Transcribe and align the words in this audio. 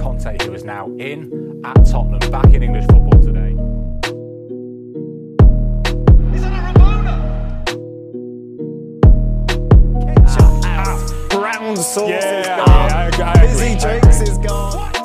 Conte, 0.00 0.42
who 0.44 0.54
is 0.54 0.64
now 0.64 0.86
in 0.98 1.60
at 1.64 1.74
Tottenham, 1.86 2.30
back 2.30 2.46
in 2.54 2.62
English 2.62 2.86
football 2.86 3.20
today. 3.20 3.50
Is 6.34 6.42
that 6.42 6.52
a 6.52 6.78
Ramona? 6.78 7.14
Brown 11.28 11.76
ah, 11.78 11.82
sauce 11.82 12.08
Yeah, 12.08 12.40
is 12.40 12.48
I- 12.48 12.56
gone. 12.56 12.68
I- 12.70 13.00
I 13.20 13.32
agree, 13.44 13.48
Busy 13.48 13.66
I 13.74 13.78
drinks 14.00 14.20
is 14.22 14.38
gone. 14.38 14.99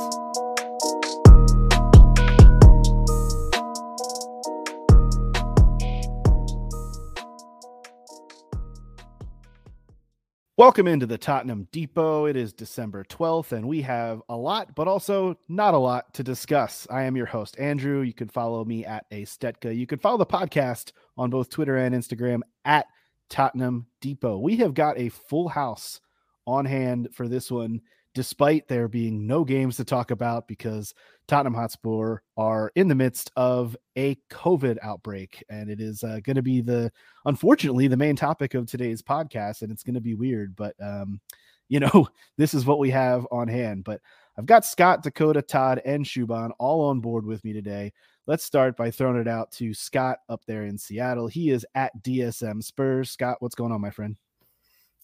Welcome 10.58 10.88
into 10.88 11.06
the 11.06 11.18
Tottenham 11.18 11.68
Depot. 11.74 12.28
It 12.28 12.38
is 12.38 12.54
December 12.54 13.04
12th, 13.04 13.52
and 13.52 13.68
we 13.68 13.82
have 13.82 14.22
a 14.30 14.38
lot, 14.38 14.74
but 14.74 14.88
also 14.88 15.38
not 15.50 15.74
a 15.74 15.78
lot 15.78 16.14
to 16.14 16.24
discuss. 16.24 16.88
I 16.90 17.04
am 17.04 17.18
your 17.18 17.26
host, 17.26 17.60
Andrew. 17.60 18.04
You 18.04 18.14
can 18.14 18.30
follow 18.30 18.64
me 18.64 18.86
at 18.86 19.06
a 19.12 19.24
Stetka. 19.24 19.76
You 19.76 19.86
can 19.86 20.00
follow 20.00 20.18
the 20.18 20.26
podcast 20.26 20.94
on 21.18 21.30
both 21.30 21.50
Twitter 21.50 21.76
and 21.76 21.94
Instagram 21.94 22.40
at 22.64 22.86
Tottenham 23.28 23.88
Depot. 24.00 24.38
We 24.38 24.56
have 24.56 24.74
got 24.74 24.98
a 24.98 25.10
full 25.10 25.50
house 25.50 26.00
on 26.48 26.64
hand 26.64 27.10
for 27.12 27.28
this 27.28 27.52
one, 27.52 27.82
despite 28.16 28.68
there 28.68 28.88
being 28.88 29.28
no 29.28 29.44
games 29.44 29.76
to 29.76 29.84
talk 29.84 30.10
about 30.10 30.48
because 30.48 30.94
Tottenham 31.28 31.54
Hotspur 31.54 32.20
are 32.38 32.72
in 32.76 32.88
the 32.88 32.96
midst 32.96 33.30
of 33.36 33.76
a 33.98 34.16
COVID 34.32 34.78
outbreak. 34.82 35.44
And 35.50 35.70
it 35.70 35.82
is 35.82 36.02
uh, 36.02 36.22
going 36.24 36.38
to 36.38 36.42
be 36.42 36.62
the, 36.62 36.92
unfortunately, 37.26 37.88
the 37.88 37.98
main 37.98 38.16
topic 38.16 38.54
of 38.54 38.68
today's 38.68 39.02
podcast. 39.02 39.62
And 39.62 39.72
it's 39.72 39.84
going 39.84 39.96
to 39.96 40.02
be 40.02 40.16
weird, 40.16 40.56
but, 40.56 40.76
um, 40.82 41.20
you 41.68 41.82
know, 41.82 42.08
this 42.38 42.54
is 42.54 42.66
what 42.66 42.80
we 42.80 42.90
have 42.90 43.28
on 43.32 43.50
hand. 43.50 43.84
But 43.84 44.00
I've 44.38 44.46
got 44.46 44.66
Scott, 44.66 45.04
Dakota, 45.04 45.42
Todd, 45.42 45.82
and 45.86 46.06
Shuban 46.06 46.52
all 46.58 46.88
on 46.90 47.02
board 47.02 47.26
with 47.26 47.44
me 47.44 47.52
today. 47.52 47.92
Let's 48.28 48.46
start 48.46 48.78
by 48.78 48.92
throwing 48.92 49.20
it 49.20 49.28
out 49.28 49.52
to 49.54 49.74
Scott 49.74 50.20
up 50.30 50.42
there 50.48 50.64
in 50.64 50.78
Seattle. 50.78 51.28
He 51.28 51.52
is 51.52 51.66
at 51.76 51.92
DSM 52.02 52.64
Spurs. 52.64 53.12
Scott, 53.12 53.38
what's 53.40 53.56
going 53.56 53.74
on, 53.74 53.82
my 53.82 53.92
friend? 53.92 54.16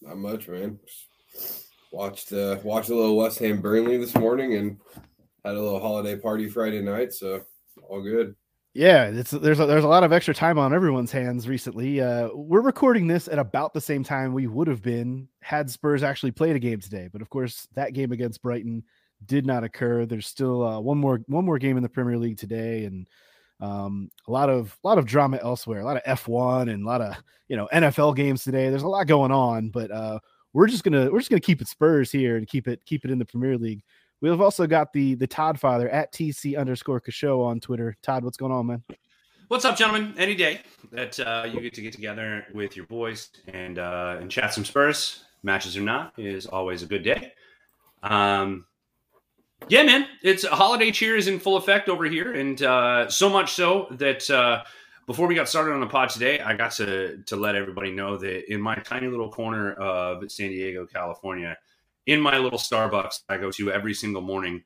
Not 0.00 0.16
much, 0.16 0.48
man. 0.48 0.80
Watched 1.92 2.32
uh 2.32 2.58
watched 2.64 2.90
a 2.90 2.94
little 2.94 3.16
West 3.16 3.38
Ham 3.38 3.60
Burnley 3.60 3.98
this 3.98 4.16
morning 4.16 4.54
and 4.54 4.78
had 5.44 5.54
a 5.54 5.60
little 5.60 5.78
holiday 5.78 6.16
party 6.16 6.48
Friday 6.48 6.80
night, 6.80 7.12
so 7.12 7.42
all 7.88 8.02
good. 8.02 8.34
Yeah, 8.74 9.10
there's 9.10 9.34
a, 9.34 9.38
there's 9.38 9.84
a 9.84 9.88
lot 9.88 10.02
of 10.02 10.14
extra 10.14 10.32
time 10.32 10.58
on 10.58 10.72
everyone's 10.72 11.12
hands 11.12 11.46
recently. 11.46 12.00
Uh, 12.00 12.30
we're 12.32 12.62
recording 12.62 13.06
this 13.06 13.28
at 13.28 13.38
about 13.38 13.74
the 13.74 13.80
same 13.82 14.02
time 14.02 14.32
we 14.32 14.46
would 14.46 14.66
have 14.66 14.80
been 14.80 15.28
had 15.42 15.68
Spurs 15.68 16.02
actually 16.02 16.30
played 16.30 16.56
a 16.56 16.58
game 16.58 16.80
today, 16.80 17.10
but 17.12 17.20
of 17.20 17.28
course 17.28 17.68
that 17.74 17.92
game 17.92 18.12
against 18.12 18.40
Brighton 18.40 18.82
did 19.26 19.44
not 19.44 19.62
occur. 19.62 20.06
There's 20.06 20.26
still 20.26 20.66
uh, 20.66 20.80
one 20.80 20.96
more 20.96 21.20
one 21.26 21.44
more 21.44 21.58
game 21.58 21.76
in 21.76 21.82
the 21.82 21.88
Premier 21.90 22.16
League 22.16 22.38
today, 22.38 22.84
and 22.84 23.06
um, 23.60 24.10
a 24.26 24.32
lot 24.32 24.48
of 24.48 24.76
a 24.82 24.88
lot 24.88 24.96
of 24.96 25.04
drama 25.04 25.38
elsewhere. 25.42 25.80
A 25.80 25.84
lot 25.84 25.98
of 25.98 26.18
F1 26.18 26.72
and 26.72 26.84
a 26.84 26.86
lot 26.86 27.02
of 27.02 27.16
you 27.48 27.56
know 27.56 27.68
NFL 27.74 28.16
games 28.16 28.42
today. 28.42 28.70
There's 28.70 28.82
a 28.82 28.88
lot 28.88 29.06
going 29.06 29.32
on, 29.32 29.68
but 29.68 29.90
uh, 29.90 30.18
we're 30.52 30.66
just 30.66 30.84
gonna 30.84 31.10
we're 31.10 31.18
just 31.18 31.30
gonna 31.30 31.40
keep 31.40 31.60
it 31.60 31.68
Spurs 31.68 32.10
here 32.10 32.36
and 32.36 32.46
keep 32.46 32.68
it 32.68 32.84
keep 32.84 33.04
it 33.04 33.10
in 33.10 33.18
the 33.18 33.24
Premier 33.24 33.56
League. 33.56 33.82
We 34.20 34.28
have 34.28 34.40
also 34.40 34.66
got 34.66 34.92
the 34.92 35.14
the 35.14 35.26
Todd 35.26 35.58
father 35.58 35.88
at 35.88 36.12
TC 36.12 36.56
underscore 36.56 37.00
Kasho 37.00 37.44
on 37.44 37.60
Twitter. 37.60 37.96
Todd, 38.02 38.24
what's 38.24 38.36
going 38.36 38.52
on, 38.52 38.66
man? 38.66 38.82
What's 39.48 39.64
up, 39.64 39.76
gentlemen? 39.76 40.14
Any 40.16 40.34
day 40.34 40.60
that 40.92 41.18
uh, 41.20 41.46
you 41.52 41.60
get 41.60 41.74
to 41.74 41.82
get 41.82 41.92
together 41.92 42.46
with 42.54 42.76
your 42.76 42.86
boys 42.86 43.30
and 43.48 43.78
uh, 43.78 44.16
and 44.20 44.30
chat 44.30 44.54
some 44.54 44.64
Spurs, 44.64 45.24
matches 45.42 45.76
or 45.76 45.82
not, 45.82 46.12
is 46.16 46.46
always 46.46 46.82
a 46.82 46.86
good 46.86 47.02
day. 47.02 47.32
Um, 48.02 48.66
yeah, 49.68 49.82
man, 49.82 50.06
it's 50.22 50.44
holiday 50.46 50.90
cheer 50.90 51.16
is 51.16 51.28
in 51.28 51.38
full 51.38 51.56
effect 51.56 51.88
over 51.88 52.04
here, 52.04 52.32
and 52.32 52.62
uh, 52.62 53.08
so 53.08 53.28
much 53.28 53.52
so 53.52 53.88
that 53.92 54.28
uh, 54.30 54.62
before 55.06 55.26
we 55.26 55.34
got 55.34 55.48
started 55.48 55.72
on 55.72 55.80
the 55.80 55.86
pod 55.86 56.08
today, 56.10 56.40
I 56.40 56.54
got 56.54 56.72
to 56.72 57.18
to 57.26 57.36
let 57.36 57.54
everybody 57.54 57.90
know 57.92 58.16
that 58.18 58.52
in 58.52 58.60
my 58.60 58.74
tiny 58.76 59.08
little 59.08 59.30
corner 59.30 59.72
of 59.74 60.30
San 60.30 60.50
Diego, 60.50 60.86
California, 60.86 61.56
in 62.06 62.20
my 62.20 62.38
little 62.38 62.58
Starbucks 62.58 63.22
I 63.28 63.36
go 63.38 63.50
to 63.52 63.72
every 63.72 63.94
single 63.94 64.22
morning, 64.22 64.62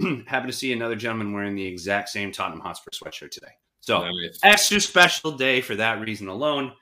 happen 0.26 0.46
to 0.46 0.52
see 0.52 0.72
another 0.72 0.96
gentleman 0.96 1.32
wearing 1.32 1.54
the 1.54 1.66
exact 1.66 2.08
same 2.08 2.32
Tottenham 2.32 2.60
Hotspur 2.60 2.90
sweatshirt 2.90 3.30
today. 3.30 3.52
So 3.80 4.02
Nice. 4.04 4.38
extra 4.42 4.80
special 4.80 5.32
day 5.32 5.60
for 5.60 5.74
that 5.76 6.00
reason 6.00 6.28
alone. 6.28 6.72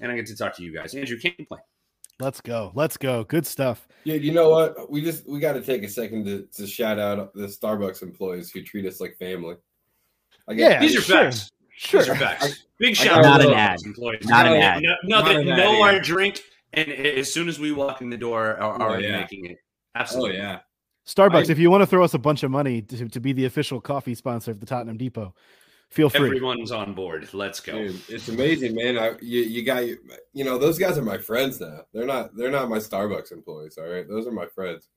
And 0.00 0.10
I 0.12 0.16
get 0.16 0.26
to 0.26 0.36
talk 0.36 0.54
to 0.56 0.62
you 0.62 0.74
guys. 0.74 0.94
Andrew, 0.94 1.18
can't 1.18 1.36
complain. 1.36 1.60
Let's 2.20 2.40
go. 2.40 2.72
Let's 2.74 2.96
go. 2.96 3.22
Good 3.24 3.46
stuff. 3.46 3.86
Yeah, 4.04 4.16
you 4.16 4.32
know 4.32 4.50
what? 4.50 4.90
We 4.90 5.00
just 5.02 5.26
we 5.28 5.38
got 5.38 5.52
to 5.52 5.62
take 5.62 5.84
a 5.84 5.88
second 5.88 6.24
to, 6.26 6.48
to 6.56 6.66
shout 6.66 6.98
out 6.98 7.32
the 7.32 7.46
Starbucks 7.46 8.02
employees 8.02 8.50
who 8.50 8.62
treat 8.62 8.86
us 8.86 9.00
like 9.00 9.16
family. 9.18 9.54
I 10.48 10.54
guess- 10.54 10.70
Yeah, 10.72 10.80
These 10.80 10.96
are 10.96 11.00
sure. 11.00 11.16
facts. 11.16 11.48
Sure. 11.78 12.00
These 12.00 12.08
are 12.10 12.16
facts. 12.16 12.64
Big 12.78 12.96
shout 12.96 13.24
out 13.24 13.40
a 13.40 13.44
to 13.44 13.48
little- 13.48 13.54
ad. 13.56 13.78
employees. 13.84 14.24
Not 14.26 14.46
an 14.46 14.54
ad. 14.60 14.82
No, 14.82 14.94
no, 15.04 15.18
Not 15.20 15.24
they 15.28 15.36
an 15.36 15.46
know 15.46 15.74
ad, 15.76 15.80
our 15.80 15.92
yeah. 15.94 15.98
drink, 16.02 16.40
and 16.72 16.88
as 16.90 17.32
soon 17.32 17.48
as 17.48 17.58
we 17.58 17.72
walk 17.72 18.00
in 18.02 18.10
the 18.10 18.16
door, 18.16 18.56
are 18.56 18.80
Oh, 18.80 18.84
already 18.84 19.04
yeah. 19.04 19.20
making 19.20 19.46
it. 19.46 19.58
Oh 19.60 20.00
Absolutely. 20.00 20.36
yeah. 20.38 20.60
Starbucks, 21.06 21.48
I- 21.48 21.52
if 21.52 21.58
you 21.58 21.70
want 21.70 21.82
to 21.82 21.86
throw 21.86 22.04
us 22.04 22.14
a 22.14 22.18
bunch 22.18 22.42
of 22.42 22.50
money 22.50 22.82
to, 22.82 23.08
to 23.08 23.20
be 23.20 23.32
the 23.32 23.44
official 23.46 23.80
coffee 23.80 24.14
sponsor 24.14 24.50
of 24.50 24.60
the 24.60 24.66
Tottenham 24.66 24.96
Depot, 24.98 25.34
feel 25.90 26.10
free. 26.10 26.26
Everyone's 26.26 26.70
on 26.70 26.92
board. 26.94 27.28
Let's 27.32 27.60
go. 27.60 27.72
Dude, 27.72 28.00
it's 28.08 28.28
amazing, 28.28 28.74
man. 28.74 28.98
I 28.98 29.12
you, 29.22 29.40
you 29.42 29.64
got 29.64 29.86
you 29.86 29.96
you 30.34 30.44
know 30.44 30.58
those 30.58 30.78
guys 30.78 30.98
are 30.98 31.02
my 31.02 31.16
friends 31.18 31.60
now. 31.60 31.80
They're 31.94 32.04
not 32.06 32.36
they're 32.36 32.50
not 32.50 32.68
my 32.68 32.78
Starbucks 32.78 33.32
employees. 33.32 33.78
All 33.78 33.88
right, 33.88 34.06
those 34.08 34.26
are 34.26 34.32
my 34.32 34.46
friends. 34.46 34.88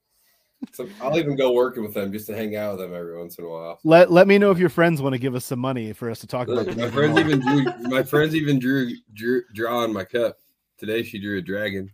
So 0.74 0.88
I'll 1.02 1.18
even 1.18 1.36
go 1.36 1.52
working 1.52 1.84
with 1.84 1.94
them 1.94 2.12
just 2.12 2.28
to 2.28 2.36
hang 2.36 2.56
out 2.56 2.78
with 2.78 2.88
them 2.88 2.96
every 2.98 3.18
once 3.18 3.38
in 3.38 3.46
a 3.46 3.50
while. 3.50 3.80
Let 3.84 4.12
let 4.12 4.28
me 4.28 4.38
know 4.38 4.52
if 4.52 4.58
your 4.58 4.70
friends 4.70 5.02
want 5.02 5.14
to 5.14 5.20
give 5.20 5.36
us 5.36 5.44
some 5.46 5.60
money 5.60 5.92
for 5.94 6.10
us 6.10 6.20
to 6.20 6.28
talk 6.28 6.48
about. 6.48 6.76
My 6.78 6.90
friends 6.90 7.18
even 7.20 7.40
drew. 7.40 7.64
My 7.90 8.04
friends 8.04 8.36
even 8.36 8.60
drew 8.60 8.92
drew 9.14 9.44
draw 9.54 9.80
on 9.84 9.92
my 9.92 10.06
cup. 10.06 10.38
Today 10.78 11.04
she 11.04 11.20
drew 11.20 11.38
a 11.38 11.42
dragon. 11.42 11.92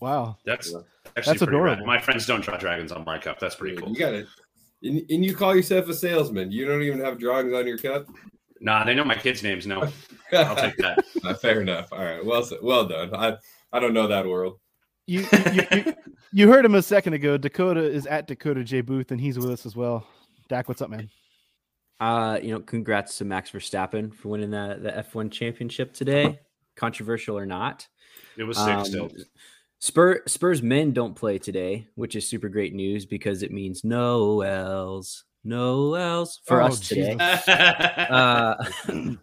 Wow. 0.00 0.36
That's 0.44 0.70
Yeah. 0.72 0.78
actually 1.16 1.32
That's 1.32 1.38
pretty 1.44 1.56
rad. 1.56 1.72
adorable. 1.72 1.86
My 1.86 1.98
friends 2.00 2.26
don't 2.26 2.42
draw 2.42 2.56
dragons 2.56 2.92
on 2.92 3.04
my 3.04 3.18
cup. 3.18 3.38
That's 3.40 3.54
pretty 3.54 3.74
Dude, 3.76 3.84
cool. 3.84 3.92
You 3.92 3.98
got 3.98 4.12
it. 4.14 4.26
And, 4.82 5.02
and 5.10 5.24
you 5.24 5.34
call 5.34 5.54
yourself 5.54 5.88
a 5.88 5.94
salesman. 5.94 6.50
You 6.52 6.66
don't 6.66 6.82
even 6.82 7.00
have 7.00 7.18
drawings 7.18 7.52
on 7.54 7.66
your 7.66 7.78
cup. 7.78 8.06
Nah, 8.60 8.84
they 8.84 8.94
know 8.94 9.04
my 9.04 9.14
kids' 9.16 9.42
names. 9.42 9.66
No, 9.66 9.80
I'll 10.32 10.56
take 10.56 10.76
that. 10.78 11.04
Fair 11.40 11.60
enough. 11.62 11.92
All 11.92 12.04
right. 12.04 12.24
Well, 12.24 12.46
well 12.62 12.86
done. 12.86 13.14
I 13.14 13.36
I 13.72 13.80
don't 13.80 13.94
know 13.94 14.06
that 14.06 14.26
world. 14.26 14.58
You, 15.10 15.26
you, 15.52 15.62
you, 15.72 15.94
you 16.32 16.48
heard 16.48 16.64
him 16.64 16.76
a 16.76 16.82
second 16.82 17.14
ago. 17.14 17.36
Dakota 17.36 17.82
is 17.82 18.06
at 18.06 18.28
Dakota 18.28 18.62
J 18.62 18.80
Booth, 18.80 19.10
and 19.10 19.20
he's 19.20 19.36
with 19.36 19.50
us 19.50 19.66
as 19.66 19.74
well. 19.74 20.06
Dak, 20.48 20.68
what's 20.68 20.80
up, 20.80 20.88
man? 20.88 21.10
Uh, 21.98 22.38
you 22.40 22.52
know, 22.52 22.60
congrats 22.60 23.18
to 23.18 23.24
Max 23.24 23.50
Verstappen 23.50 24.14
for 24.14 24.28
winning 24.28 24.50
the 24.50 24.78
the 24.80 24.90
F1 24.90 25.32
championship 25.32 25.92
today. 25.92 26.38
Controversial 26.76 27.36
or 27.36 27.44
not. 27.44 27.88
It 28.36 28.44
was 28.44 28.56
sick 28.56 28.68
Um, 28.68 28.84
still. 28.84 29.10
Spur 29.80 30.22
Spurs 30.28 30.62
men 30.62 30.92
don't 30.92 31.16
play 31.16 31.38
today, 31.38 31.88
which 31.96 32.14
is 32.14 32.28
super 32.28 32.48
great 32.48 32.72
news 32.72 33.04
because 33.04 33.42
it 33.42 33.50
means 33.50 33.82
no 33.82 34.42
L's, 34.42 35.24
no 35.44 35.94
L's 35.94 36.40
for 36.44 36.62
Oh, 36.62 36.66
us 36.66 36.80
today. 36.88 37.16
Uh, 37.48 38.54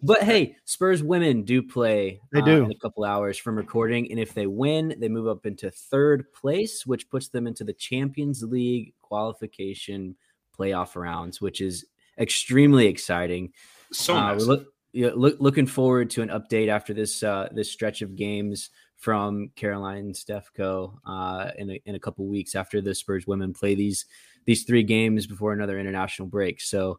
but 0.02 0.22
hey, 0.22 0.56
Spurs 0.64 1.02
women 1.02 1.42
do 1.42 1.62
play. 1.62 2.20
They 2.32 2.40
uh, 2.40 2.44
do. 2.44 2.64
in 2.64 2.70
a 2.70 2.74
couple 2.78 3.04
hours 3.04 3.36
from 3.38 3.56
recording, 3.56 4.10
and 4.10 4.18
if 4.18 4.34
they 4.34 4.46
win, 4.46 4.94
they 4.98 5.08
move 5.08 5.28
up 5.28 5.46
into 5.46 5.70
third 5.70 6.32
place, 6.32 6.86
which 6.86 7.08
puts 7.10 7.28
them 7.28 7.46
into 7.46 7.64
the 7.64 7.72
Champions 7.72 8.42
League 8.42 8.94
qualification 9.02 10.16
playoff 10.58 10.96
rounds, 10.96 11.40
which 11.40 11.60
is 11.60 11.86
extremely 12.18 12.86
exciting. 12.86 13.52
so 13.92 14.16
Uh, 14.16 14.32
nice. 14.32 14.40
we're 14.40 14.46
look, 14.46 14.66
yeah, 14.92 15.10
look, 15.14 15.36
looking 15.38 15.66
forward 15.66 16.10
to 16.10 16.22
an 16.22 16.28
update 16.30 16.68
after 16.68 16.94
this 16.94 17.22
uh, 17.22 17.48
this 17.52 17.70
stretch 17.70 18.02
of 18.02 18.16
games 18.16 18.70
from 18.96 19.50
Caroline 19.54 19.98
and 19.98 20.14
Stefco 20.14 20.94
uh, 21.06 21.50
in 21.56 21.70
a, 21.70 21.80
in 21.84 21.94
a 21.94 22.00
couple 22.00 22.26
weeks 22.26 22.54
after 22.56 22.80
the 22.80 22.94
Spurs 22.94 23.26
women 23.26 23.52
play 23.52 23.74
these 23.76 24.06
these 24.44 24.64
three 24.64 24.82
games 24.82 25.26
before 25.26 25.52
another 25.52 25.78
international 25.78 26.28
break. 26.28 26.60
So 26.60 26.96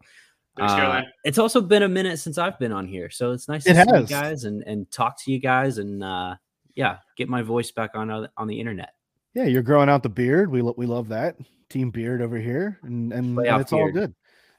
Thanks, 0.56 0.72
uh, 0.72 1.02
it's 1.24 1.38
also 1.38 1.60
been 1.60 1.82
a 1.84 1.88
minute 1.88 2.18
since 2.18 2.36
I've 2.38 2.58
been 2.58 2.72
on 2.72 2.86
here, 2.86 3.08
so 3.10 3.32
it's 3.32 3.48
nice 3.48 3.66
It 3.66 3.74
to 3.74 3.84
see 3.86 4.00
you 4.00 4.06
guys 4.06 4.44
and 4.44 4.62
and 4.64 4.90
talk 4.90 5.16
to 5.24 5.32
you 5.32 5.38
guys 5.38 5.78
and 5.78 6.02
uh, 6.02 6.34
yeah, 6.74 6.98
get 7.16 7.28
my 7.28 7.42
voice 7.42 7.70
back 7.70 7.90
on 7.94 8.10
uh, 8.10 8.26
on 8.36 8.46
the 8.48 8.58
internet. 8.58 8.90
Yeah, 9.34 9.44
you're 9.44 9.62
growing 9.62 9.88
out 9.88 10.02
the 10.02 10.08
beard. 10.08 10.50
We 10.50 10.60
lo- 10.60 10.74
we 10.76 10.86
love 10.86 11.08
that 11.08 11.36
team 11.68 11.90
beard 11.90 12.20
over 12.20 12.36
here, 12.36 12.78
and 12.82 13.12
and, 13.12 13.26
and 13.26 13.38
Playoff 13.38 13.60
it's 13.60 13.72
all 13.72 13.90
good. 13.92 14.12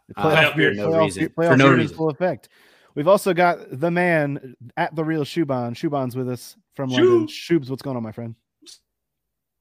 The 0.07 0.19
Uh, 0.19 0.23
playoff 0.35 0.55
beard, 0.55 0.77
no 0.77 0.89
playoff 0.89 0.99
reason. 1.03 1.19
beard- 1.23 1.33
For 1.51 1.57
no 1.57 1.73
reason. 1.73 1.97
full 1.97 2.09
effect. 2.09 2.49
We've 2.95 3.07
also 3.07 3.33
got 3.33 3.57
the 3.79 3.91
man 3.91 4.55
at 4.77 4.95
the 4.95 5.03
real 5.03 5.23
Shuban. 5.23 5.73
Shuban's 5.73 6.15
with 6.15 6.29
us 6.29 6.55
from 6.73 6.89
Shoo. 6.89 7.09
London. 7.09 7.27
Shubes, 7.27 7.69
what's 7.69 7.81
going 7.81 7.95
on, 7.97 8.03
my 8.03 8.11
friend? 8.11 8.35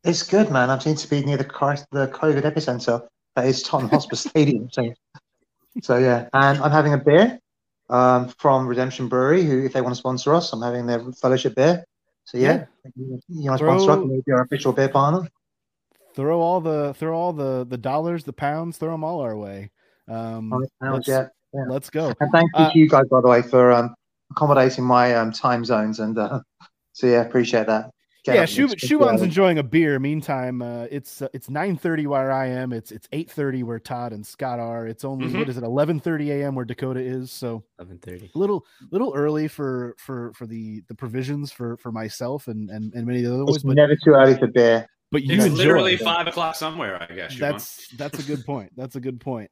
It's 0.05 0.23
good, 0.23 0.51
man. 0.51 0.71
I'm 0.71 0.81
seem 0.81 0.97
to 0.97 1.09
be 1.09 1.23
near 1.23 1.37
the 1.37 1.45
the 1.91 2.09
COVID 2.09 2.43
epicenter 2.43 3.07
that 3.37 3.47
is 3.47 3.63
Tottenham 3.63 3.91
Hotspur 3.91 4.17
Stadium. 4.29 4.71
So, 4.71 4.93
so 5.83 5.99
yeah, 5.99 6.29
and 6.33 6.59
I'm 6.59 6.71
having 6.71 6.95
a 6.95 6.99
beer 6.99 7.39
um, 7.91 8.29
from 8.39 8.67
Redemption 8.67 9.09
Brewery, 9.09 9.45
who, 9.45 9.65
if 9.65 9.73
they 9.73 9.81
want 9.81 9.95
to 9.95 9.99
sponsor 9.99 10.35
us, 10.35 10.53
I'm 10.53 10.63
having 10.63 10.87
their 10.87 11.01
fellowship 11.13 11.55
beer. 11.55 11.85
So 12.25 12.39
yeah, 12.39 12.65
you 12.97 13.21
want 13.29 13.59
to 13.59 13.67
sponsor 13.67 13.91
us? 13.91 13.99
Maybe 14.07 14.33
our 14.33 14.43
official 14.43 14.73
beer 14.73 14.89
partner. 14.89 15.29
Throw 16.15 16.41
all 16.41 16.61
the 16.61 16.95
throw 16.95 17.17
all 17.17 17.33
the 17.33 17.67
the 17.69 17.79
dollars, 17.79 18.25
the 18.25 18.33
pounds, 18.33 18.79
throw 18.79 18.93
them 18.93 19.05
all 19.05 19.21
our 19.21 19.37
way. 19.37 19.71
Um, 20.09 20.51
pounds, 20.51 21.07
let's, 21.07 21.09
yeah. 21.09 21.27
yeah. 21.53 21.65
let's 21.69 21.91
go. 21.91 22.13
And 22.21 22.33
thank 22.33 22.51
you 22.57 22.65
Uh, 22.65 22.73
to 22.73 22.79
you 22.79 22.89
guys, 22.89 23.07
by 23.11 23.21
the 23.21 23.29
way, 23.29 23.43
for 23.43 23.73
um, 23.73 23.95
accommodating 24.31 24.85
my 24.85 25.15
um, 25.15 25.33
time 25.33 25.65
zones. 25.65 26.01
And 26.01 26.19
uh, 26.19 26.41
so 26.93 27.07
yeah, 27.07 27.23
appreciate 27.23 27.67
that. 27.67 27.91
Get 28.25 28.35
yeah, 28.35 28.43
up 28.43 28.49
Shu- 28.51 28.65
and 28.65 28.77
Shuban's 28.77 29.23
enjoying 29.23 29.57
a 29.59 29.63
beer. 29.63 29.99
Meantime, 29.99 30.61
uh, 30.61 30.85
it's 30.91 31.23
uh, 31.23 31.29
it's 31.33 31.49
nine 31.49 31.77
thirty 31.77 32.07
where 32.07 32.31
I 32.31 32.49
am. 32.49 32.73
It's 32.73 32.93
it's 32.93 33.09
eight 33.13 33.31
thirty 33.31 33.63
where 33.63 33.79
Todd 33.79 34.13
and 34.13 34.27
Scott 34.27 34.59
are. 34.59 34.87
It's 34.87 35.05
only 35.07 35.29
Mhm. 35.29 35.39
what 35.39 35.49
is 35.49 35.57
it 35.57 35.65
eleven 35.65 35.99
thirty 35.99 36.31
a.m. 36.31 36.55
where 36.55 36.67
Dakota 36.67 37.01
is. 37.01 37.33
So 37.33 37.65
Eleven 37.79 37.99
thirty. 37.99 38.31
a 38.35 38.39
little 38.39 38.67
little 38.91 39.15
early 39.17 39.49
for 39.49 39.95
for 39.99 40.33
for 40.35 40.47
the 40.47 40.83
the 40.89 40.95
provisions 40.95 41.51
for 41.51 41.79
for 41.79 41.91
myself 41.93 42.47
and 42.49 42.69
and, 42.69 42.93
and 42.93 43.07
many 43.07 43.25
of 43.25 43.31
the 43.31 43.35
other 43.37 43.45
boys. 43.45 43.63
But 43.63 43.77
never 43.77 43.95
too 43.97 44.11
early 44.11 44.37
for 44.37 44.49
beer. 44.49 44.87
but 45.11 45.23
you 45.23 45.37
It's 45.37 45.47
enjoy. 45.47 45.57
literally 45.57 45.95
it. 45.95 46.01
five 46.01 46.27
o'clock 46.27 46.57
somewhere, 46.57 47.03
I 47.11 47.15
guess. 47.15 47.39
That's 47.39 47.89
that's 47.97 48.19
a 48.19 48.23
good 48.23 48.45
point. 48.45 48.73
That's 48.77 48.97
a 48.97 49.01
good 49.01 49.19
point. 49.21 49.51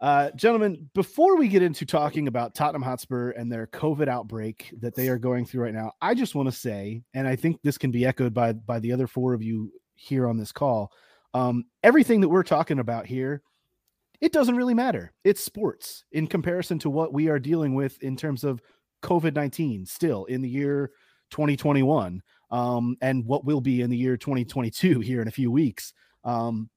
Uh, 0.00 0.30
gentlemen, 0.30 0.88
before 0.94 1.36
we 1.36 1.46
get 1.46 1.62
into 1.62 1.84
talking 1.84 2.26
about 2.26 2.54
Tottenham 2.54 2.82
Hotspur 2.82 3.32
and 3.32 3.52
their 3.52 3.66
COVID 3.66 4.08
outbreak 4.08 4.72
that 4.80 4.94
they 4.94 5.08
are 5.08 5.18
going 5.18 5.44
through 5.44 5.64
right 5.64 5.74
now, 5.74 5.92
I 6.00 6.14
just 6.14 6.34
want 6.34 6.48
to 6.48 6.56
say, 6.56 7.02
and 7.12 7.28
I 7.28 7.36
think 7.36 7.60
this 7.62 7.76
can 7.76 7.90
be 7.90 8.06
echoed 8.06 8.32
by 8.32 8.54
by 8.54 8.78
the 8.78 8.92
other 8.92 9.06
four 9.06 9.34
of 9.34 9.42
you 9.42 9.70
here 9.96 10.26
on 10.26 10.38
this 10.38 10.52
call. 10.52 10.90
Um, 11.34 11.64
everything 11.82 12.22
that 12.22 12.30
we're 12.30 12.42
talking 12.42 12.78
about 12.78 13.04
here, 13.04 13.42
it 14.22 14.32
doesn't 14.32 14.56
really 14.56 14.72
matter. 14.72 15.12
It's 15.22 15.44
sports 15.44 16.04
in 16.12 16.26
comparison 16.26 16.78
to 16.80 16.90
what 16.90 17.12
we 17.12 17.28
are 17.28 17.38
dealing 17.38 17.74
with 17.74 18.02
in 18.02 18.16
terms 18.16 18.42
of 18.42 18.62
COVID 19.02 19.34
nineteen. 19.34 19.84
Still 19.84 20.24
in 20.24 20.40
the 20.40 20.48
year 20.48 20.92
2021, 21.30 22.22
um, 22.50 22.96
and 23.02 23.26
what 23.26 23.44
will 23.44 23.60
be 23.60 23.82
in 23.82 23.90
the 23.90 23.98
year 23.98 24.16
2022 24.16 25.00
here 25.00 25.20
in 25.20 25.28
a 25.28 25.32
few 25.32 25.50
weeks. 25.50 25.92
Um, 26.24 26.70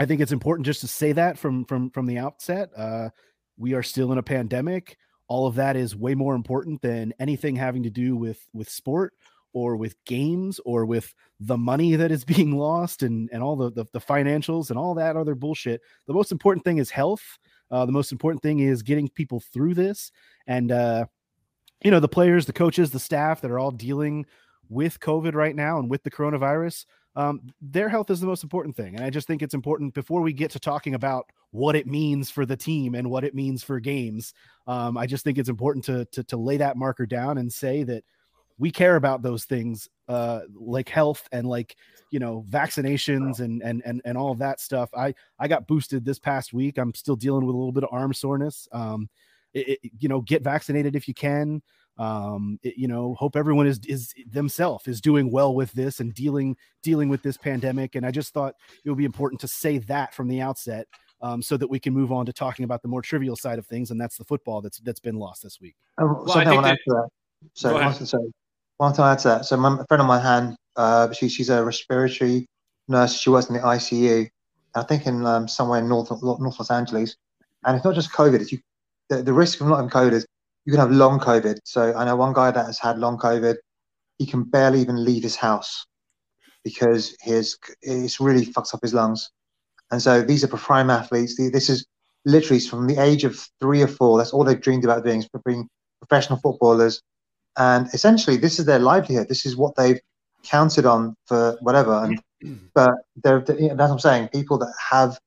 I 0.00 0.06
think 0.06 0.22
it's 0.22 0.32
important 0.32 0.64
just 0.64 0.80
to 0.80 0.88
say 0.88 1.12
that 1.12 1.38
from 1.38 1.66
from 1.66 1.90
from 1.90 2.06
the 2.06 2.16
outset. 2.16 2.70
Uh, 2.74 3.10
we 3.58 3.74
are 3.74 3.82
still 3.82 4.12
in 4.12 4.18
a 4.18 4.22
pandemic. 4.22 4.96
All 5.28 5.46
of 5.46 5.56
that 5.56 5.76
is 5.76 5.94
way 5.94 6.14
more 6.14 6.34
important 6.34 6.80
than 6.80 7.12
anything 7.20 7.54
having 7.54 7.82
to 7.82 7.90
do 7.90 8.16
with 8.16 8.48
with 8.54 8.70
sport 8.70 9.12
or 9.52 9.76
with 9.76 10.02
games 10.06 10.58
or 10.64 10.86
with 10.86 11.14
the 11.38 11.58
money 11.58 11.96
that 11.96 12.10
is 12.10 12.24
being 12.24 12.56
lost 12.56 13.02
and 13.02 13.28
and 13.30 13.42
all 13.42 13.56
the 13.56 13.70
the, 13.72 13.84
the 13.92 14.00
financials 14.00 14.70
and 14.70 14.78
all 14.78 14.94
that 14.94 15.16
other 15.16 15.34
bullshit. 15.34 15.82
The 16.06 16.14
most 16.14 16.32
important 16.32 16.64
thing 16.64 16.78
is 16.78 16.88
health. 16.88 17.38
Uh, 17.70 17.84
the 17.84 17.92
most 17.92 18.10
important 18.10 18.42
thing 18.42 18.60
is 18.60 18.82
getting 18.82 19.06
people 19.06 19.38
through 19.38 19.74
this 19.74 20.10
and 20.46 20.72
uh, 20.72 21.04
you 21.84 21.90
know 21.90 22.00
the 22.00 22.08
players, 22.08 22.46
the 22.46 22.54
coaches, 22.54 22.90
the 22.90 22.98
staff 22.98 23.42
that 23.42 23.50
are 23.50 23.58
all 23.58 23.70
dealing 23.70 24.24
with 24.70 24.98
COVID 25.00 25.34
right 25.34 25.54
now 25.54 25.78
and 25.78 25.90
with 25.90 26.02
the 26.04 26.10
coronavirus 26.10 26.86
um, 27.16 27.40
their 27.60 27.88
health 27.88 28.10
is 28.10 28.20
the 28.20 28.26
most 28.26 28.42
important 28.44 28.76
thing. 28.76 28.94
And 28.96 29.04
I 29.04 29.10
just 29.10 29.26
think 29.26 29.42
it's 29.42 29.54
important 29.54 29.94
before 29.94 30.20
we 30.20 30.32
get 30.32 30.50
to 30.52 30.60
talking 30.60 30.94
about 30.94 31.26
what 31.50 31.74
it 31.74 31.86
means 31.86 32.30
for 32.30 32.46
the 32.46 32.56
team 32.56 32.94
and 32.94 33.10
what 33.10 33.24
it 33.24 33.34
means 33.34 33.62
for 33.62 33.80
games. 33.80 34.32
Um, 34.66 34.96
I 34.96 35.06
just 35.06 35.24
think 35.24 35.36
it's 35.38 35.48
important 35.48 35.84
to, 35.86 36.04
to 36.06 36.22
to 36.24 36.36
lay 36.36 36.56
that 36.58 36.76
marker 36.76 37.06
down 37.06 37.38
and 37.38 37.52
say 37.52 37.82
that 37.84 38.04
we 38.58 38.70
care 38.70 38.96
about 38.96 39.22
those 39.22 39.44
things, 39.44 39.88
uh, 40.08 40.40
like 40.54 40.88
health 40.88 41.26
and 41.32 41.48
like 41.48 41.76
you 42.10 42.18
know 42.18 42.44
vaccinations 42.48 43.40
and 43.40 43.62
and 43.62 43.82
and 43.84 44.02
and 44.04 44.16
all 44.18 44.30
of 44.32 44.38
that 44.38 44.60
stuff. 44.60 44.90
I 44.96 45.14
I 45.38 45.48
got 45.48 45.66
boosted 45.66 46.04
this 46.04 46.18
past 46.18 46.52
week. 46.52 46.78
I'm 46.78 46.94
still 46.94 47.16
dealing 47.16 47.46
with 47.46 47.54
a 47.54 47.58
little 47.58 47.72
bit 47.72 47.84
of 47.84 47.90
arm 47.92 48.12
soreness. 48.14 48.68
Um, 48.72 49.08
it, 49.54 49.80
it- 49.82 49.92
you 49.98 50.08
know, 50.08 50.20
get 50.20 50.44
vaccinated 50.44 50.94
if 50.94 51.08
you 51.08 51.14
can 51.14 51.62
um 51.98 52.58
it- 52.62 52.76
you 52.76 52.88
know 52.88 53.14
hope 53.18 53.36
everyone 53.36 53.66
is 53.66 53.80
is 53.86 54.12
themselves 54.30 54.86
is 54.88 55.00
doing 55.00 55.30
well 55.30 55.54
with 55.54 55.72
this 55.72 56.00
and 56.00 56.14
dealing 56.14 56.56
dealing 56.82 57.08
with 57.08 57.22
this 57.22 57.36
pandemic 57.36 57.94
and 57.94 58.06
i 58.06 58.10
just 58.10 58.32
thought 58.32 58.54
it 58.84 58.88
would 58.88 58.98
be 58.98 59.04
important 59.04 59.40
to 59.40 59.48
say 59.48 59.78
that 59.78 60.14
from 60.14 60.28
the 60.28 60.40
outset 60.40 60.86
um, 61.22 61.42
so 61.42 61.56
that 61.58 61.68
we 61.68 61.78
can 61.78 61.92
move 61.92 62.12
on 62.12 62.24
to 62.24 62.32
talking 62.32 62.64
about 62.64 62.80
the 62.80 62.88
more 62.88 63.02
trivial 63.02 63.36
side 63.36 63.58
of 63.58 63.66
things 63.66 63.90
and 63.90 64.00
that's 64.00 64.16
the 64.16 64.24
football 64.24 64.60
that's 64.62 64.78
that's 64.80 65.00
been 65.00 65.16
lost 65.16 65.42
this 65.42 65.60
week 65.60 65.76
Oh, 65.98 66.24
Well, 66.26 66.38
I 66.38 66.44
I 66.44 66.54
want 66.54 66.64
to 66.66 66.70
add 66.72 66.76
that- 66.76 66.78
to 66.86 66.94
that. 66.94 67.08
So, 67.54 67.70
Go 67.70 67.76
ahead. 67.78 68.00
one, 68.76 68.92
thing 68.94 69.04
I 69.04 69.12
add 69.12 69.18
to 69.20 69.28
that. 69.28 69.44
So, 69.46 69.56
my, 69.56 69.74
a 69.80 69.86
friend 69.86 70.00
of 70.02 70.06
my 70.06 70.20
hand 70.20 70.56
uh, 70.76 71.10
she, 71.12 71.28
she's 71.28 71.48
a 71.50 71.64
respiratory 71.64 72.46
nurse. 72.88 73.14
She 73.18 73.28
works 73.30 73.48
in 73.48 73.54
the 73.54 73.60
ICU. 73.60 74.28
I 74.74 74.82
think 74.84 75.06
in 75.06 75.24
um, 75.26 75.48
somewhere 75.48 75.80
in 75.80 75.88
North 75.88 76.10
North 76.22 76.58
Los 76.58 76.70
Angeles. 76.70 77.16
And 77.64 77.76
it's 77.76 77.84
not 77.84 77.94
just 77.94 78.12
COVID. 78.12 78.40
It's 78.40 78.52
you, 78.52 78.58
the, 79.08 79.22
the 79.22 79.32
risk 79.32 79.60
of 79.60 79.66
not 79.68 79.76
having 79.76 79.90
COVID 79.90 80.12
is 80.12 80.26
you 80.64 80.72
can 80.72 80.80
have 80.80 80.90
long 80.90 81.18
COVID. 81.18 81.58
So, 81.64 81.94
I 81.94 82.04
know 82.04 82.16
one 82.16 82.32
guy 82.32 82.50
that 82.50 82.66
has 82.66 82.78
had 82.78 82.98
long 82.98 83.18
COVID. 83.18 83.56
He 84.18 84.26
can 84.26 84.42
barely 84.44 84.80
even 84.80 85.02
leave 85.04 85.22
his 85.22 85.36
house 85.36 85.86
because 86.64 87.16
his 87.20 87.56
it's 87.82 88.20
really 88.20 88.44
fucks 88.44 88.74
up 88.74 88.80
his 88.82 88.94
lungs. 88.94 89.30
And 89.90 90.00
so 90.00 90.22
these 90.22 90.44
are 90.44 90.48
prime 90.48 90.90
athletes. 90.90 91.36
This 91.36 91.68
is 91.70 91.86
literally 92.24 92.60
from 92.60 92.86
the 92.86 92.98
age 92.98 93.24
of 93.24 93.38
three 93.60 93.82
or 93.82 93.88
four. 93.88 94.18
That's 94.18 94.32
all 94.32 94.44
they've 94.44 94.60
dreamed 94.60 94.84
about 94.84 95.04
doing 95.04 95.20
is 95.20 95.28
being 95.44 95.68
professional 96.00 96.38
footballers. 96.38 97.00
And 97.56 97.88
essentially, 97.92 98.36
this 98.36 98.58
is 98.58 98.66
their 98.66 98.78
livelihood. 98.78 99.28
This 99.28 99.46
is 99.46 99.56
what 99.56 99.74
they've 99.76 100.00
counted 100.44 100.86
on 100.86 101.14
for 101.26 101.56
whatever. 101.60 102.04
And 102.04 102.22
but 102.74 102.94
they're, 103.16 103.40
they- 103.40 103.54
you 103.62 103.68
know, 103.68 103.76
that's 103.76 103.88
what 103.90 103.94
I'm 103.96 103.98
saying. 103.98 104.28
People 104.28 104.58
that 104.58 104.72
have 104.90 105.18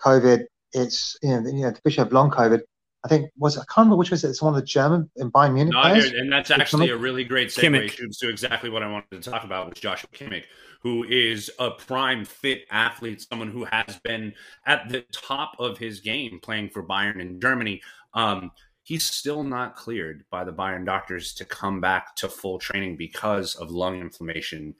COVID, 0.00 0.44
it's 0.72 1.16
you 1.22 1.30
know, 1.30 1.48
you 1.50 1.62
know, 1.62 1.68
especially 1.68 2.04
have 2.04 2.12
long 2.12 2.30
COVID. 2.30 2.60
I 3.04 3.08
think 3.08 3.30
was 3.36 3.56
I 3.56 3.60
can't 3.62 3.78
remember 3.78 3.96
which 3.96 4.10
was 4.10 4.22
it. 4.24 4.28
It's 4.30 4.42
one 4.42 4.54
of 4.54 4.60
the 4.60 4.66
German 4.66 5.10
in 5.16 5.30
Bayern 5.32 5.54
Munich 5.54 5.74
No, 5.74 5.80
players. 5.82 6.12
and 6.12 6.30
that's 6.32 6.50
actually 6.50 6.90
a 6.90 6.96
really 6.96 7.24
great 7.24 7.48
segue 7.48 7.62
Kimmich. 7.90 7.96
to, 7.96 8.08
to 8.20 8.28
exactly 8.30 8.70
what 8.70 8.82
I 8.82 8.90
wanted 8.90 9.22
to 9.22 9.30
talk 9.30 9.44
about 9.44 9.68
with 9.68 9.80
Joshua 9.80 10.08
Kimmich, 10.12 10.44
who 10.82 11.02
is 11.04 11.50
a 11.58 11.70
prime 11.72 12.24
fit 12.24 12.64
athlete, 12.70 13.22
someone 13.28 13.48
who 13.50 13.64
has 13.64 13.98
been 14.04 14.32
at 14.66 14.88
the 14.88 15.04
top 15.12 15.52
of 15.58 15.78
his 15.78 16.00
game 16.00 16.38
playing 16.42 16.68
for 16.70 16.82
Bayern 16.84 17.20
in 17.20 17.40
Germany. 17.40 17.82
Um, 18.14 18.52
he's 18.84 19.04
still 19.04 19.42
not 19.42 19.74
cleared 19.74 20.24
by 20.30 20.44
the 20.44 20.52
Bayern 20.52 20.84
doctors 20.84 21.34
to 21.34 21.44
come 21.44 21.80
back 21.80 22.14
to 22.16 22.28
full 22.28 22.58
training 22.58 22.96
because 22.96 23.54
of 23.56 23.70
lung 23.70 24.00
inflammation 24.00 24.74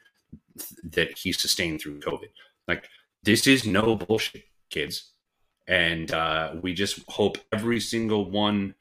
th- 0.59 0.71
that 0.93 1.19
he 1.19 1.33
sustained 1.33 1.81
through 1.81 1.99
COVID. 2.01 2.29
Like 2.69 2.89
this 3.25 3.47
is 3.49 3.67
no 3.67 3.97
bullshit, 3.97 4.45
kids. 4.71 5.11
And 5.69 6.13
uh, 6.13 6.55
we 6.61 6.75
just 6.75 7.01
hope 7.09 7.39
every 7.53 7.81
single 7.81 8.31
one 8.31 8.75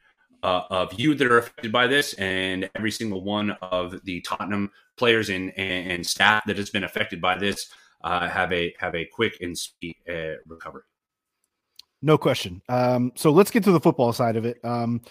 uh, 0.43 0.63
of 0.69 0.99
you 0.99 1.13
that 1.15 1.27
are 1.31 1.37
affected 1.37 1.71
by 1.71 1.87
this, 1.87 2.13
and 2.15 2.69
every 2.75 2.91
single 2.91 3.23
one 3.23 3.51
of 3.61 4.03
the 4.03 4.21
Tottenham 4.21 4.71
players 4.97 5.29
and, 5.29 5.51
and, 5.57 5.91
and 5.91 6.05
staff 6.05 6.43
that 6.45 6.57
has 6.57 6.69
been 6.69 6.83
affected 6.83 7.21
by 7.21 7.37
this 7.37 7.67
uh, 8.03 8.27
have 8.27 8.51
a 8.51 8.73
have 8.79 8.95
a 8.95 9.05
quick 9.05 9.37
and 9.41 9.57
speedy 9.57 9.97
uh, 10.09 10.35
recovery. 10.47 10.83
No 12.01 12.17
question. 12.17 12.61
Um, 12.67 13.11
so 13.15 13.29
let's 13.31 13.51
get 13.51 13.63
to 13.65 13.71
the 13.71 13.79
football 13.79 14.11
side 14.11 14.35
of 14.35 14.45
it. 14.45 14.57
Um, 14.63 15.01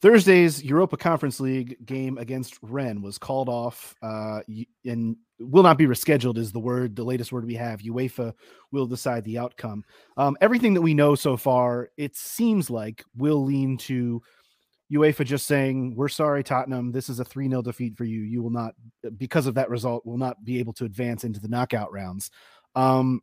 Thursday's 0.00 0.62
Europa 0.62 0.96
Conference 0.96 1.40
League 1.40 1.76
game 1.84 2.18
against 2.18 2.58
Rennes 2.62 3.02
was 3.02 3.18
called 3.18 3.48
off 3.48 3.96
uh, 4.00 4.40
and 4.84 5.16
will 5.40 5.64
not 5.64 5.76
be 5.76 5.86
rescheduled, 5.86 6.38
is 6.38 6.52
the 6.52 6.60
word, 6.60 6.94
the 6.94 7.02
latest 7.02 7.32
word 7.32 7.44
we 7.44 7.54
have. 7.54 7.80
UEFA 7.80 8.32
will 8.70 8.86
decide 8.86 9.24
the 9.24 9.38
outcome. 9.38 9.84
Um, 10.16 10.36
everything 10.40 10.74
that 10.74 10.82
we 10.82 10.94
know 10.94 11.16
so 11.16 11.36
far, 11.36 11.90
it 11.96 12.16
seems 12.16 12.70
like 12.70 13.04
will 13.16 13.44
lean 13.44 13.76
to 13.78 14.22
UEFA 14.92 15.24
just 15.24 15.46
saying, 15.46 15.94
We're 15.96 16.08
sorry, 16.08 16.44
Tottenham. 16.44 16.92
This 16.92 17.08
is 17.08 17.18
a 17.18 17.24
3 17.24 17.48
0 17.48 17.62
defeat 17.62 17.96
for 17.96 18.04
you. 18.04 18.20
You 18.20 18.42
will 18.42 18.50
not, 18.50 18.74
because 19.16 19.46
of 19.46 19.54
that 19.54 19.68
result, 19.68 20.06
will 20.06 20.16
not 20.16 20.44
be 20.44 20.60
able 20.60 20.72
to 20.74 20.84
advance 20.84 21.24
into 21.24 21.40
the 21.40 21.48
knockout 21.48 21.92
rounds. 21.92 22.30
Um, 22.76 23.20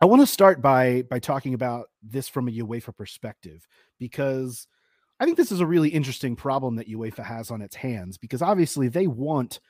I 0.00 0.06
want 0.06 0.22
to 0.22 0.26
start 0.26 0.60
by 0.60 1.02
by 1.02 1.20
talking 1.20 1.54
about 1.54 1.90
this 2.02 2.28
from 2.28 2.48
a 2.48 2.50
UEFA 2.50 2.96
perspective 2.96 3.68
because 4.00 4.66
I 5.22 5.24
think 5.24 5.36
this 5.36 5.52
is 5.52 5.60
a 5.60 5.66
really 5.66 5.88
interesting 5.88 6.34
problem 6.34 6.74
that 6.76 6.88
UEFA 6.88 7.24
has 7.24 7.52
on 7.52 7.62
its 7.62 7.76
hands 7.76 8.18
because 8.18 8.42
obviously 8.42 8.88
they 8.88 9.06
want 9.06 9.60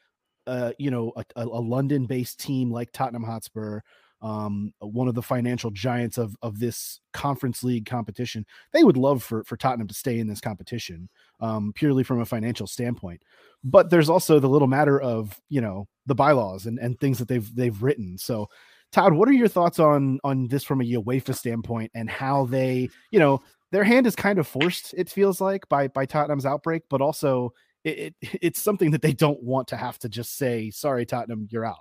uh 0.47 0.73
you 0.78 0.90
know 0.90 1.12
a, 1.14 1.25
a 1.37 1.44
London 1.44 2.06
based 2.06 2.40
team 2.40 2.71
like 2.71 2.90
Tottenham 2.92 3.23
Hotspur 3.23 3.80
um 4.23 4.73
one 4.78 5.09
of 5.09 5.14
the 5.14 5.21
financial 5.21 5.71
giants 5.71 6.16
of 6.16 6.35
of 6.40 6.59
this 6.59 7.00
conference 7.12 7.62
league 7.62 7.85
competition 7.85 8.47
they 8.73 8.82
would 8.82 8.97
love 8.97 9.23
for 9.23 9.44
for 9.44 9.59
Tottenham 9.59 9.88
to 9.88 9.94
stay 9.94 10.18
in 10.18 10.26
this 10.26 10.40
competition 10.40 11.11
um 11.40 11.73
purely 11.75 12.02
from 12.02 12.21
a 12.21 12.25
financial 12.25 12.66
standpoint 12.66 13.21
but 13.62 13.90
there's 13.90 14.09
also 14.09 14.40
the 14.40 14.49
little 14.49 14.68
matter 14.68 14.99
of 14.99 15.38
you 15.50 15.61
know 15.61 15.87
the 16.06 16.14
bylaws 16.14 16.64
and, 16.64 16.78
and 16.78 16.99
things 16.99 17.18
that 17.18 17.28
they've 17.28 17.54
they've 17.54 17.82
written. 17.82 18.16
So 18.18 18.49
Todd, 18.90 19.14
what 19.14 19.28
are 19.28 19.32
your 19.32 19.49
thoughts 19.49 19.78
on 19.78 20.18
on 20.25 20.49
this 20.49 20.64
from 20.64 20.80
a 20.80 20.85
UEFA 20.85 21.35
standpoint 21.35 21.90
and 21.94 22.11
how 22.11 22.47
they, 22.47 22.88
you 23.11 23.18
know, 23.18 23.40
their 23.72 23.84
hand 23.84 24.06
is 24.06 24.14
kind 24.14 24.38
of 24.38 24.46
forced, 24.46 24.94
it 24.96 25.08
feels 25.08 25.40
like, 25.40 25.68
by 25.68 25.88
by 25.88 26.06
Tottenham's 26.06 26.46
outbreak, 26.46 26.84
but 26.88 27.00
also 27.00 27.52
it, 27.84 28.14
it 28.20 28.38
it's 28.42 28.62
something 28.62 28.92
that 28.92 29.02
they 29.02 29.12
don't 29.12 29.42
want 29.42 29.68
to 29.68 29.76
have 29.76 29.98
to 30.00 30.08
just 30.08 30.36
say, 30.36 30.70
sorry, 30.70 31.04
Tottenham, 31.04 31.48
you're 31.50 31.66
out. 31.66 31.78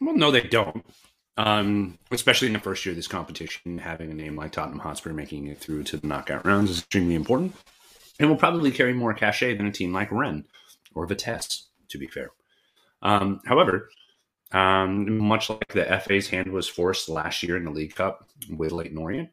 Well, 0.00 0.16
no, 0.16 0.30
they 0.30 0.40
don't. 0.40 0.84
Um, 1.36 1.98
especially 2.10 2.48
in 2.48 2.52
the 2.52 2.58
first 2.58 2.84
year 2.84 2.92
of 2.92 2.96
this 2.96 3.08
competition, 3.08 3.78
having 3.78 4.10
a 4.10 4.14
name 4.14 4.36
like 4.36 4.52
Tottenham 4.52 4.80
Hotspur 4.80 5.12
making 5.12 5.46
it 5.46 5.58
through 5.58 5.84
to 5.84 5.96
the 5.96 6.06
knockout 6.06 6.44
rounds 6.44 6.70
is 6.70 6.80
extremely 6.80 7.14
important. 7.14 7.54
And 8.18 8.28
will 8.28 8.36
probably 8.36 8.70
carry 8.70 8.92
more 8.92 9.14
cachet 9.14 9.56
than 9.56 9.66
a 9.66 9.72
team 9.72 9.92
like 9.92 10.12
Rennes 10.12 10.44
or 10.94 11.06
Vitesse, 11.06 11.68
to 11.88 11.98
be 11.98 12.06
fair. 12.06 12.30
Um, 13.00 13.40
however, 13.46 13.88
um, 14.52 15.18
much 15.18 15.48
like 15.48 15.72
the 15.72 15.84
FA's 16.04 16.28
hand 16.28 16.52
was 16.52 16.68
forced 16.68 17.08
last 17.08 17.42
year 17.42 17.56
in 17.56 17.64
the 17.64 17.70
League 17.70 17.94
Cup 17.94 18.28
with 18.50 18.72
Leyton 18.72 18.98
Orient, 18.98 19.30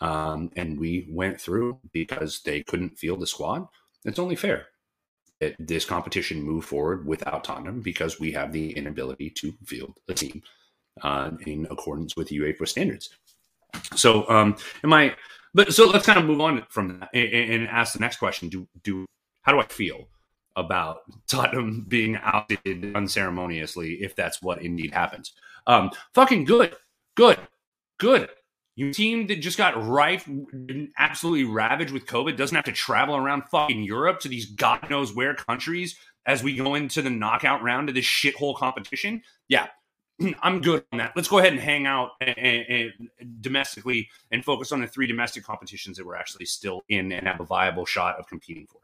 um, 0.00 0.50
and 0.56 0.78
we 0.78 1.06
went 1.10 1.40
through 1.40 1.78
because 1.92 2.40
they 2.42 2.62
couldn't 2.62 2.98
field 2.98 3.20
the 3.20 3.26
squad. 3.26 3.66
It's 4.04 4.18
only 4.18 4.36
fair 4.36 4.66
that 5.40 5.56
this 5.58 5.84
competition 5.84 6.42
move 6.42 6.64
forward 6.64 7.06
without 7.06 7.44
Tottenham 7.44 7.80
because 7.80 8.20
we 8.20 8.32
have 8.32 8.52
the 8.52 8.72
inability 8.72 9.30
to 9.30 9.52
field 9.64 9.98
a 10.08 10.14
team 10.14 10.42
uh, 11.02 11.30
in 11.46 11.66
accordance 11.70 12.16
with 12.16 12.28
UEFA 12.28 12.68
standards. 12.68 13.10
So, 13.96 14.28
um, 14.28 14.56
am 14.84 14.92
I? 14.92 15.14
But 15.54 15.72
so 15.72 15.88
let's 15.88 16.06
kind 16.06 16.18
of 16.18 16.24
move 16.24 16.40
on 16.40 16.64
from 16.68 17.00
that 17.00 17.10
and, 17.12 17.52
and 17.52 17.68
ask 17.68 17.92
the 17.92 18.00
next 18.00 18.18
question: 18.18 18.48
Do 18.48 18.66
do 18.82 19.06
how 19.42 19.52
do 19.52 19.60
I 19.60 19.66
feel 19.66 20.08
about 20.56 21.02
Tottenham 21.26 21.84
being 21.88 22.16
outed 22.16 22.94
unceremoniously 22.94 24.02
if 24.02 24.14
that's 24.16 24.42
what 24.42 24.62
indeed 24.62 24.92
happens? 24.92 25.32
Um, 25.66 25.90
fucking 26.14 26.44
good, 26.44 26.74
good, 27.14 27.38
good. 27.98 28.28
Team 28.92 29.26
that 29.26 29.36
just 29.36 29.58
got 29.58 29.86
rife, 29.86 30.28
absolutely 30.98 31.44
ravaged 31.44 31.92
with 31.92 32.06
COVID 32.06 32.36
doesn't 32.36 32.54
have 32.54 32.64
to 32.64 32.72
travel 32.72 33.16
around 33.16 33.44
fucking 33.50 33.82
Europe 33.82 34.20
to 34.20 34.28
these 34.28 34.46
god 34.46 34.88
knows 34.88 35.14
where 35.14 35.34
countries 35.34 35.96
as 36.26 36.42
we 36.42 36.56
go 36.56 36.74
into 36.74 37.02
the 37.02 37.10
knockout 37.10 37.62
round 37.62 37.88
of 37.88 37.94
this 37.94 38.04
shithole 38.04 38.56
competition. 38.56 39.22
Yeah, 39.48 39.68
I'm 40.42 40.60
good 40.60 40.84
on 40.92 40.98
that. 40.98 41.12
Let's 41.16 41.28
go 41.28 41.38
ahead 41.38 41.52
and 41.52 41.60
hang 41.60 41.86
out 41.86 42.10
and, 42.20 42.38
and, 42.38 42.92
and 43.18 43.42
domestically 43.42 44.08
and 44.30 44.44
focus 44.44 44.72
on 44.72 44.80
the 44.80 44.86
three 44.86 45.06
domestic 45.06 45.44
competitions 45.44 45.96
that 45.96 46.06
we're 46.06 46.16
actually 46.16 46.46
still 46.46 46.82
in 46.88 47.12
and 47.12 47.26
have 47.26 47.40
a 47.40 47.44
viable 47.44 47.86
shot 47.86 48.18
of 48.18 48.26
competing 48.28 48.66
for. 48.66 48.80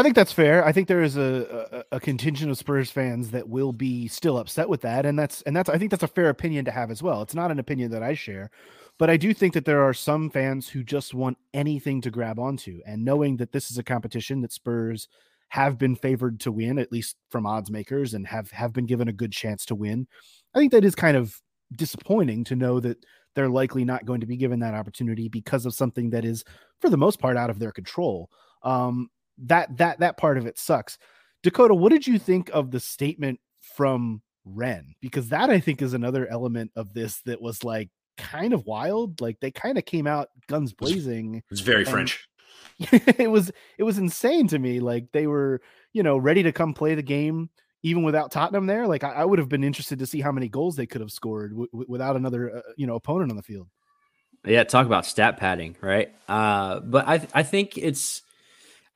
I 0.00 0.02
think 0.02 0.14
that's 0.16 0.32
fair. 0.32 0.64
I 0.64 0.72
think 0.72 0.88
there 0.88 1.02
is 1.02 1.18
a, 1.18 1.84
a, 1.90 1.96
a 1.96 2.00
contingent 2.00 2.50
of 2.50 2.56
Spurs 2.56 2.90
fans 2.90 3.32
that 3.32 3.50
will 3.50 3.74
be 3.74 4.08
still 4.08 4.38
upset 4.38 4.66
with 4.66 4.80
that, 4.80 5.04
and 5.04 5.18
that's 5.18 5.42
and 5.42 5.54
that's 5.54 5.68
I 5.68 5.76
think 5.76 5.90
that's 5.90 6.02
a 6.02 6.08
fair 6.08 6.30
opinion 6.30 6.64
to 6.64 6.70
have 6.70 6.90
as 6.90 7.02
well. 7.02 7.20
It's 7.20 7.34
not 7.34 7.50
an 7.50 7.58
opinion 7.58 7.90
that 7.90 8.02
I 8.02 8.14
share, 8.14 8.50
but 8.96 9.10
I 9.10 9.18
do 9.18 9.34
think 9.34 9.52
that 9.52 9.66
there 9.66 9.82
are 9.82 9.92
some 9.92 10.30
fans 10.30 10.70
who 10.70 10.82
just 10.82 11.12
want 11.12 11.36
anything 11.52 12.00
to 12.00 12.10
grab 12.10 12.38
onto, 12.38 12.80
and 12.86 13.04
knowing 13.04 13.36
that 13.36 13.52
this 13.52 13.70
is 13.70 13.76
a 13.76 13.82
competition 13.82 14.40
that 14.40 14.54
Spurs 14.54 15.06
have 15.48 15.76
been 15.76 15.94
favored 15.94 16.40
to 16.40 16.50
win, 16.50 16.78
at 16.78 16.92
least 16.92 17.16
from 17.28 17.44
odds 17.44 17.70
makers, 17.70 18.14
and 18.14 18.26
have 18.26 18.50
have 18.52 18.72
been 18.72 18.86
given 18.86 19.08
a 19.08 19.12
good 19.12 19.32
chance 19.32 19.66
to 19.66 19.74
win. 19.74 20.06
I 20.54 20.60
think 20.60 20.72
that 20.72 20.84
is 20.86 20.94
kind 20.94 21.18
of 21.18 21.38
disappointing 21.76 22.44
to 22.44 22.56
know 22.56 22.80
that 22.80 23.04
they're 23.34 23.50
likely 23.50 23.84
not 23.84 24.06
going 24.06 24.20
to 24.20 24.26
be 24.26 24.38
given 24.38 24.60
that 24.60 24.72
opportunity 24.72 25.28
because 25.28 25.66
of 25.66 25.74
something 25.74 26.08
that 26.08 26.24
is, 26.24 26.42
for 26.80 26.88
the 26.88 26.96
most 26.96 27.20
part, 27.20 27.36
out 27.36 27.50
of 27.50 27.58
their 27.58 27.70
control. 27.70 28.30
Um, 28.62 29.10
that 29.46 29.76
that 29.78 30.00
that 30.00 30.16
part 30.16 30.38
of 30.38 30.46
it 30.46 30.58
sucks. 30.58 30.98
Dakota, 31.42 31.74
what 31.74 31.90
did 31.90 32.06
you 32.06 32.18
think 32.18 32.50
of 32.52 32.70
the 32.70 32.80
statement 32.80 33.40
from 33.60 34.22
Rennes? 34.44 34.94
Because 35.00 35.28
that 35.30 35.50
I 35.50 35.60
think 35.60 35.80
is 35.82 35.94
another 35.94 36.26
element 36.26 36.72
of 36.76 36.92
this 36.92 37.20
that 37.22 37.40
was 37.40 37.64
like 37.64 37.90
kind 38.18 38.52
of 38.52 38.66
wild. 38.66 39.20
Like 39.20 39.40
they 39.40 39.50
kind 39.50 39.78
of 39.78 39.84
came 39.84 40.06
out 40.06 40.28
guns 40.48 40.72
blazing. 40.72 41.42
It's 41.50 41.60
very 41.60 41.84
French. 41.84 42.28
it 42.78 43.30
was 43.30 43.50
it 43.78 43.82
was 43.84 43.98
insane 43.98 44.48
to 44.48 44.58
me. 44.58 44.80
Like 44.80 45.12
they 45.12 45.26
were, 45.26 45.60
you 45.92 46.02
know, 46.02 46.16
ready 46.16 46.42
to 46.44 46.52
come 46.52 46.74
play 46.74 46.94
the 46.94 47.02
game 47.02 47.50
even 47.82 48.02
without 48.02 48.30
Tottenham 48.30 48.66
there. 48.66 48.86
Like 48.86 49.04
I, 49.04 49.12
I 49.12 49.24
would 49.24 49.38
have 49.38 49.48
been 49.48 49.64
interested 49.64 49.98
to 50.00 50.06
see 50.06 50.20
how 50.20 50.32
many 50.32 50.48
goals 50.48 50.76
they 50.76 50.86
could 50.86 51.00
have 51.00 51.10
scored 51.10 51.52
w- 51.52 51.68
w- 51.72 51.86
without 51.88 52.16
another, 52.16 52.56
uh, 52.58 52.62
you 52.76 52.86
know, 52.86 52.94
opponent 52.94 53.30
on 53.30 53.36
the 53.36 53.42
field. 53.42 53.68
Yeah, 54.44 54.64
talk 54.64 54.86
about 54.86 55.04
stat 55.04 55.36
padding, 55.36 55.76
right? 55.80 56.14
Uh, 56.28 56.80
but 56.80 57.06
I 57.06 57.26
I 57.34 57.42
think 57.42 57.76
it's 57.76 58.22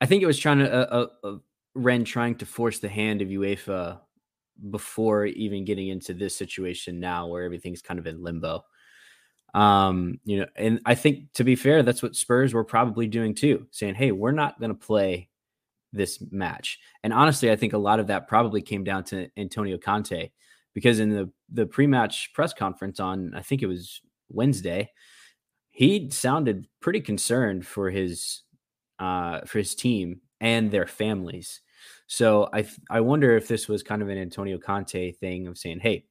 I 0.01 0.05
think 0.05 0.21
it 0.21 0.27
was 0.27 0.39
trying 0.39 0.59
to 0.59 0.71
uh, 0.71 1.07
uh, 1.23 1.27
uh 1.27 1.37
Rennes 1.73 2.07
trying 2.07 2.35
to 2.35 2.45
force 2.45 2.79
the 2.79 2.89
hand 2.89 3.21
of 3.21 3.29
UEFA 3.29 3.99
before 4.69 5.25
even 5.25 5.65
getting 5.65 5.89
into 5.89 6.13
this 6.13 6.35
situation 6.35 6.99
now 6.99 7.27
where 7.27 7.43
everything's 7.43 7.81
kind 7.81 7.99
of 7.99 8.07
in 8.07 8.23
limbo. 8.23 8.63
Um, 9.53 10.19
you 10.25 10.39
know, 10.39 10.47
and 10.55 10.81
I 10.85 10.95
think 10.95 11.31
to 11.33 11.43
be 11.43 11.55
fair, 11.55 11.83
that's 11.83 12.03
what 12.03 12.15
Spurs 12.15 12.53
were 12.53 12.65
probably 12.65 13.07
doing 13.07 13.33
too, 13.33 13.67
saying, 13.71 13.95
"Hey, 13.95 14.11
we're 14.11 14.31
not 14.31 14.59
going 14.59 14.71
to 14.71 14.75
play 14.75 15.29
this 15.93 16.19
match." 16.31 16.79
And 17.03 17.13
honestly, 17.13 17.51
I 17.51 17.55
think 17.55 17.73
a 17.73 17.77
lot 17.77 17.99
of 17.99 18.07
that 18.07 18.27
probably 18.27 18.61
came 18.61 18.83
down 18.83 19.05
to 19.05 19.29
Antonio 19.37 19.77
Conte 19.77 20.29
because 20.73 20.99
in 20.99 21.09
the 21.09 21.31
the 21.49 21.65
pre-match 21.65 22.33
press 22.33 22.53
conference 22.53 22.99
on 22.99 23.33
I 23.33 23.41
think 23.41 23.61
it 23.61 23.67
was 23.67 24.01
Wednesday, 24.29 24.91
he 25.69 26.09
sounded 26.09 26.67
pretty 26.81 26.99
concerned 27.01 27.65
for 27.65 27.89
his 27.89 28.41
uh 28.99 29.41
for 29.41 29.59
his 29.59 29.75
team 29.75 30.21
and 30.41 30.71
their 30.71 30.87
families. 30.87 31.61
So 32.07 32.49
I 32.53 32.65
I 32.89 33.01
wonder 33.01 33.35
if 33.35 33.47
this 33.47 33.67
was 33.67 33.83
kind 33.83 34.01
of 34.01 34.09
an 34.09 34.17
Antonio 34.17 34.57
Conte 34.57 35.11
thing 35.13 35.47
of 35.47 35.57
saying, 35.57 35.79
"Hey, 35.79 36.05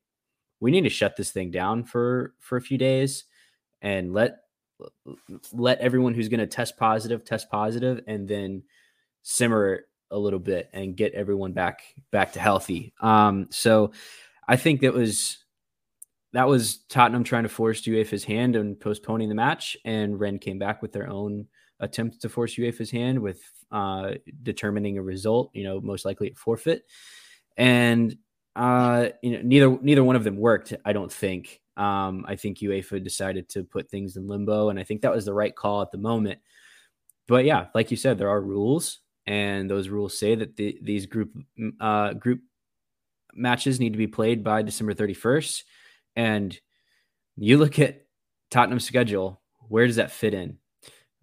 we 0.61 0.71
need 0.71 0.83
to 0.83 0.91
shut 0.91 1.17
this 1.17 1.31
thing 1.31 1.51
down 1.51 1.85
for 1.85 2.35
for 2.41 2.57
a 2.57 2.63
few 2.63 2.79
days 2.79 3.25
and 3.83 4.13
let 4.13 4.39
let 5.53 5.79
everyone 5.79 6.15
who's 6.15 6.29
going 6.29 6.41
to 6.41 6.47
test 6.47 6.77
positive 6.77 7.25
test 7.25 7.51
positive 7.51 8.01
and 8.07 8.27
then 8.27 8.63
simmer 9.23 9.85
a 10.11 10.19
little 10.19 10.39
bit 10.39 10.69
and 10.73 10.97
get 10.97 11.13
everyone 11.15 11.53
back 11.53 11.83
back 12.11 12.33
to 12.33 12.41
healthy 12.41 12.93
um 13.01 13.47
so 13.51 13.93
i 14.49 14.57
think 14.57 14.81
that 14.81 14.93
was 14.93 15.45
that 16.33 16.49
was 16.49 16.79
tottenham 16.89 17.25
trying 17.25 17.45
to 17.45 17.49
force 17.49 17.83
uefa's 17.83 18.25
hand 18.25 18.57
and 18.57 18.81
postponing 18.81 19.29
the 19.29 19.35
match 19.35 19.77
and 19.85 20.19
Rennes 20.19 20.41
came 20.41 20.59
back 20.59 20.83
with 20.83 20.93
their 20.93 21.09
own 21.09 21.47
attempt 21.81 22.21
to 22.21 22.29
force 22.29 22.57
uefa's 22.57 22.91
hand 22.91 23.19
with 23.19 23.41
uh 23.73 24.13
determining 24.43 24.99
a 24.99 25.03
result 25.03 25.51
you 25.53 25.65
know 25.65 25.81
most 25.81 26.05
likely 26.05 26.31
a 26.31 26.35
forfeit 26.35 26.85
and 27.57 28.17
uh 28.57 29.09
you 29.23 29.33
know 29.33 29.41
neither 29.43 29.79
neither 29.83 30.05
one 30.05 30.17
of 30.17 30.25
them 30.25 30.37
worked 30.37 30.73
i 30.85 30.93
don't 30.93 31.13
think 31.13 31.61
um, 31.77 32.25
I 32.29 32.37
think 32.37 32.59
UEFA 32.59 33.03
decided 33.03 33.49
to 33.51 33.65
put 33.65 33.91
things 33.91 34.17
in 34.17 34.29
limbo, 34.29 34.69
and 34.69 34.79
I 34.79 34.85
think 34.85 35.03
that 35.03 35.15
was 35.15 35.25
the 35.25 35.35
right 35.35 35.55
call 35.55 35.83
at 35.83 35.91
the 35.91 35.99
moment. 35.99 36.41
But 37.27 37.45
yeah, 37.45 37.67
like 37.75 37.91
you 37.91 37.97
said, 37.97 38.19
there 38.19 38.29
are 38.29 38.41
rules, 38.41 39.01
and 39.27 39.69
those 39.69 39.89
rules 39.89 40.19
say 40.19 40.35
that 40.35 40.57
the, 40.57 40.79
these 40.83 41.07
group 41.07 41.33
uh, 41.81 42.13
group 42.13 42.41
matches 43.35 43.81
need 43.81 43.93
to 43.93 43.99
be 43.99 44.07
played 44.07 44.45
by 44.45 44.63
December 44.63 44.95
31st. 44.95 45.63
And 46.15 46.59
you 47.37 47.59
look 47.59 47.79
at 47.81 48.03
Tottenham's 48.51 48.85
schedule, 48.85 49.41
where 49.69 49.87
does 49.87 49.97
that 49.97 50.13
fit 50.13 50.35
in? 50.35 50.59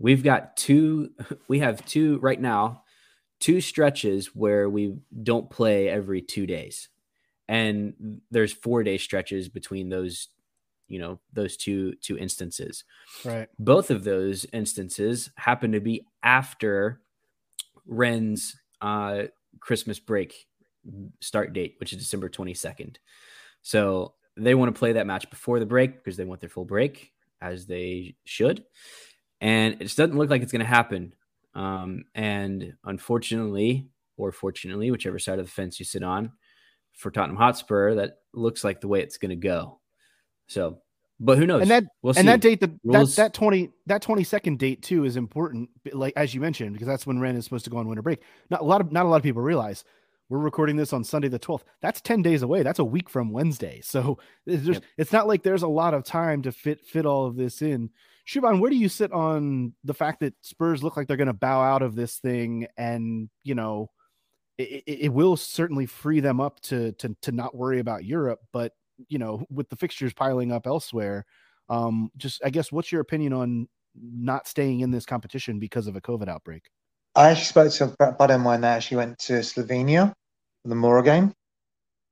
We've 0.01 0.24
got 0.24 0.58
two, 0.58 1.12
we 1.48 1.60
have 1.60 1.86
two 1.86 2.20
right 2.20 2.39
now, 2.39 2.84
two 3.39 3.62
stretches 3.62 4.36
where 4.36 4.70
we 4.70 4.98
don't 5.24 5.50
play 5.50 5.89
every 5.89 6.22
two 6.22 6.46
days. 6.46 6.89
And 7.48 8.22
there's 8.31 8.53
four 8.53 8.84
day 8.84 8.98
stretches 8.98 9.50
between 9.50 9.89
those 9.89 10.27
you 10.88 11.00
know 11.00 11.20
those 11.31 11.55
two 11.55 11.96
two 11.96 12.17
instances. 12.17 12.84
Right. 13.24 13.48
Both 13.58 13.91
of 13.91 14.03
those 14.03 14.46
instances 14.51 15.29
happen 15.38 15.72
to 15.72 15.79
be 15.79 16.05
after 16.22 17.01
Rennes's 17.86 18.55
uh 18.81 19.24
christmas 19.60 20.00
break 20.00 20.48
start 21.20 21.53
date 21.53 21.75
which 21.79 21.93
is 21.93 22.00
december 22.00 22.27
22nd 22.27 22.96
so 23.62 24.15
they 24.38 24.55
want 24.55 24.74
to 24.74 24.77
play 24.77 24.93
that 24.93 25.05
match 25.05 25.29
before 25.29 25.60
the 25.60 25.65
break 25.65 26.03
because 26.03 26.17
they 26.17 26.25
want 26.25 26.41
their 26.41 26.50
full 26.50 26.65
break 26.65 27.12
as 27.41 27.67
they 27.67 28.15
should 28.24 28.63
and 29.41 29.74
it 29.75 29.81
just 29.81 29.98
doesn't 29.98 30.17
look 30.17 30.29
like 30.29 30.41
it's 30.41 30.53
going 30.53 30.62
to 30.62 30.65
happen 30.65 31.13
um, 31.55 32.05
and 32.15 32.74
unfortunately 32.86 33.88
or 34.15 34.31
fortunately 34.31 34.91
whichever 34.91 35.19
side 35.19 35.39
of 35.39 35.45
the 35.45 35.51
fence 35.51 35.79
you 35.79 35.86
sit 35.86 36.03
on 36.03 36.31
for 36.93 37.12
tottenham 37.12 37.38
hotspur 37.38 37.95
that 37.95 38.19
looks 38.33 38.63
like 38.63 38.79
the 38.79 38.88
way 38.88 39.01
it's 39.01 39.17
going 39.17 39.29
to 39.29 39.36
go 39.36 39.81
so, 40.51 40.79
but 41.17 41.38
who 41.38 41.48
knows? 41.48 41.62
And 41.62 41.71
that 41.71 41.86
we'll 42.01 42.13
and 42.17 42.27
that 42.27 42.41
date, 42.41 42.60
the, 42.60 42.77
that 42.83 43.07
that 43.15 43.33
twenty 43.33 43.69
that 43.86 44.01
twenty 44.01 44.25
second 44.25 44.60
date 44.60 44.83
too 44.83 45.05
is 45.05 45.15
important. 45.15 45.69
Like 45.93 46.13
as 46.17 46.36
you 46.36 46.41
mentioned, 46.41 46.74
because 46.74 46.88
that's 46.88 47.07
when 47.07 47.19
Rennes 47.19 47.38
is 47.38 47.45
supposed 47.45 47.63
to 47.65 47.69
go 47.69 47.77
on 47.77 47.88
winter 47.88 48.01
break. 48.01 48.21
Not 48.50 48.60
a 48.60 48.65
lot 48.65 48.81
of 48.81 48.91
not 48.91 49.05
a 49.05 49.10
lot 49.10 49.15
of 49.15 49.24
people 49.24 49.41
realize 49.41 49.86
we're 50.31 50.39
recording 50.39 50.77
this 50.77 50.93
on 50.93 51.03
Sunday 51.03 51.27
the 51.27 51.38
twelfth. 51.38 51.65
That's 51.81 52.00
ten 52.00 52.21
days 52.21 52.41
away. 52.41 52.63
That's 52.63 52.79
a 52.79 52.85
week 52.85 53.09
from 53.09 53.31
Wednesday. 53.31 53.81
So 53.83 54.17
it's 54.45 54.65
just 54.65 54.81
yep. 54.81 54.89
it's 54.97 55.11
not 55.11 55.27
like 55.27 55.43
there's 55.43 55.63
a 55.63 55.67
lot 55.67 55.93
of 55.93 56.05
time 56.05 56.41
to 56.43 56.53
fit 56.53 56.85
fit 56.85 57.05
all 57.05 57.25
of 57.25 57.35
this 57.35 57.61
in. 57.61 57.89
Shuban, 58.25 58.61
where 58.61 58.71
do 58.71 58.77
you 58.77 58.88
sit 58.88 59.11
on 59.11 59.73
the 59.83 59.93
fact 59.93 60.21
that 60.21 60.33
Spurs 60.41 60.83
look 60.83 60.95
like 60.95 61.07
they're 61.07 61.17
going 61.17 61.27
to 61.27 61.33
bow 61.33 61.61
out 61.61 61.81
of 61.81 61.95
this 61.95 62.17
thing, 62.17 62.67
and 62.77 63.29
you 63.43 63.55
know, 63.55 63.89
it, 64.57 64.83
it, 64.88 65.00
it 65.01 65.09
will 65.09 65.35
certainly 65.35 65.85
free 65.85 66.21
them 66.21 66.39
up 66.39 66.61
to 66.61 66.93
to 66.93 67.13
to 67.23 67.33
not 67.33 67.53
worry 67.53 67.79
about 67.79 68.05
Europe. 68.05 68.39
But 68.53 68.71
you 69.09 69.19
know, 69.19 69.45
with 69.50 69.69
the 69.69 69.75
fixtures 69.75 70.13
piling 70.13 70.53
up 70.53 70.65
elsewhere, 70.65 71.25
um, 71.67 72.09
just 72.15 72.41
I 72.45 72.51
guess 72.51 72.71
what's 72.71 72.91
your 72.91 73.01
opinion 73.01 73.33
on 73.33 73.67
not 74.01 74.47
staying 74.47 74.79
in 74.79 74.91
this 74.91 75.05
competition 75.05 75.59
because 75.59 75.88
of 75.88 75.97
a 75.97 76.01
COVID 76.01 76.29
outbreak? 76.29 76.69
I 77.15 77.31
actually 77.31 77.69
spoke 77.69 77.97
to 77.97 78.07
a 78.07 78.11
buddy 78.13 78.35
of 78.35 78.41
mine 78.41 78.61
that 78.61 78.77
actually 78.77 78.97
went 78.97 79.19
to 79.19 79.33
Slovenia 79.33 80.13
for 80.13 80.20
the 80.65 80.75
Mura 80.75 81.03
game, 81.03 81.33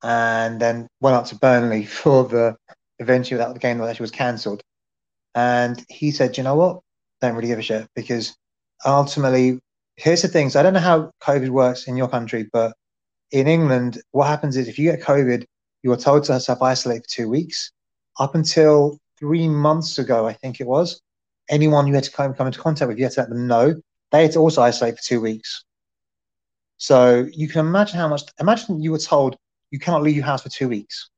and 0.03 0.59
then 0.59 0.87
went 1.01 1.15
up 1.15 1.25
to 1.27 1.35
Burnley 1.35 1.85
for 1.99 2.23
the 2.23 2.55
eventually 2.99 3.37
that 3.37 3.53
the 3.53 3.59
game 3.59 3.77
that 3.77 3.89
actually 3.89 4.03
was 4.03 4.11
cancelled. 4.11 4.61
And 5.35 5.83
he 5.89 6.11
said, 6.11 6.37
you 6.37 6.43
know 6.43 6.55
what? 6.55 6.81
Don't 7.21 7.35
really 7.35 7.47
give 7.47 7.59
a 7.59 7.61
shit 7.61 7.87
because 7.95 8.35
ultimately, 8.85 9.59
here's 9.95 10.21
the 10.21 10.27
things. 10.27 10.55
I 10.55 10.63
don't 10.63 10.73
know 10.73 10.79
how 10.79 11.11
COVID 11.21 11.49
works 11.49 11.87
in 11.87 11.97
your 11.97 12.07
country, 12.07 12.47
but 12.51 12.73
in 13.31 13.47
England, 13.47 14.01
what 14.11 14.27
happens 14.27 14.57
is 14.57 14.67
if 14.67 14.79
you 14.79 14.91
get 14.91 15.01
COVID, 15.01 15.45
you 15.83 15.91
are 15.91 15.97
told 15.97 16.23
to 16.25 16.39
self 16.39 16.61
isolate 16.61 17.03
for 17.03 17.09
two 17.09 17.29
weeks. 17.29 17.71
Up 18.19 18.35
until 18.35 18.97
three 19.17 19.47
months 19.47 19.97
ago, 19.97 20.27
I 20.27 20.33
think 20.33 20.59
it 20.59 20.67
was, 20.67 20.99
anyone 21.49 21.87
you 21.87 21.93
had 21.93 22.03
to 22.05 22.11
come, 22.11 22.33
come 22.33 22.47
into 22.47 22.59
contact 22.59 22.87
with, 22.89 22.97
you 22.97 23.05
had 23.05 23.13
to 23.13 23.21
let 23.21 23.29
them 23.29 23.47
know. 23.47 23.75
They 24.11 24.23
had 24.23 24.31
to 24.33 24.39
also 24.39 24.61
isolate 24.61 24.97
for 24.97 25.03
two 25.03 25.21
weeks. 25.21 25.63
So 26.79 27.27
you 27.31 27.47
can 27.47 27.65
imagine 27.65 27.99
how 27.99 28.07
much, 28.07 28.23
imagine 28.39 28.81
you 28.81 28.91
were 28.91 28.97
told 28.97 29.35
you 29.69 29.79
cannot 29.79 30.01
leave 30.01 30.15
your 30.15 30.25
house 30.25 30.43
for 30.43 30.49
two 30.49 30.69
weeks. 30.69 31.09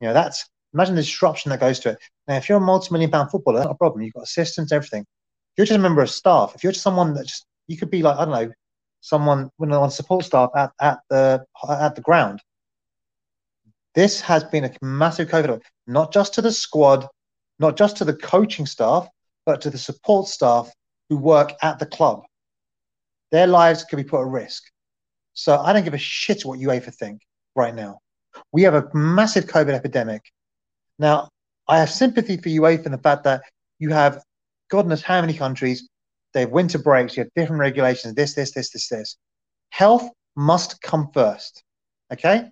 You 0.00 0.08
know, 0.08 0.12
that's, 0.12 0.44
imagine 0.74 0.96
the 0.96 1.02
disruption 1.02 1.50
that 1.50 1.60
goes 1.60 1.78
to 1.80 1.90
it. 1.90 1.98
Now, 2.26 2.36
if 2.36 2.48
you're 2.48 2.58
a 2.58 2.60
multi 2.60 2.92
million 2.92 3.10
pound 3.10 3.30
footballer, 3.30 3.58
that's 3.58 3.68
not 3.68 3.76
a 3.76 3.78
problem. 3.78 4.02
You've 4.02 4.14
got 4.14 4.24
assistants, 4.24 4.72
everything. 4.72 5.02
If 5.02 5.58
you're 5.58 5.66
just 5.66 5.78
a 5.78 5.82
member 5.82 6.02
of 6.02 6.10
staff, 6.10 6.52
if 6.54 6.64
you're 6.64 6.72
just 6.72 6.82
someone 6.82 7.14
that 7.14 7.26
just, 7.26 7.46
you 7.68 7.76
could 7.76 7.90
be 7.90 8.02
like, 8.02 8.16
I 8.16 8.24
don't 8.24 8.34
know, 8.34 8.52
someone 9.00 9.50
on 9.60 9.90
support 9.90 10.24
staff 10.24 10.50
at, 10.56 10.72
at 10.80 10.98
the 11.08 11.46
at 11.68 11.94
the 11.94 12.00
ground. 12.00 12.42
This 13.94 14.20
has 14.20 14.42
been 14.44 14.64
a 14.64 14.72
massive 14.82 15.28
COVID, 15.28 15.62
not 15.86 16.12
just 16.12 16.34
to 16.34 16.42
the 16.42 16.52
squad, 16.52 17.06
not 17.60 17.76
just 17.76 17.96
to 17.98 18.04
the 18.04 18.14
coaching 18.14 18.66
staff, 18.66 19.08
but 19.46 19.60
to 19.62 19.70
the 19.70 19.78
support 19.78 20.26
staff 20.26 20.70
who 21.08 21.16
work 21.16 21.52
at 21.62 21.78
the 21.78 21.86
club. 21.86 22.24
Their 23.36 23.46
lives 23.46 23.84
could 23.84 23.96
be 23.96 24.04
put 24.04 24.22
at 24.22 24.28
risk. 24.28 24.62
So 25.34 25.58
I 25.58 25.74
don't 25.74 25.84
give 25.84 25.92
a 25.92 25.98
shit 25.98 26.46
what 26.46 26.58
UEFA 26.58 26.94
think 26.94 27.20
right 27.54 27.74
now. 27.74 27.98
We 28.50 28.62
have 28.62 28.72
a 28.72 28.88
massive 28.94 29.44
COVID 29.44 29.74
epidemic. 29.74 30.22
Now, 30.98 31.28
I 31.68 31.78
have 31.80 31.90
sympathy 31.90 32.38
for 32.38 32.48
UEFA 32.48 32.86
in 32.86 32.92
the 32.92 33.04
fact 33.08 33.24
that 33.24 33.42
you 33.78 33.90
have 33.90 34.22
God 34.70 34.86
knows 34.86 35.02
how 35.02 35.20
many 35.20 35.34
countries, 35.34 35.86
they 36.32 36.40
have 36.40 36.50
winter 36.50 36.78
breaks, 36.78 37.14
you 37.14 37.24
have 37.24 37.30
different 37.36 37.60
regulations, 37.60 38.14
this, 38.14 38.32
this, 38.32 38.52
this, 38.52 38.70
this, 38.70 38.88
this. 38.88 39.18
Health 39.68 40.08
must 40.34 40.80
come 40.80 41.10
first. 41.12 41.62
Okay? 42.10 42.48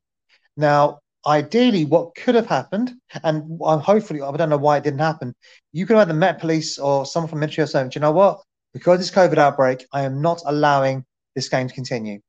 Now, 0.58 0.98
ideally, 1.26 1.86
what 1.86 2.14
could 2.14 2.34
have 2.34 2.46
happened, 2.58 2.92
and 3.22 3.38
I'm 3.38 3.62
uh, 3.62 3.78
hopefully, 3.78 4.20
I 4.20 4.36
don't 4.36 4.50
know 4.50 4.58
why 4.58 4.76
it 4.76 4.84
didn't 4.84 5.00
happen, 5.00 5.34
you 5.72 5.86
could 5.86 5.96
have 5.96 6.08
the 6.08 6.12
Met 6.12 6.40
Police 6.40 6.78
or 6.78 7.06
someone 7.06 7.30
from 7.30 7.40
Ministry 7.40 7.62
of 7.62 7.70
saying, 7.70 7.92
you 7.94 8.02
know 8.02 8.12
what? 8.12 8.42
Because 8.74 8.98
this 8.98 9.10
COVID 9.10 9.38
outbreak, 9.38 9.86
I 9.92 10.02
am 10.02 10.20
not 10.20 10.42
allowing 10.44 11.06
this 11.34 11.48
game 11.48 11.68
to 11.68 11.74
continue. 11.74 12.20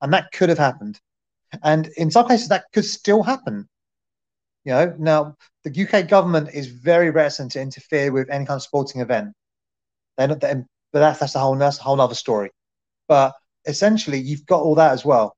And 0.00 0.12
that 0.12 0.30
could 0.32 0.50
have 0.50 0.58
happened. 0.58 1.00
And 1.62 1.88
in 1.96 2.10
some 2.10 2.28
cases, 2.28 2.48
that 2.48 2.66
could 2.72 2.84
still 2.84 3.22
happen. 3.22 3.68
You 4.64 4.72
know, 4.72 4.94
now 4.98 5.36
the 5.64 5.86
UK 5.86 6.08
government 6.08 6.50
is 6.54 6.66
very 6.66 7.10
reticent 7.10 7.52
to 7.52 7.60
interfere 7.60 8.12
with 8.12 8.30
any 8.30 8.46
kind 8.46 8.56
of 8.56 8.62
sporting 8.62 9.00
event. 9.00 9.32
They're 10.16 10.28
not, 10.28 10.40
they're, 10.40 10.66
but 10.92 11.00
that's 11.00 11.18
that's 11.18 11.34
a 11.34 11.40
whole 11.40 11.56
that's 11.56 11.78
a 11.78 11.82
whole 11.82 12.00
other 12.00 12.14
story. 12.14 12.50
But 13.08 13.34
essentially, 13.66 14.18
you've 14.18 14.46
got 14.46 14.62
all 14.62 14.74
that 14.76 14.92
as 14.92 15.04
well. 15.04 15.36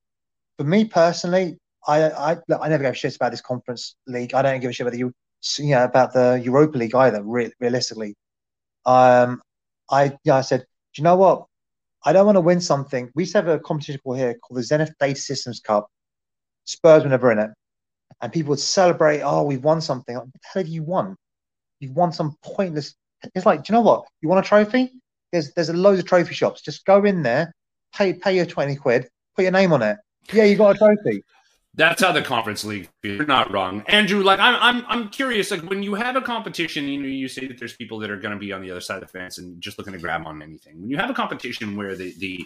For 0.57 0.63
me 0.63 0.85
personally, 0.85 1.57
I 1.87 2.09
I 2.09 2.37
I 2.61 2.69
never 2.69 2.83
give 2.83 2.93
a 2.93 2.95
shit 2.95 3.15
about 3.15 3.31
this 3.31 3.41
conference 3.41 3.95
league. 4.05 4.33
I 4.33 4.41
don't 4.41 4.59
give 4.59 4.69
a 4.69 4.73
shit 4.73 4.87
about 4.87 4.97
the 4.97 5.63
you 5.63 5.75
know 5.75 5.83
about 5.83 6.13
the 6.13 6.41
Europa 6.43 6.77
League 6.77 6.95
either. 6.95 7.23
Re- 7.23 7.53
realistically, 7.59 8.15
um, 8.85 9.41
I 9.89 10.17
yeah 10.23 10.35
I 10.35 10.41
said, 10.41 10.61
do 10.61 11.01
you 11.01 11.03
know 11.03 11.15
what? 11.15 11.45
I 12.05 12.13
don't 12.13 12.25
want 12.25 12.35
to 12.35 12.41
win 12.41 12.61
something. 12.61 13.09
We 13.15 13.23
used 13.23 13.33
to 13.33 13.39
have 13.39 13.47
a 13.47 13.59
competition 13.59 13.99
called 14.03 14.17
here 14.17 14.35
called 14.35 14.59
the 14.59 14.63
Zenith 14.63 14.93
Data 14.99 15.19
Systems 15.19 15.59
Cup. 15.59 15.89
Spurs 16.65 17.03
were 17.03 17.09
never 17.09 17.31
in 17.31 17.39
it, 17.39 17.49
and 18.21 18.31
people 18.31 18.51
would 18.51 18.59
celebrate. 18.59 19.21
Oh, 19.21 19.43
we've 19.43 19.63
won 19.63 19.81
something. 19.81 20.15
Like, 20.15 20.25
what 20.25 20.33
the 20.33 20.39
hell 20.43 20.63
have 20.63 20.67
you 20.67 20.83
won? 20.83 21.15
You've 21.79 21.95
won 21.95 22.11
some 22.11 22.35
pointless. 22.43 22.95
It's 23.35 23.45
like, 23.45 23.63
do 23.63 23.71
you 23.71 23.77
know 23.77 23.81
what? 23.81 24.05
You 24.21 24.29
want 24.29 24.45
a 24.45 24.47
trophy? 24.47 24.91
There's 25.31 25.53
there's 25.53 25.69
a 25.69 25.73
load 25.73 25.99
of 25.99 26.05
trophy 26.05 26.33
shops. 26.33 26.61
Just 26.61 26.85
go 26.85 27.03
in 27.05 27.23
there, 27.23 27.53
pay 27.93 28.13
pay 28.13 28.35
your 28.35 28.45
twenty 28.45 28.75
quid, 28.75 29.09
put 29.35 29.43
your 29.43 29.51
name 29.51 29.73
on 29.73 29.81
it. 29.81 29.97
Yeah, 30.31 30.43
you 30.43 30.55
got 30.55 30.75
a 30.75 30.77
trophy. 30.77 31.23
That's 31.77 32.01
how 32.01 32.11
the 32.11 32.23
conference 32.23 32.63
league. 32.63 32.89
You're 33.03 33.25
not 33.25 33.51
wrong, 33.51 33.83
Andrew. 33.87 34.23
Like 34.23 34.39
I'm, 34.39 34.55
I'm, 34.55 34.85
I'm 34.87 35.09
curious. 35.09 35.51
Like 35.51 35.61
when 35.61 35.83
you 35.83 35.93
have 35.93 36.15
a 36.15 36.21
competition, 36.21 36.87
you 36.87 36.99
know, 36.99 37.07
you 37.07 37.27
say 37.27 37.45
that 37.47 37.59
there's 37.59 37.73
people 37.73 37.99
that 37.99 38.09
are 38.09 38.17
going 38.17 38.33
to 38.33 38.39
be 38.39 38.51
on 38.51 38.61
the 38.61 38.71
other 38.71 38.81
side 38.81 38.95
of 38.95 39.11
the 39.11 39.19
fence 39.19 39.37
and 39.37 39.61
just 39.61 39.77
looking 39.77 39.93
to 39.93 39.99
grab 39.99 40.25
on 40.25 40.41
anything. 40.41 40.81
When 40.81 40.89
you 40.89 40.97
have 40.97 41.09
a 41.09 41.13
competition 41.13 41.77
where 41.77 41.95
the 41.95 42.13
the 42.17 42.45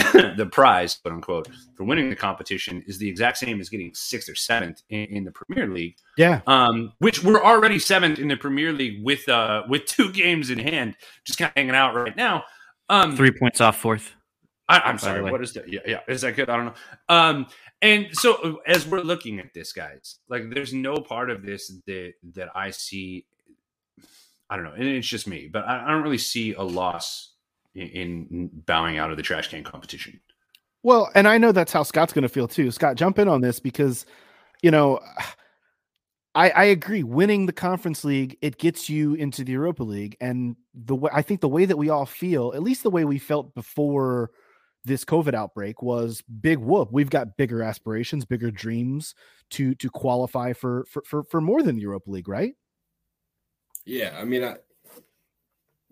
the 0.36 0.48
prize, 0.50 0.96
quote 0.96 1.14
unquote, 1.14 1.48
for 1.74 1.84
winning 1.84 2.10
the 2.10 2.16
competition 2.16 2.82
is 2.86 2.98
the 2.98 3.08
exact 3.08 3.38
same 3.38 3.60
as 3.60 3.68
getting 3.68 3.92
sixth 3.92 4.28
or 4.28 4.34
seventh 4.34 4.82
in, 4.88 5.04
in, 5.06 5.24
the 5.24 5.32
Premier 5.32 5.66
League. 5.66 5.96
Yeah, 6.16 6.40
um, 6.46 6.92
which 6.98 7.24
we're 7.24 7.42
already 7.42 7.78
seventh 7.78 8.18
in 8.18 8.28
the 8.28 8.36
Premier 8.36 8.72
League 8.72 9.04
with 9.04 9.28
uh 9.28 9.64
with 9.68 9.86
two 9.86 10.12
games 10.12 10.48
in 10.48 10.60
hand, 10.60 10.96
just 11.24 11.40
kind 11.40 11.50
of 11.50 11.56
hanging 11.56 11.74
out 11.74 11.94
right 11.94 12.16
now. 12.16 12.44
Um, 12.88 13.16
Three 13.16 13.32
points 13.32 13.60
off 13.60 13.76
fourth. 13.76 14.14
I, 14.70 14.90
am 14.90 14.98
sorry. 14.98 15.22
What 15.22 15.42
is 15.42 15.52
that? 15.54 15.70
Yeah, 15.70 15.80
yeah. 15.86 16.00
Is 16.08 16.20
that 16.20 16.36
good? 16.36 16.48
I 16.48 16.56
don't 16.56 16.66
know. 16.66 16.74
Um, 17.08 17.46
and 17.82 18.08
so 18.12 18.60
as 18.66 18.86
we're 18.86 19.00
looking 19.00 19.40
at 19.40 19.52
this, 19.54 19.72
guys, 19.72 20.18
like 20.28 20.50
there's 20.50 20.72
no 20.72 20.96
part 20.96 21.30
of 21.30 21.44
this 21.44 21.72
that 21.86 22.12
that 22.34 22.48
I 22.54 22.70
see. 22.70 23.26
I 24.48 24.56
don't 24.56 24.64
know, 24.64 24.72
and 24.72 24.84
it's 24.84 25.06
just 25.06 25.26
me, 25.26 25.48
but 25.52 25.64
I, 25.64 25.84
I 25.84 25.90
don't 25.90 26.02
really 26.02 26.18
see 26.18 26.54
a 26.54 26.62
loss 26.62 27.34
in, 27.74 27.88
in 27.88 28.50
bowing 28.66 28.98
out 28.98 29.10
of 29.10 29.16
the 29.16 29.22
trash 29.22 29.48
can 29.48 29.62
competition. 29.62 30.20
Well, 30.82 31.10
and 31.14 31.28
I 31.28 31.38
know 31.38 31.52
that's 31.52 31.72
how 31.72 31.82
Scott's 31.82 32.12
going 32.12 32.22
to 32.22 32.28
feel 32.28 32.48
too. 32.48 32.70
Scott, 32.70 32.96
jump 32.96 33.18
in 33.18 33.28
on 33.28 33.42
this 33.42 33.60
because, 33.60 34.06
you 34.62 34.70
know, 34.70 34.98
I, 36.34 36.50
I 36.50 36.64
agree. 36.64 37.02
Winning 37.02 37.46
the 37.46 37.52
conference 37.52 38.04
league, 38.04 38.38
it 38.40 38.58
gets 38.58 38.88
you 38.88 39.14
into 39.14 39.44
the 39.44 39.52
Europa 39.52 39.82
League, 39.82 40.16
and 40.20 40.56
the 40.74 40.94
way 40.94 41.10
I 41.12 41.22
think 41.22 41.40
the 41.40 41.48
way 41.48 41.64
that 41.64 41.76
we 41.76 41.90
all 41.90 42.06
feel, 42.06 42.52
at 42.54 42.62
least 42.62 42.82
the 42.82 42.90
way 42.90 43.04
we 43.04 43.18
felt 43.18 43.54
before 43.54 44.30
this 44.84 45.04
COVID 45.04 45.34
outbreak 45.34 45.82
was 45.82 46.22
big 46.40 46.58
whoop. 46.58 46.90
We've 46.92 47.10
got 47.10 47.36
bigger 47.36 47.62
aspirations, 47.62 48.24
bigger 48.24 48.50
dreams 48.50 49.14
to 49.50 49.74
to 49.76 49.90
qualify 49.90 50.52
for 50.52 50.84
for 50.88 51.02
for, 51.06 51.24
for 51.24 51.40
more 51.40 51.62
than 51.62 51.78
Europa 51.78 52.10
League, 52.10 52.28
right? 52.28 52.54
Yeah, 53.84 54.16
I 54.18 54.24
mean, 54.24 54.44
I, 54.44 54.56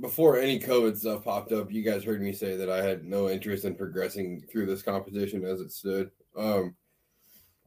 before 0.01 0.39
any 0.39 0.61
COVID 0.61 0.97
stuff 0.97 1.25
popped 1.25 1.53
up, 1.53 1.73
you 1.73 1.83
guys 1.83 2.05
heard 2.05 2.23
me 2.23 2.33
say 2.33 2.57
that 2.57 2.71
I 2.71 2.83
had 2.83 3.05
no 3.05 3.29
interest 3.29 3.65
in 3.65 3.75
progressing 3.75 4.43
through 4.51 4.67
this 4.67 4.83
competition 4.83 5.45
as 5.45 5.61
it 5.61 5.73
stood. 5.73 6.11
Um, 6.37 6.77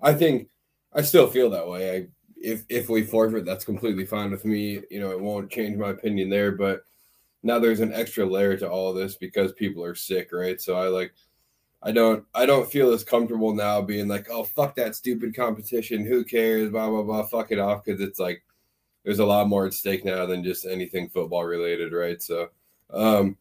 I 0.01 0.13
think 0.13 0.47
I 0.93 1.01
still 1.01 1.27
feel 1.27 1.49
that 1.49 1.67
way. 1.67 1.95
I 1.97 2.07
if 2.37 2.63
if 2.69 2.89
we 2.89 3.03
forfeit, 3.03 3.45
that's 3.45 3.65
completely 3.65 4.05
fine 4.05 4.31
with 4.31 4.45
me. 4.45 4.81
You 4.89 4.99
know, 4.99 5.11
it 5.11 5.19
won't 5.19 5.51
change 5.51 5.77
my 5.77 5.89
opinion 5.89 6.29
there, 6.29 6.51
but 6.51 6.81
now 7.43 7.59
there's 7.59 7.79
an 7.79 7.93
extra 7.93 8.25
layer 8.25 8.57
to 8.57 8.69
all 8.69 8.93
this 8.93 9.15
because 9.15 9.51
people 9.53 9.83
are 9.83 9.95
sick, 9.95 10.29
right? 10.31 10.61
So 10.61 10.75
I 10.75 10.87
like 10.87 11.13
I 11.83 11.91
don't 11.91 12.23
I 12.33 12.45
don't 12.45 12.71
feel 12.71 12.91
as 12.93 13.03
comfortable 13.03 13.53
now 13.53 13.81
being 13.81 14.07
like, 14.07 14.29
oh 14.29 14.43
fuck 14.43 14.75
that 14.75 14.95
stupid 14.95 15.35
competition. 15.35 16.05
Who 16.05 16.23
cares? 16.23 16.69
Blah 16.69 16.89
blah 16.89 17.03
blah. 17.03 17.23
Fuck 17.23 17.51
it 17.51 17.59
off 17.59 17.83
because 17.83 18.01
it's 18.01 18.19
like 18.19 18.43
there's 19.03 19.19
a 19.19 19.25
lot 19.25 19.47
more 19.47 19.65
at 19.65 19.73
stake 19.73 20.05
now 20.05 20.25
than 20.25 20.43
just 20.43 20.65
anything 20.65 21.09
football 21.09 21.43
related, 21.43 21.93
right? 21.93 22.21
So 22.21 22.49
um 22.91 23.37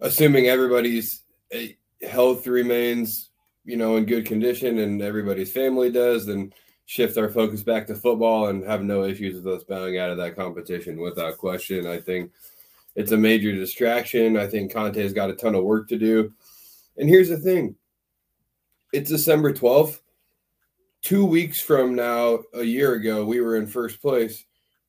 assuming 0.00 0.46
everybody's 0.48 1.22
eh, 1.50 1.68
health 2.02 2.46
remains, 2.46 3.30
you 3.64 3.76
know, 3.76 3.96
in 3.96 4.04
good 4.04 4.26
condition 4.26 4.78
and 4.78 5.00
everybody's 5.00 5.52
family 5.52 5.90
does, 5.90 6.26
then 6.26 6.52
shift 6.84 7.16
our 7.16 7.28
focus 7.28 7.62
back 7.62 7.86
to 7.86 7.94
football 7.94 8.48
and 8.48 8.64
have 8.64 8.82
no 8.82 9.04
issues 9.04 9.42
with 9.42 9.54
us 9.54 9.64
bowing 9.64 9.98
out 9.98 10.10
of 10.10 10.18
that 10.18 10.36
competition 10.36 11.00
without 11.00 11.38
question. 11.38 11.86
I 11.86 11.98
think 11.98 12.30
it's 12.96 13.12
a 13.12 13.16
major 13.16 13.52
distraction. 13.52 14.36
I 14.36 14.46
think 14.46 14.72
Conte's 14.72 15.12
got 15.12 15.30
a 15.30 15.34
ton 15.34 15.54
of 15.54 15.64
work 15.64 15.88
to 15.88 15.98
do. 15.98 16.32
And 16.96 17.08
here's 17.08 17.28
the 17.28 17.36
thing 17.36 17.76
it's 18.92 19.10
December 19.10 19.52
12th. 19.52 20.00
Two 21.02 21.24
weeks 21.24 21.60
from 21.60 21.94
now, 21.94 22.40
a 22.54 22.64
year 22.64 22.94
ago, 22.94 23.24
we 23.24 23.40
were 23.40 23.56
in 23.56 23.66
first 23.66 24.00
place, 24.00 24.44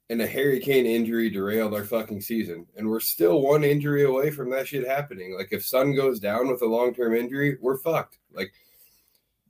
and 0.10 0.20
a 0.22 0.26
Harry 0.26 0.60
Kane 0.60 0.86
injury 0.86 1.30
derailed 1.30 1.76
our 1.76 1.84
fucking 1.84 2.22
season. 2.22 2.66
And 2.76 2.90
we're 2.90 3.02
still 3.02 3.42
one 3.42 3.64
injury 3.64 4.06
away 4.06 4.32
from 4.32 4.50
that 4.52 4.68
shit 4.68 4.88
happening. 4.88 5.36
Like, 5.38 5.50
if 5.52 5.66
Sun 5.66 5.94
goes 5.94 6.20
down 6.20 6.48
with 6.48 6.62
a 6.64 6.66
long 6.66 6.94
term 6.94 7.14
injury, 7.14 7.58
we're 7.62 7.78
fucked. 7.78 8.18
Like, 8.34 8.52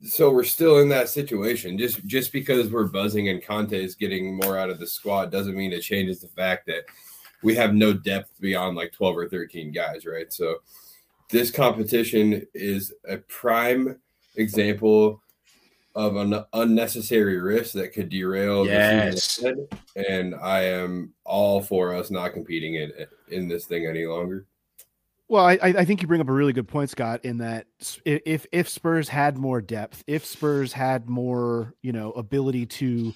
so 0.02 0.30
we're 0.30 0.44
still 0.44 0.80
in 0.80 0.88
that 0.90 1.08
situation. 1.08 1.78
Just 1.78 2.04
just 2.06 2.32
because 2.32 2.70
we're 2.70 2.86
buzzing 2.88 3.28
and 3.28 3.42
Conte 3.42 3.72
is 3.72 3.94
getting 3.94 4.36
more 4.36 4.58
out 4.58 4.70
of 4.70 4.78
the 4.78 4.86
squad 4.86 5.30
doesn't 5.30 5.56
mean 5.56 5.72
it 5.72 5.80
changes 5.80 6.20
the 6.20 6.28
fact 6.28 6.66
that 6.66 6.84
we 7.42 7.54
have 7.54 7.74
no 7.74 7.92
depth 7.92 8.40
beyond 8.40 8.76
like 8.76 8.92
12 8.92 9.16
or 9.16 9.28
13 9.28 9.72
guys, 9.72 10.06
right? 10.06 10.32
So 10.32 10.56
this 11.30 11.50
competition 11.50 12.46
is 12.54 12.92
a 13.08 13.18
prime 13.18 13.98
example 14.36 15.22
of 15.94 16.16
an 16.16 16.44
unnecessary 16.52 17.38
risk 17.40 17.72
that 17.72 17.92
could 17.92 18.08
derail 18.08 18.64
the 18.64 18.70
Yes. 18.70 19.36
season 19.36 19.66
and 19.96 20.34
I 20.34 20.62
am 20.64 21.12
all 21.24 21.60
for 21.60 21.94
us 21.94 22.10
not 22.10 22.32
competing 22.32 22.76
in 22.76 22.92
in 23.28 23.48
this 23.48 23.66
thing 23.66 23.86
any 23.86 24.06
longer. 24.06 24.46
Well, 25.28 25.44
I, 25.44 25.54
I 25.54 25.68
I 25.78 25.84
think 25.84 26.00
you 26.00 26.08
bring 26.08 26.20
up 26.20 26.28
a 26.28 26.32
really 26.32 26.52
good 26.52 26.68
point, 26.68 26.88
Scott. 26.90 27.24
In 27.24 27.38
that 27.38 27.66
if 28.04 28.46
if 28.52 28.68
Spurs 28.68 29.08
had 29.08 29.36
more 29.36 29.60
depth, 29.60 30.04
if 30.06 30.24
Spurs 30.24 30.72
had 30.72 31.08
more, 31.08 31.74
you 31.82 31.92
know, 31.92 32.12
ability 32.12 32.66
to 32.66 33.12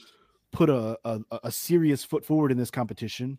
put 0.51 0.69
a 0.69 0.99
a, 1.05 1.21
a 1.45 1.53
serious 1.53 2.05
foot 2.05 2.25
forward 2.25 2.51
in 2.51 2.59
this 2.59 2.71
competition, 2.71 3.39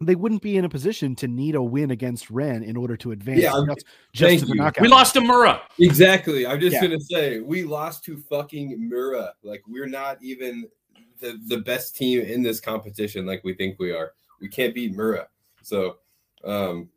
they 0.00 0.14
wouldn't 0.14 0.42
be 0.42 0.56
in 0.56 0.64
a 0.64 0.68
position 0.68 1.16
to 1.16 1.26
need 1.26 1.54
a 1.56 1.62
win 1.62 1.90
against 1.90 2.30
Rennes 2.30 2.62
in 2.64 2.76
order 2.76 2.96
to 2.98 3.10
advance. 3.10 3.40
Yeah, 3.40 3.52
just, 3.66 3.86
just 4.12 4.28
thank 4.28 4.40
to 4.40 4.46
the 4.46 4.52
you. 4.52 4.58
knockout. 4.58 4.82
We 4.82 4.88
lost 4.88 5.14
to 5.14 5.20
Mura. 5.20 5.60
Exactly. 5.80 6.46
I'm 6.46 6.60
just 6.60 6.74
Yeah. 6.74 6.82
gonna 6.82 7.00
say 7.00 7.40
we 7.40 7.64
lost 7.64 8.04
to 8.04 8.16
fucking 8.30 8.88
Mura. 8.88 9.32
Like 9.42 9.62
we're 9.66 9.86
not 9.88 10.18
even 10.22 10.68
the 11.20 11.38
the 11.48 11.58
best 11.58 11.96
team 11.96 12.20
in 12.20 12.42
this 12.42 12.60
competition. 12.60 13.26
Like 13.26 13.42
we 13.42 13.54
think 13.54 13.78
we 13.80 13.90
are. 13.90 14.12
We 14.40 14.48
can't 14.48 14.72
beat 14.72 14.94
Mura. 14.94 15.26
So, 15.62 15.96
um, 16.44 16.88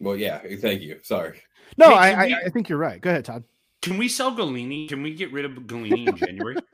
well, 0.00 0.16
yeah. 0.16 0.40
Thank 0.60 0.82
you. 0.82 0.98
Sorry. 1.02 1.40
No, 1.76 1.90
Hey, 1.90 1.94
I, 1.94 2.22
I 2.22 2.26
we- 2.26 2.34
I 2.46 2.48
think 2.48 2.68
you're 2.68 2.78
right. 2.78 3.00
Go 3.00 3.10
ahead, 3.10 3.24
Todd. 3.26 3.44
Can 3.80 3.96
we 3.96 4.08
sell 4.08 4.34
Gollini? 4.34 4.88
Can 4.88 5.04
we 5.04 5.14
get 5.14 5.32
rid 5.32 5.44
of 5.44 5.52
Gollini 5.52 6.08
in 6.08 6.16
January? 6.16 6.56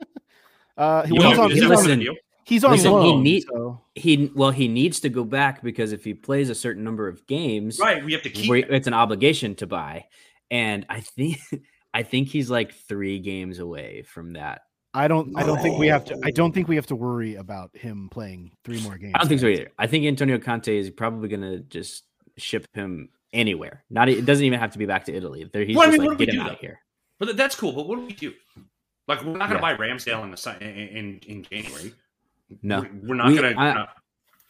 Uh, 0.77 1.03
he- 1.03 1.13
You 1.13 1.19
well, 1.21 1.23
know, 1.23 1.47
he's 1.47 1.63
on, 1.63 2.01
is 2.01 2.09
he's 2.45 2.63
on, 2.63 2.69
part 2.69 2.79
of 2.79 2.83
the 2.83 2.89
listen, 2.91 3.01
deal? 3.01 3.01
he's 3.01 3.01
on 3.01 3.01
listen, 3.01 3.01
he 3.01 3.11
loan. 3.11 3.23
need- 3.23 3.43
so- 3.43 3.81
He 3.95 4.31
well, 4.35 4.51
he 4.51 4.67
needs 4.67 4.99
to 5.01 5.09
go 5.09 5.23
back 5.23 5.61
because 5.61 5.91
if 5.91 6.03
he 6.03 6.13
plays 6.13 6.49
a 6.49 6.55
certain 6.55 6.83
number 6.83 7.07
of 7.07 7.25
games, 7.27 7.79
Right, 7.79 8.03
we 8.03 8.13
have 8.13 8.21
to 8.23 8.29
keep. 8.29 8.49
we- 8.49 8.63
it's 8.63 8.87
an 8.87 8.93
obligation 8.93 9.55
to 9.55 9.67
buy. 9.67 10.05
And 10.51 10.85
I 10.89 11.01
think 11.01 11.37
I 11.93 12.03
think 12.03 12.29
he's 12.29 12.49
like 12.49 12.73
three 12.73 13.19
games 13.19 13.59
away 13.59 14.03
from 14.03 14.33
that. 14.33 14.61
I 14.93 15.09
don't. 15.09 15.37
I 15.37 15.43
don't 15.45 15.61
think 15.61 15.77
we 15.77 15.87
have 15.87 16.05
to. 16.05 16.17
I 16.23 16.31
don't 16.31 16.53
think 16.53 16.69
we 16.69 16.75
have 16.77 16.85
to 16.87 16.95
worry 16.95 17.35
about 17.35 17.75
him 17.75 18.07
playing 18.09 18.51
three 18.63 18.81
more 18.81 18.97
games. 18.97 19.11
I 19.15 19.19
don't 19.19 19.27
think 19.27 19.41
so 19.41 19.47
either. 19.47 19.69
I 19.77 19.87
think 19.87 20.05
Antonio 20.05 20.39
Conte 20.39 20.73
is 20.77 20.89
probably 20.89 21.27
going 21.27 21.41
to 21.41 21.59
just 21.59 22.03
ship 22.37 22.65
him 22.73 23.09
anywhere. 23.33 23.83
Not 23.89 24.07
it 24.07 24.25
doesn't 24.25 24.45
even 24.45 24.57
have 24.59 24.71
to 24.71 24.77
be 24.77 24.85
back 24.85 25.03
to 25.05 25.13
Italy. 25.13 25.49
There, 25.51 25.65
he's 25.65 25.75
Well, 25.75 25.87
I 25.87 25.91
just 25.91 25.99
mean, 25.99 26.07
like 26.07 26.17
what 26.17 26.17
do 26.19 26.21
we 26.21 26.25
get 26.27 26.35
him 26.35 26.39
do, 26.41 26.45
out 26.45 26.51
of 26.53 26.57
though? 26.57 26.67
here. 26.67 26.79
But 27.19 27.35
that's 27.35 27.55
cool. 27.55 27.73
But 27.73 27.87
what 27.89 27.95
do 27.97 28.05
we 28.05 28.13
do? 28.13 28.33
Like, 29.07 29.21
we're 29.23 29.37
not 29.37 29.49
going 29.49 29.61
to 29.61 29.67
Yeah. 29.67 29.75
buy 29.75 29.85
Ramsdale 29.85 30.23
in 30.23 30.31
the 30.31 30.57
in 30.65 30.97
in, 30.97 31.19
in 31.27 31.43
January. 31.43 31.93
No, 32.61 32.81
we're, 32.81 32.89
we're 33.09 33.15
not 33.15 33.27
We- 33.27 33.35
going 33.37 33.53
to. 33.55 33.59
I- 33.59 33.87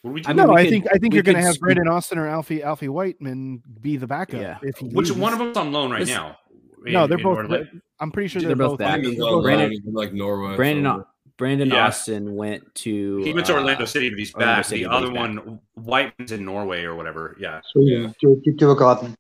What 0.02 0.10
do 0.10 0.14
we 0.14 0.22
do? 0.22 0.30
I 0.30 0.34
mean, 0.34 0.46
no, 0.48 0.54
we 0.54 0.60
I 0.60 0.64
could- 0.64 0.70
think 0.72 0.88
I 0.94 0.98
think 0.98 1.14
you're 1.14 1.24
going 1.24 1.36
to 1.38 1.42
have 1.42 1.54
scoop- 1.56 1.62
Brandon 1.62 1.88
Austin 1.88 2.18
or 2.18 2.28
Alfie 2.28 2.62
Alfie 2.62 2.90
Whiteman 2.90 3.64
be 3.82 3.98
the 3.98 4.08
backup 4.08 4.40
Yeah. 4.42 4.58
if 4.62 4.78
he 4.78 4.88
Which 4.88 5.10
leaves. 5.10 5.20
one 5.20 5.34
of 5.34 5.40
them's 5.40 5.58
on 5.58 5.72
loan 5.72 5.92
right 5.92 6.02
Listen- 6.02 6.16
now? 6.16 6.38
No, 6.84 7.08
they're 7.08 7.18
in 7.18 7.24
both. 7.24 7.38
Orlando? 7.38 7.68
I'm 8.00 8.12
pretty 8.12 8.28
sure 8.28 8.42
They're 8.42 8.50
they're, 8.50 8.56
both 8.58 8.72
both. 8.74 8.80
back. 8.80 9.00
I 9.00 9.02
Brandon- 9.02 9.12
it's 9.14 9.22
on 9.22 9.42
Brandon- 9.42 9.70
loan 9.72 9.82
in, 9.88 9.94
like 9.94 10.14
Norway. 10.14 10.56
Brandon 10.56 10.86
somewhere. 10.86 11.06
Brandon 11.38 11.70
Yeah. 11.70 11.88
Austin 11.88 12.36
went 12.36 12.76
to 12.76 13.18
He 13.24 13.34
went 13.34 13.46
to 13.48 13.54
uh, 13.54 13.58
Orlando 13.58 13.86
City, 13.86 14.10
but 14.10 14.20
he's 14.20 14.34
Orlando 14.36 14.56
back. 14.58 14.66
City, 14.66 14.84
the 14.84 14.90
but 14.90 14.96
other 14.96 15.08
he's 15.08 15.16
back. 15.18 15.46
one, 15.46 15.60
Whiteman's 15.74 16.32
in 16.32 16.46
Norway 16.46 16.84
or 16.84 16.96
whatever. 16.96 17.36
Yeah. 17.40 17.60
Sweden, 17.72 18.14
do, 18.22 18.40
do, 18.46 18.52
do 18.54 18.72
a 18.72 18.76
garden. 18.76 19.16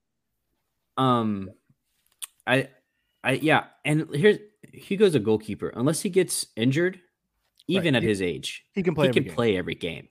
Um, 0.98 1.50
I, 2.48 2.70
I 3.24 3.34
yeah, 3.34 3.66
and 3.84 4.08
here's 4.14 4.38
Hugo's 4.72 5.16
a 5.16 5.20
goalkeeper. 5.20 5.70
Unless 5.76 6.02
he 6.04 6.10
gets 6.10 6.48
injured, 6.56 7.02
even 7.68 7.94
Right. 7.94 7.98
at 7.98 8.04
He- 8.04 8.10
his 8.10 8.22
age, 8.22 8.64
He 8.74 8.84
can 8.84 8.96
play. 8.96 9.06
he 9.06 9.10
every 9.10 9.22
can 9.22 9.28
game. 9.28 9.36
play 9.36 9.58
every 9.58 9.76
game. 9.76 10.08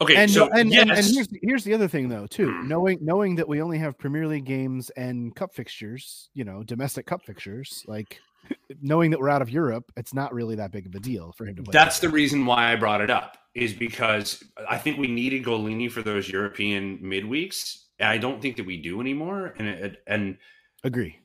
Okay. 0.00 0.14
And, 0.14 0.30
so 0.30 0.48
and, 0.50 0.70
yes, 0.70 0.82
and, 0.82 0.90
and 0.92 1.06
here's 1.06 1.28
here's 1.42 1.64
the 1.64 1.74
other 1.74 1.88
thing 1.88 2.08
though 2.08 2.26
too 2.26 2.52
hmm. 2.52 2.68
knowing 2.68 2.98
knowing 3.00 3.34
that 3.34 3.48
we 3.48 3.60
only 3.60 3.78
have 3.78 3.98
Premier 3.98 4.28
League 4.28 4.44
games 4.44 4.90
and 4.90 5.34
cup 5.34 5.52
fixtures 5.52 6.30
you 6.34 6.44
know 6.44 6.62
domestic 6.62 7.04
cup 7.04 7.24
fixtures 7.24 7.82
like 7.88 8.20
knowing 8.80 9.10
that 9.10 9.18
we're 9.18 9.28
out 9.28 9.42
of 9.42 9.50
Europe 9.50 9.90
it's 9.96 10.14
not 10.14 10.32
really 10.32 10.54
that 10.54 10.70
big 10.70 10.86
of 10.86 10.94
a 10.94 11.00
deal 11.00 11.32
for 11.36 11.46
him 11.46 11.56
to 11.56 11.64
play 11.64 11.72
that's 11.72 11.98
the 11.98 12.08
reason 12.08 12.46
why 12.46 12.72
I 12.72 12.76
brought 12.76 13.00
it 13.00 13.10
up. 13.10 13.38
Is 13.54 13.72
because 13.72 14.44
I 14.68 14.78
think 14.78 14.98
we 14.98 15.08
needed 15.08 15.44
Gollini 15.44 15.90
for 15.90 16.00
those 16.00 16.28
European 16.28 16.98
midweeks. 16.98 17.86
And 17.98 18.08
I 18.08 18.16
don't 18.16 18.40
think 18.40 18.56
that 18.58 18.66
we 18.66 18.80
do 18.80 19.00
anymore. 19.00 19.52
And 19.58 19.96
and 20.06 20.38
agree 20.84 21.18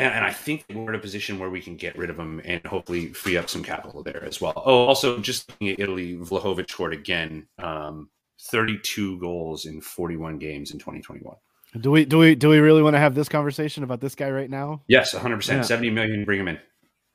And, 0.00 0.14
and 0.14 0.24
I 0.24 0.32
think 0.32 0.64
we're 0.72 0.88
in 0.88 0.94
a 0.94 0.98
position 1.02 1.38
where 1.38 1.50
we 1.50 1.60
can 1.60 1.76
get 1.76 1.96
rid 1.98 2.08
of 2.10 2.18
him 2.18 2.40
and 2.44 2.64
hopefully 2.66 3.12
free 3.12 3.36
up 3.36 3.48
some 3.50 3.62
capital 3.62 4.02
there 4.02 4.24
as 4.24 4.40
well. 4.40 4.54
Oh, 4.56 4.86
also, 4.86 5.18
just 5.18 5.50
looking 5.50 5.68
at 5.68 5.78
Italy, 5.78 6.16
Vlahovic 6.16 6.70
scored 6.70 6.94
again, 6.94 7.46
um, 7.58 8.08
32 8.50 9.18
goals 9.20 9.66
in 9.66 9.80
41 9.82 10.38
games 10.38 10.70
in 10.70 10.78
2021. 10.78 11.36
do 11.80 11.90
we 11.90 12.04
do 12.06 12.18
we 12.18 12.34
do 12.34 12.48
we 12.48 12.58
really 12.58 12.82
want 12.82 12.94
to 12.94 12.98
have 12.98 13.14
this 13.14 13.28
conversation 13.28 13.84
about 13.84 14.00
this 14.00 14.14
guy 14.14 14.30
right 14.30 14.48
now 14.48 14.82
Yes, 14.88 15.14
100%. 15.14 15.48
Yeah. 15.48 15.62
70 15.62 15.90
million, 15.90 16.24
bring 16.24 16.40
him 16.40 16.48
in. 16.48 16.58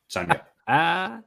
Sign 0.08 0.28
me 0.28 0.36
up. 0.36 0.48
Ah, 0.68 1.22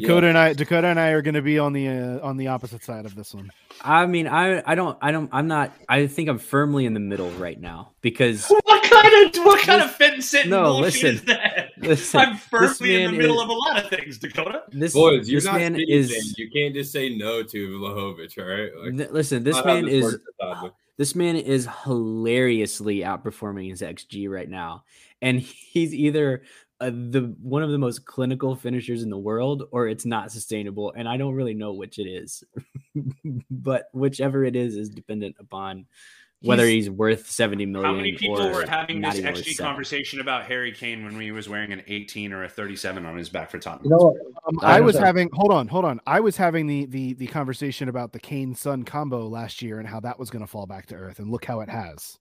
Dakota 0.00 0.26
and 0.28 0.36
I 0.38 0.52
Dakota 0.52 0.88
and 0.88 1.00
I 1.00 1.08
are 1.08 1.22
going 1.22 1.34
to 1.34 1.42
be 1.42 1.58
on 1.58 1.72
the 1.72 1.88
uh, 1.88 2.20
on 2.26 2.36
the 2.36 2.48
opposite 2.48 2.82
side 2.84 3.06
of 3.06 3.14
this 3.14 3.34
one 3.34 3.50
I 3.82 4.06
mean, 4.06 4.28
I, 4.28 4.62
I 4.70 4.76
don't, 4.76 4.96
I 5.02 5.10
don't, 5.10 5.28
I'm 5.32 5.48
not. 5.48 5.72
I 5.88 6.06
think 6.06 6.28
I'm 6.28 6.38
firmly 6.38 6.86
in 6.86 6.94
the 6.94 7.00
middle 7.00 7.30
right 7.32 7.60
now 7.60 7.90
because 8.02 8.46
What 8.64 8.82
kind 8.84 9.36
of 9.36 9.44
what 9.44 9.60
kind 9.62 9.82
of 9.82 9.90
fit 9.94 10.14
and 10.14 10.22
sit 10.24 10.46
No, 10.48 10.62
bullshit 10.74 10.84
listen. 10.84 11.14
is 11.16 11.22
that? 11.24 11.70
Listen, 11.78 12.20
I'm 12.20 12.36
firmly 12.36 13.02
in 13.02 13.10
the 13.10 13.18
middle 13.18 13.36
is- 13.38 13.42
of 13.42 13.48
a 13.48 13.52
lot 13.52 13.82
of 13.84 13.90
things, 13.90 14.18
Dakota. 14.18 14.62
this 14.70 14.92
Boys, 14.94 15.28
you're 15.28 15.40
this 15.40 15.44
not 15.46 15.56
man 15.56 15.76
is. 15.76 16.12
fans. 16.12 16.38
You 16.38 16.48
can't 16.50 16.72
just 16.72 16.92
say 16.92 17.16
no 17.16 17.42
to 17.42 17.68
Vlahovic, 17.80 18.38
all 18.38 18.44
right? 18.44 18.70
Like, 18.92 19.00
n- 19.08 19.12
listen, 19.12 19.42
this 19.42 19.56
not 19.56 19.66
how 19.66 19.74
man 19.74 19.88
is. 19.88 20.18
This 20.96 21.16
man 21.16 21.34
is 21.34 21.68
hilariously 21.84 22.98
outperforming 23.00 23.68
his 23.70 23.82
XG 23.82 24.30
right 24.30 24.48
now, 24.48 24.84
and 25.20 25.40
he's 25.40 25.92
either 25.92 26.42
uh, 26.84 26.90
the 26.90 27.34
one 27.40 27.62
of 27.62 27.70
the 27.70 27.78
most 27.78 28.04
clinical 28.04 28.54
finishers 28.56 29.02
in 29.02 29.10
the 29.10 29.18
world, 29.18 29.64
or 29.70 29.88
it's 29.88 30.04
not 30.04 30.30
sustainable. 30.30 30.92
And 30.96 31.08
I 31.08 31.16
don't 31.16 31.34
really 31.34 31.54
know 31.54 31.72
which 31.72 31.98
it 31.98 32.08
is, 32.08 32.44
but 33.50 33.86
whichever 33.92 34.44
it 34.44 34.56
is 34.56 34.76
is 34.76 34.90
dependent 34.90 35.36
upon 35.38 35.86
whether 36.42 36.66
he's, 36.66 36.90
worth 36.90 37.30
seventy 37.30 37.64
million. 37.64 37.90
How 37.90 37.96
many 37.96 38.12
people 38.12 38.42
or 38.42 38.52
were 38.52 38.66
having 38.66 39.00
this 39.00 39.16
even 39.16 39.32
worth 39.32 39.44
XG 39.44 39.54
seven. 39.54 39.70
conversation 39.70 40.20
about 40.20 40.44
Harry 40.44 40.72
Kane 40.72 41.04
when 41.04 41.18
he 41.18 41.32
was 41.32 41.48
wearing 41.48 41.72
an 41.72 41.82
18 41.86 42.32
or 42.32 42.44
a 42.44 42.48
37 42.48 43.06
on 43.06 43.16
his 43.16 43.28
back 43.30 43.50
for 43.50 43.58
Tottenham? 43.58 43.84
You 43.84 43.90
know 43.90 44.16
um, 44.46 44.58
I 44.60 44.76
I 44.76 44.80
was 44.80 44.96
understand. 44.96 45.06
having 45.06 45.30
hold 45.32 45.52
on 45.52 45.68
hold 45.68 45.84
on 45.86 46.00
I 46.06 46.20
was 46.20 46.36
having 46.36 46.66
the 46.66 46.86
the 46.86 47.14
the 47.14 47.26
conversation 47.28 47.88
about 47.88 48.12
the 48.12 48.20
Kane 48.20 48.54
Sun 48.54 48.84
combo 48.84 49.26
last 49.26 49.62
year 49.62 49.78
and 49.78 49.88
how 49.88 50.00
that 50.00 50.18
was 50.18 50.30
going 50.30 50.44
to 50.44 50.50
fall 50.50 50.66
back 50.66 50.86
to 50.86 50.94
earth 50.94 51.18
and 51.18 51.30
look 51.30 51.46
how 51.46 51.60
it 51.60 51.70
has 51.70 52.18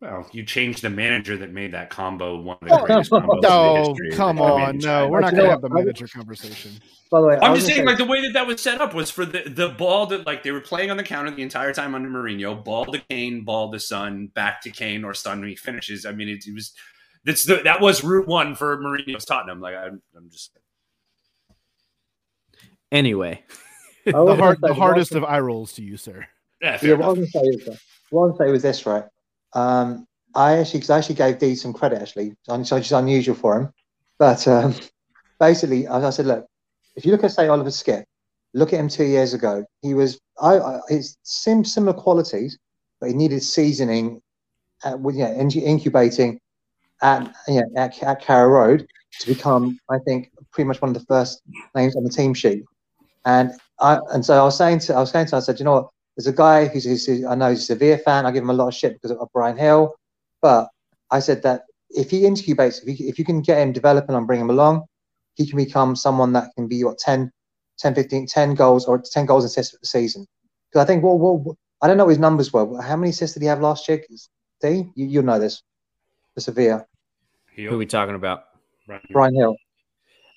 Well, 0.00 0.28
you 0.32 0.44
changed 0.44 0.82
the 0.82 0.90
manager 0.90 1.38
that 1.38 1.52
made 1.52 1.72
that 1.72 1.88
combo 1.88 2.36
one 2.38 2.58
of 2.60 2.68
the 2.68 2.76
Oh, 2.76 2.84
greatest 2.84 3.10
combos. 3.10 3.36
in 3.36 3.40
the 3.40 3.78
history 3.80 4.10
of 4.10 4.16
come 4.16 4.36
the 4.36 4.42
on 4.42 4.78
no 4.78 5.08
we're 5.08 5.20
not 5.20 5.32
going 5.32 5.44
to 5.44 5.50
have 5.50 5.62
the 5.62 5.70
manager 5.70 6.06
conversation 6.06 6.70
By 7.10 7.20
the 7.22 7.26
way, 7.28 7.36
I 7.38 7.48
I'm 7.48 7.54
just 7.54 7.66
saying, 7.66 7.78
say- 7.78 7.84
like 7.86 7.96
the 7.96 8.04
way 8.04 8.20
that 8.20 8.32
that 8.34 8.46
was 8.46 8.60
set 8.60 8.82
up 8.82 8.92
was 8.92 9.10
for 9.10 9.24
the 9.24 9.48
the 9.48 9.70
ball 9.70 10.04
that 10.08 10.26
like 10.26 10.42
they 10.42 10.50
were 10.50 10.60
playing 10.60 10.90
on 10.90 10.98
the 10.98 11.02
counter 11.02 11.30
the 11.30 11.42
entire 11.42 11.72
time 11.72 11.94
under 11.94 12.10
Mourinho, 12.10 12.62
ball 12.62 12.84
to 12.86 12.98
Kane, 13.08 13.42
ball 13.44 13.72
to 13.72 13.80
Son, 13.80 14.26
back 14.34 14.60
to 14.62 14.70
Kane 14.70 15.02
or 15.02 15.14
Son 15.14 15.40
when 15.40 15.48
he 15.48 15.56
finishes. 15.56 16.04
I 16.04 16.12
mean, 16.12 16.28
it, 16.28 16.46
it 16.46 16.52
was 16.52 16.74
that's 17.24 17.44
the 17.44 17.62
that 17.64 17.80
was 17.80 18.04
route 18.04 18.28
one 18.28 18.54
for 18.54 18.76
Mourinho's 18.76 19.24
Tottenham. 19.24 19.60
Like 19.60 19.76
I'm, 19.76 20.02
I'm 20.14 20.28
just 20.30 20.52
Anyway, 22.92 23.42
the 24.04 24.12
hard 24.36 24.60
the 24.60 24.74
hardest 24.74 25.14
of 25.14 25.24
eye 25.24 25.40
rolls 25.40 25.72
to 25.74 25.82
you 25.82 25.96
sir 25.96 26.26
yeah, 26.60 26.76
fair 26.76 26.90
Yeah, 26.90 26.96
what 26.96 27.06
I 27.06 27.08
enough. 27.08 27.18
was 27.18 27.32
going 27.32 27.56
to 27.56 27.66
say 27.66 27.72
is. 27.72 27.80
What 28.10 28.22
I 28.22 28.26
was 28.26 28.30
going 28.30 28.32
to 28.32 28.48
say 28.48 28.52
was 28.52 28.62
this, 28.62 28.86
right? 28.86 29.04
Um, 29.52 30.06
I 30.34 30.58
actually, 30.58 30.80
because 30.80 30.90
I 30.90 30.98
actually 30.98 31.14
gave 31.14 31.38
Dee 31.38 31.54
some 31.54 31.72
credit, 31.72 32.02
actually, 32.02 32.34
so 32.46 32.76
which 32.76 32.86
is 32.86 32.92
unusual 32.92 33.34
for 33.34 33.58
him. 33.58 33.72
But 34.18 34.46
um, 34.46 34.74
basically, 35.40 35.86
as 35.86 36.04
I 36.04 36.10
said, 36.10 36.26
look, 36.26 36.46
if 36.94 37.04
you 37.04 37.12
look 37.12 37.24
at 37.24 37.32
say 37.32 37.48
Oliver 37.48 37.70
Skipp, 37.70 38.04
look 38.54 38.72
at 38.72 38.80
him 38.80 38.88
two 38.88 39.04
years 39.04 39.34
ago. 39.34 39.64
He 39.82 39.94
was, 39.94 40.20
I, 40.40 40.58
I 40.58 40.80
similar 41.64 41.92
qualities, 41.92 42.58
but 43.00 43.08
he 43.10 43.14
needed 43.14 43.42
seasoning, 43.42 44.20
at, 44.84 45.00
with 45.00 45.16
yeah, 45.16 45.32
incu- 45.34 45.62
incubating 45.62 46.40
at 47.02 47.34
yeah 47.48 47.62
at, 47.76 48.02
at 48.02 48.22
Carrow 48.22 48.48
Road 48.48 48.86
to 49.20 49.26
become, 49.26 49.78
I 49.90 49.98
think, 49.98 50.30
pretty 50.52 50.68
much 50.68 50.80
one 50.80 50.90
of 50.90 50.94
the 50.94 51.04
first 51.06 51.42
names 51.74 51.96
on 51.96 52.04
the 52.04 52.10
team 52.10 52.34
sheet. 52.34 52.64
And 53.24 53.52
I 53.80 53.98
and 54.12 54.24
so 54.24 54.38
I 54.40 54.44
was 54.44 54.56
saying 54.56 54.80
to 54.80 54.94
I 54.94 55.00
was 55.00 55.10
saying 55.10 55.26
to 55.28 55.36
I 55.36 55.40
said, 55.40 55.58
you 55.58 55.64
know 55.64 55.72
what? 55.72 55.88
There's 56.16 56.26
a 56.26 56.32
guy 56.32 56.66
who's, 56.66 56.84
who's 56.84 57.24
I 57.24 57.34
know 57.34 57.50
he's 57.50 57.60
a 57.60 57.62
severe 57.62 57.98
fan. 57.98 58.26
I 58.26 58.30
give 58.30 58.42
him 58.42 58.50
a 58.50 58.54
lot 58.54 58.68
of 58.68 58.74
shit 58.74 58.94
because 58.94 59.10
of 59.10 59.28
Bryan 59.32 59.56
Gil, 59.56 59.94
but 60.40 60.68
I 61.10 61.20
said 61.20 61.42
that 61.42 61.62
if 61.90 62.10
he 62.10 62.22
incubates, 62.22 62.82
if, 62.86 62.96
he, 62.96 63.08
if 63.08 63.18
you 63.18 63.24
can 63.24 63.42
get 63.42 63.58
him 63.58 63.72
developing 63.72 64.14
and 64.14 64.26
bring 64.26 64.40
him 64.40 64.50
along, 64.50 64.86
he 65.34 65.46
can 65.46 65.56
become 65.56 65.94
someone 65.94 66.32
that 66.32 66.50
can 66.56 66.68
be 66.68 66.82
what 66.84 66.98
10, 66.98 67.30
10 67.78 67.94
15, 67.94 68.26
10 68.26 68.54
goals 68.54 68.86
or 68.86 69.00
10 69.00 69.26
goals 69.26 69.44
and 69.44 69.50
assists 69.50 69.72
for 69.72 69.78
the 69.80 69.86
season. 69.86 70.26
Because 70.70 70.84
I 70.84 70.86
think, 70.86 71.04
well, 71.04 71.18
well, 71.18 71.56
I 71.82 71.86
don't 71.86 71.98
know 71.98 72.04
what 72.04 72.10
his 72.10 72.18
numbers 72.18 72.52
were. 72.52 72.64
but 72.64 72.80
How 72.80 72.96
many 72.96 73.10
assists 73.10 73.34
did 73.34 73.42
he 73.42 73.48
have 73.48 73.60
last 73.60 73.86
year? 73.88 74.02
D, 74.62 74.90
you, 74.94 75.06
you'll 75.06 75.24
know 75.24 75.38
this. 75.38 75.62
The 76.34 76.40
Sevilla, 76.40 76.86
who 77.64 77.74
are 77.74 77.78
we 77.78 77.86
talking 77.86 78.14
about? 78.14 78.44
Bryan 79.10 79.34
Gil. 79.34 79.56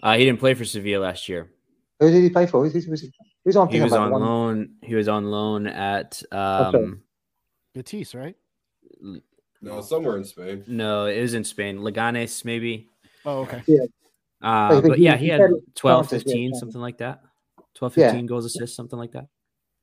Uh, 0.01 0.17
he 0.17 0.25
didn't 0.25 0.39
play 0.39 0.53
for 0.53 0.63
Sevilla 0.63 1.03
last 1.03 1.27
year. 1.27 1.51
Who 1.99 2.09
did 2.09 2.23
he 2.23 2.29
play 2.29 2.47
for? 2.47 2.63
Who's, 2.63 2.73
who's, 2.73 2.85
who's, 2.85 3.11
who's 3.45 3.55
on? 3.55 3.69
He 3.69 3.81
was 3.81 3.93
on 3.93 4.11
One- 4.11 4.21
loan. 4.21 4.69
He 4.83 4.95
was 4.95 5.07
on 5.07 5.29
loan 5.31 5.67
at 5.67 6.21
Okay. 6.31 6.77
um, 6.77 7.01
Betis 7.73 8.15
right 8.15 8.35
No, 9.61 9.81
somewhere 9.81 10.17
in 10.17 10.23
Spain. 10.23 10.63
no, 10.67 11.05
it 11.05 11.21
was 11.21 11.33
in 11.33 11.43
Spain. 11.43 11.79
Leganes, 11.79 12.43
maybe. 12.45 12.89
Oh, 13.25 13.39
okay. 13.39 13.63
Uh, 14.41 14.69
But- 14.69 14.81
but 14.81 14.87
but 14.89 14.99
yeah, 14.99 15.13
he- 15.17 15.19
he 15.19 15.25
he 15.25 15.31
had 15.31 15.41
said 15.41 15.51
12, 15.75 16.03
chances, 16.09 16.13
yeah, 16.13 16.31
15, 16.31 16.49
chances. 16.49 16.59
something 16.61 16.81
like 16.81 16.97
that. 16.99 17.21
12, 17.75 17.97
Yeah. 17.97 18.07
15 18.11 18.25
goals, 18.25 18.45
assists, 18.45 18.75
something 18.75 18.97
like 18.99 19.11
that. 19.11 19.27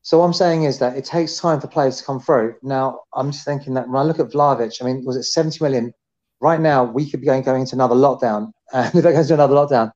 So 0.02 0.18
what 0.18 0.24
I'm 0.26 0.32
saying 0.32 0.64
is 0.64 0.78
that 0.78 0.96
it 0.96 1.04
takes 1.04 1.36
time 1.38 1.60
for 1.60 1.66
players 1.66 1.98
to 1.98 2.04
come 2.04 2.20
through. 2.20 2.54
Now 2.62 3.00
I'm 3.14 3.30
just 3.32 3.44
thinking 3.44 3.74
that 3.74 3.88
when 3.88 3.96
I 3.96 4.02
look 4.04 4.18
at 4.20 4.28
Vlahovic, 4.30 4.80
I 4.80 4.84
mean, 4.84 5.04
was 5.04 5.16
it 5.16 5.24
70 5.24 5.62
million? 5.62 5.92
Right 6.40 6.60
now, 6.60 6.84
we 6.84 7.10
could 7.10 7.20
be 7.20 7.26
going, 7.26 7.42
going 7.42 7.62
into 7.62 7.74
another 7.76 7.94
lockdown, 7.96 8.52
and 8.72 8.94
if 8.94 9.04
it 9.04 9.12
goes 9.12 9.28
to 9.28 9.34
another 9.34 9.54
lockdown, 9.54 9.90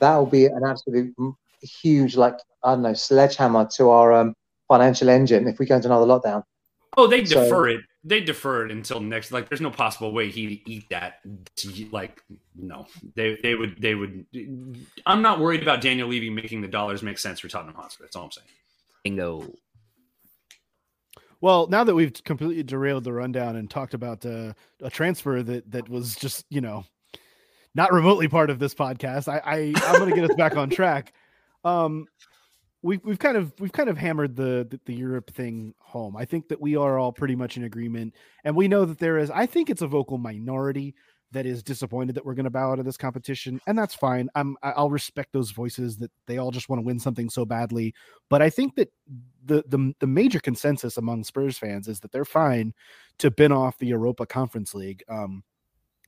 that 0.00 0.16
will 0.16 0.26
be 0.26 0.46
an 0.46 0.62
absolutely 0.64 1.12
m- 1.18 1.36
huge, 1.62 2.16
like 2.16 2.34
I 2.64 2.72
don't 2.74 2.82
know, 2.82 2.94
sledgehammer 2.94 3.68
to 3.76 3.90
our 3.90 4.12
um, 4.12 4.34
financial 4.68 5.08
engine 5.08 5.48
if 5.48 5.58
we 5.58 5.66
go 5.66 5.76
into 5.76 5.88
another 5.88 6.06
lockdown. 6.06 6.42
Oh, 6.96 7.06
they 7.06 7.24
So- 7.24 7.42
defer 7.44 7.68
it. 7.68 7.80
They 8.04 8.20
defer 8.20 8.66
it 8.66 8.72
until 8.72 8.98
next. 8.98 9.30
Like, 9.30 9.48
there's 9.48 9.60
no 9.60 9.70
possible 9.70 10.10
way 10.10 10.28
he'd 10.28 10.62
eat 10.66 10.88
that. 10.90 11.20
Like, 11.92 12.20
no, 12.56 12.88
they 13.14 13.38
they 13.40 13.54
would 13.54 13.80
they 13.80 13.94
would. 13.94 14.26
I'm 15.06 15.22
not 15.22 15.38
worried 15.38 15.62
about 15.62 15.80
Daniel 15.80 16.08
Levy 16.08 16.28
making 16.28 16.62
the 16.62 16.66
dollars 16.68 17.00
make 17.04 17.18
sense 17.18 17.38
for 17.38 17.46
Tottenham 17.46 17.76
Hotspur. 17.76 18.02
That's 18.02 18.16
all 18.16 18.24
I'm 18.24 18.32
saying. 18.32 18.48
Bingo. 19.04 19.52
Well, 21.40 21.66
now 21.68 21.84
that 21.84 21.94
we've 21.94 22.12
completely 22.24 22.62
derailed 22.64 23.04
the 23.04 23.12
rundown 23.12 23.54
and 23.54 23.70
talked 23.70 23.94
about 23.94 24.24
uh, 24.26 24.52
a 24.80 24.90
transfer 24.90 25.42
that 25.42 25.70
that 25.70 25.88
was 25.88 26.14
just 26.16 26.44
you 26.50 26.60
know 26.60 26.84
not 27.74 27.92
remotely 27.92 28.26
part 28.26 28.50
of 28.50 28.58
this 28.58 28.74
podcast, 28.74 29.28
I, 29.28 29.40
I 29.44 29.72
I'm 29.86 29.98
going 30.00 30.10
to 30.10 30.16
get 30.20 30.28
us 30.28 30.36
back 30.36 30.56
on 30.56 30.70
track. 30.70 31.12
Um, 31.64 32.06
we've 32.82 33.00
we've 33.04 33.18
kind 33.18 33.36
of 33.36 33.52
we've 33.58 33.72
kind 33.72 33.88
of 33.88 33.96
hammered 33.96 34.36
the, 34.36 34.66
the 34.68 34.80
the 34.86 34.94
Europe 34.94 35.30
thing 35.32 35.74
home. 35.78 36.16
I 36.16 36.24
think 36.24 36.48
that 36.48 36.60
we 36.60 36.76
are 36.76 36.98
all 36.98 37.12
pretty 37.12 37.36
much 37.36 37.56
in 37.56 37.64
agreement, 37.64 38.14
and 38.44 38.54
we 38.54 38.68
know 38.68 38.84
that 38.84 38.98
there 38.98 39.18
is. 39.18 39.30
I 39.30 39.46
think 39.46 39.70
it's 39.70 39.82
a 39.82 39.86
vocal 39.86 40.18
minority 40.18 40.94
that 41.32 41.46
is 41.46 41.62
disappointed 41.62 42.14
that 42.14 42.26
we're 42.26 42.34
going 42.34 42.44
to 42.44 42.50
bow 42.50 42.72
out 42.72 42.78
of 42.78 42.84
this 42.84 42.98
competition, 42.98 43.60
and 43.66 43.78
that's 43.78 43.94
fine. 43.94 44.28
I'm 44.34 44.56
I'll 44.62 44.90
respect 44.90 45.32
those 45.32 45.50
voices 45.50 45.96
that 45.98 46.10
they 46.26 46.38
all 46.38 46.50
just 46.50 46.68
want 46.68 46.80
to 46.80 46.86
win 46.86 46.98
something 46.98 47.30
so 47.30 47.44
badly. 47.44 47.94
But 48.28 48.42
I 48.42 48.50
think 48.50 48.74
that 48.76 48.92
the 49.44 49.64
the 49.68 49.92
the 50.00 50.06
major 50.06 50.40
consensus 50.40 50.96
among 50.96 51.24
Spurs 51.24 51.58
fans 51.58 51.88
is 51.88 52.00
that 52.00 52.12
they're 52.12 52.24
fine 52.24 52.74
to 53.18 53.30
bin 53.30 53.52
off 53.52 53.78
the 53.78 53.86
Europa 53.86 54.26
Conference 54.26 54.74
League. 54.74 55.02
Um, 55.08 55.42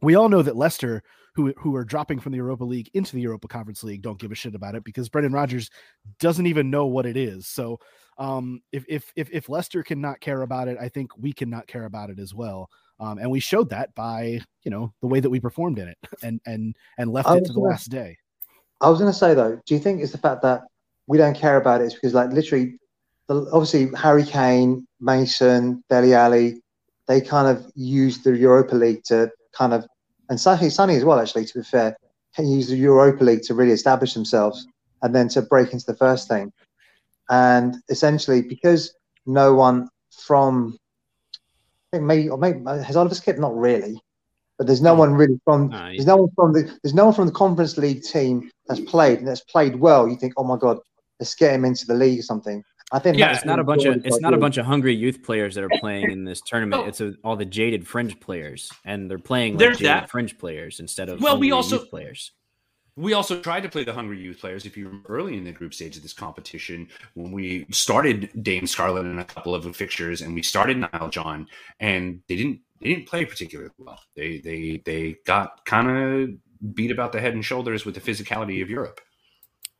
we 0.04 0.14
all 0.14 0.28
know 0.28 0.42
that 0.42 0.56
Leicester, 0.56 1.02
who 1.34 1.52
who 1.56 1.74
are 1.76 1.84
dropping 1.84 2.20
from 2.20 2.32
the 2.32 2.38
Europa 2.38 2.64
League 2.64 2.90
into 2.94 3.14
the 3.14 3.22
Europa 3.22 3.48
Conference 3.48 3.82
League, 3.82 4.02
don't 4.02 4.18
give 4.18 4.32
a 4.32 4.34
shit 4.34 4.54
about 4.54 4.74
it 4.74 4.84
because 4.84 5.08
Brendan 5.08 5.32
Rodgers 5.32 5.70
doesn't 6.18 6.46
even 6.46 6.70
know 6.70 6.86
what 6.86 7.06
it 7.06 7.16
is. 7.16 7.46
So 7.46 7.80
um, 8.18 8.62
if 8.72 8.84
if 8.88 9.12
if 9.16 9.28
if 9.32 9.48
Leicester 9.48 9.82
cannot 9.82 10.20
care 10.20 10.42
about 10.42 10.68
it, 10.68 10.78
I 10.80 10.88
think 10.88 11.10
we 11.18 11.32
cannot 11.32 11.66
care 11.66 11.84
about 11.84 12.10
it 12.10 12.18
as 12.18 12.34
well. 12.34 12.70
Um, 13.00 13.18
and 13.18 13.30
we 13.30 13.40
showed 13.40 13.70
that 13.70 13.94
by 13.94 14.40
you 14.62 14.70
know 14.70 14.92
the 15.00 15.08
way 15.08 15.20
that 15.20 15.30
we 15.30 15.40
performed 15.40 15.78
in 15.78 15.88
it 15.88 15.98
and 16.22 16.40
and 16.46 16.76
and 16.98 17.10
left 17.10 17.28
it 17.30 17.44
to 17.46 17.52
the 17.52 17.54
gonna- 17.54 17.70
last 17.70 17.90
day. 17.90 18.18
I 18.80 18.90
was 18.90 18.98
going 18.98 19.10
to 19.10 19.18
say 19.18 19.34
though, 19.34 19.58
do 19.64 19.74
you 19.74 19.80
think 19.80 20.02
it's 20.02 20.12
the 20.12 20.18
fact 20.18 20.42
that 20.42 20.62
we 21.06 21.16
don't 21.16 21.36
care 21.36 21.56
about 21.56 21.80
it 21.80 21.84
is 21.84 21.94
because 21.94 22.12
like 22.12 22.30
literally, 22.30 22.78
the, 23.28 23.48
obviously 23.52 23.88
Harry 23.96 24.24
Kane, 24.24 24.86
Mason, 25.00 25.82
Dele 25.88 26.14
Alli, 26.14 26.60
they 27.06 27.20
kind 27.20 27.48
of 27.48 27.70
used 27.74 28.24
the 28.24 28.36
Europa 28.36 28.74
League 28.74 29.02
to 29.04 29.30
kind 29.52 29.72
of, 29.72 29.86
and 30.28 30.40
Sonny, 30.40 30.70
Sonny 30.70 30.96
as 30.96 31.04
well 31.04 31.20
actually. 31.20 31.46
To 31.46 31.58
be 31.58 31.64
fair, 31.64 31.96
can 32.34 32.48
use 32.48 32.68
the 32.68 32.76
Europa 32.76 33.24
League 33.24 33.42
to 33.42 33.54
really 33.54 33.72
establish 33.72 34.14
themselves 34.14 34.66
and 35.02 35.14
then 35.14 35.28
to 35.28 35.42
break 35.42 35.72
into 35.72 35.86
the 35.86 35.96
first 35.96 36.28
team. 36.28 36.52
And 37.28 37.76
essentially, 37.88 38.42
because 38.42 38.94
no 39.26 39.54
one 39.54 39.88
from, 40.10 40.78
I 41.92 41.96
think 41.96 42.04
maybe, 42.04 42.28
or 42.28 42.38
maybe 42.38 42.60
has 42.64 42.96
Oliver 42.96 43.14
Skipp 43.14 43.38
not 43.38 43.56
really, 43.56 44.00
but 44.58 44.66
there's 44.66 44.82
no 44.82 44.94
one 44.94 45.14
really 45.14 45.40
from 45.44 45.70
there's 45.70 46.06
no 46.06 46.16
one 46.16 46.30
from 46.36 46.52
the 46.52 46.62
there's 46.82 46.94
no 46.94 47.06
one 47.06 47.14
from 47.14 47.26
the 47.26 47.32
Conference 47.32 47.76
League 47.76 48.02
team 48.02 48.50
that's 48.66 48.80
played 48.80 49.18
and 49.18 49.26
that's 49.26 49.40
played 49.40 49.76
well. 49.76 50.08
You 50.08 50.16
think, 50.16 50.34
oh 50.36 50.44
my 50.44 50.56
god, 50.56 50.78
let's 51.18 51.34
get 51.34 51.54
him 51.54 51.64
into 51.64 51.86
the 51.86 51.94
league 51.94 52.20
or 52.20 52.22
something. 52.22 52.62
I 52.94 53.00
think 53.00 53.18
Yeah, 53.18 53.34
It's 53.34 53.44
not 53.44 53.58
a 53.58 53.64
bunch 53.64 53.84
of 53.84 54.06
it's 54.06 54.20
not 54.20 54.34
a 54.34 54.36
bunch 54.38 54.56
of 54.56 54.64
hungry 54.66 54.94
youth 54.94 55.22
players 55.22 55.56
that 55.56 55.64
are 55.64 55.70
playing 55.80 56.10
in 56.12 56.24
this 56.24 56.40
tournament. 56.40 56.82
Oh. 56.84 56.88
It's 56.88 57.00
a, 57.00 57.14
all 57.24 57.34
the 57.36 57.44
jaded 57.44 57.86
fringe 57.86 58.18
players, 58.20 58.70
and 58.84 59.10
they're 59.10 59.18
playing 59.18 59.54
like 59.54 59.58
There's 59.58 59.78
jaded 59.78 59.90
that. 60.04 60.10
fringe 60.10 60.38
players 60.38 60.78
instead 60.78 61.08
of 61.08 61.20
Well, 61.20 61.38
we 61.38 61.50
also- 61.50 61.80
youth 61.80 61.90
players. 61.90 62.32
We 62.96 63.12
also 63.12 63.40
tried 63.40 63.64
to 63.64 63.68
play 63.68 63.82
the 63.82 63.92
hungry 63.92 64.20
youth 64.20 64.38
players. 64.38 64.64
If 64.66 64.76
you 64.76 64.86
remember 64.86 65.08
early 65.08 65.36
in 65.36 65.42
the 65.42 65.50
group 65.50 65.74
stage 65.74 65.96
of 65.96 66.04
this 66.04 66.12
competition, 66.12 66.86
when 67.14 67.32
we 67.32 67.66
started 67.72 68.30
Dane 68.40 68.68
Scarlett 68.68 69.04
in 69.04 69.18
a 69.18 69.24
couple 69.24 69.52
of 69.52 69.64
fixtures, 69.74 70.22
and 70.22 70.32
we 70.32 70.42
started 70.44 70.76
Nile 70.78 71.08
John, 71.10 71.48
and 71.80 72.20
they 72.28 72.36
didn't 72.36 72.60
they 72.80 72.90
didn't 72.90 73.08
play 73.08 73.24
particularly 73.24 73.72
well. 73.78 73.98
They 74.14 74.38
they 74.38 74.80
they 74.86 75.16
got 75.26 75.64
kind 75.64 75.90
of 75.90 76.74
beat 76.76 76.92
about 76.92 77.10
the 77.10 77.20
head 77.20 77.34
and 77.34 77.44
shoulders 77.44 77.84
with 77.84 77.96
the 77.96 78.00
physicality 78.00 78.62
of 78.62 78.70
Europe. 78.70 79.00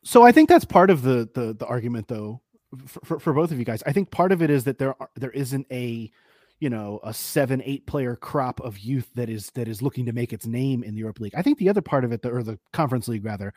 So 0.02 0.24
I 0.24 0.32
think 0.32 0.48
that's 0.48 0.64
part 0.64 0.90
of 0.90 1.02
the 1.02 1.28
the, 1.34 1.54
the 1.54 1.66
argument, 1.66 2.08
though, 2.08 2.42
for, 2.86 3.18
for, 3.18 3.32
both 3.32 3.50
of 3.50 3.58
you 3.58 3.64
guys. 3.64 3.82
I 3.86 3.92
think 3.92 4.10
part 4.10 4.32
of 4.32 4.42
it 4.42 4.50
is 4.50 4.64
that 4.64 4.78
there 4.78 4.94
are, 5.00 5.10
there 5.16 5.30
isn't 5.30 5.66
a 5.70 6.10
you 6.60 6.70
know 6.70 7.00
a 7.02 7.12
seven 7.12 7.62
eight 7.64 7.86
player 7.86 8.16
crop 8.16 8.60
of 8.60 8.78
youth 8.78 9.10
that 9.14 9.28
is 9.28 9.50
that 9.54 9.68
is 9.68 9.82
looking 9.82 10.06
to 10.06 10.12
make 10.12 10.32
its 10.32 10.46
name 10.46 10.82
in 10.82 10.94
the 10.94 11.00
Europa 11.00 11.22
League. 11.22 11.34
I 11.34 11.42
think 11.42 11.58
the 11.58 11.68
other 11.68 11.82
part 11.82 12.04
of 12.04 12.12
it, 12.12 12.24
or 12.24 12.42
the 12.42 12.58
Conference 12.72 13.08
League 13.08 13.24
rather, 13.24 13.52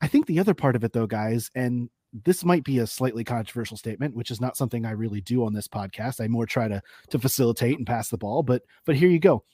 I 0.00 0.08
think 0.08 0.26
the 0.26 0.40
other 0.40 0.54
part 0.54 0.76
of 0.76 0.84
it, 0.84 0.92
though, 0.92 1.06
guys, 1.06 1.50
and 1.54 1.90
this 2.24 2.44
might 2.44 2.64
be 2.64 2.78
a 2.78 2.86
slightly 2.86 3.24
controversial 3.24 3.76
statement, 3.76 4.16
which 4.16 4.30
is 4.30 4.40
not 4.40 4.56
something 4.56 4.86
I 4.86 4.92
really 4.92 5.20
do 5.20 5.44
on 5.44 5.52
this 5.52 5.68
podcast. 5.68 6.22
I 6.22 6.28
more 6.28 6.46
try 6.46 6.68
to 6.68 6.82
to 7.10 7.18
facilitate 7.18 7.78
and 7.78 7.86
pass 7.86 8.08
the 8.08 8.18
ball, 8.18 8.42
but 8.42 8.62
but 8.84 8.96
here 8.96 9.08
you 9.08 9.18
go. 9.18 9.44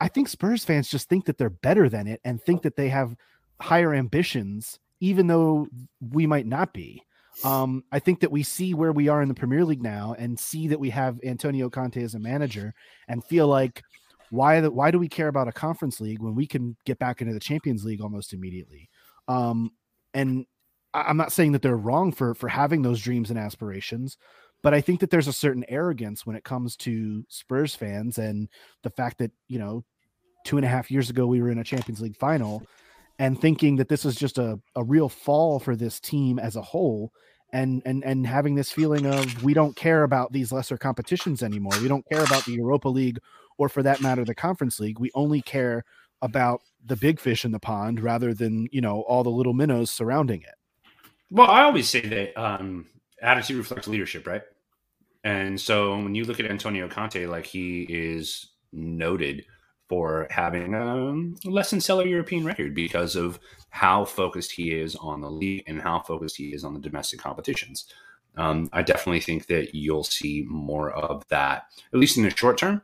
I 0.00 0.08
think 0.08 0.28
Spurs 0.28 0.64
fans 0.64 0.88
just 0.88 1.08
think 1.08 1.26
that 1.26 1.36
they're 1.36 1.50
better 1.50 1.88
than 1.88 2.06
it 2.06 2.20
and 2.24 2.42
think 2.42 2.62
that 2.62 2.76
they 2.76 2.88
have 2.88 3.14
higher 3.60 3.94
ambitions, 3.94 4.78
even 5.00 5.26
though 5.26 5.68
we 6.00 6.26
might 6.26 6.46
not 6.46 6.72
be. 6.72 7.04
Um, 7.44 7.84
I 7.90 7.98
think 7.98 8.20
that 8.20 8.30
we 8.30 8.42
see 8.42 8.74
where 8.74 8.92
we 8.92 9.08
are 9.08 9.22
in 9.22 9.28
the 9.28 9.34
Premier 9.34 9.64
League 9.64 9.82
now 9.82 10.14
and 10.18 10.38
see 10.38 10.68
that 10.68 10.80
we 10.80 10.90
have 10.90 11.18
Antonio 11.24 11.70
Conte 11.70 12.02
as 12.02 12.14
a 12.14 12.18
manager 12.18 12.74
and 13.08 13.24
feel 13.24 13.46
like 13.46 13.82
why 14.30 14.60
the, 14.60 14.70
why 14.70 14.90
do 14.90 14.98
we 14.98 15.08
care 15.08 15.28
about 15.28 15.48
a 15.48 15.52
conference 15.52 16.00
league 16.00 16.20
when 16.20 16.34
we 16.34 16.46
can 16.46 16.76
get 16.84 16.98
back 16.98 17.20
into 17.20 17.32
the 17.32 17.40
Champions 17.40 17.84
League 17.84 18.00
almost 18.00 18.32
immediately? 18.32 18.88
Um, 19.26 19.70
and 20.14 20.46
I'm 20.94 21.16
not 21.16 21.32
saying 21.32 21.52
that 21.52 21.62
they're 21.62 21.76
wrong 21.76 22.12
for 22.12 22.34
for 22.34 22.48
having 22.48 22.82
those 22.82 23.00
dreams 23.00 23.30
and 23.30 23.38
aspirations, 23.38 24.16
but 24.62 24.74
I 24.74 24.80
think 24.80 25.00
that 25.00 25.10
there's 25.10 25.28
a 25.28 25.32
certain 25.32 25.64
arrogance 25.68 26.26
when 26.26 26.36
it 26.36 26.44
comes 26.44 26.76
to 26.78 27.24
Spurs 27.28 27.74
fans 27.74 28.18
and 28.18 28.48
the 28.82 28.90
fact 28.90 29.18
that 29.18 29.32
you 29.48 29.58
know 29.58 29.84
two 30.44 30.56
and 30.56 30.64
a 30.64 30.68
half 30.68 30.90
years 30.90 31.10
ago 31.10 31.26
we 31.26 31.40
were 31.40 31.50
in 31.50 31.58
a 31.58 31.64
Champions 31.64 32.00
League 32.00 32.16
final 32.16 32.62
and 33.18 33.38
thinking 33.38 33.76
that 33.76 33.88
this 33.88 34.04
is 34.04 34.16
just 34.16 34.38
a, 34.38 34.58
a 34.76 34.82
real 34.82 35.08
fall 35.08 35.58
for 35.58 35.76
this 35.76 36.00
team 36.00 36.38
as 36.38 36.56
a 36.56 36.62
whole 36.62 37.12
and 37.52 37.82
and 37.84 38.04
and 38.04 38.26
having 38.26 38.54
this 38.54 38.70
feeling 38.70 39.06
of 39.06 39.42
we 39.42 39.54
don't 39.54 39.76
care 39.76 40.02
about 40.02 40.32
these 40.32 40.52
lesser 40.52 40.76
competitions 40.76 41.42
anymore. 41.42 41.72
We 41.80 41.88
don't 41.88 42.08
care 42.08 42.22
about 42.24 42.44
the 42.44 42.52
europa 42.52 42.88
league 42.88 43.18
or 43.58 43.68
for 43.68 43.82
that 43.82 44.00
matter 44.00 44.24
the 44.24 44.34
conference 44.34 44.80
league. 44.80 44.98
We 44.98 45.10
only 45.14 45.42
care 45.42 45.84
about 46.22 46.62
the 46.84 46.96
big 46.96 47.20
fish 47.20 47.44
in 47.44 47.52
the 47.52 47.58
pond 47.58 48.00
rather 48.00 48.34
than 48.34 48.68
you 48.72 48.80
know 48.80 49.02
all 49.02 49.22
the 49.22 49.30
little 49.30 49.54
minnows 49.54 49.90
surrounding 49.90 50.42
it. 50.42 50.54
Well, 51.30 51.50
I 51.50 51.62
always 51.62 51.88
say 51.88 52.00
that 52.00 52.40
um, 52.40 52.86
attitude 53.22 53.56
reflects 53.56 53.86
leadership, 53.86 54.26
right? 54.26 54.42
And 55.22 55.60
so 55.60 55.96
when 55.96 56.14
you 56.14 56.24
look 56.24 56.40
at 56.40 56.50
Antonio 56.50 56.88
Conte, 56.88 57.26
like 57.26 57.46
he 57.46 57.82
is 57.88 58.46
noted 58.72 59.44
for 59.90 60.28
having 60.30 60.72
a 60.72 61.50
less 61.50 61.70
than 61.70 61.80
stellar 61.80 62.06
European 62.06 62.44
record 62.44 62.76
because 62.76 63.16
of 63.16 63.40
how 63.70 64.04
focused 64.04 64.52
he 64.52 64.70
is 64.70 64.94
on 64.94 65.20
the 65.20 65.30
league 65.30 65.64
and 65.66 65.82
how 65.82 65.98
focused 65.98 66.36
he 66.36 66.54
is 66.54 66.62
on 66.62 66.74
the 66.74 66.80
domestic 66.80 67.18
competitions. 67.18 67.92
Um, 68.36 68.70
I 68.72 68.82
definitely 68.82 69.18
think 69.18 69.46
that 69.46 69.74
you'll 69.74 70.04
see 70.04 70.44
more 70.48 70.92
of 70.92 71.26
that, 71.28 71.64
at 71.92 71.98
least 71.98 72.16
in 72.16 72.22
the 72.22 72.30
short 72.30 72.56
term, 72.56 72.82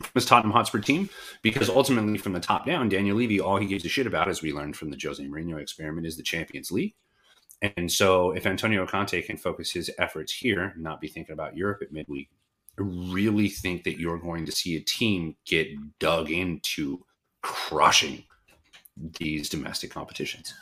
from 0.00 0.22
Tottenham 0.22 0.52
Hotspur 0.52 0.78
team, 0.78 1.10
because 1.42 1.68
ultimately, 1.68 2.18
from 2.18 2.34
the 2.34 2.40
top 2.40 2.64
down, 2.64 2.88
Daniel 2.88 3.16
Levy, 3.16 3.40
all 3.40 3.56
he 3.56 3.66
gives 3.66 3.84
a 3.84 3.88
shit 3.88 4.06
about, 4.06 4.28
as 4.28 4.40
we 4.40 4.52
learned 4.52 4.76
from 4.76 4.90
the 4.90 4.98
Jose 5.02 5.20
Mourinho 5.24 5.60
experiment, 5.60 6.06
is 6.06 6.16
the 6.16 6.22
Champions 6.22 6.70
League. 6.70 6.94
And 7.76 7.90
so, 7.90 8.30
if 8.30 8.46
Antonio 8.46 8.86
Conte 8.86 9.20
can 9.22 9.36
focus 9.36 9.72
his 9.72 9.90
efforts 9.98 10.32
here, 10.32 10.72
not 10.76 11.00
be 11.00 11.08
thinking 11.08 11.32
about 11.32 11.56
Europe 11.56 11.82
at 11.82 11.90
midweek, 11.90 12.30
really 12.78 13.48
think 13.48 13.84
that 13.84 13.98
you're 13.98 14.18
going 14.18 14.46
to 14.46 14.52
see 14.52 14.76
a 14.76 14.80
team 14.80 15.36
get 15.46 15.68
dug 15.98 16.30
into 16.30 17.04
crushing 17.42 18.24
these 19.18 19.48
domestic 19.48 19.90
competitions. 19.90 20.52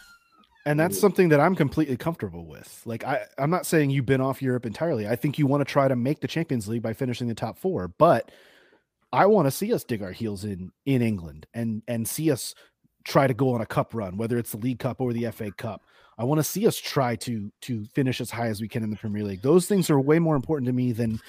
and 0.67 0.79
that's 0.79 0.99
something 0.99 1.29
that 1.31 1.41
i'm 1.41 1.55
completely 1.55 1.97
comfortable 1.97 2.47
with. 2.47 2.83
Like 2.85 3.05
i 3.05 3.25
i'm 3.39 3.51
not 3.51 3.67
saying 3.67 3.91
you've 3.91 4.07
been 4.07 4.21
off 4.21 4.43
europe 4.43 4.67
entirely. 4.67 5.09
I 5.09 5.17
think 5.17 5.39
you 5.39 5.47
want 5.47 5.61
to 5.63 5.73
try 5.73 5.89
to 5.89 5.97
make 5.97 6.21
the 6.21 6.29
champions 6.29 6.69
league 6.69 6.83
by 6.83 6.93
finishing 6.93 7.29
the 7.29 7.35
top 7.35 7.59
four 7.59 7.89
but 7.89 8.31
i 9.13 9.25
want 9.25 9.47
to 9.47 9.51
see 9.51 9.73
us 9.73 9.85
dig 9.85 10.03
our 10.03 10.13
heels 10.13 10.45
in 10.45 10.71
in 10.85 11.01
england 11.01 11.47
and 11.55 11.83
and 11.87 12.07
see 12.09 12.31
us 12.31 12.55
try 13.05 13.27
to 13.27 13.35
go 13.35 13.55
on 13.55 13.61
a 13.61 13.67
cup 13.67 13.95
run 13.95 14.17
whether 14.17 14.37
it's 14.37 14.51
the 14.51 14.57
league 14.59 14.81
cup 14.81 15.01
or 15.01 15.13
the 15.13 15.31
fa 15.31 15.51
cup. 15.53 15.83
I 16.19 16.25
want 16.25 16.39
to 16.39 16.45
see 16.45 16.67
us 16.67 16.77
try 16.77 17.15
to 17.17 17.53
to 17.63 17.85
finish 17.95 18.21
as 18.21 18.31
high 18.31 18.49
as 18.49 18.61
we 18.61 18.69
can 18.69 18.83
in 18.83 18.91
the 18.91 18.97
premier 18.97 19.23
league. 19.23 19.43
Those 19.43 19.67
things 19.67 19.91
are 19.91 20.01
way 20.01 20.19
more 20.19 20.35
important 20.35 20.67
to 20.67 20.73
me 20.73 20.93
than 20.93 21.21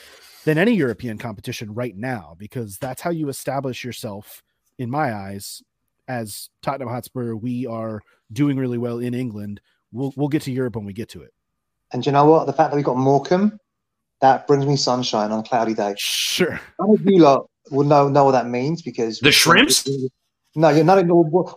than 0.47 0.57
any 0.57 0.73
european 0.73 1.17
competition 1.17 1.73
right 1.73 1.95
now 1.95 2.35
because 2.37 2.77
that's 2.77 3.01
how 3.01 3.09
you 3.09 3.29
establish 3.29 3.83
yourself 3.83 4.41
in 4.79 4.89
my 4.89 5.13
eyes 5.13 5.61
as 6.07 6.49
Tottenham 6.61 6.89
Hotspur, 6.89 7.35
we 7.35 7.65
are 7.65 8.01
doing 8.31 8.57
really 8.57 8.77
well 8.77 8.99
in 8.99 9.13
England. 9.13 9.61
We'll 9.91 10.13
we'll 10.15 10.29
get 10.29 10.41
to 10.43 10.51
Europe 10.51 10.75
when 10.75 10.85
we 10.85 10.93
get 10.93 11.09
to 11.09 11.21
it. 11.21 11.33
And 11.93 12.05
you 12.05 12.11
know 12.11 12.25
what? 12.25 12.47
The 12.47 12.53
fact 12.53 12.71
that 12.71 12.77
we 12.77 12.83
got 12.83 12.97
Morecambe, 12.97 13.59
that 14.21 14.47
brings 14.47 14.65
me 14.65 14.75
sunshine 14.75 15.31
on 15.31 15.39
a 15.39 15.43
cloudy 15.43 15.73
day. 15.73 15.95
Sure. 15.97 16.59
None 16.79 16.93
of 16.93 17.05
you 17.05 17.19
lot 17.19 17.49
will 17.71 17.85
know 17.85 18.07
know 18.07 18.25
what 18.25 18.31
that 18.31 18.47
means 18.47 18.81
because 18.81 19.19
The 19.19 19.31
shrimps? 19.31 19.87
No, 20.55 20.69
you're 20.69 20.83
not. 20.83 21.05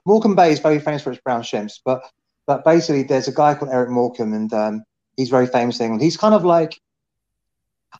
Morecambe 0.04 0.34
Bay 0.34 0.52
is 0.52 0.58
very 0.58 0.78
famous 0.78 1.02
for 1.02 1.12
its 1.12 1.20
brown 1.22 1.42
shrimps, 1.42 1.80
but 1.84 2.02
but 2.46 2.64
basically, 2.64 3.02
there's 3.02 3.28
a 3.28 3.32
guy 3.32 3.54
called 3.54 3.70
Eric 3.72 3.90
Morecambe, 3.90 4.34
and 4.34 4.52
um, 4.52 4.84
he's 5.16 5.30
very 5.30 5.46
famous 5.46 5.78
in 5.80 5.86
England. 5.86 6.02
He's 6.02 6.16
kind 6.16 6.34
of 6.34 6.44
like 6.44 6.80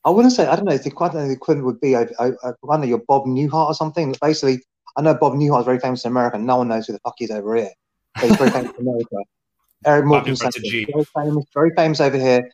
I 0.04 0.10
wouldn't 0.10 0.32
say 0.32 0.46
I 0.46 0.56
don't 0.56 0.64
know. 0.64 0.76
The 0.76 0.90
quite 0.90 1.12
the 1.12 1.30
equivalent 1.30 1.66
would 1.66 1.80
be 1.80 1.96
I, 1.96 2.02
I, 2.18 2.28
I 2.42 2.52
don't 2.62 2.80
know 2.80 2.86
your 2.86 3.02
Bob 3.06 3.26
Newhart 3.26 3.66
or 3.66 3.74
something. 3.74 4.14
Basically, 4.20 4.62
I 4.96 5.02
know 5.02 5.14
Bob 5.14 5.34
Newhart 5.34 5.60
is 5.60 5.66
very 5.66 5.78
famous 5.78 6.04
in 6.04 6.10
America. 6.10 6.38
No 6.38 6.56
one 6.56 6.68
knows 6.68 6.86
who 6.86 6.92
the 6.92 7.00
fuck 7.00 7.14
he 7.18 7.24
is 7.24 7.30
over 7.30 7.56
here. 7.56 7.70
But 8.14 8.24
he's 8.24 8.36
very 8.36 8.50
famous 8.50 8.72
in 8.78 8.86
America. 8.86 9.16
Eric 9.86 10.04
a 10.04 10.50
G. 10.50 10.86
very 10.92 11.04
famous, 11.04 11.46
very 11.54 11.70
famous 11.74 12.00
over 12.00 12.18
here. 12.18 12.50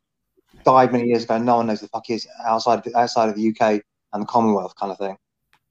Died 0.64 0.92
many 0.92 1.08
years 1.08 1.24
ago. 1.24 1.38
No 1.38 1.56
one 1.56 1.66
knows 1.66 1.80
who 1.80 1.86
the 1.86 1.90
fuck 1.90 2.04
he 2.06 2.14
is 2.14 2.26
outside 2.44 2.82
outside 2.94 3.28
of 3.28 3.36
the 3.36 3.48
UK 3.48 3.82
and 4.12 4.22
the 4.22 4.26
Commonwealth 4.26 4.74
kind 4.76 4.92
of 4.92 4.98
thing. 4.98 5.16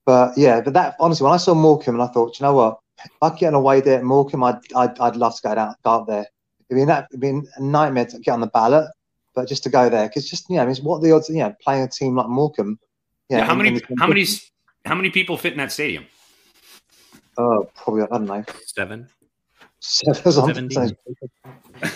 But 0.05 0.37
yeah, 0.37 0.61
but 0.61 0.73
that 0.73 0.95
honestly, 0.99 1.23
when 1.23 1.33
I 1.33 1.37
saw 1.37 1.53
Morecambe, 1.53 1.95
and 1.95 2.03
I 2.03 2.07
thought, 2.07 2.39
you 2.39 2.45
know 2.45 2.53
what, 2.53 2.79
if 3.03 3.11
I 3.21 3.29
could 3.29 3.39
get 3.39 3.47
an 3.49 3.53
away 3.55 3.81
there 3.81 3.97
at 3.97 4.03
Morecambe, 4.03 4.43
I'd, 4.43 4.59
I'd 4.75 4.99
I'd 4.99 5.15
love 5.15 5.35
to 5.35 5.41
go 5.41 5.55
down, 5.55 5.75
go 5.83 5.91
up 5.91 6.07
there. 6.07 6.27
It'd 6.69 6.81
be 6.81 6.85
that 6.85 7.07
it'd 7.11 7.21
be 7.21 7.29
a 7.29 7.61
nightmare 7.61 8.05
to 8.05 8.19
get 8.19 8.31
on 8.31 8.41
the 8.41 8.47
ballot, 8.47 8.89
but 9.35 9.47
just 9.47 9.63
to 9.63 9.69
go 9.69 9.89
there 9.89 10.07
because 10.07 10.29
just 10.29 10.45
yeah, 10.49 10.63
know, 10.63 10.69
it's 10.71 10.79
what 10.79 11.01
the 11.01 11.11
odds, 11.11 11.29
you 11.29 11.35
know, 11.37 11.53
playing 11.61 11.83
a 11.83 11.87
team 11.87 12.15
like 12.15 12.27
Morecambe. 12.29 12.79
Yeah, 13.29 13.43
how 13.45 13.51
in- 13.53 13.57
many 13.57 13.69
in- 13.69 13.97
how 13.99 14.07
many 14.07 14.25
how 14.85 14.95
many 14.95 15.09
people 15.09 15.37
fit 15.37 15.53
in 15.53 15.57
that 15.59 15.71
stadium? 15.71 16.05
Oh, 17.37 17.69
probably 17.75 18.03
I 18.03 18.05
don't 18.07 18.25
know. 18.25 18.43
Seven. 18.65 19.07
Seven 19.79 20.21
or 20.25 20.31
something. 20.31 20.69
Seventeen. 20.69 20.97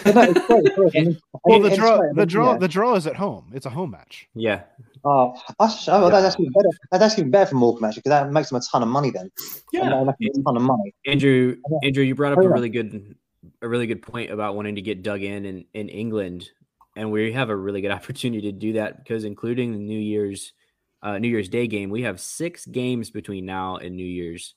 But 0.03 0.15
no, 0.15 0.21
it's 0.23 0.45
great, 0.45 0.65
it's 0.65 0.75
great. 0.75 0.95
I 0.95 0.99
mean, 1.01 1.17
Well, 1.45 1.59
the 1.61 1.75
draw, 1.75 2.01
the 2.13 2.25
draw, 2.25 2.57
the 2.57 2.67
draw 2.67 2.95
is 2.95 3.07
at 3.07 3.15
home. 3.15 3.49
It's 3.53 3.65
a 3.65 3.69
home 3.69 3.91
match. 3.91 4.27
Yeah. 4.35 4.63
Oh, 5.05 5.41
that's, 5.57 5.87
oh, 5.87 6.09
that's 6.09 6.25
actually 6.33 6.49
better. 6.49 6.69
That's 6.91 7.03
actually 7.03 7.29
better 7.29 7.49
for 7.51 7.55
Morecambe 7.55 7.85
actually 7.85 8.01
because 8.01 8.09
that 8.09 8.31
makes 8.31 8.49
them 8.49 8.57
a 8.57 8.61
ton 8.61 8.83
of 8.83 8.89
money 8.89 9.09
then. 9.11 9.31
And 9.73 10.07
that 10.09 10.15
a 10.19 10.43
ton 10.43 10.57
of 10.57 10.61
money. 10.61 10.93
Andrew, 11.07 11.55
Andrew, 11.83 12.03
you 12.03 12.13
brought 12.15 12.33
up 12.33 12.39
Oh, 12.39 12.45
a 12.45 12.49
really 12.49 12.69
good, 12.69 13.15
a 13.61 13.67
really 13.67 13.87
good 13.87 14.01
point 14.01 14.29
about 14.29 14.55
wanting 14.55 14.75
to 14.75 14.81
get 14.81 15.01
dug 15.01 15.21
in 15.23 15.45
in, 15.45 15.65
in 15.73 15.87
England, 15.89 16.49
and 16.95 17.11
we 17.11 17.31
have 17.33 17.49
a 17.49 17.55
really 17.55 17.81
good 17.81 17.91
opportunity 17.99 18.51
to 18.51 18.57
do 18.57 18.73
that 18.73 18.97
because, 18.97 19.23
including 19.23 19.71
the 19.71 19.79
New 19.79 19.99
Year's, 19.99 20.53
uh, 21.01 21.17
New 21.17 21.29
Year's 21.29 21.49
Day 21.49 21.67
game, 21.67 21.89
we 21.89 22.03
have 22.03 22.19
six 22.19 22.65
games 22.65 23.09
between 23.09 23.45
now 23.45 23.77
and 23.77 23.95
New 23.95 24.05
Year's, 24.05 24.55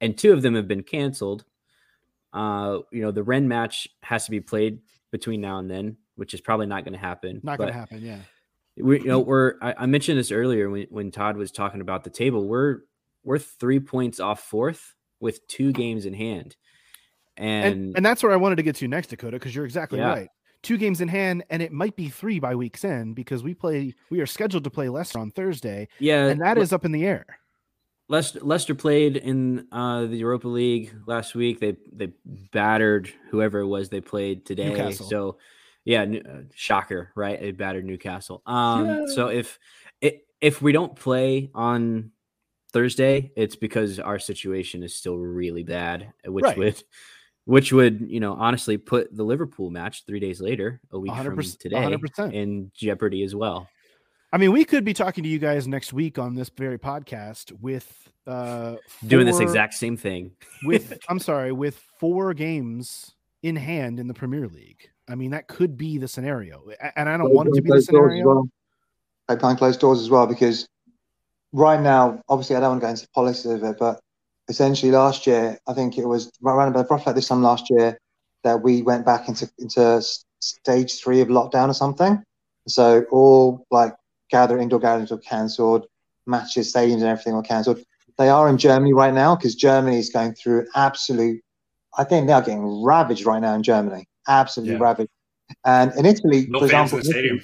and 0.00 0.16
two 0.16 0.32
of 0.32 0.42
them 0.42 0.54
have 0.54 0.68
been 0.68 0.82
canceled. 0.82 1.44
Uh, 2.32 2.78
you 2.92 3.02
know, 3.02 3.10
the 3.10 3.22
Rennes 3.22 3.48
match 3.48 3.88
has 4.02 4.24
to 4.26 4.30
be 4.30 4.40
played 4.40 4.80
between 5.10 5.40
now 5.40 5.58
and 5.58 5.70
then, 5.70 5.96
which 6.14 6.34
is 6.34 6.40
probably 6.40 6.66
not 6.66 6.84
going 6.84 6.92
to 6.92 6.98
happen. 6.98 7.40
Not 7.42 7.58
going 7.58 7.68
to 7.68 7.74
happen. 7.74 8.02
Yeah. 8.02 8.18
we 8.76 9.00
you 9.00 9.06
know 9.06 9.18
we're 9.18 9.54
I, 9.60 9.74
I 9.78 9.86
mentioned 9.86 10.18
this 10.18 10.30
earlier 10.30 10.70
when, 10.70 10.86
when 10.90 11.10
Todd 11.10 11.36
was 11.36 11.50
talking 11.50 11.80
about 11.80 12.04
the 12.04 12.10
table. 12.10 12.46
We're 12.46 12.80
we're 13.24 13.38
three 13.38 13.80
points 13.80 14.20
off 14.20 14.40
fourth 14.44 14.94
with 15.20 15.46
two 15.48 15.72
games 15.72 16.06
in 16.06 16.14
hand. 16.14 16.56
And, 17.36 17.64
And 17.74 17.96
and 17.96 18.06
that's 18.06 18.22
where 18.22 18.32
I 18.32 18.36
wanted 18.36 18.56
to 18.56 18.62
get 18.62 18.76
to 18.76 18.88
next, 18.88 19.08
Dakota, 19.08 19.32
because 19.32 19.54
you're 19.54 19.64
exactly 19.64 19.98
Yeah. 19.98 20.08
right. 20.08 20.28
Two 20.62 20.76
games 20.76 21.00
in 21.00 21.08
hand, 21.08 21.42
and 21.48 21.62
it 21.62 21.72
might 21.72 21.96
be 21.96 22.08
three 22.10 22.38
by 22.38 22.54
week's 22.54 22.84
end 22.84 23.14
because 23.14 23.42
we 23.42 23.54
play. 23.54 23.94
We 24.10 24.20
are 24.20 24.26
scheduled 24.26 24.64
to 24.64 24.70
play 24.70 24.88
Leicester 24.88 25.18
on 25.18 25.30
Thursday, 25.30 25.88
yeah, 25.98 26.26
and 26.26 26.40
that 26.42 26.56
Le- 26.56 26.62
is 26.62 26.72
up 26.72 26.84
in 26.84 26.92
the 26.92 27.06
air. 27.06 27.24
Leicester, 28.08 28.40
Leicester 28.42 28.74
played 28.74 29.16
in 29.16 29.66
uh, 29.72 30.02
the 30.02 30.16
Europa 30.16 30.48
League 30.48 30.92
last 31.06 31.34
week. 31.34 31.60
They 31.60 31.76
they 31.92 32.12
battered 32.52 33.10
whoever 33.30 33.60
it 33.60 33.66
was 33.68 33.88
they 33.88 34.00
played 34.00 34.44
today. 34.44 34.68
Newcastle. 34.68 35.06
So 35.08 35.38
yeah, 35.84 36.02
uh, 36.02 36.42
shocker, 36.54 37.10
right? 37.16 37.40
They 37.40 37.52
battered 37.52 37.84
Newcastle. 37.86 38.42
Um, 38.44 39.08
so 39.14 39.28
if 39.28 39.58
it, 40.02 40.26
if 40.42 40.60
we 40.60 40.72
don't 40.72 40.94
play 40.94 41.50
on 41.54 42.10
Thursday, 42.72 43.32
it's 43.36 43.56
because 43.56 43.98
our 43.98 44.18
situation 44.18 44.82
is 44.82 44.94
still 44.94 45.16
really 45.16 45.62
bad, 45.62 46.12
which 46.26 46.44
Right. 46.44 46.58
would 46.58 46.82
which 47.50 47.72
would 47.72 48.06
you 48.08 48.20
know 48.20 48.34
honestly 48.34 48.78
put 48.78 49.14
the 49.14 49.24
Liverpool 49.24 49.70
match 49.70 50.04
three 50.06 50.20
days 50.20 50.40
later, 50.40 50.80
a 50.92 50.98
week 50.98 51.12
from 51.12 51.36
100%, 51.36 51.58
today, 51.58 51.76
100%. 51.76 52.32
in 52.32 52.70
jeopardy 52.72 53.24
as 53.24 53.34
well. 53.34 53.68
I 54.32 54.38
mean, 54.38 54.52
we 54.52 54.64
could 54.64 54.84
be 54.84 54.94
talking 54.94 55.24
to 55.24 55.28
you 55.28 55.40
guys 55.40 55.66
next 55.66 55.92
week 55.92 56.16
on 56.16 56.36
this 56.36 56.48
very 56.48 56.78
podcast 56.78 57.50
with 57.60 58.08
uh 58.24 58.76
Doing 59.04 59.26
this 59.26 59.40
exact 59.40 59.74
same 59.74 59.96
thing. 59.96 60.30
with 60.64 60.96
I'm 61.08 61.18
sorry, 61.18 61.50
with 61.50 61.76
four 61.98 62.34
games 62.34 63.16
in 63.42 63.56
hand 63.56 63.98
in 63.98 64.06
the 64.06 64.14
Premier 64.14 64.46
League. 64.46 64.88
I 65.08 65.16
mean, 65.16 65.32
that 65.32 65.48
could 65.48 65.76
be 65.76 65.98
the 65.98 66.06
scenario, 66.06 66.62
and 66.94 67.08
I 67.08 67.16
don't 67.16 67.34
want 67.34 67.48
it 67.48 67.54
to 67.56 67.62
be 67.62 67.66
the 67.66 67.72
Closed 67.72 67.82
as 67.82 67.86
scenario. 67.86 68.26
well. 68.26 68.48
They 69.28 69.34
behind 69.34 69.58
closed 69.58 69.80
doors 69.80 70.00
as 70.00 70.08
well 70.08 70.26
because 70.28 70.68
right 71.52 71.80
now, 71.80 72.22
obviously, 72.28 72.54
I 72.54 72.60
don't 72.60 72.70
want 72.70 72.80
to 72.82 72.86
go 72.86 72.90
into 72.90 73.08
politics 73.12 73.44
of 73.44 73.64
it, 73.64 73.76
but 73.78 74.00
essentially 74.50 74.92
last 74.92 75.26
year, 75.26 75.58
I 75.66 75.72
think 75.72 75.96
it 75.96 76.04
was 76.04 76.30
around 76.44 76.68
about 76.68 76.90
roughly 76.90 77.06
like 77.06 77.14
this 77.14 77.28
time 77.28 77.42
last 77.42 77.70
year 77.70 77.96
that 78.44 78.62
we 78.62 78.82
went 78.82 79.06
back 79.06 79.28
into 79.28 79.50
into 79.58 80.02
stage 80.40 81.00
three 81.00 81.20
of 81.20 81.28
lockdown 81.28 81.68
or 81.68 81.74
something. 81.74 82.22
So 82.66 83.04
all 83.10 83.64
like 83.70 83.94
gather 84.30 84.58
indoor 84.58 84.80
gatherings 84.80 85.10
were 85.10 85.18
cancelled, 85.18 85.86
matches, 86.26 86.72
stadiums, 86.72 86.94
and 87.00 87.04
everything 87.04 87.34
were 87.34 87.42
cancelled. 87.42 87.80
They 88.18 88.28
are 88.28 88.48
in 88.48 88.58
Germany 88.58 88.92
right 88.92 89.14
now 89.14 89.36
because 89.36 89.54
Germany 89.54 89.98
is 89.98 90.10
going 90.10 90.34
through 90.34 90.66
absolute. 90.74 91.40
I 91.96 92.04
think 92.04 92.26
they 92.26 92.32
are 92.32 92.42
getting 92.42 92.82
ravaged 92.82 93.24
right 93.24 93.40
now 93.40 93.54
in 93.54 93.62
Germany, 93.62 94.06
absolutely 94.28 94.74
Yeah. 94.74 94.80
ravaged. 94.80 95.10
And 95.64 95.92
in 95.96 96.06
Italy, 96.06 96.46
No 96.48 96.58
for 96.58 96.64
example, 96.66 96.98
the 96.98 97.04
stadium. 97.04 97.40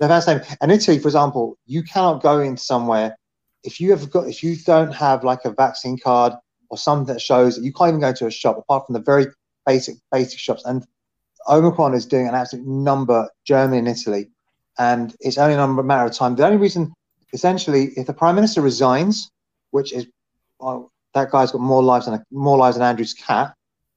first 0.00 0.26
time, 0.26 0.42
and 0.60 0.70
Italy, 0.70 0.98
for 0.98 1.08
example, 1.08 1.56
you 1.66 1.82
cannot 1.82 2.22
go 2.22 2.40
into 2.40 2.62
somewhere 2.62 3.16
if 3.64 3.80
you 3.80 3.90
have 3.90 4.10
got 4.10 4.28
if 4.28 4.42
you 4.42 4.56
don't 4.56 4.92
have 4.92 5.24
like 5.24 5.44
a 5.44 5.50
vaccine 5.50 5.98
card 5.98 6.32
or 6.70 6.78
something 6.78 7.12
that 7.12 7.20
shows 7.20 7.56
that 7.56 7.64
you 7.64 7.72
can't 7.72 7.88
even 7.88 8.00
go 8.00 8.12
to 8.12 8.26
a 8.26 8.30
shop 8.30 8.56
apart 8.56 8.86
from 8.86 8.94
the 8.94 9.00
very 9.00 9.26
basic 9.66 9.96
basic 10.10 10.38
shops. 10.38 10.64
And 10.64 10.86
Omicron 11.48 11.94
is 11.94 12.06
doing 12.06 12.28
an 12.28 12.34
absolute 12.34 12.66
number 12.66 13.28
Germany 13.44 13.78
and 13.78 13.88
Italy, 13.88 14.28
and 14.78 15.14
it's 15.20 15.38
only 15.38 15.54
a 15.54 15.82
matter 15.82 16.06
of 16.06 16.14
time. 16.14 16.36
The 16.36 16.44
only 16.44 16.58
reason, 16.58 16.92
essentially, 17.32 17.92
if 17.96 18.06
the 18.06 18.14
prime 18.14 18.34
minister 18.34 18.60
resigns, 18.60 19.30
which 19.70 19.92
is 19.92 20.06
that 21.14 21.30
guy's 21.30 21.50
got 21.52 21.60
more 21.60 21.82
lives 21.82 22.06
than 22.06 22.14
a, 22.14 22.24
more 22.30 22.58
lives 22.58 22.76
than 22.76 22.84
Andrew's 22.84 23.14
cat, 23.14 23.54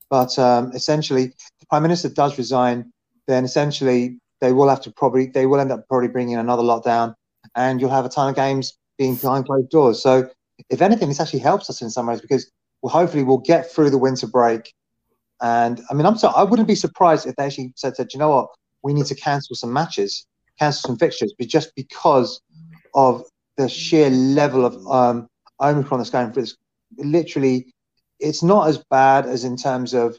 but 0.10 0.38
um, 0.39 0.71
essentially, 0.73 1.28
the 1.60 1.65
prime 1.69 1.84
minister 1.84 2.10
does 2.10 2.38
resign, 2.38 2.91
then 3.28 3.45
essentially 3.45 4.19
they 4.41 4.52
will 4.52 4.67
have 4.67 4.82
to 4.82 4.91
probably 4.91 5.28
they 5.28 5.45
will 5.45 5.60
end 5.60 5.71
up 5.71 5.88
probably 5.88 6.10
bringing 6.10 6.34
in 6.34 6.39
another 6.39 6.63
lockdown, 6.63 7.13
and 7.56 7.80
you'll 7.80 7.89
have 7.89 8.06
a 8.06 8.10
ton 8.10 8.30
of 8.30 8.36
games 8.36 8.73
being 8.97 9.15
behind 9.15 9.45
closed 9.45 9.69
doors. 9.69 10.01
So, 10.01 10.29
if 10.69 10.82
anything, 10.82 11.10
this 11.10 11.19
actually 11.19 11.39
helps 11.39 11.69
us 11.69 11.82
in 11.82 11.89
some 11.89 12.08
ways 12.08 12.21
because 12.21 12.51
well, 12.82 12.91
hopefully 12.91 13.23
we'll 13.23 13.39
get 13.39 13.71
through 13.71 13.89
the 13.89 13.97
winter 13.97 14.27
break. 14.27 14.73
And 15.41 15.82
I 15.89 15.93
mean, 15.93 16.06
I'm 16.06 16.17
sorry, 16.17 16.36
I 16.38 16.43
wouldn't 16.43 16.67
be 16.67 16.75
surprised 16.75 17.25
if 17.25 17.36
they 17.36 17.45
actually 17.45 17.73
said, 17.75 17.95
said, 17.95 18.13
you 18.13 18.19
know 18.19 18.29
what, 18.29 18.49
we 18.84 18.93
need 18.93 19.06
to 19.08 19.15
cancel 19.15 19.56
some 19.56 19.73
matches, 19.73 20.25
cancel 20.60 20.89
some 20.89 20.97
fixtures, 20.97 21.34
but 21.38 21.47
just 21.47 21.73
because 21.75 22.41
of 22.93 23.25
the 23.58 23.69
sheer 23.69 24.10
level 24.10 24.65
of 24.65 24.88
um, 24.88 25.27
Omicron 25.60 25.99
that's 25.99 26.10
going 26.10 26.32
through 26.32 26.43
this. 26.43 26.58
Literally, 26.97 27.73
it's 28.19 28.43
not 28.43 28.67
as 28.67 28.77
bad 28.89 29.25
as 29.25 29.43
in 29.43 29.58
terms 29.58 29.93
of 29.93 30.17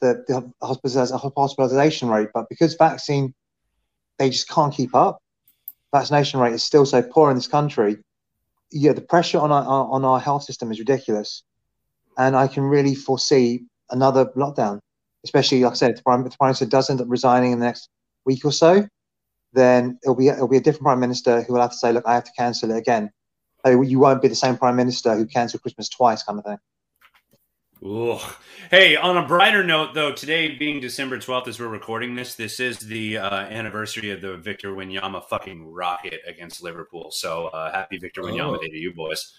the, 0.00 0.24
the 0.28 0.52
hospitalization 0.66 2.08
rate, 2.08 2.28
but 2.34 2.48
because 2.48 2.74
vaccine, 2.74 3.34
they 4.18 4.30
just 4.30 4.48
can't 4.48 4.74
keep 4.74 4.94
up. 4.94 5.18
Vaccination 5.94 6.40
rate 6.40 6.52
is 6.52 6.64
still 6.64 6.84
so 6.84 7.00
poor 7.00 7.30
in 7.30 7.36
this 7.36 7.46
country. 7.46 7.98
Yeah, 8.72 8.94
the 8.94 9.00
pressure 9.00 9.38
on 9.38 9.52
our 9.52 9.64
on 9.64 10.04
our 10.04 10.18
health 10.18 10.42
system 10.42 10.72
is 10.72 10.80
ridiculous, 10.80 11.44
and 12.18 12.34
I 12.34 12.48
can 12.48 12.64
really 12.64 12.96
foresee 12.96 13.66
another 13.90 14.24
lockdown. 14.34 14.80
Especially, 15.22 15.62
like 15.62 15.74
I 15.74 15.76
said, 15.76 15.90
if 15.92 15.96
the 15.98 16.02
prime, 16.02 16.26
if 16.26 16.32
the 16.32 16.36
prime 16.36 16.48
minister 16.48 16.66
does 16.66 16.90
end 16.90 17.00
up 17.00 17.06
resigning 17.08 17.52
in 17.52 17.60
the 17.60 17.66
next 17.66 17.90
week 18.24 18.44
or 18.44 18.50
so, 18.50 18.88
then 19.52 19.96
it'll 20.02 20.16
be 20.16 20.26
it'll 20.26 20.48
be 20.48 20.56
a 20.56 20.60
different 20.60 20.82
prime 20.82 20.98
minister 20.98 21.42
who 21.42 21.52
will 21.52 21.60
have 21.60 21.70
to 21.70 21.76
say, 21.76 21.92
"Look, 21.92 22.04
I 22.06 22.14
have 22.14 22.24
to 22.24 22.32
cancel 22.36 22.72
it 22.72 22.76
again." 22.76 23.12
So 23.64 23.80
you 23.80 24.00
won't 24.00 24.20
be 24.20 24.26
the 24.26 24.34
same 24.34 24.56
prime 24.56 24.74
minister 24.74 25.14
who 25.14 25.26
cancelled 25.26 25.62
Christmas 25.62 25.88
twice, 25.88 26.24
kind 26.24 26.40
of 26.40 26.44
thing. 26.44 26.58
Ooh. 27.84 28.18
Hey, 28.70 28.96
on 28.96 29.18
a 29.18 29.26
brighter 29.26 29.62
note, 29.62 29.92
though, 29.92 30.10
today 30.12 30.56
being 30.56 30.80
December 30.80 31.18
12th 31.18 31.48
as 31.48 31.60
we're 31.60 31.68
recording 31.68 32.14
this, 32.14 32.34
this 32.34 32.58
is 32.58 32.78
the 32.78 33.18
uh, 33.18 33.30
anniversary 33.40 34.10
of 34.10 34.22
the 34.22 34.38
Victor 34.38 34.70
Wanyama 34.72 35.22
fucking 35.28 35.66
rocket 35.70 36.20
against 36.26 36.62
Liverpool. 36.62 37.10
So 37.10 37.48
uh, 37.48 37.70
happy 37.72 37.98
Victor 37.98 38.22
Wanyama 38.22 38.56
Oh. 38.56 38.60
Day 38.60 38.68
to 38.68 38.76
you 38.78 38.94
boys. 38.94 39.34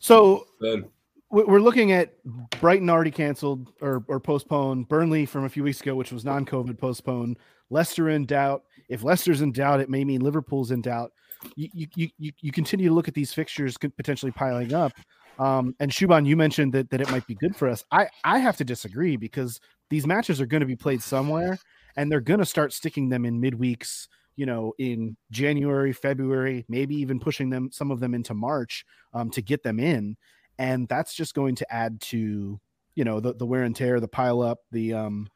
So 0.00 0.48
Good. 0.60 0.88
we- 1.30 1.44
we're 1.44 1.60
looking 1.60 1.92
at 1.92 2.14
Brighton 2.60 2.90
already 2.90 3.12
canceled 3.12 3.70
or, 3.80 4.04
or 4.08 4.18
postponed. 4.18 4.88
Burnley 4.88 5.24
from 5.24 5.44
a 5.44 5.48
few 5.48 5.62
weeks 5.62 5.80
ago, 5.80 5.94
which 5.94 6.10
was 6.10 6.24
non-COVID 6.24 6.78
postponed. 6.78 7.38
Leicester 7.70 8.08
in 8.10 8.26
doubt. 8.26 8.64
If 8.88 9.04
Leicester's 9.04 9.40
in 9.40 9.52
doubt, 9.52 9.80
it 9.80 9.88
may 9.88 10.04
mean 10.04 10.20
Liverpool's 10.20 10.72
in 10.72 10.82
doubt. 10.82 11.12
You 11.54 11.68
you 11.72 11.86
you, 11.94 12.08
you- 12.18 12.32
you 12.40 12.50
continue 12.52 12.88
to 12.88 12.94
look 12.94 13.06
at 13.06 13.14
these 13.14 13.32
fixtures 13.32 13.76
potentially 13.78 14.32
piling 14.32 14.74
up. 14.74 14.92
Um, 15.38 15.74
and 15.80 15.90
Shuban, 15.90 16.26
you 16.26 16.36
mentioned 16.36 16.72
that, 16.74 16.90
that 16.90 17.00
it 17.00 17.10
might 17.10 17.26
be 17.26 17.34
good 17.34 17.56
for 17.56 17.68
us. 17.68 17.84
I, 17.90 18.08
I 18.24 18.38
have 18.38 18.56
to 18.58 18.64
disagree 18.64 19.16
because 19.16 19.60
these 19.90 20.06
matches 20.06 20.40
are 20.40 20.46
going 20.46 20.60
to 20.60 20.66
be 20.66 20.76
played 20.76 21.02
somewhere 21.02 21.58
and 21.96 22.10
they're 22.10 22.20
going 22.20 22.40
to 22.40 22.46
start 22.46 22.72
sticking 22.72 23.08
them 23.08 23.24
in 23.24 23.40
midweeks, 23.40 24.08
you 24.36 24.46
know, 24.46 24.74
in 24.78 25.16
January, 25.30 25.92
February, 25.92 26.64
maybe 26.68 26.94
even 26.96 27.18
pushing 27.18 27.50
them, 27.50 27.70
some 27.72 27.90
of 27.90 28.00
them 28.00 28.14
into 28.14 28.34
March 28.34 28.84
um, 29.12 29.30
to 29.30 29.42
get 29.42 29.62
them 29.62 29.80
in. 29.80 30.16
And 30.58 30.86
that's 30.88 31.14
just 31.14 31.34
going 31.34 31.56
to 31.56 31.74
add 31.74 32.00
to, 32.02 32.60
you 32.94 33.04
know, 33.04 33.20
the, 33.20 33.34
the 33.34 33.46
wear 33.46 33.62
and 33.62 33.74
tear, 33.74 33.98
the 33.98 34.08
pile 34.08 34.40
up, 34.40 34.60
the, 34.70 34.94
um, 34.94 35.28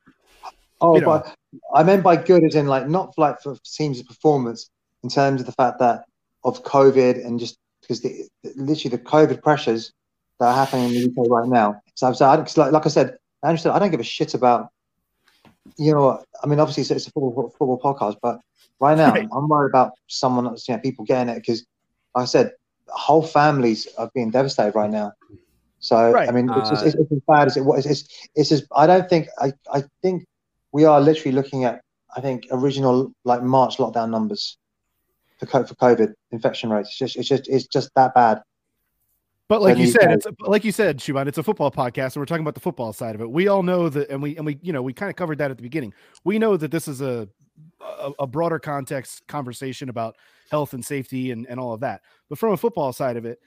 Oh, 0.81 0.95
you 0.95 1.01
know. 1.01 1.07
but 1.07 1.35
I 1.75 1.83
meant 1.83 2.03
by 2.03 2.17
good 2.17 2.45
as 2.45 2.55
in 2.55 2.67
like 2.67 2.89
not 2.89 3.15
like 3.19 3.41
for 3.41 3.57
teams' 3.65 3.99
of 4.01 4.07
performance 4.07 4.71
in 5.03 5.09
terms 5.09 5.41
of 5.41 5.47
the 5.47 5.53
fact 5.53 5.81
that 5.81 6.05
of 6.45 6.63
COVID 6.63 7.25
and 7.25 7.41
just 7.41 7.59
because 7.89 8.03
the, 8.03 8.29
literally 8.57 8.95
the 8.97 9.03
COVID 9.03 9.43
pressures 9.43 9.93
that 10.39 10.47
are 10.47 10.55
happening 10.55 10.87
in 10.87 10.93
the 11.15 11.23
UK 11.23 11.31
right 11.31 11.49
now. 11.49 11.81
So, 11.95 12.13
so 12.13 12.27
I, 12.27 12.37
'cause 12.37 12.57
like, 12.59 12.71
like 12.73 12.85
I 12.87 12.91
said, 12.91 13.17
Andrew 13.43 13.57
said, 13.59 13.73
I 13.73 13.79
don't 13.79 13.91
give 13.91 14.01
a 14.01 14.05
shit 14.05 14.35
about, 14.35 14.69
you 15.79 15.93
know, 15.93 16.23
I 16.43 16.47
mean, 16.47 16.61
obviously 16.61 16.83
it's, 16.83 16.91
it's 16.91 17.07
a 17.09 17.11
football, 17.11 17.51
football 17.59 17.81
podcast, 17.81 18.17
but 18.23 18.41
right 18.81 18.97
now 18.97 19.13
Right. 19.15 19.29
I'm 19.33 19.49
worried 19.49 19.71
about 19.71 19.93
someone, 20.07 20.47
else, 20.47 20.69
you 20.69 20.75
know, 20.75 20.81
people 20.81 21.05
getting 21.05 21.29
it 21.35 21.37
because, 21.37 21.65
like 22.15 22.23
I 22.23 22.27
said, 22.27 22.53
whole 22.89 23.23
families 23.23 23.89
are 23.99 24.11
being 24.15 24.31
devastated 24.31 24.75
right 24.75 24.91
now. 24.91 25.13
So 25.81 26.13
Right. 26.13 26.29
I 26.29 26.33
mean, 26.33 26.51
it's, 26.57 26.71
Uh, 26.71 26.85
it's, 26.87 26.95
it's 26.95 27.13
as 27.13 27.21
bad 27.27 27.47
as 27.47 27.57
it 27.57 27.65
was. 27.65 27.87
It's, 27.87 28.01
it's, 28.03 28.29
it's 28.35 28.49
just, 28.51 28.65
I 28.77 28.87
don't 28.87 29.09
think 29.09 29.29
I, 29.39 29.53
I 29.73 29.85
think 30.03 30.25
we 30.73 30.85
are 30.85 31.01
literally 31.01 31.35
looking 31.35 31.65
at 31.65 31.81
I 32.17 32.21
think 32.21 32.47
original 32.51 33.13
like 33.25 33.43
March 33.43 33.77
lockdown 33.77 34.11
numbers 34.11 34.57
for 35.39 35.47
for 35.47 35.75
COVID 35.75 36.15
infection 36.31 36.71
rates. 36.71 36.89
It's 36.89 36.99
just 36.99 37.17
it's 37.17 37.29
just 37.29 37.49
it's 37.49 37.67
just 37.67 37.91
that 37.95 38.15
bad. 38.15 38.43
But 39.49 39.63
like 39.63 39.79
you 39.79 39.87
said, 39.87 40.13
it's 40.13 40.27
like 40.41 40.63
you 40.63 40.73
said, 40.73 40.99
Shuban, 40.99 41.27
it's 41.27 41.39
a 41.39 41.43
football 41.43 41.71
podcast, 41.71 42.15
and 42.15 42.17
we're 42.17 42.27
talking 42.27 42.43
about 42.43 42.55
the 42.55 42.61
football 42.61 42.93
side 42.93 43.15
of 43.15 43.23
it. 43.23 43.31
We 43.31 43.49
all 43.49 43.63
know 43.63 43.89
that, 43.89 44.11
and 44.11 44.23
we 44.23 44.37
and 44.37 44.45
we 44.45 44.59
you 44.61 44.73
know 44.75 44.83
we 44.83 44.93
kind 44.93 45.09
of 45.09 45.17
covered 45.17 45.39
that 45.39 45.51
at 45.51 45.57
the 45.57 45.63
beginning. 45.63 45.95
We 46.23 46.39
know 46.39 46.57
that 46.59 46.71
this 46.71 46.87
is 46.87 47.01
a 47.01 47.29
a, 47.81 48.13
a 48.21 48.27
broader 48.27 48.59
context 48.59 49.27
conversation 49.27 49.89
about 49.89 50.17
health 50.51 50.75
and 50.75 50.85
safety 50.85 51.31
and 51.31 51.47
and 51.47 51.59
all 51.59 51.73
of 51.73 51.81
that. 51.81 52.03
But 52.29 52.39
from 52.39 52.53
a 52.53 52.59
football 52.59 52.93
side 52.93 53.17
of 53.17 53.25
it, 53.25 53.39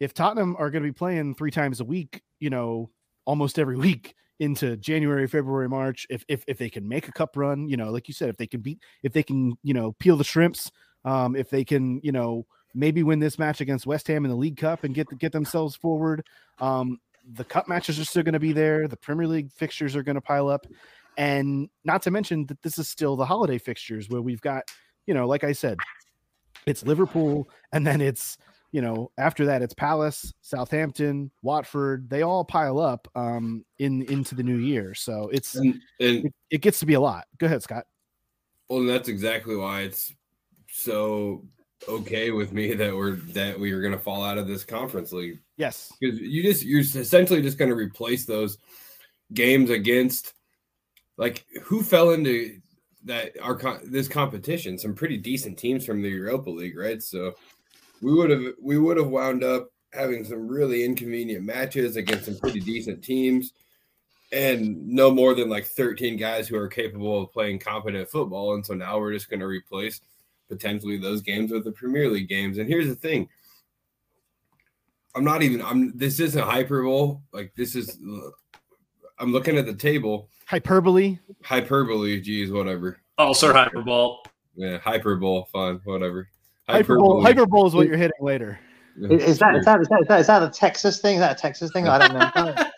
if 0.00 0.14
Tottenham 0.14 0.56
are 0.58 0.70
going 0.70 0.82
to 0.82 0.88
be 0.88 0.94
playing 0.94 1.34
three 1.34 1.50
times 1.50 1.80
a 1.80 1.84
week, 1.84 2.22
you 2.38 2.48
know, 2.48 2.90
almost 3.26 3.58
every 3.58 3.76
week 3.88 4.14
into 4.38 4.78
January, 4.78 5.26
February, 5.26 5.68
March, 5.68 6.06
if 6.08 6.24
if 6.26 6.42
if 6.48 6.56
they 6.56 6.70
can 6.70 6.88
make 6.88 7.06
a 7.06 7.12
cup 7.12 7.36
run, 7.36 7.68
you 7.68 7.76
know, 7.76 7.90
like 7.90 8.08
you 8.08 8.14
said, 8.14 8.30
if 8.30 8.38
they 8.38 8.46
can 8.46 8.62
beat, 8.62 8.80
if 9.02 9.12
they 9.12 9.22
can, 9.22 9.58
you 9.62 9.74
know, 9.74 9.92
peel 9.92 10.16
the 10.16 10.24
shrimps, 10.24 10.70
um, 11.04 11.36
if 11.36 11.50
they 11.50 11.64
can, 11.64 12.00
you 12.02 12.12
know, 12.12 12.46
maybe 12.74 13.02
win 13.02 13.18
this 13.18 13.38
match 13.38 13.60
against 13.60 13.86
West 13.86 14.06
Ham 14.08 14.24
in 14.24 14.30
the 14.30 14.36
League 14.36 14.56
Cup 14.56 14.84
and 14.84 14.94
get 14.94 15.06
get 15.18 15.32
themselves 15.32 15.76
forward. 15.76 16.26
Um, 16.58 17.00
the 17.32 17.44
cup 17.44 17.68
matches 17.68 17.98
are 17.98 18.04
still 18.04 18.22
going 18.22 18.34
to 18.34 18.40
be 18.40 18.52
there. 18.52 18.88
The 18.88 18.96
Premier 18.96 19.26
League 19.26 19.52
fixtures 19.52 19.94
are 19.94 20.02
going 20.02 20.14
to 20.14 20.20
pile 20.20 20.48
up, 20.48 20.66
and 21.16 21.68
not 21.84 22.02
to 22.02 22.10
mention 22.10 22.46
that 22.46 22.62
this 22.62 22.78
is 22.78 22.88
still 22.88 23.16
the 23.16 23.26
holiday 23.26 23.58
fixtures 23.58 24.08
where 24.08 24.22
we've 24.22 24.40
got, 24.40 24.64
you 25.06 25.14
know, 25.14 25.26
like 25.26 25.44
I 25.44 25.52
said, 25.52 25.78
it's 26.66 26.84
Liverpool, 26.84 27.48
and 27.72 27.86
then 27.86 28.00
it's 28.00 28.38
you 28.72 28.80
know 28.80 29.10
after 29.18 29.46
that 29.46 29.62
it's 29.62 29.74
Palace, 29.74 30.32
Southampton, 30.40 31.30
Watford. 31.42 32.08
They 32.08 32.22
all 32.22 32.44
pile 32.44 32.78
up 32.78 33.08
um, 33.14 33.64
in 33.78 34.02
into 34.02 34.34
the 34.34 34.42
new 34.42 34.58
year, 34.58 34.94
so 34.94 35.28
it's 35.32 35.54
And, 35.56 35.80
and 35.98 36.26
it, 36.26 36.34
it 36.50 36.60
gets 36.60 36.80
to 36.80 36.86
be 36.86 36.94
a 36.94 37.00
lot. 37.00 37.24
Go 37.38 37.46
ahead, 37.46 37.62
Scott. 37.62 37.84
well, 38.68 38.84
that's 38.84 39.08
exactly 39.08 39.56
why 39.56 39.82
it's 39.82 40.12
so 40.80 41.44
okay 41.88 42.30
with 42.30 42.52
me 42.52 42.74
that 42.74 42.94
we're 42.94 43.16
that 43.32 43.58
we 43.58 43.72
are 43.72 43.80
going 43.80 43.92
to 43.92 43.98
fall 43.98 44.24
out 44.24 44.38
of 44.38 44.46
this 44.46 44.64
conference 44.64 45.12
league. 45.12 45.38
Yes, 45.56 45.92
because 46.00 46.20
you 46.20 46.42
just 46.42 46.64
you're 46.64 46.80
essentially 46.80 47.42
just 47.42 47.58
going 47.58 47.70
to 47.70 47.76
replace 47.76 48.24
those 48.24 48.58
games 49.32 49.70
against 49.70 50.34
like 51.16 51.44
who 51.62 51.82
fell 51.82 52.10
into 52.10 52.58
that 53.04 53.32
our 53.42 53.80
this 53.84 54.08
competition? 54.08 54.78
Some 54.78 54.94
pretty 54.94 55.16
decent 55.16 55.58
teams 55.58 55.84
from 55.84 56.02
the 56.02 56.08
Europa 56.08 56.50
League 56.50 56.76
right? 56.76 57.02
So 57.02 57.34
we 58.02 58.12
would 58.12 58.30
have 58.30 58.54
we 58.60 58.78
would 58.78 58.96
have 58.96 59.08
wound 59.08 59.44
up 59.44 59.70
having 59.92 60.24
some 60.24 60.46
really 60.46 60.84
inconvenient 60.84 61.44
matches 61.44 61.96
against 61.96 62.26
some 62.26 62.38
pretty 62.38 62.60
decent 62.60 63.02
teams 63.02 63.52
and 64.32 64.86
no 64.86 65.10
more 65.10 65.34
than 65.34 65.48
like 65.48 65.66
13 65.66 66.16
guys 66.16 66.46
who 66.46 66.56
are 66.56 66.68
capable 66.68 67.22
of 67.22 67.32
playing 67.32 67.58
competent 67.58 68.08
football. 68.08 68.54
And 68.54 68.64
so 68.64 68.74
now 68.74 68.98
we're 68.98 69.12
just 69.12 69.28
going 69.28 69.40
to 69.40 69.46
replace 69.46 70.00
potentially 70.50 70.98
those 70.98 71.22
games 71.22 71.50
with 71.50 71.64
the 71.64 71.72
Premier 71.72 72.10
League 72.10 72.28
games 72.28 72.58
and 72.58 72.68
here's 72.68 72.88
the 72.88 72.94
thing 72.94 73.26
I'm 75.14 75.24
not 75.24 75.42
even. 75.42 75.62
I'm. 75.62 75.96
This 75.96 76.20
isn't 76.20 76.42
hyperbole. 76.42 77.16
Like 77.32 77.52
this 77.56 77.74
is. 77.74 77.98
I'm 79.18 79.32
looking 79.32 79.58
at 79.58 79.66
the 79.66 79.74
table. 79.74 80.28
hyperbole. 80.46 81.18
Hyperbole. 81.42 82.20
Geez, 82.20 82.50
whatever. 82.50 83.00
Also 83.18 83.52
hyperbole. 83.52 84.16
Yeah, 84.54 84.78
hyperbole. 84.78 85.44
Fine, 85.52 85.80
whatever. 85.84 86.28
Hyperbole, 86.68 87.22
hyperbole 87.22 87.68
is 87.68 87.74
what 87.74 87.88
you're 87.88 87.96
hitting 87.96 88.12
later. 88.20 88.60
Is, 88.96 89.22
is 89.24 89.38
that 89.38 89.56
is 89.56 89.64
that 89.64 89.80
is 89.80 89.88
that, 89.88 90.00
is 90.02 90.06
that 90.08 90.20
is 90.20 90.26
that 90.28 90.42
a 90.42 90.50
Texas 90.50 91.00
thing? 91.00 91.16
Is 91.16 91.20
that 91.20 91.38
a 91.38 91.40
Texas 91.40 91.72
thing? 91.72 91.88
I 91.88 92.06
don't 92.06 92.14
know. 92.14 92.64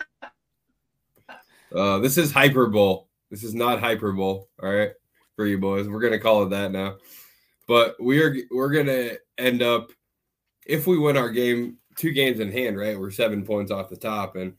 Uh, 1.75 1.99
this 2.01 2.19
is 2.19 2.31
hyperbole. 2.31 3.03
This 3.31 3.43
is 3.43 3.55
not 3.55 3.81
hyperbole. 3.81 4.43
All 4.63 4.71
right, 4.71 4.91
for 5.37 5.47
you 5.47 5.57
boys, 5.57 5.89
we're 5.89 6.03
gonna 6.03 6.19
call 6.19 6.43
it 6.43 6.51
that 6.51 6.71
now. 6.71 6.97
But 7.67 7.97
we 8.01 8.21
are 8.23 8.35
we're 8.51 8.73
gonna 8.73 9.13
end 9.39 9.63
up 9.63 9.91
if 10.67 10.87
we 10.87 10.99
win 10.99 11.17
our 11.17 11.31
game, 11.31 11.79
two 11.97 12.13
games 12.13 12.41
in 12.41 12.51
hand. 12.51 12.77
Right, 12.77 12.99
we're 12.99 13.11
seven 13.11 13.45
points 13.45 13.71
off 13.71 13.89
the 13.89 13.97
top, 13.97 14.37
and 14.37 14.55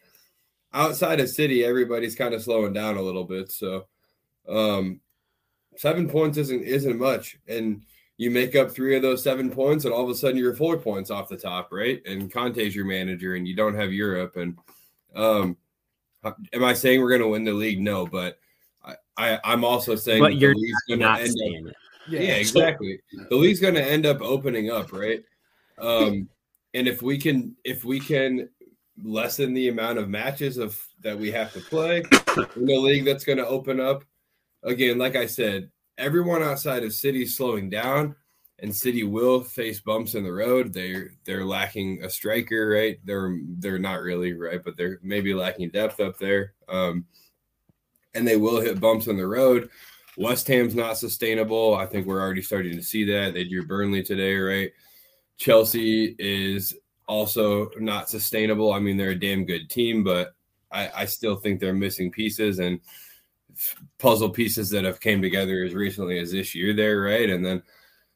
outside 0.74 1.20
of 1.20 1.30
City, 1.30 1.64
everybody's 1.64 2.16
kind 2.16 2.34
of 2.34 2.42
slowing 2.42 2.74
down 2.74 2.98
a 2.98 3.02
little 3.02 3.26
bit. 3.26 3.52
So, 3.52 3.88
um, 4.48 5.02
seven 5.76 6.10
points 6.10 6.38
isn't 6.38 6.64
isn't 6.64 6.98
much, 6.98 7.38
and 7.48 7.84
you 8.18 8.32
make 8.32 8.56
up 8.56 8.72
three 8.72 8.96
of 8.96 9.02
those 9.02 9.24
seven 9.24 9.50
points, 9.50 9.86
and 9.86 9.94
all 9.94 10.04
of 10.04 10.10
a 10.10 10.16
sudden 10.16 10.38
you're 10.38 10.56
four 10.56 10.78
points 10.78 11.12
off 11.12 11.30
the 11.30 11.38
top, 11.38 11.72
right? 11.72 12.02
And 12.06 12.32
Conte's 12.32 12.76
your 12.76 12.86
manager, 12.86 13.36
and 13.36 13.48
you 13.48 13.56
don't 13.56 13.76
have 13.76 13.94
Europe, 13.94 14.36
and 14.38 14.58
um. 15.16 15.58
Am 16.54 16.64
I 16.64 16.72
saying 16.72 17.02
we're 17.02 17.10
going 17.10 17.20
to 17.20 17.28
win 17.28 17.44
the 17.44 17.52
league? 17.52 17.82
No, 17.82 18.06
but 18.08 18.40
I, 18.82 18.96
I 19.18 19.40
I'm 19.44 19.66
also 19.66 19.96
saying 19.96 20.22
but 20.22 20.30
that 20.30 20.36
you're 20.36 20.56
league's 20.56 20.78
not 20.88 21.20
end 21.20 21.32
up. 21.32 21.68
it. 21.68 21.76
Yeah, 22.08 22.20
exactly. 22.22 23.00
The 23.30 23.36
league's 23.36 23.60
going 23.60 23.76
to 23.76 23.84
end 23.84 24.06
up 24.06 24.22
opening 24.22 24.70
up, 24.70 24.92
right? 24.92 25.24
Um, 25.78 26.30
and 26.74 26.88
if 26.88 27.02
we 27.02 27.18
can, 27.18 27.56
if 27.64 27.86
we 27.86 28.00
can 28.00 28.50
lessen 29.04 29.54
the 29.54 29.70
amount 29.70 29.98
of 29.98 30.10
matches 30.10 30.58
of 30.58 30.80
that 31.02 31.18
we 31.18 31.32
have 31.32 31.52
to 31.54 31.60
play 31.60 32.04
in 32.56 32.66
the 32.66 32.78
league, 32.78 33.06
that's 33.06 33.24
going 33.24 33.38
to 33.38 33.48
open 33.48 33.80
up. 33.80 34.04
Again, 34.64 34.98
like 34.98 35.16
I 35.16 35.26
said, 35.26 35.70
everyone 35.98 36.44
outside 36.44 36.84
of 36.84 36.94
City 36.94 37.24
is 37.24 37.36
slowing 37.36 37.70
down, 37.70 38.16
and 38.60 38.76
City 38.76 39.04
will 39.04 39.42
face 39.42 39.80
bumps 39.82 40.16
in 40.16 40.24
the 40.24 40.32
road. 40.32 40.74
They're 40.74 41.12
they're 41.26 41.46
lacking 41.46 42.04
a 42.04 42.10
striker, 42.10 42.70
right? 42.70 43.00
They're 43.04 43.38
they're 43.60 43.80
not 43.80 44.02
really 44.02 44.34
right, 44.34 44.64
but 44.64 44.78
they're 44.78 45.00
maybe 45.02 45.34
lacking 45.34 45.70
depth 45.70 46.00
up 46.00 46.18
there. 46.18 46.54
Um, 46.70 47.06
and 48.14 48.28
they 48.28 48.38
will 48.38 48.62
hit 48.62 48.80
bumps 48.80 49.08
in 49.08 49.18
the 49.18 49.28
road. 49.28 49.70
West 50.18 50.48
Ham's 50.48 50.76
not 50.76 50.98
sustainable. 50.98 51.76
I 51.76 51.86
think 51.86 52.06
we're 52.06 52.22
already 52.22 52.42
starting 52.42 52.76
to 52.76 52.84
see 52.84 53.04
that. 53.06 53.34
They 53.34 53.46
drew 53.46 53.66
Burnley 53.66 54.04
today, 54.04 54.36
right? 54.36 54.72
Chelsea 55.38 56.16
is 56.20 56.76
also 57.08 57.70
not 57.80 58.10
sustainable. 58.10 58.74
I 58.74 58.80
mean, 58.80 58.98
they're 58.98 59.12
a 59.12 59.20
damn 59.20 59.46
good 59.46 59.70
team, 59.70 60.04
but 60.04 60.36
I, 60.72 60.90
I 60.96 61.06
still 61.06 61.36
think 61.36 61.60
they're 61.60 61.74
missing 61.74 62.12
pieces 62.12 62.60
and 62.60 62.80
puzzle 63.98 64.30
pieces 64.30 64.70
that 64.70 64.84
have 64.84 65.00
came 65.00 65.22
together 65.22 65.64
as 65.64 65.74
recently 65.74 66.20
as 66.20 66.32
this 66.32 66.56
year 66.56 66.74
there, 66.74 67.02
right? 67.02 67.30
And 67.30 67.46
then 67.46 67.62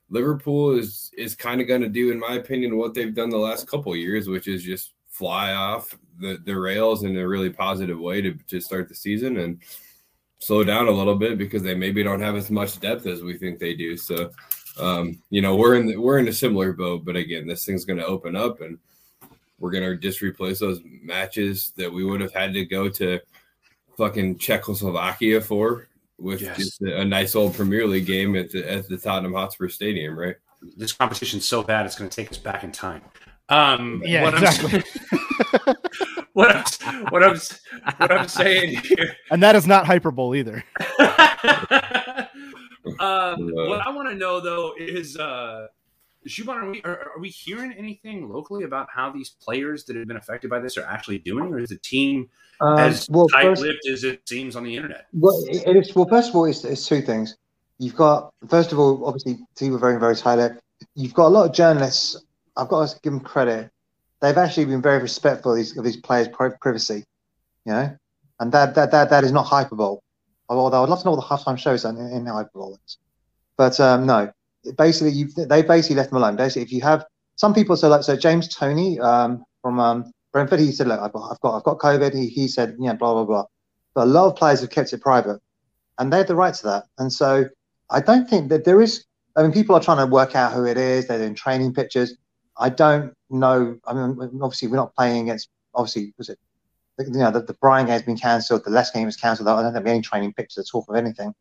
Liverpool 0.09 0.77
is 0.77 1.11
is 1.17 1.35
kind 1.35 1.61
of 1.61 1.67
going 1.67 1.81
to 1.81 1.89
do, 1.89 2.11
in 2.11 2.19
my 2.19 2.35
opinion, 2.35 2.77
what 2.77 2.93
they've 2.93 3.13
done 3.13 3.29
the 3.29 3.37
last 3.37 3.67
couple 3.67 3.95
years, 3.95 4.27
which 4.27 4.47
is 4.47 4.63
just 4.63 4.93
fly 5.09 5.53
off 5.53 5.97
the, 6.19 6.37
the 6.45 6.57
rails 6.57 7.03
in 7.03 7.17
a 7.17 7.27
really 7.27 7.49
positive 7.49 7.99
way 7.99 8.21
to, 8.21 8.33
to 8.47 8.59
start 8.59 8.87
the 8.87 8.95
season 8.95 9.37
and 9.37 9.61
slow 10.39 10.63
down 10.63 10.87
a 10.87 10.91
little 10.91 11.15
bit 11.15 11.37
because 11.37 11.63
they 11.63 11.75
maybe 11.75 12.03
don't 12.03 12.21
have 12.21 12.35
as 12.35 12.49
much 12.51 12.79
depth 12.79 13.05
as 13.05 13.21
we 13.21 13.37
think 13.37 13.59
they 13.59 13.73
do. 13.73 13.97
So, 13.97 14.31
um, 14.79 15.19
you 15.29 15.41
know, 15.41 15.55
we're 15.55 15.75
in 15.75 15.87
the, 15.87 15.97
we're 15.97 16.19
in 16.19 16.27
a 16.27 16.33
similar 16.33 16.73
boat, 16.73 17.05
but 17.05 17.15
again, 17.15 17.47
this 17.47 17.65
thing's 17.65 17.85
going 17.85 17.99
to 17.99 18.05
open 18.05 18.35
up 18.35 18.61
and 18.61 18.77
we're 19.59 19.71
going 19.71 19.83
to 19.83 19.97
just 19.97 20.21
replace 20.21 20.59
those 20.59 20.79
matches 21.01 21.73
that 21.77 21.91
we 21.91 22.03
would 22.05 22.21
have 22.21 22.33
had 22.33 22.53
to 22.53 22.65
go 22.65 22.87
to 22.89 23.19
fucking 23.97 24.37
Czechoslovakia 24.37 25.41
for 25.41 25.87
with 26.19 26.41
Yes. 26.41 26.57
just 26.57 26.81
a, 26.83 27.01
a 27.01 27.05
nice 27.05 27.35
old 27.35 27.55
Premier 27.55 27.87
League 27.87 28.05
game 28.05 28.35
at 28.35 28.51
the, 28.51 28.69
at 28.69 28.87
the 28.87 28.97
Tottenham 28.97 29.33
Hotspur 29.33 29.69
Stadium, 29.69 30.17
right? 30.17 30.35
This 30.75 30.93
competition's 30.93 31.45
so 31.45 31.63
bad 31.63 31.85
it's 31.85 31.97
going 31.97 32.09
to 32.09 32.15
take 32.15 32.31
us 32.31 32.37
back 32.37 32.63
in 32.63 32.71
time. 32.71 33.01
Um, 33.49 34.03
Yeah, 34.05 34.23
what 34.23 34.33
exactly. 34.35 34.83
I'm, 36.37 36.63
what 36.63 36.83
I'm, 36.85 37.05
what 37.05 37.23
I'm, 37.23 37.39
what 37.97 38.11
I'm 38.11 38.27
saying 38.27 38.77
here 38.83 39.15
and 39.31 39.41
that 39.43 39.55
is 39.55 39.67
not 39.67 39.85
hyperbole 39.85 40.39
either. 40.39 40.63
um, 42.99 43.51
what 43.53 43.85
I 43.85 43.89
want 43.89 44.09
to 44.09 44.15
know 44.15 44.39
though 44.39 44.73
is 44.77 45.17
uh, 45.17 45.67
Shuban, 46.27 46.55
are 46.55 46.69
we 46.69 46.81
are, 46.83 47.11
are 47.15 47.19
we 47.19 47.29
hearing 47.29 47.71
anything 47.73 48.29
locally 48.29 48.63
about 48.63 48.87
how 48.93 49.11
these 49.11 49.29
players 49.29 49.85
that 49.85 49.95
have 49.95 50.07
been 50.07 50.17
affected 50.17 50.49
by 50.49 50.59
this 50.59 50.77
are 50.77 50.85
actually 50.85 51.19
doing, 51.19 51.53
or 51.53 51.59
is 51.59 51.69
the 51.69 51.77
team 51.77 52.29
Um, 52.59 52.79
as 52.79 53.09
well, 53.09 53.27
tight-lipped 53.29 53.87
as 53.87 54.03
it 54.03 54.27
seems 54.27 54.55
on 54.55 54.63
the 54.63 54.75
internet? 54.75 55.07
Well, 55.13 55.43
it 55.47 55.67
it 55.67 55.75
is. 55.77 55.95
Well, 55.95 56.07
first 56.07 56.29
of 56.29 56.35
all, 56.35 56.45
it's, 56.45 56.63
it's 56.63 56.85
two 56.87 57.01
things. 57.01 57.37
You've 57.79 57.95
got 57.95 58.33
first 58.49 58.71
of 58.71 58.79
all, 58.79 59.05
obviously, 59.05 59.39
team 59.55 59.73
were 59.73 59.79
very, 59.79 59.99
very 59.99 60.15
tight-lipped. 60.15 60.59
You've 60.95 61.13
got 61.13 61.27
a 61.27 61.29
lot 61.29 61.49
of 61.49 61.55
journalists. 61.55 62.23
I've 62.55 62.67
got 62.67 62.89
to 62.89 62.99
give 63.01 63.13
them 63.13 63.21
credit. 63.21 63.71
They've 64.21 64.37
actually 64.37 64.65
been 64.65 64.81
very 64.81 65.01
respectful 65.01 65.51
of 65.51 65.57
these 65.57 65.77
of 65.77 65.83
these 65.83 65.97
players' 65.97 66.27
privacy. 66.61 67.03
You 67.65 67.73
know, 67.73 67.97
and 68.39 68.51
that 68.51 68.75
that 68.75 68.91
that, 68.91 69.09
that 69.09 69.23
is 69.23 69.31
not 69.31 69.43
hyperbole. 69.43 69.99
Although 70.49 70.83
I'd 70.83 70.89
love 70.89 70.99
to 70.99 71.05
know 71.05 71.11
what 71.11 71.27
the 71.27 71.35
halftime 71.35 71.57
shows 71.57 71.83
in, 71.85 71.97
in 71.97 72.25
hyperbole. 72.25 72.77
But 73.57 73.79
um, 73.79 74.05
no, 74.05 74.31
basically, 74.77 75.11
you 75.11 75.27
they 75.27 75.61
basically 75.61 75.97
left 75.97 76.09
them 76.09 76.17
alone. 76.17 76.35
Basically, 76.35 76.63
if 76.63 76.71
you 76.71 76.81
have 76.81 77.05
some 77.35 77.53
people, 77.53 77.75
so 77.75 77.89
like 77.89 78.03
so 78.03 78.15
James 78.15 78.47
Toney 78.47 78.99
um, 78.99 79.43
from 79.61 79.79
um, 79.79 80.11
Brentford, 80.31 80.59
he 80.59 80.71
said, 80.71 80.87
look, 80.87 80.99
I've 80.99 81.11
got 81.11 81.31
I've 81.31 81.39
got 81.41 81.57
I've 81.57 81.63
got 81.63 81.79
COVID. 81.79 82.13
He 82.13 82.27
he 82.27 82.47
said, 82.47 82.75
yeah, 82.79 82.93
blah 82.93 83.13
blah 83.13 83.25
blah. 83.25 83.45
But 83.93 84.05
a 84.05 84.09
lot 84.09 84.27
of 84.27 84.35
players 84.35 84.61
have 84.61 84.69
kept 84.69 84.93
it 84.93 85.01
private 85.01 85.41
and 85.97 86.11
they 86.11 86.17
have 86.17 86.27
the 86.27 86.35
right 86.35 86.53
to 86.53 86.63
that. 86.63 86.85
And 86.97 87.11
so 87.11 87.45
I 87.89 88.01
don't 88.01 88.29
think 88.29 88.49
that 88.49 88.65
there 88.65 88.81
is. 88.81 89.05
I 89.35 89.43
mean, 89.43 89.51
people 89.51 89.75
are 89.75 89.81
trying 89.81 90.05
to 90.05 90.11
work 90.11 90.35
out 90.35 90.53
who 90.53 90.65
it 90.65 90.77
is. 90.77 91.07
They're 91.07 91.19
doing 91.19 91.35
training 91.35 91.73
pictures. 91.73 92.15
I 92.57 92.69
don't 92.69 93.13
know. 93.29 93.79
I 93.85 93.93
mean, 93.93 94.39
obviously, 94.41 94.67
we're 94.67 94.77
not 94.77 94.95
playing 94.95 95.23
against. 95.23 95.49
Obviously, 95.73 96.13
was 96.17 96.29
it? 96.29 96.39
You 96.99 97.11
know, 97.11 97.29
the, 97.29 97.41
the 97.41 97.53
Brighton 97.53 97.87
game's 97.87 98.01
been 98.01 98.17
cancelled. 98.17 98.63
The 98.63 98.71
last 98.71 98.93
game 98.93 99.05
was 99.05 99.15
cancelled. 99.15 99.47
I 99.47 99.61
don't 99.61 99.71
think 99.71 99.85
any 99.85 100.01
training 100.01 100.33
pictures 100.33 100.67
at 100.69 100.75
all 100.75 100.83
of 100.89 100.95
anything. 100.95 101.35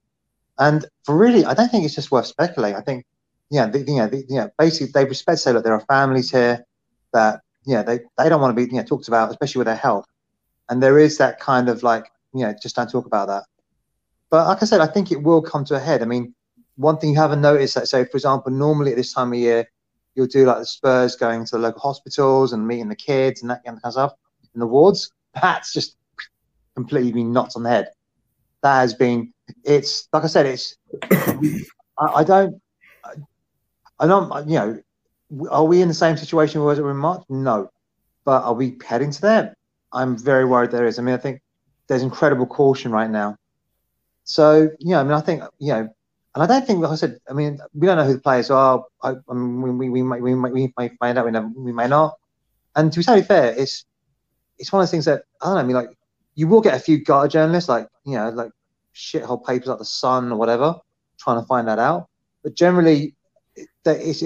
And 0.58 0.84
for 1.04 1.16
really, 1.16 1.46
I 1.46 1.54
don't 1.54 1.70
think 1.70 1.84
it's 1.84 1.94
just 1.94 2.10
worth 2.10 2.26
speculating. 2.26 2.76
I 2.78 2.82
think, 2.82 3.06
yeah, 3.50 3.66
the, 3.66 3.78
you 3.78 3.96
know, 3.96 4.06
the, 4.06 4.18
you 4.28 4.36
know, 4.36 4.50
basically 4.58 4.92
they 4.92 5.08
respect 5.08 5.38
say, 5.38 5.52
look, 5.52 5.64
there 5.64 5.72
are 5.72 5.80
families 5.80 6.30
here 6.30 6.64
that, 7.12 7.40
yeah, 7.64 7.82
they 7.82 8.00
they 8.18 8.28
don't 8.28 8.40
want 8.40 8.56
to 8.56 8.66
be, 8.66 8.70
you 8.70 8.78
know, 8.78 8.84
talked 8.84 9.08
about, 9.08 9.30
especially 9.30 9.60
with 9.60 9.66
their 9.66 9.76
health. 9.76 10.06
And 10.68 10.82
there 10.82 10.98
is 10.98 11.16
that 11.18 11.40
kind 11.40 11.68
of 11.68 11.82
like, 11.82 12.04
you 12.34 12.40
know, 12.40 12.54
just 12.62 12.76
don't 12.76 12.90
talk 12.90 13.06
about 13.06 13.28
that. 13.28 13.44
But 14.28 14.46
like 14.46 14.62
I 14.62 14.66
said, 14.66 14.80
I 14.80 14.86
think 14.86 15.12
it 15.12 15.22
will 15.22 15.40
come 15.40 15.64
to 15.66 15.76
a 15.76 15.80
head. 15.80 16.02
I 16.02 16.04
mean, 16.04 16.34
one 16.76 16.98
thing 16.98 17.10
you 17.10 17.16
haven't 17.16 17.40
noticed 17.40 17.74
that, 17.76 17.88
say, 17.88 18.04
for 18.04 18.16
example, 18.16 18.52
normally 18.52 18.90
at 18.90 18.96
this 18.96 19.14
time 19.14 19.32
of 19.32 19.38
year, 19.38 19.68
you'll 20.16 20.26
do 20.26 20.46
like 20.46 20.58
the 20.58 20.66
Spurs 20.66 21.14
going 21.14 21.44
to 21.44 21.50
the 21.52 21.58
local 21.58 21.80
hospitals 21.80 22.52
and 22.52 22.66
meeting 22.66 22.88
the 22.88 22.96
kids 22.96 23.42
and 23.42 23.50
that 23.50 23.64
kind 23.64 23.78
of 23.84 23.92
stuff 23.92 24.14
in 24.54 24.60
the 24.60 24.66
wards. 24.66 25.12
That's 25.40 25.72
just 25.72 25.96
completely 26.74 27.12
been 27.12 27.32
knocked 27.32 27.52
on 27.54 27.62
the 27.62 27.68
head. 27.68 27.90
That 28.62 28.80
has 28.80 28.94
been, 28.94 29.32
it's 29.62 30.08
like 30.12 30.24
I 30.24 30.28
said, 30.28 30.46
it's, 30.46 30.76
I, 31.98 32.06
I 32.16 32.24
don't, 32.24 32.60
I, 33.04 33.10
I 34.00 34.06
don't, 34.06 34.48
you 34.48 34.58
know, 34.58 34.82
are 35.50 35.64
we 35.64 35.82
in 35.82 35.88
the 35.88 35.94
same 35.94 36.16
situation 36.16 36.60
we 36.60 36.66
were 36.66 36.90
in 36.90 36.96
March? 36.96 37.22
No. 37.28 37.70
But 38.24 38.42
are 38.42 38.54
we 38.54 38.76
heading 38.84 39.10
to 39.12 39.20
that? 39.22 39.56
I'm 39.92 40.16
very 40.18 40.44
worried 40.44 40.70
there 40.70 40.86
is. 40.86 40.98
I 40.98 41.02
mean, 41.02 41.14
I 41.14 41.18
think 41.18 41.40
there's 41.86 42.02
incredible 42.02 42.46
caution 42.46 42.90
right 42.90 43.10
now. 43.10 43.36
So, 44.24 44.70
yeah, 44.80 45.00
I 45.00 45.02
mean, 45.04 45.12
I 45.12 45.20
think, 45.20 45.42
you 45.58 45.72
know, 45.72 45.88
and 46.36 46.42
I 46.42 46.46
don't 46.46 46.66
think, 46.66 46.80
like 46.80 46.92
I 46.92 46.96
said, 46.96 47.18
I 47.30 47.32
mean, 47.32 47.58
we 47.72 47.86
don't 47.86 47.96
know 47.96 48.04
who 48.04 48.12
the 48.12 48.20
players 48.20 48.50
are. 48.50 48.84
I, 49.02 49.14
I 49.26 49.32
mean, 49.32 49.78
we, 49.78 49.88
we, 49.88 50.02
might, 50.02 50.20
we, 50.20 50.34
might, 50.34 50.52
we 50.52 50.70
might 50.76 50.92
find 50.98 51.16
out, 51.16 51.24
we, 51.24 51.30
never, 51.30 51.48
we 51.56 51.72
may 51.72 51.88
not. 51.88 52.18
And 52.74 52.92
to 52.92 52.98
be 52.98 53.04
totally 53.04 53.24
fair, 53.24 53.54
it's 53.56 53.86
it's 54.58 54.70
one 54.70 54.82
of 54.82 54.86
those 54.86 54.90
things 54.90 55.06
that, 55.06 55.22
I 55.40 55.46
don't 55.46 55.54
know, 55.54 55.60
I 55.60 55.64
mean, 55.64 55.76
like, 55.76 55.96
you 56.34 56.46
will 56.46 56.60
get 56.60 56.74
a 56.74 56.78
few 56.78 57.02
gutter 57.02 57.28
journalists, 57.28 57.70
like, 57.70 57.88
you 58.04 58.16
know, 58.16 58.28
like 58.28 58.50
shithole 58.94 59.46
papers 59.46 59.68
like 59.68 59.78
The 59.78 59.86
Sun 59.86 60.30
or 60.30 60.36
whatever, 60.36 60.74
trying 61.18 61.40
to 61.40 61.46
find 61.46 61.68
that 61.68 61.78
out. 61.78 62.08
But 62.42 62.54
generally, 62.54 63.14
there's 63.84 64.20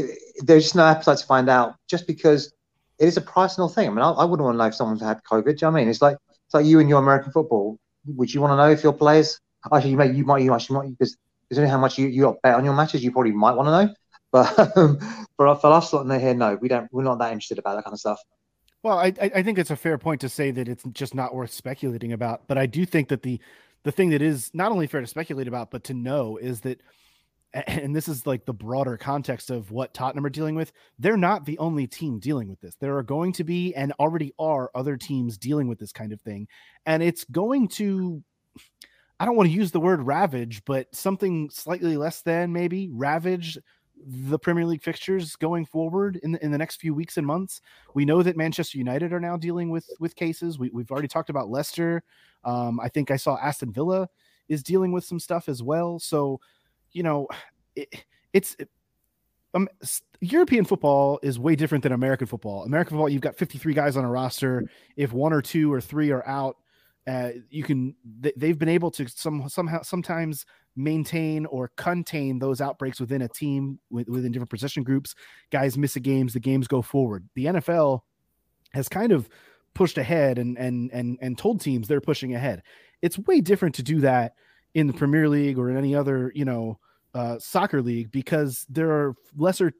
just 0.46 0.74
no 0.74 0.86
appetite 0.86 1.18
to 1.18 1.26
find 1.26 1.48
out 1.48 1.76
just 1.88 2.08
because 2.08 2.52
it 2.98 3.06
is 3.06 3.16
a 3.16 3.20
personal 3.20 3.68
thing. 3.68 3.86
I 3.86 3.90
mean, 3.90 4.00
I, 4.00 4.10
I 4.10 4.24
wouldn't 4.24 4.44
want 4.44 4.54
to 4.54 4.58
know 4.58 4.66
if 4.66 4.74
someone's 4.74 5.00
had 5.00 5.20
COVID. 5.30 5.44
Do 5.44 5.50
you 5.50 5.56
know 5.62 5.68
I 5.68 5.80
mean? 5.80 5.88
It's 5.88 6.02
like, 6.02 6.16
it's 6.46 6.54
like 6.54 6.66
you 6.66 6.80
and 6.80 6.88
your 6.88 6.98
American 6.98 7.30
football. 7.30 7.78
Would 8.06 8.34
you 8.34 8.40
want 8.40 8.50
to 8.50 8.56
know 8.56 8.70
if 8.70 8.82
your 8.82 8.92
players, 8.92 9.38
actually, 9.72 9.90
you, 9.90 9.96
may, 9.96 10.10
you 10.10 10.24
might, 10.24 10.42
you 10.42 10.52
actually 10.52 10.76
might, 10.76 10.98
because 10.98 11.16
considering 11.50 11.70
how 11.70 11.78
much 11.78 11.98
you, 11.98 12.06
you 12.06 12.38
bet 12.42 12.54
on 12.54 12.64
your 12.64 12.74
matches, 12.74 13.02
you 13.02 13.10
probably 13.10 13.32
might 13.32 13.56
want 13.56 13.66
to 13.66 13.84
know. 13.86 13.94
But 14.32 14.76
um, 14.76 14.98
for, 15.36 15.54
for 15.56 15.72
us, 15.72 15.92
lot 15.92 16.06
in 16.06 16.20
here, 16.20 16.34
no, 16.34 16.56
we 16.60 16.68
don't, 16.68 16.88
we're 16.92 17.02
not 17.02 17.18
that 17.18 17.32
interested 17.32 17.58
about 17.58 17.74
that 17.74 17.84
kind 17.84 17.92
of 17.92 18.00
stuff. 18.00 18.20
Well, 18.82 18.98
I 18.98 19.12
I 19.18 19.42
think 19.42 19.58
it's 19.58 19.70
a 19.70 19.76
fair 19.76 19.98
point 19.98 20.22
to 20.22 20.28
say 20.28 20.52
that 20.52 20.68
it's 20.68 20.84
just 20.92 21.14
not 21.14 21.34
worth 21.34 21.52
speculating 21.52 22.12
about. 22.12 22.46
But 22.46 22.56
I 22.56 22.64
do 22.64 22.86
think 22.86 23.08
that 23.08 23.22
the 23.22 23.38
the 23.82 23.92
thing 23.92 24.10
that 24.10 24.22
is 24.22 24.50
not 24.54 24.72
only 24.72 24.86
fair 24.86 25.02
to 25.02 25.06
speculate 25.06 25.48
about, 25.48 25.70
but 25.70 25.84
to 25.84 25.94
know 25.94 26.38
is 26.38 26.60
that, 26.60 26.80
and 27.52 27.94
this 27.94 28.08
is 28.08 28.26
like 28.26 28.46
the 28.46 28.54
broader 28.54 28.96
context 28.96 29.50
of 29.50 29.70
what 29.70 29.92
Tottenham 29.92 30.24
are 30.24 30.30
dealing 30.30 30.54
with. 30.54 30.72
They're 30.98 31.18
not 31.18 31.44
the 31.44 31.58
only 31.58 31.86
team 31.86 32.20
dealing 32.20 32.48
with 32.48 32.60
this. 32.60 32.74
There 32.76 32.96
are 32.96 33.02
going 33.02 33.32
to 33.34 33.44
be 33.44 33.74
and 33.74 33.92
already 33.98 34.32
are 34.38 34.70
other 34.74 34.96
teams 34.96 35.36
dealing 35.36 35.68
with 35.68 35.78
this 35.78 35.92
kind 35.92 36.12
of 36.12 36.20
thing, 36.22 36.48
and 36.86 37.02
it's 37.02 37.24
going 37.24 37.68
to. 37.68 38.22
I 39.20 39.26
don't 39.26 39.36
want 39.36 39.50
to 39.50 39.54
use 39.54 39.70
the 39.70 39.80
word 39.80 40.00
ravage, 40.02 40.62
but 40.64 40.92
something 40.94 41.50
slightly 41.50 41.98
less 41.98 42.22
than 42.22 42.54
maybe 42.54 42.88
ravage 42.90 43.58
the 44.02 44.38
Premier 44.38 44.64
League 44.64 44.82
fixtures 44.82 45.36
going 45.36 45.66
forward 45.66 46.18
in 46.22 46.32
the, 46.32 46.42
in 46.42 46.50
the 46.50 46.56
next 46.56 46.76
few 46.76 46.94
weeks 46.94 47.18
and 47.18 47.26
months. 47.26 47.60
We 47.92 48.06
know 48.06 48.22
that 48.22 48.38
Manchester 48.38 48.78
United 48.78 49.12
are 49.12 49.20
now 49.20 49.36
dealing 49.36 49.68
with 49.68 49.86
with 50.00 50.16
cases. 50.16 50.58
We, 50.58 50.70
we've 50.72 50.90
already 50.90 51.06
talked 51.06 51.28
about 51.28 51.50
Leicester. 51.50 52.02
Um, 52.44 52.80
I 52.80 52.88
think 52.88 53.10
I 53.10 53.16
saw 53.16 53.36
Aston 53.36 53.72
Villa 53.72 54.08
is 54.48 54.62
dealing 54.62 54.90
with 54.90 55.04
some 55.04 55.20
stuff 55.20 55.50
as 55.50 55.62
well. 55.62 55.98
So, 55.98 56.40
you 56.92 57.02
know, 57.02 57.28
it, 57.76 57.88
it's 58.32 58.56
it, 58.58 58.70
um, 59.52 59.68
European 60.22 60.64
football 60.64 61.20
is 61.22 61.38
way 61.38 61.56
different 61.56 61.82
than 61.82 61.92
American 61.92 62.26
football. 62.26 62.64
American 62.64 62.92
football, 62.92 63.10
you've 63.10 63.20
got 63.20 63.36
53 63.36 63.74
guys 63.74 63.98
on 63.98 64.04
a 64.04 64.10
roster. 64.10 64.64
If 64.96 65.12
one 65.12 65.34
or 65.34 65.42
two 65.42 65.70
or 65.70 65.82
three 65.82 66.10
are 66.10 66.26
out, 66.26 66.56
uh, 67.06 67.30
you 67.48 67.62
can 67.62 67.94
they, 68.20 68.48
have 68.48 68.58
been 68.58 68.68
able 68.68 68.90
to 68.90 69.08
some 69.08 69.48
somehow 69.48 69.82
sometimes 69.82 70.44
maintain 70.76 71.46
or 71.46 71.70
contain 71.76 72.38
those 72.38 72.60
outbreaks 72.60 73.00
within 73.00 73.22
a 73.22 73.28
team 73.28 73.78
within 73.90 74.32
different 74.32 74.50
position 74.50 74.82
groups. 74.82 75.14
Guys 75.50 75.78
miss 75.78 75.96
a 75.96 76.00
games 76.00 76.32
the 76.32 76.40
games 76.40 76.68
go 76.68 76.82
forward. 76.82 77.28
The 77.34 77.46
nfl 77.46 78.00
has 78.72 78.88
kind 78.88 79.12
of 79.12 79.28
pushed 79.74 79.98
ahead 79.98 80.38
and 80.38 80.58
and 80.58 80.90
and 80.92 81.18
and 81.20 81.38
told 81.38 81.60
teams 81.60 81.88
they're 81.88 82.00
pushing 82.00 82.34
ahead. 82.34 82.62
It's 83.02 83.18
way 83.18 83.40
different 83.40 83.74
to 83.76 83.82
do 83.82 84.00
that 84.00 84.34
in 84.74 84.86
the 84.86 84.92
premier 84.92 85.28
league 85.28 85.58
or 85.58 85.70
in 85.70 85.76
any 85.76 85.94
other 85.94 86.32
you 86.34 86.44
know 86.44 86.78
uh, 87.12 87.38
soccer 87.40 87.82
league 87.82 88.12
because 88.12 88.64
there 88.68 88.90
are 88.90 89.14
lesser 89.36 89.72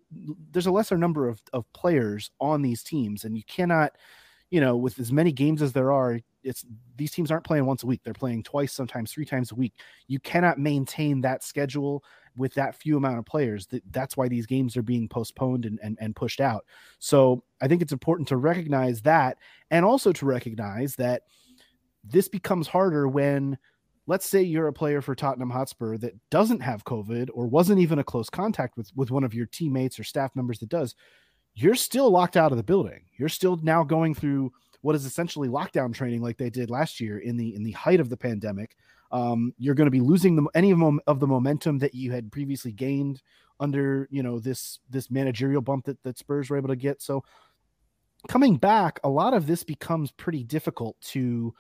there's 0.51 0.67
a 0.67 0.73
lesser 0.73 0.99
number 0.99 1.29
of, 1.29 1.41
of 1.53 1.71
players 1.73 2.31
on 2.41 2.61
these 2.61 2.83
teams 2.83 3.25
and 3.25 3.37
you 3.37 3.45
cannot 3.45 3.93
you 4.51 4.61
know 4.61 4.77
with 4.77 4.99
as 4.99 5.13
many 5.13 5.31
games 5.31 5.63
as 5.63 5.73
there 5.73 5.93
are 5.93 6.19
it's 6.43 6.65
these 6.97 7.11
teams 7.11 7.31
aren't 7.31 7.45
playing 7.45 7.67
once 7.67 7.83
a 7.83 7.87
week. 7.87 8.01
They're 8.05 8.15
playing 8.15 8.43
twice 8.43 8.73
sometimes 8.73 9.13
three 9.13 9.25
times 9.25 9.53
a 9.53 9.55
week. 9.55 9.75
You 10.09 10.21
cannot 10.21 10.59
maintain 10.59 11.21
that 11.23 11.43
schedule 11.43 12.05
with 12.37 12.55
that 12.55 12.75
few 12.75 12.97
amount 12.97 13.19
of 13.19 13.27
players. 13.27 13.67
That, 13.67 13.83
that's 13.91 14.17
why 14.17 14.29
these 14.29 14.47
games 14.47 14.77
are 14.77 14.83
being 14.83 15.09
postponed 15.09 15.67
and, 15.67 15.79
and, 15.83 15.99
and 16.01 16.17
pushed 16.17 16.41
out. 16.41 16.65
So 16.99 17.43
i 17.61 17.69
think 17.69 17.83
it's 17.83 17.93
important 17.93 18.29
to 18.29 18.37
recognize 18.37 19.03
that 19.03 19.39
and 19.71 19.85
also 19.85 20.13
to 20.13 20.27
recognize 20.27 20.97
that 20.97 21.23
this 22.03 22.29
becomes 22.29 22.67
harder 22.67 23.07
when 23.07 23.59
let's 24.07 24.25
say 24.25 24.41
you're 24.41 24.69
a 24.69 24.73
player 24.73 25.03
for 25.03 25.15
tottenham 25.15 25.51
hotspur 25.51 25.99
that 25.99 26.15
doesn't 26.31 26.61
have 26.61 26.85
covid 26.85 27.29
or 27.35 27.47
wasn't 27.47 27.79
even 27.79 27.99
a 27.99 28.05
close 28.05 28.31
contact 28.31 28.79
with 28.79 28.91
with 28.97 29.11
one 29.11 29.25
of 29.25 29.35
your 29.35 29.45
teammates 29.45 30.01
or 30.01 30.05
staff 30.05 30.35
members 30.35 30.59
that 30.59 30.71
does 30.71 30.95
you're 31.55 31.75
still 31.75 32.11
locked 32.11 32.37
out 32.37 32.53
of 32.53 32.57
the 32.57 32.65
building. 32.65 33.03
You're 33.17 33.29
still 33.29 33.59
now 33.63 33.83
going 33.83 34.15
through 34.15 34.53
what 34.83 34.95
is 34.95 35.05
essentially 35.05 35.49
lockdown 35.49 35.93
training 35.95 36.23
like 36.23 36.37
they 36.39 36.51
did 36.51 36.71
last 36.71 37.01
year 37.01 37.19
in 37.19 37.37
the 37.37 37.55
in 37.55 37.63
the 37.63 37.73
height 37.73 38.01
of 38.01 38.09
the 38.09 38.17
pandemic 38.17 38.77
um, 39.13 39.55
you're 39.59 39.75
going 39.75 39.87
to 39.87 39.91
be 39.91 40.01
losing 40.01 40.37
the, 40.37 40.47
any 40.55 40.71
of, 40.71 40.79
mom, 40.79 41.01
of 41.07 41.21
the 41.21 41.27
momentum 41.27 41.79
that 41.79 41.95
you 41.95 42.13
had 42.13 42.31
previously 42.31 42.73
gained 42.73 43.23
under 43.59 44.09
you 44.11 44.23
know 44.23 44.39
this 44.39 44.79
this 44.89 45.11
managerial 45.11 45.61
bump 45.61 45.85
that, 45.85 46.03
that 46.03 46.17
spurs 46.17 46.49
were 46.49 46.57
able 46.57 46.69
to 46.69 46.77
get. 46.77 47.03
So 47.03 47.25
coming 48.29 48.57
back 48.57 49.01
a 49.05 49.09
lot 49.09 49.35
of 49.35 49.47
this 49.47 49.63
becomes 49.63 50.11
pretty 50.13 50.45
difficult 50.45 50.99
to 51.01 51.55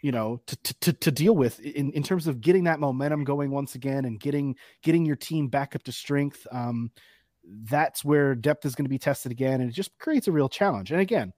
you 0.00 0.12
know 0.12 0.40
to, 0.46 0.74
to, 0.80 0.92
to 0.92 1.10
deal 1.10 1.34
with 1.34 1.60
in, 1.60 1.90
in 1.92 2.02
terms 2.02 2.26
of 2.26 2.40
getting 2.40 2.64
that 2.64 2.80
momentum 2.80 3.24
going 3.24 3.50
once 3.50 3.74
again 3.74 4.04
and 4.04 4.18
getting 4.20 4.56
getting 4.82 5.04
your 5.04 5.16
team 5.16 5.48
back 5.48 5.74
up 5.76 5.82
to 5.84 5.92
strength. 5.92 6.46
Um, 6.50 6.90
that's 7.64 8.04
where 8.04 8.36
depth 8.36 8.64
is 8.64 8.76
going 8.76 8.84
to 8.84 8.90
be 8.90 8.98
tested 8.98 9.32
again 9.32 9.60
and 9.60 9.68
it 9.68 9.74
just 9.74 9.98
creates 9.98 10.28
a 10.28 10.32
real 10.32 10.48
challenge. 10.48 10.92
And 10.92 11.00
again 11.00 11.32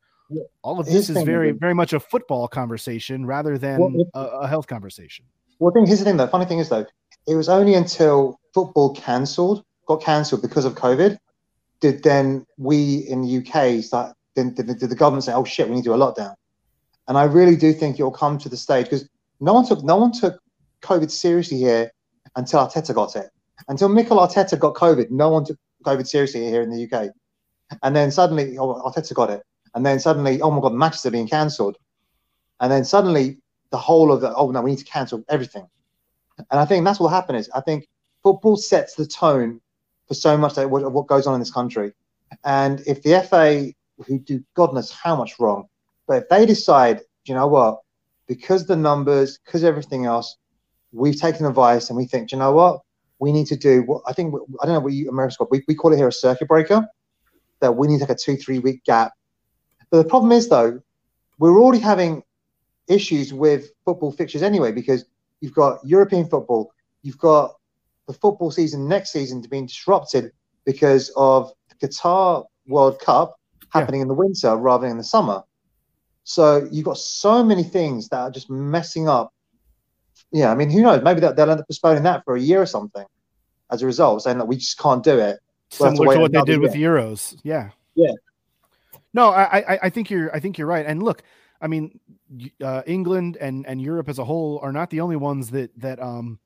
all 0.63 0.81
of 0.81 0.87
this 0.87 1.11
is 1.11 1.23
very 1.23 1.53
very 1.53 1.75
much 1.75 1.93
a 1.93 2.01
football 2.01 2.49
conversation 2.49 3.27
rather 3.27 3.59
than 3.59 3.81
well, 3.81 4.11
a, 4.15 4.21
a, 4.21 4.49
health 4.49 4.67
conversation. 4.67 5.25
Well 5.59 5.71
I 5.71 5.75
think 5.75 5.87
here's 5.87 6.01
the 6.01 6.05
thing 6.05 6.17
though. 6.17 6.27
Funny 6.27 6.47
thing 6.47 6.59
is 6.59 6.69
though 6.69 6.87
it 7.27 7.35
was 7.35 7.49
only 7.49 7.75
until 7.75 8.39
football 8.53 8.95
cancelled 8.95 9.65
got 9.87 10.03
cancelled 10.03 10.43
because 10.43 10.65
of 10.65 10.75
covid 10.75 11.19
did 11.81 12.03
then 12.03 12.47
we 12.57 12.99
in 13.09 13.23
the 13.23 13.39
uk 13.39 13.85
start 13.85 14.17
then 14.35 14.55
did, 14.55 14.67
did 14.67 14.89
the 14.89 14.95
government 14.95 15.25
say 15.25 15.33
oh 15.33 15.45
shit 15.45 15.69
we 15.69 15.75
need 15.75 15.85
to 15.85 15.91
do 15.91 15.95
a 15.95 15.99
lockdown. 15.99 16.35
And 17.07 17.19
i 17.19 17.25
really 17.25 17.57
do 17.57 17.73
think 17.73 17.97
it'll 17.97 18.11
come 18.11 18.39
to 18.39 18.49
the 18.49 18.57
stage 18.57 18.87
because 18.87 19.09
no 19.41 19.53
one 19.53 19.67
took 19.67 19.85
no 19.85 19.97
one 19.97 20.13
took 20.13 20.41
covid 20.83 21.11
seriously 21.11 21.59
here 21.59 21.91
until 22.37 22.61
arteta 22.61 22.95
got 22.95 23.15
it. 23.17 23.31
Until 23.69 23.89
Mikel 23.89 24.19
Arteta 24.19 24.59
got 24.59 24.75
covid 24.75 25.11
no 25.11 25.29
one 25.29 25.45
took 25.45 25.59
COVID 25.85 26.07
seriously 26.07 26.45
here 26.45 26.63
in 26.63 26.71
the 26.71 26.91
UK. 26.91 27.11
And 27.83 27.95
then 27.95 28.11
suddenly, 28.11 28.59
oh, 28.59 28.83
Arteta 28.83 29.15
got 29.15 29.31
it. 29.31 29.43
And 29.75 29.85
then 29.85 29.99
suddenly, 29.99 30.41
oh 30.41 30.51
my 30.51 30.61
God, 30.61 30.73
matches 30.73 31.05
are 31.07 31.11
being 31.11 31.29
cancelled. 31.29 31.77
And 32.61 32.71
then 32.71 32.85
suddenly, 32.85 33.39
the 33.71 33.79
whole 33.79 34.13
of 34.13 34.21
the, 34.21 34.35
oh 34.35 34.51
no, 34.51 34.63
we 34.63 34.71
need 34.71 34.79
to 34.79 34.85
cancel 34.85 35.25
everything. 35.29 35.67
And 36.39 36.61
I 36.61 36.65
think 36.65 36.85
that's 36.85 37.01
what 37.01 37.09
happened 37.09 37.39
is 37.39 37.51
I 37.55 37.61
think 37.61 37.89
football 38.23 38.57
sets 38.57 38.95
the 38.95 39.07
tone 39.07 39.61
for 40.07 40.15
so 40.15 40.37
much 40.37 40.57
of 40.59 40.71
what, 40.71 41.07
goes 41.07 41.27
on 41.27 41.35
in 41.35 41.41
this 41.41 41.51
country. 41.51 41.93
And 42.45 42.83
if 42.87 43.03
the 43.03 43.21
FA, 43.23 43.73
who 44.07 44.19
do 44.19 44.43
God 44.55 44.75
knows 44.75 44.91
how 44.91 45.17
much 45.17 45.39
wrong, 45.39 45.67
but 46.07 46.23
if 46.23 46.29
they 46.29 46.47
decide, 46.47 47.01
you 47.25 47.35
know 47.35 47.47
what, 47.47 47.81
because 48.27 48.67
the 48.67 48.77
numbers, 48.77 49.39
because 49.45 49.65
everything 49.65 50.07
else, 50.07 50.37
we've 50.93 51.21
taken 51.21 51.47
advice 51.47 51.89
and 51.91 51.97
we 51.97 52.07
think, 52.07 52.33
you 52.33 52.39
know 52.39 52.53
what, 52.53 52.81
we 53.19 53.33
need 53.33 53.47
to 53.47 53.57
do 53.57 53.83
what 53.83 54.03
I 54.07 54.13
think, 54.13 54.35
I 54.63 54.67
don't 54.67 54.75
know 54.75 54.81
what 54.81 54.93
you, 54.93 55.09
America's 55.09 55.37
got, 55.37 55.51
we, 55.51 55.63
we 55.69 55.75
call 55.75 55.93
it 55.93 55.97
here 55.97 56.09
a 56.09 56.13
circuit 56.13 56.49
breaker, 56.49 56.87
that 57.61 57.77
we 57.77 57.89
need 57.89 58.01
take 58.01 58.11
a 58.11 58.15
two, 58.15 58.37
three 58.37 58.59
week 58.59 58.85
gap. 58.85 59.13
But 59.95 60.03
the 60.03 60.09
problem 60.09 60.33
is, 60.33 60.49
though, 60.49 60.83
we're 61.39 61.57
already 61.57 61.79
having 61.79 62.25
issues 62.89 63.33
with 63.33 63.71
football 63.85 64.11
fixtures 64.11 64.43
anyway, 64.43 64.73
because 64.73 65.05
you've 65.41 65.55
got 65.55 65.79
European 65.85 66.29
football, 66.29 66.73
you've 67.03 67.19
got 67.19 67.55
the 68.09 68.13
football 68.13 68.51
season 68.51 68.89
next 68.89 69.13
season 69.13 69.41
to 69.43 69.49
being 69.49 69.67
disrupted 69.67 70.33
because 70.65 71.13
of 71.15 71.53
the 71.69 71.87
Qatar 71.87 72.45
World 72.67 72.99
Cup 72.99 73.37
happening 73.69 74.01
yeah. 74.01 74.03
in 74.03 74.09
the 74.09 74.15
winter 74.15 74.57
rather 74.57 74.83
than 74.83 74.91
in 74.91 74.99
the 74.99 75.05
summer. 75.05 75.45
So 76.25 76.69
you've 76.73 76.87
got 76.87 76.99
so 76.99 77.45
many 77.45 77.63
things 77.63 78.09
that 78.09 78.19
are 78.19 78.33
just 78.33 78.51
messing 78.51 79.09
up. 79.09 79.33
Yeah, 80.33 80.51
I 80.51 80.57
mean, 80.57 80.71
who 80.71 80.83
knows? 80.83 81.05
Maybe 81.05 81.21
they'll, 81.21 81.35
they'll 81.35 81.53
end 81.53 81.61
up 81.61 81.69
postponing 81.69 82.03
that 82.03 82.25
for 82.25 82.35
a 82.35 82.41
year 82.41 82.61
or 82.61 82.67
something 82.67 83.07
as 83.71 83.83
a 83.83 83.87
result, 83.87 84.25
saying 84.25 84.39
that 84.39 84.49
we 84.49 84.57
just 84.57 84.77
can't 84.77 85.05
do 85.05 85.21
it. 85.21 85.39
We'll 85.79 85.91
Similar 85.91 86.07
to, 86.07 86.15
to 86.15 86.21
what 86.21 86.33
they 86.33 86.41
did 86.41 86.49
year. 86.49 86.61
with 86.61 86.75
Euros. 86.75 87.39
Yeah. 87.45 87.71
Yeah. 87.95 88.11
No, 89.15 89.31
I, 89.31 89.59
I, 89.59 89.79
I 89.85 89.91
think 89.91 90.11
you're 90.11 90.35
I 90.35 90.41
think 90.41 90.59
you're 90.59 90.67
right. 90.67 90.85
And 90.85 91.03
look, 91.03 91.23
I 91.61 91.69
mean, 91.69 91.99
uh, 92.63 92.83
England 92.87 93.39
and 93.41 93.65
and 93.67 93.81
Europe 93.81 94.09
as 94.09 94.19
a 94.19 94.25
whole 94.25 94.59
are 94.63 94.73
not 94.73 94.91
the 94.91 95.01
only 95.01 95.17
ones 95.17 95.51
that 95.51 95.71
that 95.81 96.03
um 96.03 96.39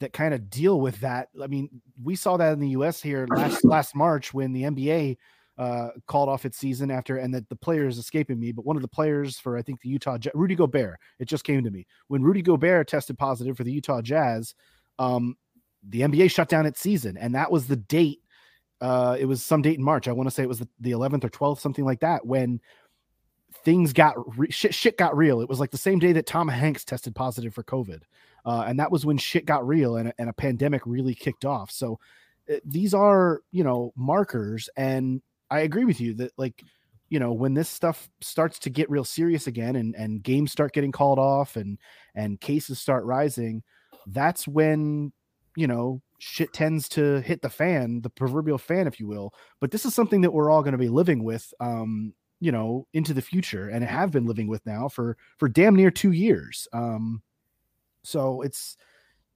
that 0.00 0.12
kind 0.12 0.32
of 0.32 0.48
deal 0.48 0.80
with 0.80 0.98
that. 1.00 1.28
I 1.42 1.46
mean, 1.46 1.68
we 2.02 2.16
saw 2.16 2.36
that 2.36 2.52
in 2.52 2.60
the 2.60 2.70
U.S. 2.70 3.02
here 3.02 3.26
last 3.28 3.64
last 3.64 3.94
March 3.94 4.32
when 4.32 4.52
the 4.52 4.62
NBA 4.62 5.16
uh, 5.58 5.90
called 6.06 6.28
off 6.28 6.44
its 6.44 6.58
season 6.58 6.90
after, 6.90 7.18
and 7.18 7.34
that 7.34 7.48
the 7.48 7.56
players 7.56 7.98
escaping 7.98 8.38
me, 8.40 8.52
but 8.52 8.64
one 8.64 8.76
of 8.76 8.82
the 8.82 8.88
players 8.88 9.38
for 9.38 9.56
I 9.58 9.62
think 9.62 9.80
the 9.80 9.88
Utah 9.88 10.18
Rudy 10.34 10.54
Gobert. 10.54 10.98
It 11.18 11.26
just 11.26 11.44
came 11.44 11.62
to 11.64 11.70
me 11.70 11.86
when 12.08 12.22
Rudy 12.22 12.42
Gobert 12.42 12.88
tested 12.88 13.18
positive 13.18 13.56
for 13.56 13.64
the 13.64 13.72
Utah 13.72 14.00
Jazz. 14.00 14.54
Um, 14.98 15.36
the 15.88 16.02
NBA 16.02 16.30
shut 16.30 16.48
down 16.48 16.66
its 16.66 16.80
season, 16.80 17.16
and 17.16 17.34
that 17.34 17.50
was 17.50 17.66
the 17.66 17.76
date. 17.76 18.20
Uh, 18.82 19.16
it 19.18 19.26
was 19.26 19.44
some 19.44 19.62
date 19.62 19.78
in 19.78 19.84
March. 19.84 20.08
I 20.08 20.12
want 20.12 20.26
to 20.28 20.34
say 20.34 20.42
it 20.42 20.48
was 20.48 20.58
the, 20.58 20.68
the 20.80 20.90
11th 20.90 21.22
or 21.22 21.30
12th, 21.30 21.60
something 21.60 21.84
like 21.84 22.00
that, 22.00 22.26
when 22.26 22.60
things 23.64 23.92
got 23.92 24.16
re- 24.36 24.50
shit, 24.50 24.74
shit 24.74 24.98
got 24.98 25.16
real. 25.16 25.40
It 25.40 25.48
was 25.48 25.60
like 25.60 25.70
the 25.70 25.78
same 25.78 26.00
day 26.00 26.12
that 26.12 26.26
Tom 26.26 26.48
Hanks 26.48 26.84
tested 26.84 27.14
positive 27.14 27.54
for 27.54 27.62
COVID. 27.62 28.02
Uh, 28.44 28.64
and 28.66 28.80
that 28.80 28.90
was 28.90 29.06
when 29.06 29.18
shit 29.18 29.46
got 29.46 29.64
real 29.64 29.96
and, 29.96 30.12
and 30.18 30.28
a 30.28 30.32
pandemic 30.32 30.82
really 30.84 31.14
kicked 31.14 31.44
off. 31.44 31.70
So 31.70 32.00
uh, 32.50 32.56
these 32.64 32.92
are, 32.92 33.42
you 33.52 33.62
know, 33.62 33.92
markers. 33.94 34.68
And 34.76 35.22
I 35.48 35.60
agree 35.60 35.84
with 35.84 36.00
you 36.00 36.14
that, 36.14 36.32
like, 36.36 36.60
you 37.08 37.20
know, 37.20 37.32
when 37.32 37.54
this 37.54 37.68
stuff 37.68 38.10
starts 38.20 38.58
to 38.60 38.70
get 38.70 38.90
real 38.90 39.04
serious 39.04 39.46
again 39.46 39.76
and, 39.76 39.94
and 39.94 40.24
games 40.24 40.50
start 40.50 40.72
getting 40.72 40.90
called 40.90 41.20
off 41.20 41.54
and, 41.54 41.78
and 42.16 42.40
cases 42.40 42.80
start 42.80 43.04
rising, 43.04 43.62
that's 44.08 44.48
when, 44.48 45.12
you 45.56 45.66
know, 45.66 46.00
shit 46.18 46.52
tends 46.52 46.88
to 46.90 47.20
hit 47.20 47.42
the 47.42 47.50
fan, 47.50 48.00
the 48.00 48.10
proverbial 48.10 48.58
fan, 48.58 48.86
if 48.86 49.00
you 49.00 49.06
will. 49.06 49.34
But 49.60 49.70
this 49.70 49.84
is 49.84 49.94
something 49.94 50.20
that 50.22 50.32
we're 50.32 50.50
all 50.50 50.62
going 50.62 50.72
to 50.72 50.78
be 50.78 50.88
living 50.88 51.24
with, 51.24 51.52
um, 51.60 52.14
you 52.40 52.52
know, 52.52 52.86
into 52.92 53.14
the 53.14 53.22
future 53.22 53.68
and 53.68 53.84
have 53.84 54.10
been 54.10 54.26
living 54.26 54.48
with 54.48 54.64
now 54.66 54.88
for, 54.88 55.16
for 55.38 55.48
damn 55.48 55.76
near 55.76 55.90
two 55.90 56.12
years. 56.12 56.68
Um, 56.72 57.22
so 58.02 58.42
it's 58.42 58.76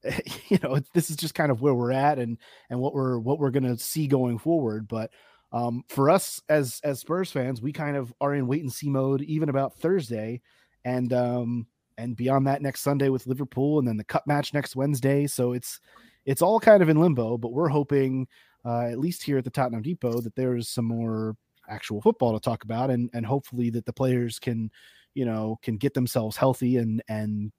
you 0.49 0.59
know 0.62 0.79
this 0.95 1.11
is 1.11 1.17
just 1.17 1.35
kind 1.35 1.51
of 1.51 1.61
where 1.61 1.75
we're 1.75 1.93
at 1.93 2.19
and 2.19 2.39
and 2.71 2.81
what 2.81 2.95
we're 2.95 3.19
what 3.19 3.39
we're 3.39 3.51
going 3.51 3.62
to 3.62 3.79
see 3.79 4.07
going 4.07 4.39
forward 4.39 4.87
but 4.89 5.11
um 5.53 5.83
for 5.89 6.11
us 6.11 6.41
as 6.49 6.81
as 6.85 7.01
spurs 7.01 7.31
fans 7.31 7.62
we 7.62 7.73
kind 7.73 7.97
of 7.97 8.12
are 8.21 8.35
in 8.35 8.47
wait 8.47 8.62
and 8.62 8.73
see 8.73 8.89
mode 8.89 9.23
even 9.23 9.49
about 9.49 9.75
thursday 9.75 10.41
and 10.85 11.12
um 11.12 11.67
and 11.99 12.17
beyond 12.17 12.47
that 12.47 12.62
next 12.62 12.83
sunday 12.83 13.09
with 13.09 13.27
liverpool 13.27 13.79
and 13.79 13.89
then 13.89 13.97
the 13.97 14.05
cup 14.05 14.27
match 14.27 14.53
next 14.53 14.77
wednesday 14.77 15.27
so 15.27 15.53
it's 15.53 15.81
it's 16.27 16.43
all 16.43 16.61
kind 16.61 16.83
of 16.83 16.89
in 16.89 17.01
limbo 17.01 17.39
but 17.39 17.53
we're 17.53 17.68
hoping 17.68 18.27
uh, 18.64 18.83
at 18.87 18.99
least 18.99 19.22
here 19.22 19.39
at 19.39 19.45
the 19.45 19.51
tottenham 19.51 19.83
depot 19.83 20.20
that 20.20 20.35
there's 20.35 20.68
some 20.68 20.85
more 20.85 21.35
actual 21.68 22.01
football 22.01 22.33
to 22.33 22.41
talk 22.41 22.64
about 22.64 22.91
and 22.91 23.09
and 23.14 23.24
hopefully 23.24 23.70
that 23.70 23.87
the 23.87 23.93
players 23.93 24.39
can 24.39 24.70
you 25.14 25.24
know 25.24 25.59
can 25.62 25.77
get 25.77 25.95
themselves 25.95 26.37
healthy 26.37 26.77
and 26.77 27.03
and 27.09 27.51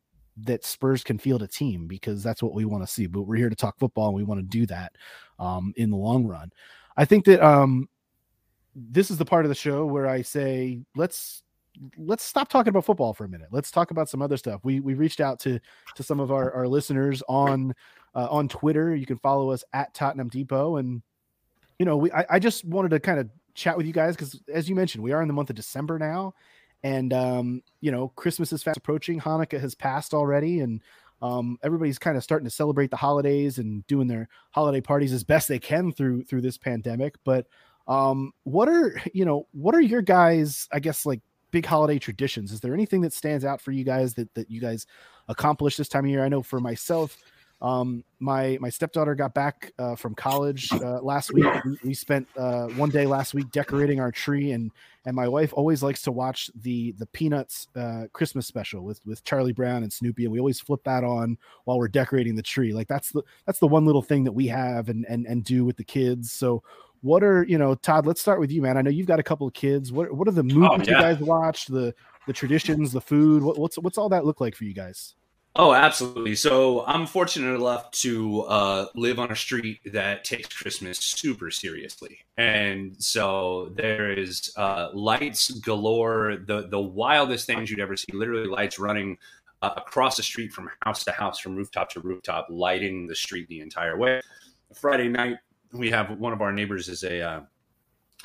that 0.43 0.63
Spurs 0.63 1.03
can 1.03 1.17
field 1.17 1.41
a 1.41 1.47
team 1.47 1.87
because 1.87 2.21
that's 2.21 2.43
what 2.43 2.53
we 2.53 2.65
want 2.65 2.83
to 2.83 2.91
see. 2.91 3.07
But 3.07 3.23
we're 3.23 3.37
here 3.37 3.49
to 3.49 3.55
talk 3.55 3.79
football 3.79 4.07
and 4.07 4.15
we 4.15 4.23
want 4.23 4.39
to 4.39 4.45
do 4.45 4.65
that 4.67 4.93
um, 5.39 5.73
in 5.75 5.89
the 5.89 5.97
long 5.97 6.25
run. 6.25 6.51
I 6.95 7.05
think 7.05 7.25
that 7.25 7.41
um, 7.41 7.89
this 8.75 9.09
is 9.09 9.17
the 9.17 9.25
part 9.25 9.45
of 9.45 9.49
the 9.49 9.55
show 9.55 9.85
where 9.85 10.07
I 10.07 10.21
say 10.21 10.79
let's 10.95 11.43
let's 11.97 12.23
stop 12.23 12.49
talking 12.49 12.69
about 12.69 12.85
football 12.85 13.13
for 13.13 13.25
a 13.25 13.29
minute. 13.29 13.47
Let's 13.51 13.71
talk 13.71 13.91
about 13.91 14.09
some 14.09 14.21
other 14.21 14.37
stuff. 14.37 14.61
We 14.63 14.79
we 14.79 14.93
reached 14.93 15.19
out 15.19 15.39
to 15.41 15.59
to 15.95 16.03
some 16.03 16.19
of 16.19 16.31
our, 16.31 16.51
our 16.51 16.67
listeners 16.67 17.23
on 17.27 17.73
uh, 18.15 18.27
on 18.29 18.47
Twitter. 18.47 18.95
You 18.95 19.05
can 19.05 19.17
follow 19.17 19.51
us 19.51 19.63
at 19.73 19.93
Tottenham 19.93 20.29
Depot, 20.29 20.77
and 20.77 21.01
you 21.79 21.85
know 21.85 21.97
we 21.97 22.11
I, 22.11 22.25
I 22.31 22.39
just 22.39 22.65
wanted 22.65 22.89
to 22.89 22.99
kind 22.99 23.19
of 23.19 23.29
chat 23.53 23.77
with 23.77 23.85
you 23.85 23.93
guys 23.93 24.15
because 24.15 24.41
as 24.53 24.69
you 24.69 24.75
mentioned, 24.75 25.03
we 25.03 25.11
are 25.11 25.21
in 25.21 25.27
the 25.27 25.33
month 25.33 25.49
of 25.49 25.55
December 25.55 25.97
now, 25.97 26.33
and 26.83 27.13
um, 27.13 27.61
you 27.81 27.91
know 27.91 28.09
christmas 28.09 28.53
is 28.53 28.63
fast 28.63 28.77
approaching 28.77 29.19
hanukkah 29.19 29.59
has 29.59 29.75
passed 29.75 30.13
already 30.13 30.61
and 30.61 30.81
um, 31.19 31.57
everybody's 31.63 31.97
kind 31.97 32.15
of 32.15 32.23
starting 32.23 32.45
to 32.45 32.53
celebrate 32.53 32.91
the 32.91 32.97
holidays 32.97 33.57
and 33.57 33.85
doing 33.87 34.07
their 34.07 34.29
holiday 34.51 34.81
parties 34.81 35.13
as 35.13 35.23
best 35.23 35.47
they 35.47 35.59
can 35.59 35.91
through 35.91 36.23
through 36.23 36.41
this 36.41 36.57
pandemic 36.57 37.15
but 37.23 37.47
um, 37.87 38.33
what 38.43 38.67
are 38.67 38.99
you 39.13 39.25
know 39.25 39.47
what 39.51 39.73
are 39.73 39.81
your 39.81 40.01
guys 40.01 40.67
i 40.71 40.79
guess 40.79 41.05
like 41.05 41.21
big 41.51 41.65
holiday 41.65 41.99
traditions 41.99 42.51
is 42.51 42.59
there 42.59 42.73
anything 42.73 43.01
that 43.01 43.13
stands 43.13 43.45
out 43.45 43.61
for 43.61 43.71
you 43.71 43.83
guys 43.83 44.13
that 44.13 44.33
that 44.33 44.49
you 44.49 44.59
guys 44.59 44.85
accomplish 45.27 45.77
this 45.77 45.87
time 45.87 46.05
of 46.05 46.11
year 46.11 46.23
i 46.23 46.29
know 46.29 46.41
for 46.41 46.59
myself 46.59 47.17
um, 47.61 48.03
my 48.19 48.57
my 48.61 48.69
stepdaughter 48.69 49.15
got 49.15 49.33
back 49.33 49.71
uh, 49.79 49.95
from 49.95 50.13
college 50.13 50.71
uh, 50.73 51.01
last 51.01 51.33
week. 51.33 51.47
We, 51.65 51.77
we 51.85 51.93
spent 51.95 52.27
uh, 52.37 52.67
one 52.69 52.89
day 52.89 53.07
last 53.07 53.33
week 53.33 53.51
decorating 53.51 53.99
our 53.99 54.11
tree, 54.11 54.51
and 54.51 54.71
and 55.05 55.15
my 55.15 55.27
wife 55.27 55.53
always 55.53 55.81
likes 55.81 56.03
to 56.03 56.11
watch 56.11 56.51
the 56.61 56.91
the 56.93 57.07
Peanuts 57.07 57.67
uh, 57.75 58.03
Christmas 58.13 58.45
special 58.45 58.83
with 58.83 59.03
with 59.07 59.23
Charlie 59.23 59.53
Brown 59.53 59.81
and 59.81 59.91
Snoopy, 59.91 60.25
and 60.25 60.31
we 60.31 60.39
always 60.39 60.59
flip 60.59 60.83
that 60.83 61.03
on 61.03 61.35
while 61.63 61.79
we're 61.79 61.87
decorating 61.87 62.35
the 62.35 62.43
tree. 62.43 62.73
Like 62.73 62.87
that's 62.87 63.11
the 63.11 63.23
that's 63.47 63.59
the 63.59 63.67
one 63.67 63.85
little 63.85 64.03
thing 64.03 64.23
that 64.25 64.33
we 64.33 64.47
have 64.47 64.89
and 64.89 65.05
and 65.09 65.25
and 65.25 65.43
do 65.43 65.65
with 65.65 65.77
the 65.77 65.83
kids. 65.83 66.31
So 66.31 66.61
what 67.01 67.23
are 67.23 67.43
you 67.43 67.57
know 67.57 67.75
Todd? 67.75 68.05
Let's 68.05 68.21
start 68.21 68.39
with 68.39 68.51
you, 68.51 68.61
man. 68.61 68.77
I 68.77 68.81
know 68.81 68.89
you've 68.89 69.07
got 69.07 69.19
a 69.19 69.23
couple 69.23 69.47
of 69.47 69.53
kids. 69.53 69.91
What 69.91 70.11
what 70.13 70.27
are 70.27 70.31
the 70.31 70.43
movies 70.43 70.69
oh, 70.71 70.91
yeah. 70.91 70.97
you 70.97 71.15
guys 71.15 71.19
watch? 71.19 71.65
The 71.67 71.93
the 72.27 72.33
traditions, 72.33 72.91
the 72.91 73.01
food. 73.01 73.43
What, 73.43 73.57
what's 73.57 73.77
what's 73.77 73.97
all 73.97 74.09
that 74.09 74.25
look 74.25 74.41
like 74.41 74.55
for 74.55 74.65
you 74.65 74.73
guys? 74.73 75.15
Oh, 75.59 75.73
absolutely. 75.73 76.35
So 76.35 76.85
I'm 76.85 77.07
fortunate 77.07 77.55
enough 77.55 77.89
to 77.91 78.41
uh, 78.43 78.85
live 78.93 79.17
on 79.17 79.31
a 79.31 79.35
street 79.35 79.79
that 79.85 80.23
takes 80.23 80.55
Christmas 80.55 80.99
super 80.99 81.49
seriously, 81.49 82.19
and 82.37 82.95
so 83.01 83.71
there 83.75 84.11
is 84.11 84.51
uh, 84.55 84.89
lights 84.93 85.49
galore. 85.59 86.37
The 86.45 86.67
the 86.67 86.79
wildest 86.79 87.47
things 87.47 87.71
you'd 87.71 87.79
ever 87.79 87.95
see. 87.95 88.11
Literally, 88.13 88.47
lights 88.47 88.77
running 88.77 89.17
uh, 89.63 89.71
across 89.77 90.17
the 90.17 90.23
street 90.23 90.51
from 90.51 90.69
house 90.83 91.03
to 91.05 91.11
house, 91.11 91.39
from 91.39 91.55
rooftop 91.55 91.89
to 91.91 92.01
rooftop, 92.01 92.47
lighting 92.51 93.07
the 93.07 93.15
street 93.15 93.47
the 93.47 93.61
entire 93.61 93.97
way. 93.97 94.21
Friday 94.75 95.07
night, 95.07 95.37
we 95.73 95.89
have 95.89 96.17
one 96.19 96.33
of 96.33 96.41
our 96.41 96.51
neighbors 96.51 96.87
is 96.89 97.03
a 97.03 97.21
uh, 97.21 97.41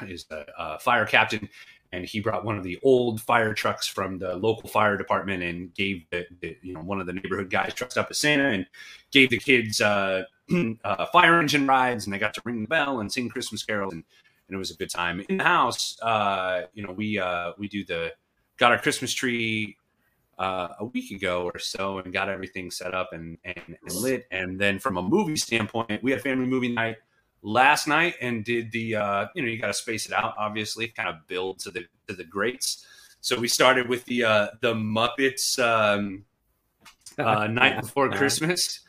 is 0.07 0.27
a, 0.31 0.45
a 0.59 0.79
fire 0.79 1.07
captain, 1.07 1.49
and 1.93 2.05
he 2.05 2.21
brought 2.21 2.45
one 2.45 2.57
of 2.57 2.65
the 2.65 2.79
old 2.83 3.21
fire 3.21 3.55
trucks 3.55 3.87
from 3.87 4.19
the 4.19 4.37
local 4.37 4.69
fire 4.69 4.97
department 4.97 5.43
and 5.43 5.75
gave 5.75 6.05
the, 6.11 6.27
the 6.41 6.57
you 6.63 6.73
know 6.73 6.81
one 6.81 7.01
of 7.01 7.07
the 7.07 7.13
neighborhood 7.13 7.51
guys 7.51 7.75
dressed 7.75 7.99
up 7.99 8.09
as 8.11 8.19
Santa 8.19 8.49
and 8.49 8.67
gave 9.11 9.31
the 9.31 9.39
kids 9.39 9.81
uh, 9.81 10.23
uh, 10.85 11.07
fire 11.07 11.39
engine 11.39 11.67
rides 11.67 12.05
and 12.05 12.15
they 12.15 12.19
got 12.19 12.35
to 12.35 12.43
ring 12.45 12.63
the 12.63 12.69
bell 12.69 13.01
and 13.01 13.13
sing 13.13 13.29
Christmas 13.29 13.63
carols 13.63 13.93
and, 13.93 14.05
and 14.49 14.55
it 14.55 14.59
was 14.59 14.71
a 14.71 14.77
good 14.77 14.91
time 14.91 15.25
in 15.29 15.37
the 15.37 15.45
house. 15.45 15.99
Uh, 16.01 16.63
you 16.75 16.83
know 16.83 16.93
we 16.93 17.19
uh, 17.19 17.53
we 17.59 17.69
do 17.69 17.85
the 17.85 18.13
got 18.57 18.73
our 18.73 18.79
Christmas 18.79 19.13
tree 19.13 19.77
uh, 20.39 20.69
a 20.81 20.85
week 20.87 21.11
ago 21.11 21.45
or 21.45 21.59
so 21.59 21.99
and 21.99 22.13
got 22.13 22.29
everything 22.29 22.71
set 22.71 22.95
up 22.95 23.13
and, 23.13 23.39
and, 23.45 23.61
and 23.67 23.95
lit 23.95 24.27
and 24.31 24.59
then 24.59 24.79
from 24.79 24.97
a 24.97 25.03
movie 25.03 25.37
standpoint 25.37 26.03
we 26.03 26.11
had 26.11 26.23
family 26.23 26.47
movie 26.47 26.73
night 26.73 26.97
last 27.43 27.89
night 27.89 28.15
and 28.21 28.45
did 28.45 28.71
the 28.73 28.97
uh, 28.97 29.27
you 29.35 29.43
know 29.43 29.49
you 29.49 29.59
got 29.59 29.69
to 29.69 29.75
space 29.75 30.07
it 30.07 30.13
out 30.13 30.35
obviously 30.39 30.89
kind 30.89 31.09
of 31.09 31.27
build 31.27 31.59
to 31.59 31.71
the 31.71 31.85
to 32.07 32.15
the 32.15 32.25
greats 32.25 32.87
so 33.21 33.39
we 33.39 33.49
started 33.49 33.89
with 33.89 34.05
the 34.05 34.25
uh 34.25 34.49
the 34.61 34.73
muppets 34.75 35.59
um 35.59 36.25
uh 37.19 37.47
night 37.47 37.81
before 37.81 38.09
christmas 38.11 38.81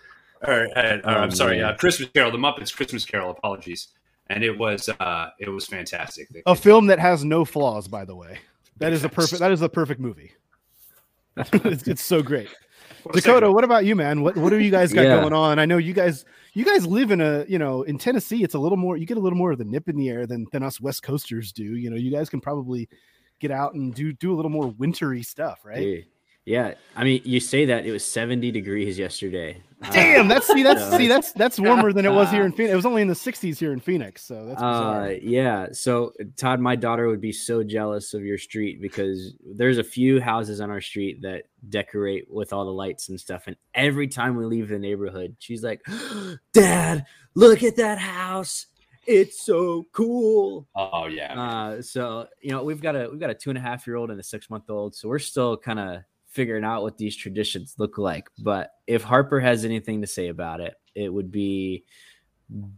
or, 0.44 0.68
uh, 0.78 0.98
or 1.04 1.10
i'm 1.10 1.32
sorry 1.32 1.62
uh, 1.62 1.76
christmas 1.76 2.10
carol 2.14 2.32
the 2.32 2.38
muppets 2.38 2.74
christmas 2.74 3.06
carol 3.06 3.32
apologies 3.32 3.88
and 4.28 4.44
it 4.44 4.58
was 4.58 4.90
uh, 5.00 5.30
it 5.40 5.50
was 5.50 5.66
fantastic. 5.66 6.30
A 6.46 6.56
film 6.56 6.88
that 6.88 7.00
has 7.00 7.24
no 7.24 7.46
flaws, 7.46 7.88
by 7.88 8.06
the 8.06 8.16
way. 8.16 8.40
That 8.78 8.94
is 8.94 9.04
a 9.04 9.10
perfect. 9.10 9.40
That 9.40 9.52
is 9.52 9.60
the 9.60 9.70
perfect 9.70 10.00
movie. 10.00 10.32
it's, 11.38 11.88
it's 11.88 12.04
so 12.04 12.22
great. 12.22 12.50
Dakota, 13.12 13.52
what 13.52 13.64
about 13.64 13.86
you, 13.86 13.96
man? 13.96 14.22
What 14.22 14.38
what 14.38 14.50
do 14.52 14.60
you 14.60 14.72
guys 14.72 14.94
got 14.94 15.04
Yeah. 15.04 15.20
going 15.22 15.34
on? 15.34 15.60
I 15.60 15.66
know 15.66 15.78
you 15.78 15.94
guys 15.94 16.26
you 16.54 16.64
guys 16.64 16.86
live 16.88 17.12
in 17.12 17.20
a 17.22 17.46
you 17.48 17.60
know 17.60 17.84
in 17.84 17.98
Tennessee. 17.98 18.44
It's 18.44 18.54
a 18.54 18.60
little 18.60 18.78
more. 18.78 18.98
You 18.98 19.06
get 19.06 19.18
a 19.18 19.20
little 19.20 19.38
more 19.38 19.52
of 19.52 19.58
the 19.58 19.66
nip 19.66 19.90
in 19.90 19.98
the 19.98 20.10
air 20.10 20.26
than 20.26 20.48
than 20.52 20.64
us 20.64 20.80
West 20.80 21.04
Coasters 21.04 21.52
do. 21.52 21.64
You 21.64 21.90
know, 21.90 21.96
you 21.98 22.12
guys 22.12 22.30
can 22.30 22.40
probably 22.42 22.88
get 23.40 23.52
out 23.52 23.74
and 23.74 23.94
do 23.94 24.14
do 24.14 24.34
a 24.34 24.36
little 24.36 24.52
more 24.52 24.68
wintry 24.68 25.24
stuff, 25.24 25.60
right? 25.66 25.82
Yeah. 25.86 25.98
Yeah, 26.46 26.74
I 26.94 27.06
mean, 27.06 27.22
you 27.24 27.40
say 27.40 27.64
that 27.68 27.86
it 27.86 27.94
was 27.94 28.06
70 28.06 28.52
degrees 28.52 29.00
yesterday. 29.00 29.64
Uh, 29.84 29.92
Damn, 29.92 30.28
that's 30.28 30.48
see 30.48 30.64
that's 30.64 30.82
so- 30.82 30.98
see 30.98 31.08
that's 31.08 31.32
that's 31.34 31.60
warmer 31.60 31.92
than 31.94 32.06
it 32.06 32.12
was 32.12 32.30
here 32.32 32.44
in 32.46 32.52
Phoenix. 32.56 32.72
It 32.74 32.76
was 32.76 32.86
only 32.86 33.02
in 33.02 33.08
the 33.08 33.14
60s 33.14 33.58
here 33.60 33.74
in 33.74 33.80
Phoenix, 33.80 34.24
so 34.24 34.46
that's 34.46 34.56
bizarre. 34.62 35.04
Uh, 35.06 35.10
yeah. 35.22 35.68
So 35.72 36.14
Todd, 36.38 36.60
my 36.60 36.76
daughter 36.76 37.08
would 37.08 37.22
be 37.22 37.32
so 37.32 37.64
jealous 37.64 38.14
of 38.14 38.24
your 38.24 38.38
street 38.38 38.82
because 38.82 39.34
there's 39.46 39.78
a 39.78 39.84
few 39.84 40.22
houses 40.22 40.62
on 40.62 40.70
our 40.72 40.82
street 40.82 41.22
that 41.24 41.44
decorate 41.70 42.26
with 42.30 42.54
all 42.54 42.66
the 42.66 42.72
lights 42.72 43.10
and 43.10 43.20
stuff. 43.20 43.44
And 43.48 43.56
every 43.74 44.08
time 44.08 44.36
we 44.36 44.46
leave 44.46 44.70
the 44.70 44.80
neighborhood, 44.80 45.36
she's 45.40 45.64
like, 45.64 45.82
"Dad, 46.54 47.06
look 47.36 47.64
at 47.64 47.76
that 47.78 47.98
house! 48.00 48.68
It's 49.06 49.46
so 49.46 49.86
cool." 49.92 50.68
Oh 50.76 51.08
yeah, 51.08 51.34
Uh, 51.40 51.82
so 51.82 52.28
you 52.42 52.52
know 52.52 52.64
we've 52.64 52.82
got 52.82 52.96
a 52.96 53.10
we've 53.12 53.20
got 53.20 53.30
a 53.30 53.36
two 53.36 53.50
and 53.50 53.58
a 53.58 53.62
half 53.62 53.86
year 53.86 53.98
old 53.98 54.12
and 54.12 54.20
a 54.20 54.24
six 54.24 54.50
month 54.50 54.70
old, 54.70 54.96
so 54.96 55.10
we're 55.10 55.20
still 55.20 55.58
kind 55.58 55.80
of 55.80 55.98
figuring 56.34 56.64
out 56.64 56.82
what 56.82 56.98
these 56.98 57.16
traditions 57.16 57.76
look 57.78 57.98
like. 57.98 58.28
But 58.40 58.72
if 58.88 59.04
Harper 59.04 59.40
has 59.40 59.64
anything 59.64 60.02
to 60.02 60.08
say 60.08 60.28
about 60.28 60.60
it, 60.60 60.76
it 60.96 61.10
would 61.10 61.32
be 61.32 61.86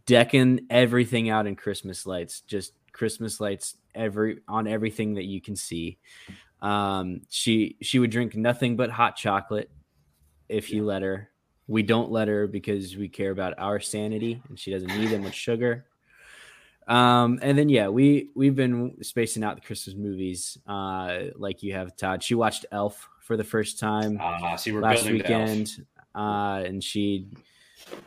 decking 0.06 0.68
everything 0.70 1.30
out 1.30 1.48
in 1.48 1.56
Christmas 1.56 2.06
lights, 2.06 2.42
just 2.42 2.74
Christmas 2.92 3.40
lights 3.40 3.76
every 3.94 4.42
on 4.48 4.68
everything 4.68 5.16
that 5.16 5.26
you 5.26 5.42
can 5.42 5.56
see. 5.56 5.98
Um, 6.62 7.22
she 7.30 7.78
she 7.82 8.00
would 8.00 8.12
drink 8.12 8.36
nothing 8.36 8.76
but 8.76 8.90
hot 8.90 9.16
chocolate 9.16 9.70
if 10.50 10.72
you 10.72 10.86
let 10.86 11.02
her. 11.02 11.30
We 11.68 11.82
don't 11.82 12.12
let 12.12 12.28
her 12.28 12.48
because 12.48 12.96
we 12.96 13.10
care 13.10 13.32
about 13.32 13.56
our 13.58 13.80
sanity, 13.80 14.42
and 14.50 14.60
she 14.60 14.72
doesn't 14.72 14.96
need 15.00 15.08
that 15.08 15.22
much 15.22 15.34
sugar. 15.34 15.86
Um, 16.88 17.40
and 17.42 17.58
then 17.58 17.70
yeah, 17.70 17.88
we 17.88 18.30
we've 18.36 18.56
been 18.56 19.02
spacing 19.02 19.44
out 19.44 19.56
the 19.56 19.62
Christmas 19.62 19.96
movies, 19.96 20.58
uh, 20.68 21.24
like 21.36 21.64
you 21.64 21.74
have 21.74 21.96
Todd. 21.98 22.22
She 22.22 22.36
watched 22.36 22.66
Elf 22.72 23.10
for 23.26 23.36
the 23.38 23.44
first 23.44 23.80
time 23.80 24.18
Ah, 24.22 24.56
see, 24.56 24.72
we're 24.72 24.82
last 24.82 25.04
building 25.04 25.24
to 25.24 25.34
Elf. 25.34 25.42
weekend, 25.50 25.86
uh, 26.14 26.64
and 26.66 26.84
she 26.84 27.28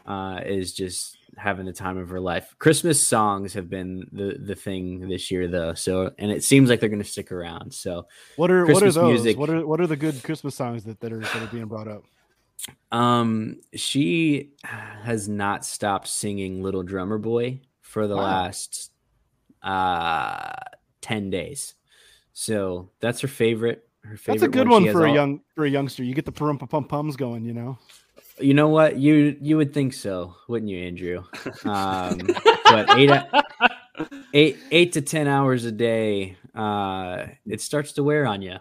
uh, 0.07 0.41
is 0.47 0.73
just 0.73 1.17
having 1.37 1.67
the 1.67 1.73
time 1.73 1.99
of 1.99 2.09
her 2.09 2.21
life. 2.21 2.55
Christmas 2.59 3.01
songs 3.07 3.53
have 3.53 3.69
been 3.69 4.07
the 4.13 4.39
the 4.43 4.55
thing 4.55 5.09
this 5.09 5.31
year, 5.31 5.49
though. 5.49 5.75
So, 5.75 6.13
and 6.19 6.31
it 6.31 6.45
seems 6.45 6.71
like 6.71 6.81
they're 6.81 6.89
going 6.89 7.03
to 7.03 7.09
stick 7.09 7.33
around. 7.33 7.75
So, 7.75 8.07
What 8.37 8.51
are 8.51 8.65
what 8.67 8.83
are 8.83 8.93
those? 8.93 9.03
music. 9.23 9.37
What 9.37 9.51
are 9.51 9.67
what 9.67 9.81
are 9.81 9.87
the 9.87 9.97
good 9.97 10.23
Christmas 10.23 10.55
songs 10.55 10.85
that, 10.85 11.01
that 11.01 11.13
are 11.13 11.21
that 11.21 11.43
are 11.43 11.47
being 11.49 11.67
brought 11.67 11.89
up? 11.89 12.05
um, 12.93 13.61
she 13.75 14.53
has 14.63 15.29
not 15.29 15.65
stopped 15.65 16.09
singing 16.09 16.63
"Little 16.63 16.83
Drummer 16.83 17.19
Boy" 17.19 17.61
for 17.83 18.07
the 18.07 18.17
Wow. 18.17 18.23
last 18.23 18.91
uh 19.63 20.53
ten 21.01 21.31
days. 21.31 21.75
So 22.33 22.91
that's 23.01 23.21
her 23.23 23.29
favorite. 23.29 23.88
Her 24.09 24.17
favorite. 24.17 24.41
That's 24.41 24.43
a 24.43 24.49
good 24.49 24.67
She 24.67 24.71
one 24.71 24.93
for 24.93 25.05
a 25.05 25.09
all- 25.09 25.15
young 25.15 25.41
for 25.55 25.65
a 25.65 25.71
youngster. 25.71 26.03
You 26.05 26.15
get 26.15 26.25
the 26.25 26.33
pum 26.33 26.59
pum 26.59 26.85
pums 26.85 27.17
going, 27.17 27.45
you 27.45 27.53
know. 27.53 27.79
You 28.41 28.55
know 28.55 28.69
what? 28.69 28.97
You 28.99 29.37
you 29.41 29.57
would 29.57 29.75
think 29.75 29.93
so, 29.93 30.35
wouldn't 30.49 30.71
you, 30.71 30.79
Andrew? 30.87 31.25
Um, 31.65 32.19
but 32.65 32.97
eight 32.99 33.11
eight 34.35 34.59
eight 34.71 34.93
to 34.93 35.01
ten 35.03 35.27
hours 35.27 35.65
a 35.65 35.73
day, 35.73 36.37
uh, 36.55 37.27
it 37.47 37.61
starts 37.61 37.93
to 37.95 38.05
wear 38.05 38.27
on 38.27 38.43
you. 38.43 38.57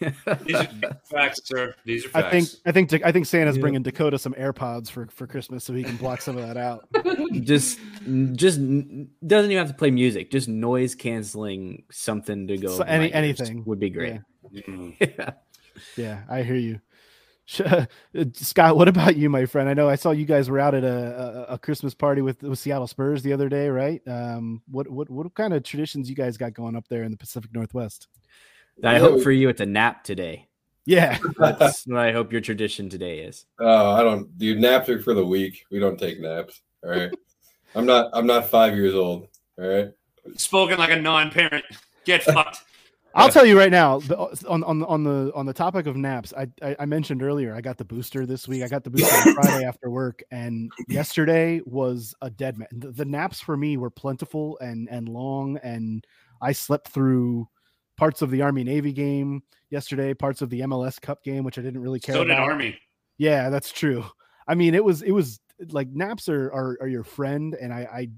These 0.00 0.56
are 0.56 0.68
facts, 1.04 1.40
sir. 1.44 1.74
These 1.84 2.06
are 2.06 2.08
facts. 2.08 2.26
I 2.26 2.30
think 2.30 2.48
I 2.64 2.72
think 2.72 3.04
I 3.06 3.12
think 3.12 3.26
Santa's 3.26 3.56
Yeah. 3.56 3.60
bringing 3.60 3.82
Dakota 3.82 4.18
some 4.18 4.32
AirPods 4.34 4.90
for 4.90 5.06
for 5.08 5.26
Christmas 5.26 5.64
so 5.64 5.74
he 5.74 5.84
can 5.84 5.96
block 5.96 6.22
some 6.22 6.38
of 6.38 6.46
that 6.46 6.56
out. 6.56 6.88
just 7.42 7.78
just 8.32 8.58
doesn't 8.58 9.50
even 9.50 9.58
have 9.58 9.68
to 9.68 9.74
play 9.74 9.90
music. 9.90 10.30
Just 10.30 10.48
noise 10.48 10.94
canceling 10.94 11.82
something 11.90 12.46
to 12.48 12.56
go. 12.56 12.68
So 12.76 12.84
any- 12.84 13.12
anything. 13.12 13.64
would 13.66 13.78
be 13.78 13.90
great. 13.90 14.20
Mm. 14.52 15.34
Yeah, 15.96 16.22
I 16.28 16.42
hear 16.42 16.54
you. 16.54 16.80
Uh, 17.64 17.84
Scott, 18.32 18.76
what 18.76 18.88
about 18.88 19.16
you, 19.16 19.28
my 19.28 19.44
friend? 19.44 19.68
I 19.68 19.74
know 19.74 19.88
I 19.88 19.96
saw 19.96 20.12
you 20.12 20.24
guys 20.24 20.48
were 20.48 20.60
out 20.60 20.74
at 20.74 20.84
a, 20.84 21.46
a, 21.50 21.54
a 21.54 21.58
Christmas 21.58 21.94
party 21.94 22.22
with, 22.22 22.42
with 22.42 22.58
Seattle 22.58 22.86
Spurs 22.86 23.22
the 23.22 23.32
other 23.32 23.48
day, 23.48 23.68
right? 23.68 24.00
Um, 24.06 24.62
what 24.70 24.88
what 24.88 25.10
what 25.10 25.34
kind 25.34 25.52
of 25.52 25.62
traditions 25.62 26.08
you 26.08 26.16
guys 26.16 26.36
got 26.36 26.54
going 26.54 26.74
up 26.74 26.88
there 26.88 27.02
in 27.02 27.10
the 27.10 27.16
Pacific 27.16 27.52
Northwest? 27.52 28.08
I 28.82 28.98
hope 28.98 29.22
for 29.22 29.30
you 29.30 29.48
it's 29.48 29.60
a 29.60 29.66
nap 29.66 30.04
today. 30.04 30.48
Yeah, 30.86 31.18
That's 31.38 31.86
what 31.86 31.98
I 31.98 32.12
hope 32.12 32.32
your 32.32 32.40
tradition 32.40 32.88
today 32.88 33.20
is. 33.20 33.46
Oh, 33.58 33.92
I 33.92 34.02
don't, 34.02 34.36
dude. 34.38 34.60
Naps 34.60 34.88
are 34.88 35.00
for 35.00 35.14
the 35.14 35.24
weak. 35.24 35.64
We 35.70 35.78
don't 35.78 35.98
take 35.98 36.20
naps. 36.20 36.60
All 36.82 36.90
right. 36.90 37.10
I'm 37.74 37.86
not. 37.86 38.10
I'm 38.12 38.26
not 38.26 38.48
five 38.48 38.74
years 38.74 38.94
old. 38.94 39.28
All 39.58 39.66
right. 39.66 39.90
Spoken 40.36 40.78
like 40.78 40.90
a 40.90 40.96
non-parent. 40.96 41.64
Get 42.04 42.22
fucked. 42.22 42.64
I'll 43.14 43.28
tell 43.30 43.46
you 43.46 43.56
right 43.56 43.70
now. 43.70 44.00
The, 44.00 44.16
on 44.48 44.64
on 44.64 44.82
on 44.84 45.04
the 45.04 45.32
on 45.34 45.46
the 45.46 45.52
topic 45.52 45.86
of 45.86 45.96
naps, 45.96 46.32
I, 46.36 46.48
I 46.62 46.76
I 46.80 46.86
mentioned 46.86 47.22
earlier 47.22 47.54
I 47.54 47.60
got 47.60 47.78
the 47.78 47.84
booster 47.84 48.26
this 48.26 48.48
week. 48.48 48.62
I 48.62 48.68
got 48.68 48.84
the 48.84 48.90
booster 48.90 49.28
on 49.28 49.34
Friday 49.34 49.64
after 49.68 49.90
work, 49.90 50.22
and 50.30 50.70
yesterday 50.88 51.60
was 51.64 52.14
a 52.22 52.30
dead 52.30 52.58
man. 52.58 52.68
The, 52.72 52.90
the 52.90 53.04
naps 53.04 53.40
for 53.40 53.56
me 53.56 53.76
were 53.76 53.90
plentiful 53.90 54.58
and 54.58 54.88
and 54.90 55.08
long, 55.08 55.58
and 55.62 56.04
I 56.42 56.52
slept 56.52 56.88
through 56.88 57.48
parts 57.96 58.22
of 58.22 58.30
the 58.30 58.42
Army 58.42 58.64
Navy 58.64 58.92
game 58.92 59.42
yesterday, 59.70 60.14
parts 60.14 60.42
of 60.42 60.50
the 60.50 60.60
MLS 60.60 61.00
Cup 61.00 61.22
game, 61.22 61.44
which 61.44 61.58
I 61.58 61.62
didn't 61.62 61.80
really 61.80 62.00
care 62.00 62.14
So 62.14 62.24
did 62.24 62.32
about. 62.32 62.48
Army. 62.48 62.78
Yeah, 63.18 63.50
that's 63.50 63.70
true. 63.70 64.04
I 64.48 64.54
mean, 64.54 64.74
it 64.74 64.84
was 64.84 65.02
it 65.02 65.12
was 65.12 65.40
like 65.70 65.88
naps 65.90 66.28
are 66.28 66.46
are, 66.46 66.78
are 66.80 66.88
your 66.88 67.04
friend, 67.04 67.54
and 67.54 67.72
I, 67.72 67.80
I 67.80 68.08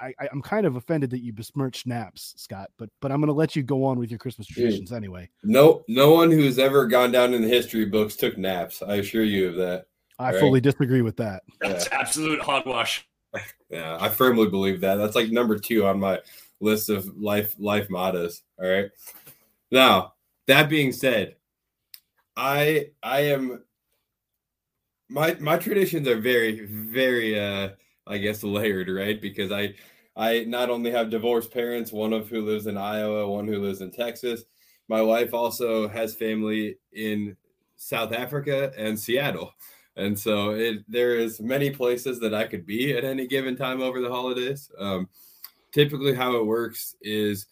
I 0.00 0.14
I- 0.20 0.28
I'm 0.32 0.42
kind 0.42 0.66
of 0.66 0.76
offended 0.76 1.10
that 1.10 1.20
you 1.22 1.32
besmirched 1.32 1.86
naps, 1.86 2.34
Scott. 2.36 2.70
But 2.78 2.90
but 3.00 3.10
I'm 3.12 3.20
gonna 3.20 3.32
let 3.32 3.56
you 3.56 3.62
go 3.62 3.84
on 3.84 3.98
with 3.98 4.10
your 4.10 4.18
Christmas 4.18 4.46
traditions 4.46 4.92
anyway. 4.92 5.28
No, 5.42 5.84
no 5.88 6.12
one 6.12 6.30
who's 6.30 6.58
ever 6.58 6.86
gone 6.86 7.10
down 7.12 7.34
in 7.34 7.42
the 7.42 7.48
history 7.48 7.84
books 7.86 8.16
took 8.16 8.36
naps. 8.38 8.82
I 8.82 8.96
assure 8.96 9.24
you 9.24 9.48
of 9.48 9.56
that. 9.56 9.86
I 10.18 10.32
Right. 10.32 10.40
fully 10.40 10.60
disagree 10.60 11.02
with 11.02 11.16
that. 11.16 11.42
That's 11.60 11.88
absolute 11.92 12.40
hogwash. 12.40 13.06
Yeah, 13.70 13.96
I 14.00 14.08
firmly 14.08 14.48
believe 14.50 14.80
that. 14.80 14.96
That's 14.96 15.14
like 15.14 15.30
number 15.30 15.58
two 15.58 15.86
on 15.86 16.00
my 16.00 16.20
list 16.60 16.90
of 16.90 17.16
life 17.16 17.54
life 17.58 17.88
mottos. 17.88 18.42
All 18.60 18.68
right. 18.68 18.90
Now, 19.70 20.14
that 20.46 20.68
being 20.68 20.92
said, 20.92 21.36
I 22.36 22.90
I 23.02 23.20
am 23.20 23.62
my 25.08 25.34
my 25.40 25.56
traditions 25.58 26.06
are 26.08 26.20
very 26.20 26.66
very 26.66 27.38
uh 27.38 27.70
I 28.10 28.18
guess 28.18 28.42
layered, 28.42 28.88
right? 28.88 29.20
Because 29.20 29.52
I 29.52 29.74
I 30.16 30.44
not 30.44 30.68
only 30.68 30.90
have 30.90 31.08
divorced 31.08 31.52
parents, 31.52 31.92
one 31.92 32.12
of 32.12 32.28
who 32.28 32.44
lives 32.44 32.66
in 32.66 32.76
Iowa, 32.76 33.28
one 33.28 33.46
who 33.46 33.58
lives 33.62 33.80
in 33.80 33.92
Texas. 33.92 34.42
My 34.88 35.00
wife 35.00 35.32
also 35.32 35.88
has 35.88 36.16
family 36.16 36.76
in 36.92 37.36
South 37.76 38.12
Africa 38.12 38.72
and 38.76 38.98
Seattle. 38.98 39.52
And 39.96 40.18
so 40.18 40.50
it 40.50 40.84
there 40.88 41.16
is 41.16 41.40
many 41.40 41.70
places 41.70 42.18
that 42.20 42.34
I 42.34 42.46
could 42.46 42.66
be 42.66 42.96
at 42.96 43.04
any 43.04 43.26
given 43.28 43.56
time 43.56 43.80
over 43.80 44.00
the 44.00 44.10
holidays. 44.10 44.70
Um, 44.78 45.08
typically, 45.72 46.14
how 46.14 46.34
it 46.36 46.46
works 46.46 46.96
is 47.00 47.46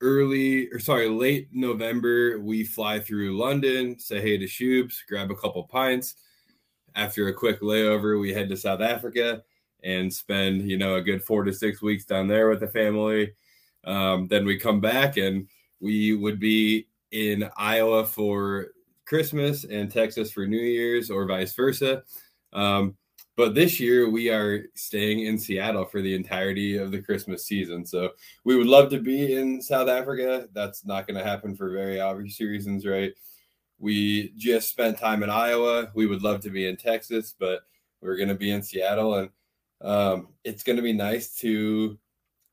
early 0.00 0.68
or 0.70 0.78
sorry, 0.78 1.08
late 1.08 1.48
November, 1.52 2.40
we 2.40 2.64
fly 2.64 3.00
through 3.00 3.38
London, 3.38 3.98
say 3.98 4.22
hey 4.22 4.38
to 4.38 4.46
Shoobs, 4.46 4.96
grab 5.08 5.30
a 5.30 5.36
couple 5.36 5.62
pints. 5.64 6.16
After 6.96 7.28
a 7.28 7.34
quick 7.34 7.60
layover, 7.60 8.20
we 8.20 8.32
head 8.32 8.48
to 8.48 8.56
South 8.56 8.80
Africa 8.80 9.42
and 9.84 10.12
spend 10.12 10.68
you 10.68 10.76
know 10.76 10.96
a 10.96 11.02
good 11.02 11.22
four 11.22 11.44
to 11.44 11.52
six 11.52 11.82
weeks 11.82 12.04
down 12.04 12.26
there 12.26 12.48
with 12.48 12.60
the 12.60 12.68
family. 12.68 13.32
Um, 13.84 14.26
then 14.28 14.44
we 14.44 14.58
come 14.58 14.80
back 14.80 15.18
and 15.18 15.46
we 15.80 16.14
would 16.14 16.40
be 16.40 16.88
in 17.12 17.48
Iowa 17.56 18.04
for 18.04 18.68
Christmas 19.06 19.64
and 19.64 19.92
Texas 19.92 20.32
for 20.32 20.46
New 20.46 20.56
Year's 20.56 21.10
or 21.10 21.26
vice 21.26 21.54
versa. 21.54 22.02
Um, 22.52 22.96
but 23.36 23.54
this 23.54 23.80
year 23.80 24.08
we 24.08 24.30
are 24.30 24.64
staying 24.74 25.26
in 25.26 25.38
Seattle 25.38 25.84
for 25.84 26.00
the 26.00 26.14
entirety 26.14 26.76
of 26.76 26.92
the 26.92 27.02
Christmas 27.02 27.46
season. 27.46 27.84
So 27.84 28.10
we 28.44 28.56
would 28.56 28.68
love 28.68 28.90
to 28.90 29.00
be 29.00 29.34
in 29.34 29.60
South 29.60 29.88
Africa. 29.88 30.48
That's 30.52 30.84
not 30.84 31.06
going 31.06 31.18
to 31.18 31.24
happen 31.24 31.56
for 31.56 31.70
very 31.70 32.00
obvious 32.00 32.40
reasons, 32.40 32.86
right? 32.86 33.12
We 33.78 34.32
just 34.36 34.70
spent 34.70 34.98
time 34.98 35.24
in 35.24 35.30
Iowa. 35.30 35.90
We 35.94 36.06
would 36.06 36.22
love 36.22 36.40
to 36.42 36.50
be 36.50 36.68
in 36.68 36.76
Texas, 36.76 37.34
but 37.38 37.62
we're 38.00 38.16
going 38.16 38.28
to 38.28 38.34
be 38.36 38.52
in 38.52 38.62
Seattle. 38.62 39.16
And 39.16 39.30
um, 39.84 40.28
it's 40.44 40.62
going 40.62 40.76
to 40.76 40.82
be 40.82 40.92
nice 40.92 41.34
to 41.36 41.98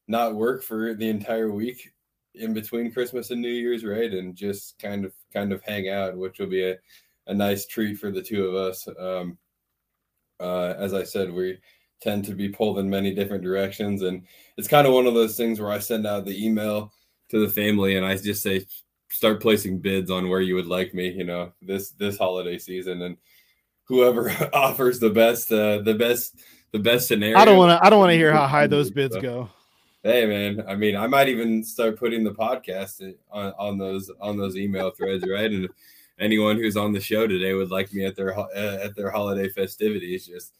not 0.07 0.35
work 0.35 0.63
for 0.63 0.93
the 0.93 1.09
entire 1.09 1.51
week 1.51 1.91
in 2.35 2.53
between 2.53 2.91
Christmas 2.91 3.31
and 3.31 3.41
New 3.41 3.49
Year's, 3.49 3.85
right? 3.85 4.11
And 4.11 4.35
just 4.35 4.77
kind 4.79 5.05
of 5.05 5.13
kind 5.33 5.51
of 5.53 5.63
hang 5.63 5.89
out, 5.89 6.17
which 6.17 6.39
will 6.39 6.47
be 6.47 6.69
a, 6.69 6.77
a 7.27 7.33
nice 7.33 7.65
treat 7.65 7.97
for 7.97 8.11
the 8.11 8.21
two 8.21 8.45
of 8.45 8.55
us. 8.55 8.87
Um, 8.99 9.37
uh, 10.39 10.73
as 10.77 10.93
I 10.93 11.03
said, 11.03 11.31
we 11.31 11.59
tend 12.01 12.25
to 12.25 12.33
be 12.33 12.49
pulled 12.49 12.79
in 12.79 12.89
many 12.89 13.13
different 13.13 13.43
directions, 13.43 14.01
and 14.01 14.23
it's 14.57 14.67
kind 14.67 14.87
of 14.87 14.93
one 14.93 15.07
of 15.07 15.13
those 15.13 15.37
things 15.37 15.59
where 15.59 15.71
I 15.71 15.79
send 15.79 16.05
out 16.05 16.25
the 16.25 16.45
email 16.45 16.91
to 17.29 17.39
the 17.39 17.51
family 17.51 17.95
and 17.95 18.05
I 18.05 18.17
just 18.17 18.43
say, 18.43 18.65
start 19.09 19.41
placing 19.41 19.79
bids 19.79 20.09
on 20.09 20.29
where 20.29 20.41
you 20.41 20.55
would 20.55 20.67
like 20.67 20.93
me, 20.93 21.09
you 21.09 21.23
know, 21.23 21.51
this 21.61 21.91
this 21.91 22.17
holiday 22.17 22.57
season, 22.57 23.01
and 23.03 23.17
whoever 23.85 24.31
offers 24.53 24.99
the 24.99 25.09
best, 25.09 25.51
uh, 25.51 25.79
the 25.79 25.93
best, 25.93 26.39
the 26.71 26.79
best 26.79 27.07
scenario. 27.07 27.37
I 27.37 27.45
don't 27.45 27.57
want 27.57 27.77
to. 27.77 27.85
I 27.85 27.89
don't 27.89 27.99
want 27.99 28.11
to 28.11 28.17
hear 28.17 28.31
how 28.31 28.47
high 28.47 28.67
those 28.67 28.91
bids 28.91 29.17
go. 29.17 29.49
Hey 30.03 30.25
man, 30.25 30.63
I 30.67 30.75
mean, 30.75 30.95
I 30.95 31.05
might 31.05 31.29
even 31.29 31.63
start 31.63 31.99
putting 31.99 32.23
the 32.23 32.31
podcast 32.31 33.13
on, 33.29 33.53
on 33.59 33.77
those 33.77 34.09
on 34.19 34.37
those 34.37 34.57
email 34.57 34.89
threads, 34.89 35.23
right? 35.29 35.51
And 35.51 35.69
anyone 36.19 36.57
who's 36.57 36.75
on 36.75 36.91
the 36.91 36.99
show 36.99 37.27
today 37.27 37.53
would 37.53 37.69
like 37.69 37.93
me 37.93 38.05
at 38.05 38.15
their 38.15 38.37
uh, 38.37 38.47
at 38.55 38.95
their 38.95 39.11
holiday 39.11 39.47
festivities, 39.49 40.25
just 40.25 40.53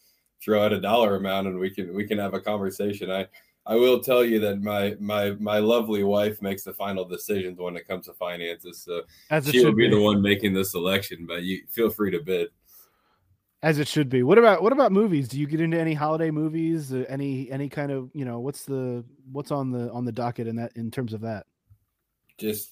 throw 0.43 0.63
out 0.63 0.73
a 0.73 0.81
dollar 0.81 1.15
amount 1.15 1.47
and 1.47 1.59
we 1.59 1.69
can 1.69 1.93
we 1.93 2.05
can 2.05 2.19
have 2.19 2.33
a 2.33 2.39
conversation. 2.39 3.09
I 3.09 3.27
I 3.65 3.75
will 3.75 3.99
tell 3.99 4.23
you 4.25 4.39
that 4.39 4.61
my 4.61 4.95
my 4.99 5.31
my 5.39 5.59
lovely 5.59 6.03
wife 6.03 6.41
makes 6.41 6.63
the 6.63 6.73
final 6.73 7.05
decisions 7.05 7.59
when 7.59 7.75
it 7.77 7.87
comes 7.87 8.07
to 8.07 8.13
finances. 8.13 8.81
So 8.81 9.03
she 9.43 9.63
will 9.63 9.73
be, 9.73 9.87
be. 9.87 9.95
the 9.95 10.01
one 10.01 10.21
making 10.21 10.53
the 10.53 10.65
selection, 10.65 11.25
but 11.27 11.43
you 11.43 11.63
feel 11.69 11.89
free 11.89 12.11
to 12.11 12.19
bid. 12.19 12.49
As 13.63 13.77
it 13.77 13.87
should 13.87 14.09
be. 14.09 14.23
What 14.23 14.39
about 14.39 14.63
what 14.63 14.73
about 14.73 14.91
movies? 14.91 15.27
Do 15.27 15.39
you 15.39 15.45
get 15.45 15.61
into 15.61 15.79
any 15.79 15.93
holiday 15.93 16.31
movies? 16.31 16.91
Uh, 16.91 17.05
any 17.07 17.49
any 17.51 17.69
kind 17.69 17.91
of 17.91 18.09
you 18.13 18.25
know 18.25 18.39
what's 18.39 18.65
the 18.65 19.05
what's 19.31 19.51
on 19.51 19.71
the 19.71 19.91
on 19.91 20.03
the 20.03 20.11
docket 20.11 20.47
in 20.47 20.55
that 20.55 20.75
in 20.75 20.89
terms 20.89 21.13
of 21.13 21.21
that? 21.21 21.45
Just 22.39 22.71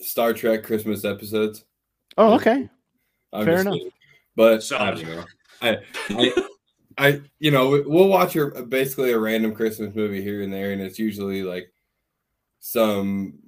Star 0.00 0.34
Trek 0.34 0.62
Christmas 0.62 1.06
episodes. 1.06 1.64
Oh, 2.18 2.34
okay. 2.34 2.68
I'm 3.32 3.44
Fair 3.46 3.54
just 3.54 3.66
enough. 3.66 3.74
kidding. 3.78 3.92
But 4.36 4.72
I 4.72 4.90
don't 4.90 5.04
know. 5.08 5.24
I, 5.62 5.78
I, 6.10 6.32
I, 6.98 7.20
you 7.38 7.50
know, 7.50 7.70
we- 7.70 7.80
we'll 7.86 8.08
watch 8.08 8.36
a, 8.36 8.46
basically 8.62 9.12
a 9.12 9.18
random 9.18 9.54
Christmas 9.54 9.94
movie 9.94 10.22
here 10.22 10.42
and 10.42 10.52
there, 10.52 10.72
and 10.72 10.82
it's 10.82 10.98
usually 10.98 11.42
like 11.42 11.72
some 12.60 13.38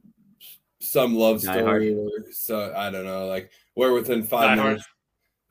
some 0.80 1.14
love 1.14 1.43
Die 1.43 1.53
story 1.53 1.95
or 1.95 2.09
so 2.32 2.72
I 2.74 2.91
don't 2.91 3.05
know, 3.05 3.26
like 3.26 3.51
we're 3.76 3.93
within 3.93 4.22
five 4.22 4.57
Die 4.57 4.62
Hard. 4.62 4.80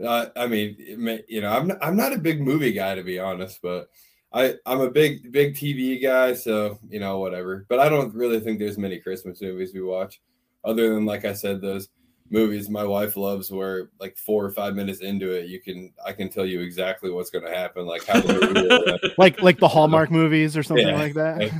Uh, 0.03 0.27
I 0.35 0.47
mean, 0.47 1.23
you 1.27 1.41
know, 1.41 1.49
I'm 1.49 1.67
not, 1.67 1.77
I'm 1.81 1.95
not 1.95 2.13
a 2.13 2.19
big 2.19 2.41
movie 2.41 2.73
guy 2.73 2.95
to 2.95 3.03
be 3.03 3.19
honest, 3.19 3.59
but 3.63 3.89
I 4.31 4.55
I'm 4.65 4.81
a 4.81 4.91
big 4.91 5.31
big 5.31 5.55
TV 5.55 6.01
guy, 6.01 6.33
so 6.33 6.79
you 6.89 6.99
know 6.99 7.19
whatever. 7.19 7.65
But 7.69 7.79
I 7.79 7.89
don't 7.89 8.13
really 8.13 8.39
think 8.39 8.59
there's 8.59 8.77
many 8.77 8.99
Christmas 8.99 9.41
movies 9.41 9.71
we 9.73 9.81
watch, 9.81 10.21
other 10.63 10.93
than 10.93 11.05
like 11.05 11.25
I 11.25 11.33
said, 11.33 11.61
those 11.61 11.89
movies 12.29 12.69
my 12.69 12.83
wife 12.83 13.15
loves 13.15 13.49
where 13.51 13.89
like 13.99 14.17
four 14.17 14.43
or 14.45 14.51
five 14.51 14.75
minutes 14.75 14.99
into 14.99 15.31
it 15.31 15.47
you 15.47 15.61
can 15.61 15.93
i 16.05 16.11
can 16.11 16.27
tell 16.29 16.45
you 16.45 16.59
exactly 16.59 17.09
what's 17.09 17.29
going 17.29 17.45
to 17.45 17.55
happen 17.55 17.85
like 17.85 18.05
how 18.05 18.19
the 18.19 18.27
movie 18.27 18.53
will. 18.53 18.97
Like 19.17 19.41
like 19.41 19.59
the 19.59 19.67
Hallmark 19.67 20.11
movies 20.11 20.57
or 20.57 20.61
something 20.63 20.85
Yeah. 20.87 20.97
like 20.97 21.13
that. 21.15 21.37
Like, 21.39 21.53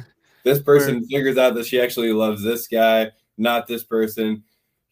this 0.44 0.62
person 0.62 1.06
figures 1.06 1.38
out 1.38 1.56
that 1.56 1.66
she 1.66 1.80
actually 1.80 2.12
loves 2.12 2.44
this 2.44 2.68
guy 2.68 3.12
not 3.38 3.68
this 3.68 3.84
person 3.84 4.44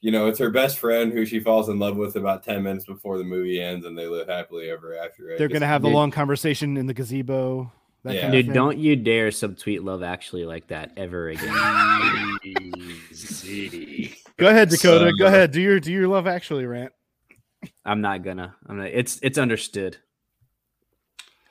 you 0.05 0.11
know 0.11 0.27
it's 0.27 0.37
her 0.37 0.51
best 0.51 0.77
friend 0.77 1.11
who 1.11 1.25
she 1.25 1.39
falls 1.39 1.67
in 1.67 1.79
love 1.79 1.97
with 1.97 2.15
about 2.15 2.43
10 2.43 2.61
minutes 2.61 2.85
before 2.85 3.17
the 3.17 3.23
movie 3.23 3.59
ends 3.59 3.87
and 3.87 3.97
they 3.97 4.05
live 4.05 4.27
happily 4.27 4.69
ever 4.69 4.95
after 4.95 5.25
right? 5.25 5.37
They're 5.39 5.47
gonna 5.47 5.65
have 5.65 5.81
the 5.81 5.87
Dude. 5.87 5.95
long 5.95 6.11
conversation 6.11 6.77
in 6.77 6.85
the 6.85 6.93
gazebo. 6.93 7.71
That 8.03 8.13
Yeah. 8.13 8.21
kind 8.21 8.33
of 8.35 8.37
Dude, 8.37 8.45
thing. 8.45 8.53
don't 8.53 8.77
you 8.77 8.95
dare 8.95 9.29
subtweet 9.29 9.83
Love 9.83 10.03
Actually 10.03 10.45
like 10.45 10.67
that 10.67 10.91
ever 10.95 11.29
again. 11.29 11.51
Go 14.37 14.47
ahead, 14.47 14.69
Dakota. 14.69 15.09
So- 15.09 15.17
Go 15.17 15.25
ahead. 15.25 15.51
Do 15.51 15.59
your 15.61 15.79
do 15.79 15.91
your 15.91 16.07
love 16.07 16.27
actually 16.27 16.65
rant. 16.67 16.93
I'm 17.83 18.01
not 18.01 18.23
gonna. 18.23 18.55
I'm 18.67 18.77
not. 18.77 18.87
It's 18.87 19.19
it's 19.23 19.39
understood. 19.39 19.97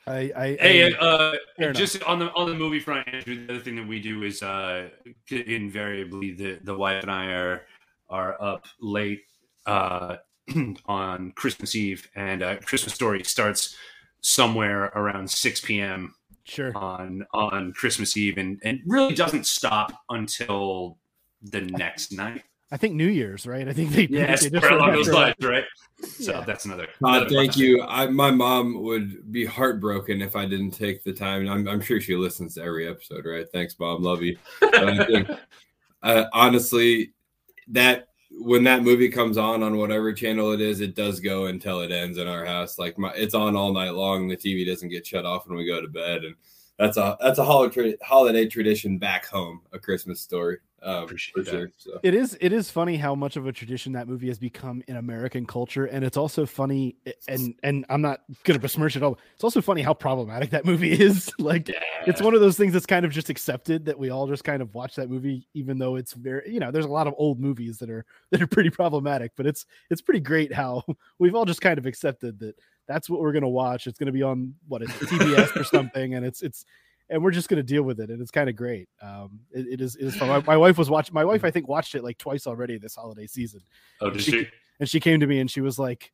I 0.07 0.31
I, 0.35 0.57
Hey, 0.59 0.93
I- 0.93 0.97
uh, 0.97 1.35
fair 1.57 1.73
just 1.73 2.01
on 2.03 2.19
the 2.19 2.31
on 2.33 2.47
the 2.47 2.55
movie 2.55 2.79
front, 2.79 3.07
Andrew. 3.11 3.45
The 3.47 3.53
other 3.55 3.61
thing 3.63 3.75
that 3.75 3.87
we 3.87 3.99
do 3.99 4.23
is 4.23 4.41
uh, 4.43 4.87
invariably 5.29 6.31
the 6.33 6.59
the 6.63 6.77
wife 6.77 7.01
and 7.03 7.11
I 7.11 7.25
are 7.33 7.61
are 8.15 8.41
up 8.41 8.65
late 8.79 9.23
uh, 9.65 10.15
on 10.85 11.33
Christmas 11.35 11.75
Eve, 11.75 12.07
and 12.15 12.41
uh, 12.41 12.55
Christmas 12.57 12.93
Story 12.93 13.23
starts 13.23 13.75
somewhere 14.21 14.85
around 14.95 15.29
six 15.29 15.59
p.m. 15.59 16.15
sure. 16.45 16.71
on 16.75 17.25
on 17.33 17.73
Christmas 17.73 18.15
Eve, 18.15 18.37
and 18.37 18.59
and 18.63 18.79
really 18.85 19.15
doesn't 19.15 19.45
stop 19.45 19.91
until 20.09 20.97
the 21.41 21.61
next 21.61 22.13
night. 22.13 22.43
I 22.71 22.77
think 22.77 22.95
New 22.95 23.07
Year's, 23.07 23.45
right? 23.45 23.67
I 23.67 23.73
think 23.73 23.91
they 23.91 24.07
Yeah, 24.09 24.27
they 24.27 24.49
somewhere 24.49 24.77
along 24.77 24.93
those 24.93 25.09
lines, 25.09 25.35
right? 25.41 25.65
So 26.01 26.31
Yeah. 26.31 26.43
that's 26.45 26.65
another. 26.65 26.85
Todd, 26.85 27.21
another 27.21 27.29
thank 27.29 27.53
fun 27.53 27.63
you. 27.63 27.83
I, 27.83 28.07
my 28.07 28.31
mom 28.31 28.81
would 28.83 29.31
be 29.31 29.45
heartbroken 29.45 30.21
if 30.21 30.35
I 30.35 30.45
didn't 30.45 30.71
take 30.71 31.03
the 31.03 31.13
time. 31.13 31.47
I'm, 31.47 31.67
I'm 31.67 31.81
sure 31.81 32.01
she 32.01 32.15
listens 32.15 32.55
to 32.55 32.63
every 32.63 32.87
episode, 32.87 33.25
right? 33.25 33.45
Thanks, 33.51 33.77
mom. 33.79 34.01
Love 34.01 34.21
you. 34.23 34.37
But 34.59 34.89
I 34.89 35.05
think, 35.05 35.27
uh, 36.03 36.25
honestly, 36.33 37.13
that 37.69 38.09
when 38.31 38.63
that 38.65 38.83
movie 38.83 39.09
comes 39.09 39.37
on 39.37 39.63
on 39.63 39.77
whatever 39.77 40.11
channel 40.13 40.51
it 40.51 40.61
is, 40.61 40.81
it 40.81 40.95
does 40.95 41.19
go 41.19 41.45
until 41.45 41.81
it 41.81 41.91
ends 41.91 42.17
in 42.17 42.27
our 42.27 42.45
house. 42.45 42.77
Like 42.77 42.97
my, 42.97 43.11
it's 43.15 43.33
on 43.33 43.55
all 43.55 43.73
night 43.73 43.91
long. 43.93 44.27
The 44.27 44.37
TV 44.37 44.65
doesn't 44.65 44.89
get 44.89 45.07
shut 45.07 45.25
off 45.25 45.47
when 45.47 45.57
we 45.57 45.65
go 45.65 45.81
to 45.81 45.87
bed, 45.87 46.23
and 46.23 46.35
that's 46.77 46.97
a 46.97 47.17
that's 47.21 47.39
a 47.39 47.43
holiday 47.45 47.95
holiday 48.03 48.47
tradition 48.47 48.97
back 48.97 49.25
home. 49.25 49.61
A 49.73 49.79
Christmas 49.79 50.19
story, 50.19 50.57
um, 50.83 51.05
Appreciate 51.05 51.33
for 51.33 51.43
that. 51.43 51.51
sure. 51.51 51.71
So. 51.77 51.99
It 52.03 52.13
is 52.13 52.37
it 52.41 52.51
is 52.51 52.69
funny 52.69 52.97
how 52.97 53.15
much 53.15 53.37
of 53.37 53.47
a 53.47 53.51
tradition 53.51 53.93
that 53.93 54.07
movie 54.07 54.27
has 54.27 54.37
become 54.37 54.83
in 54.87 54.97
American 54.97 55.45
culture, 55.45 55.85
and 55.85 56.03
it's 56.03 56.17
also 56.17 56.45
funny 56.45 56.97
and 57.27 57.55
and 57.63 57.85
I'm 57.89 58.01
not 58.01 58.21
gonna 58.43 58.59
besmirch 58.59 58.95
it 58.95 59.03
all. 59.03 59.17
It's 59.33 59.43
also 59.43 59.61
funny 59.61 59.81
how 59.81 59.93
problematic 59.93 60.49
that 60.51 60.65
movie 60.65 60.91
is. 61.01 61.31
like 61.39 61.71
it's 62.05 62.21
one 62.21 62.35
of 62.35 62.41
those 62.41 62.57
things 62.57 62.73
that's 62.73 62.85
kind 62.85 63.05
of 63.05 63.11
just 63.11 63.29
accepted 63.29 63.85
that 63.85 63.97
we 63.97 64.09
all 64.09 64.27
just 64.27 64.43
kind 64.43 64.61
of 64.61 64.75
watch 64.75 64.95
that 64.95 65.09
movie, 65.09 65.47
even 65.53 65.79
though 65.79 65.95
it's 65.95 66.13
very 66.13 66.51
you 66.51 66.59
know 66.59 66.71
there's 66.71 66.85
a 66.85 66.89
lot 66.89 67.07
of 67.07 67.15
old 67.17 67.39
movies 67.39 67.79
that 67.79 67.89
are 67.89 68.05
that 68.31 68.41
are 68.41 68.47
pretty 68.47 68.69
problematic, 68.69 69.31
but 69.37 69.47
it's 69.47 69.65
it's 69.89 70.01
pretty 70.01 70.19
great 70.19 70.53
how 70.53 70.83
we've 71.19 71.35
all 71.35 71.45
just 71.45 71.61
kind 71.61 71.79
of 71.79 71.85
accepted 71.85 72.37
that 72.39 72.55
that's 72.87 73.09
what 73.09 73.19
we're 73.21 73.31
gonna 73.33 73.49
watch. 73.49 73.87
It's 73.87 73.97
gonna 73.99 74.11
be 74.11 74.23
on 74.23 74.53
what 74.67 74.81
is 74.81 74.89
it, 74.89 75.07
TBS 75.09 75.55
or 75.55 75.63
something, 75.63 76.13
and 76.15 76.25
it's 76.25 76.41
it's 76.41 76.65
and 77.09 77.23
we're 77.23 77.29
just 77.29 77.49
going 77.49 77.57
to 77.57 77.63
deal 77.63 77.83
with 77.83 77.99
it 77.99 78.09
and 78.09 78.19
it's 78.19 78.31
kind 78.31 78.49
of 78.49 78.55
great 78.55 78.89
um 78.99 79.39
it, 79.51 79.67
it 79.73 79.79
is 79.81 79.95
it 79.95 80.05
is 80.05 80.15
fun. 80.15 80.27
My, 80.27 80.39
my 80.39 80.57
wife 80.57 80.75
was 80.75 80.89
watching 80.89 81.13
my 81.13 81.23
wife 81.23 81.43
i 81.45 81.51
think 81.51 81.67
watched 81.67 81.93
it 81.93 82.03
like 82.03 82.17
twice 82.17 82.47
already 82.47 82.79
this 82.79 82.95
holiday 82.95 83.27
season 83.27 83.59
Oh, 84.01 84.09
did 84.09 84.23
she? 84.23 84.47
and 84.79 84.89
she 84.89 84.99
came 84.99 85.19
to 85.19 85.27
me 85.27 85.39
and 85.39 85.51
she 85.51 85.61
was 85.61 85.77
like 85.77 86.11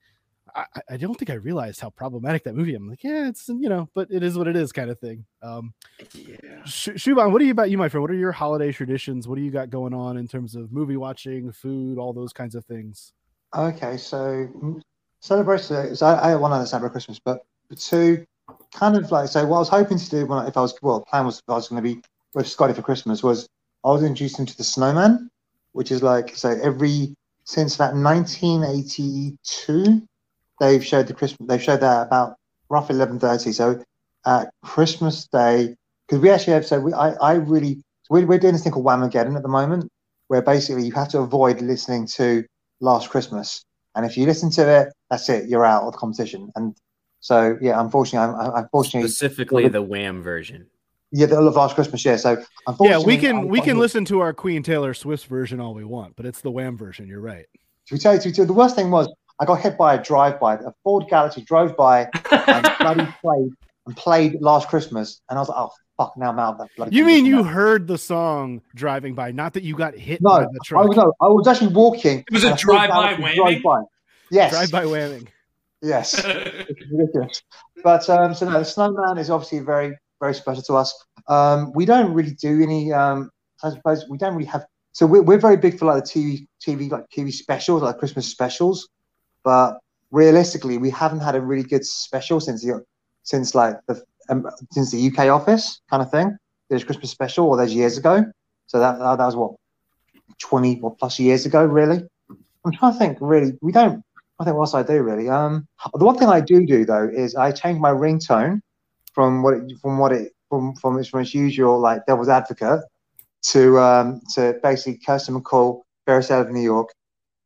I, 0.53 0.65
I- 0.76 0.82
I 0.95 0.97
don't 0.97 1.15
think 1.15 1.30
I 1.30 1.36
realized 1.36 1.80
how 1.80 1.91
problematic 1.91 2.43
that 2.43 2.55
movie. 2.55 2.76
I'm 2.76 2.89
like, 2.89 3.05
yeah, 3.05 3.30
it's 3.30 3.47
you 3.47 3.69
know, 3.69 3.88
but 3.95 4.09
it 4.11 4.22
is 4.22 4.38
what 4.38 4.49
it 4.49 4.57
is, 4.57 4.74
kind 4.74 4.89
of 4.89 4.99
thing. 4.99 5.24
Um, 5.41 5.74
Yeah. 6.13 6.65
Sh- 6.65 6.89
Shuban, 6.97 7.32
what 7.32 7.41
are 7.41 7.45
you 7.45 7.51
about 7.51 7.69
you, 7.69 7.78
my 7.78 7.88
friend? 7.88 8.01
What 8.01 8.11
are 8.11 8.15
your 8.15 8.34
holiday 8.34 8.74
traditions? 8.74 9.30
What 9.30 9.36
do 9.36 9.43
you 9.43 9.51
got 9.51 9.69
going 9.69 9.93
on 9.93 10.17
in 10.17 10.28
terms 10.28 10.55
of 10.55 10.74
movie 10.74 10.97
watching, 10.97 11.53
food, 11.53 11.97
all 11.99 12.11
those 12.11 12.34
kinds 12.34 12.53
of 12.55 12.65
things? 12.65 13.13
Okay, 13.55 13.95
so 13.95 14.49
celebration. 15.22 15.95
So 15.95 16.05
I, 16.05 16.32
I 16.32 16.36
one 16.36 16.51
other 16.51 16.65
celebrate 16.65 16.91
Christmas, 16.91 17.19
but 17.19 17.43
two 17.78 18.26
kind 18.74 18.97
of 18.97 19.11
like 19.11 19.30
so. 19.30 19.45
What 19.45 19.57
I 19.57 19.59
was 19.59 19.69
hoping 19.69 19.97
to 19.97 20.09
do 20.09 20.26
when 20.26 20.39
I, 20.39 20.47
if 20.47 20.57
I 20.57 20.61
was 20.61 20.78
well, 20.82 20.99
the 20.99 21.05
plan 21.05 21.26
was 21.26 21.39
if 21.39 21.43
I 21.47 21.53
was 21.53 21.69
going 21.69 21.82
to 21.82 21.95
be 21.95 22.01
with 22.34 22.47
Scotty 22.47 22.74
for 22.74 22.82
Christmas 22.82 23.24
was 23.24 23.47
I 23.84 23.89
was 23.89 24.03
introduced 24.03 24.39
him 24.39 24.45
to 24.45 24.57
the 24.57 24.63
Snowman, 24.63 25.30
which 25.72 25.91
is 25.91 26.03
like 26.03 26.36
so 26.36 26.49
every 26.61 27.15
since 27.45 27.76
about 27.76 27.95
1982 27.95 30.07
they've 30.59 30.86
showed 30.86 31.07
the 31.07 31.13
Christmas. 31.13 31.47
They've 31.47 31.63
showed 31.63 31.82
that 31.82 32.07
about 32.07 32.36
roughly 32.69 32.95
11:30. 32.95 33.53
So 33.53 33.84
at 34.26 34.51
Christmas 34.63 35.28
Day, 35.28 35.76
because 36.07 36.22
we 36.22 36.30
actually 36.30 36.53
have 36.53 36.65
so 36.65 36.80
we 36.80 36.93
I 36.93 37.11
I 37.13 37.34
really 37.36 37.82
we're, 38.09 38.26
we're 38.26 38.39
doing 38.39 38.53
this 38.53 38.63
thing 38.63 38.74
called 38.74 38.86
Whamageddon 38.86 39.36
at 39.36 39.43
the 39.43 39.49
moment, 39.49 39.89
where 40.28 40.41
basically 40.41 40.86
you 40.86 40.91
have 40.93 41.09
to 41.09 41.19
avoid 41.19 41.61
listening 41.61 42.07
to 42.07 42.45
Last 42.80 43.09
Christmas. 43.09 43.63
And 43.95 44.05
if 44.05 44.17
you 44.17 44.26
listen 44.26 44.49
to 44.51 44.69
it, 44.69 44.93
that's 45.12 45.30
it. 45.30 45.47
You're 45.49 45.66
out 45.66 45.84
of 45.84 45.91
the 45.91 45.97
competition. 45.99 46.51
And 46.55 46.76
so, 47.20 47.57
yeah, 47.62 47.80
unfortunately, 47.80 48.34
I'm, 48.34 48.51
I'm 48.51 48.64
unfortunately, 48.64 49.07
Specifically, 49.09 49.68
the 49.68 49.82
Wham 49.84 50.24
version. 50.24 50.66
yeah, 51.12 51.28
the 51.28 51.39
Last 51.39 51.76
Christmas. 51.76 52.03
Yeah. 52.03 52.16
So, 52.16 52.41
Yeah, 52.80 52.97
we 52.99 53.18
can 53.18 53.36
I'm- 53.36 53.47
we 53.49 53.59
can 53.62 53.72
I'm- 53.72 53.80
listen 53.80 54.05
to 54.05 54.22
our 54.22 54.34
Queen 54.34 54.64
Taylor 54.64 54.93
Swift 54.95 55.28
version 55.28 55.59
all 55.59 55.74
we 55.76 55.84
want, 55.84 56.16
but 56.16 56.26
it's 56.26 56.41
the 56.41 56.49
Wham 56.49 56.78
version. 56.78 57.07
You're 57.07 57.20
right. 57.22 57.45
To 57.88 57.97
tell 57.97 58.16
you, 58.16 58.22
to, 58.22 58.32
to, 58.32 58.45
the 58.45 58.53
worst 58.53 58.76
thing 58.76 58.89
was 58.89 59.07
I 59.39 59.45
got 59.45 59.55
hit 59.59 59.78
by 59.78 59.95
a 59.95 60.01
drive-by. 60.03 60.55
A 60.55 60.72
Ford 60.84 61.05
Galaxy 61.09 61.41
drove 61.41 61.76
by 61.76 62.07
and 62.32 62.70
bloody 62.80 63.07
played 63.22 63.51
and 63.88 63.97
played 63.97 64.38
Last 64.41 64.70
Christmas, 64.70 65.22
and 65.30 65.38
I 65.38 65.41
was 65.41 65.49
like, 65.49 65.57
oh 65.57 65.72
fuck, 65.97 66.16
now 66.16 66.30
I'm 66.30 66.39
out 66.39 66.53
of 66.53 66.57
that 66.59 66.70
bloody. 66.78 66.95
You 66.95 67.03
mean 67.05 67.26
you 67.26 67.38
now. 67.38 67.43
heard 67.43 67.88
the 67.88 67.97
song 67.97 68.62
driving 68.76 69.14
by, 69.16 69.32
not 69.32 69.53
that 69.53 69.64
you 69.64 69.76
got 69.76 69.95
hit 69.95 70.22
No, 70.22 70.30
by 70.30 70.43
the 70.43 70.76
I 70.78 70.86
was 70.86 70.95
no, 70.95 71.14
I 71.20 71.28
was 71.28 71.47
actually 71.47 71.74
walking. 71.74 72.20
It 72.20 72.32
was 72.32 72.43
a 72.43 72.51
and 72.51 72.62
Ford 72.62 72.78
drive-by 72.88 73.82
Galaxy 74.32 74.71
whamming? 74.71 74.71
drove 74.71 74.71
by. 74.71 74.71
Yes. 74.71 74.71
Drive 74.71 74.71
by 74.71 74.86
whamming. 74.86 75.27
Yes. 75.82 76.25
Ridiculous. 76.91 77.41
But 77.84 78.09
um, 78.09 78.34
so 78.34 78.49
no, 78.49 78.59
the 78.59 78.65
snowman 78.65 79.17
is 79.17 79.29
obviously 79.29 79.59
very, 79.59 79.97
very 80.19 80.34
special 80.34 80.63
to 80.63 80.75
us. 80.75 81.05
Um, 81.27 81.71
we 81.73 81.86
don't 81.86 82.13
really 82.13 82.34
do 82.34 82.61
any. 82.61 82.93
Um, 82.93 83.32
I 83.63 83.71
suppose 83.71 84.05
we 84.09 84.17
don't 84.17 84.34
really 84.34 84.49
have. 84.49 84.65
So 84.93 85.05
we're, 85.05 85.21
we're 85.21 85.39
very 85.39 85.57
big 85.57 85.79
for 85.79 85.86
like 85.86 86.03
the 86.03 86.09
TV, 86.09 86.47
TV 86.61 86.91
like 86.91 87.09
TV 87.09 87.32
specials, 87.32 87.82
like 87.82 87.97
Christmas 87.97 88.27
specials. 88.27 88.89
But 89.43 89.79
realistically, 90.11 90.77
we 90.77 90.89
haven't 90.89 91.21
had 91.21 91.36
a 91.36 91.41
really 91.41 91.63
good 91.63 91.86
special 91.86 92.39
since 92.39 92.63
the 92.63 92.84
since 93.23 93.55
like 93.55 93.77
the 93.88 94.03
um, 94.29 94.47
since 94.71 94.91
the 94.91 95.07
UK 95.07 95.27
office 95.27 95.82
kind 95.89 96.01
of 96.03 96.11
thing. 96.11 96.38
There's 96.69 96.84
Christmas 96.84 97.11
special, 97.11 97.47
or 97.47 97.57
there's 97.57 97.73
years 97.73 97.97
ago. 97.97 98.23
So 98.67 98.79
that 98.79 98.99
that, 98.99 99.17
that 99.17 99.25
was 99.25 99.36
what 99.36 99.53
twenty 100.38 100.79
or 100.82 100.95
plus 100.95 101.19
years 101.19 101.45
ago, 101.45 101.65
really. 101.65 102.03
I'm 102.63 102.71
trying 102.71 102.93
to 102.93 102.99
think. 102.99 103.17
Really, 103.19 103.57
we 103.61 103.71
don't. 103.71 104.03
I 104.41 104.43
think 104.43 104.57
what 104.57 104.63
else 104.63 104.73
I 104.73 104.81
do 104.81 105.03
really. 105.03 105.29
Um, 105.29 105.67
the 105.93 106.03
one 106.03 106.17
thing 106.17 106.27
I 106.27 106.41
do 106.41 106.65
do 106.65 106.83
though 106.83 107.07
is 107.07 107.35
I 107.35 107.51
change 107.51 107.79
my 107.79 107.91
ringtone 107.91 108.59
from 109.13 109.43
what 109.43 109.53
it, 109.53 109.71
from 109.79 109.99
what 109.99 110.11
it 110.11 110.31
from 110.49 110.75
from 110.75 110.97
its, 110.97 111.09
from 111.09 111.21
its 111.21 111.35
usual 111.35 111.79
like 111.79 112.05
devil's 112.07 112.27
advocate 112.27 112.81
to 113.49 113.79
um 113.79 114.19
to 114.33 114.59
basically 114.63 114.99
Kirsty 115.05 115.31
MacColl 115.31 115.81
Ferris 116.07 116.31
out 116.31 116.47
of 116.47 116.51
New 116.51 116.61
York. 116.61 116.89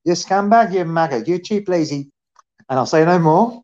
You 0.05 0.13
scumbag, 0.13 0.73
you 0.73 0.85
maggot, 0.85 1.27
you 1.27 1.37
cheap 1.37 1.67
lazy, 1.67 2.09
and 2.69 2.79
I'll 2.79 2.85
say 2.85 3.03
no 3.03 3.19
more. 3.19 3.61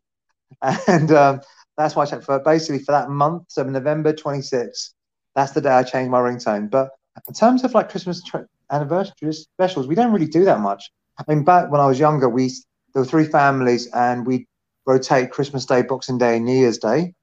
And 0.86 1.10
um, 1.12 1.40
that's 1.78 1.96
why 1.96 2.02
I 2.02 2.06
checked 2.06 2.24
for 2.24 2.38
basically 2.38 2.80
for 2.84 2.92
that 2.92 3.08
month, 3.08 3.44
so 3.48 3.62
November 3.62 4.12
26th. 4.12 4.90
That's 5.34 5.52
the 5.52 5.62
day 5.62 5.70
I 5.70 5.82
changed 5.82 6.10
my 6.10 6.20
ringtone. 6.20 6.70
But 6.70 6.90
in 7.26 7.32
terms 7.32 7.64
of 7.64 7.72
like 7.72 7.88
Christmas 7.88 8.22
anniversary 8.70 9.32
specials, 9.32 9.86
we 9.86 9.94
don't 9.94 10.12
really 10.12 10.26
do 10.26 10.44
that 10.44 10.60
much. 10.60 10.90
I 11.18 11.24
mean, 11.26 11.44
back 11.44 11.70
when 11.70 11.80
I 11.80 11.86
was 11.86 11.98
younger, 11.98 12.28
we 12.28 12.52
there 12.92 13.02
were 13.02 13.08
three 13.08 13.24
families 13.24 13.88
and 13.88 14.26
we 14.26 14.46
rotate 14.86 15.30
Christmas 15.30 15.64
Day, 15.66 15.82
Boxing 15.82 16.18
Day, 16.18 16.36
and 16.36 16.44
New 16.44 16.56
Year's 16.56 16.78
Day. 16.78 17.14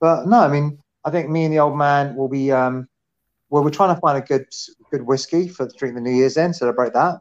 But 0.00 0.26
no, 0.26 0.40
I 0.40 0.48
mean, 0.48 0.78
I 1.04 1.10
think 1.10 1.28
me 1.28 1.44
and 1.44 1.52
the 1.52 1.58
old 1.58 1.76
man 1.76 2.14
will 2.16 2.28
be 2.28 2.52
um, 2.52 2.88
well, 3.48 3.64
we're 3.64 3.70
trying 3.70 3.94
to 3.94 4.00
find 4.00 4.18
a 4.18 4.26
good 4.26 4.46
good 4.90 5.02
whiskey 5.02 5.48
for 5.48 5.66
the 5.66 5.72
drink 5.76 5.94
the 5.94 6.00
New 6.00 6.12
Year's 6.12 6.36
End, 6.36 6.54
celebrate 6.56 6.92
that. 6.94 7.20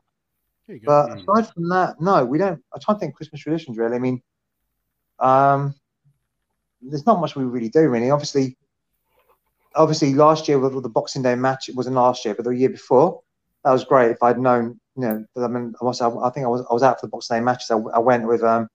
But 0.85 1.17
aside 1.17 1.51
from 1.53 1.69
that, 1.69 1.99
no, 1.99 2.23
we 2.25 2.37
don't. 2.37 2.61
I 2.73 2.79
try 2.79 2.93
to 2.93 2.99
think 2.99 3.15
Christmas 3.15 3.41
traditions 3.41 3.77
really. 3.77 3.95
I 3.95 3.99
mean, 3.99 4.21
um, 5.19 5.73
there's 6.81 7.05
not 7.05 7.19
much 7.19 7.35
we 7.35 7.43
really 7.43 7.69
do 7.69 7.89
really. 7.89 8.11
Obviously, 8.11 8.55
obviously 9.75 10.13
last 10.13 10.47
year 10.47 10.59
with 10.59 10.83
the 10.83 10.89
Boxing 10.89 11.23
Day 11.23 11.35
match, 11.35 11.69
it 11.69 11.75
wasn't 11.75 11.95
last 11.95 12.23
year, 12.23 12.35
but 12.35 12.45
the 12.45 12.51
year 12.51 12.69
before, 12.69 13.21
that 13.63 13.71
was 13.71 13.83
great. 13.83 14.11
If 14.11 14.21
I'd 14.21 14.39
known, 14.39 14.79
you 15.00 15.08
know, 15.08 15.26
I 15.38 15.47
mean, 15.47 15.74
I 15.82 15.86
was, 15.86 16.02
I 16.02 16.30
think 16.32 16.45
I 16.45 16.50
was, 16.50 16.66
I 16.70 16.74
was 16.74 16.84
out 16.84 17.00
for 17.00 17.06
the 17.08 17.12
Boxing 17.12 17.38
Day 17.38 17.41
matches. 17.41 17.72
I, 17.72 17.78
I 17.78 18.00
went 18.00 18.28
with 18.28 18.43
um, 18.43 18.68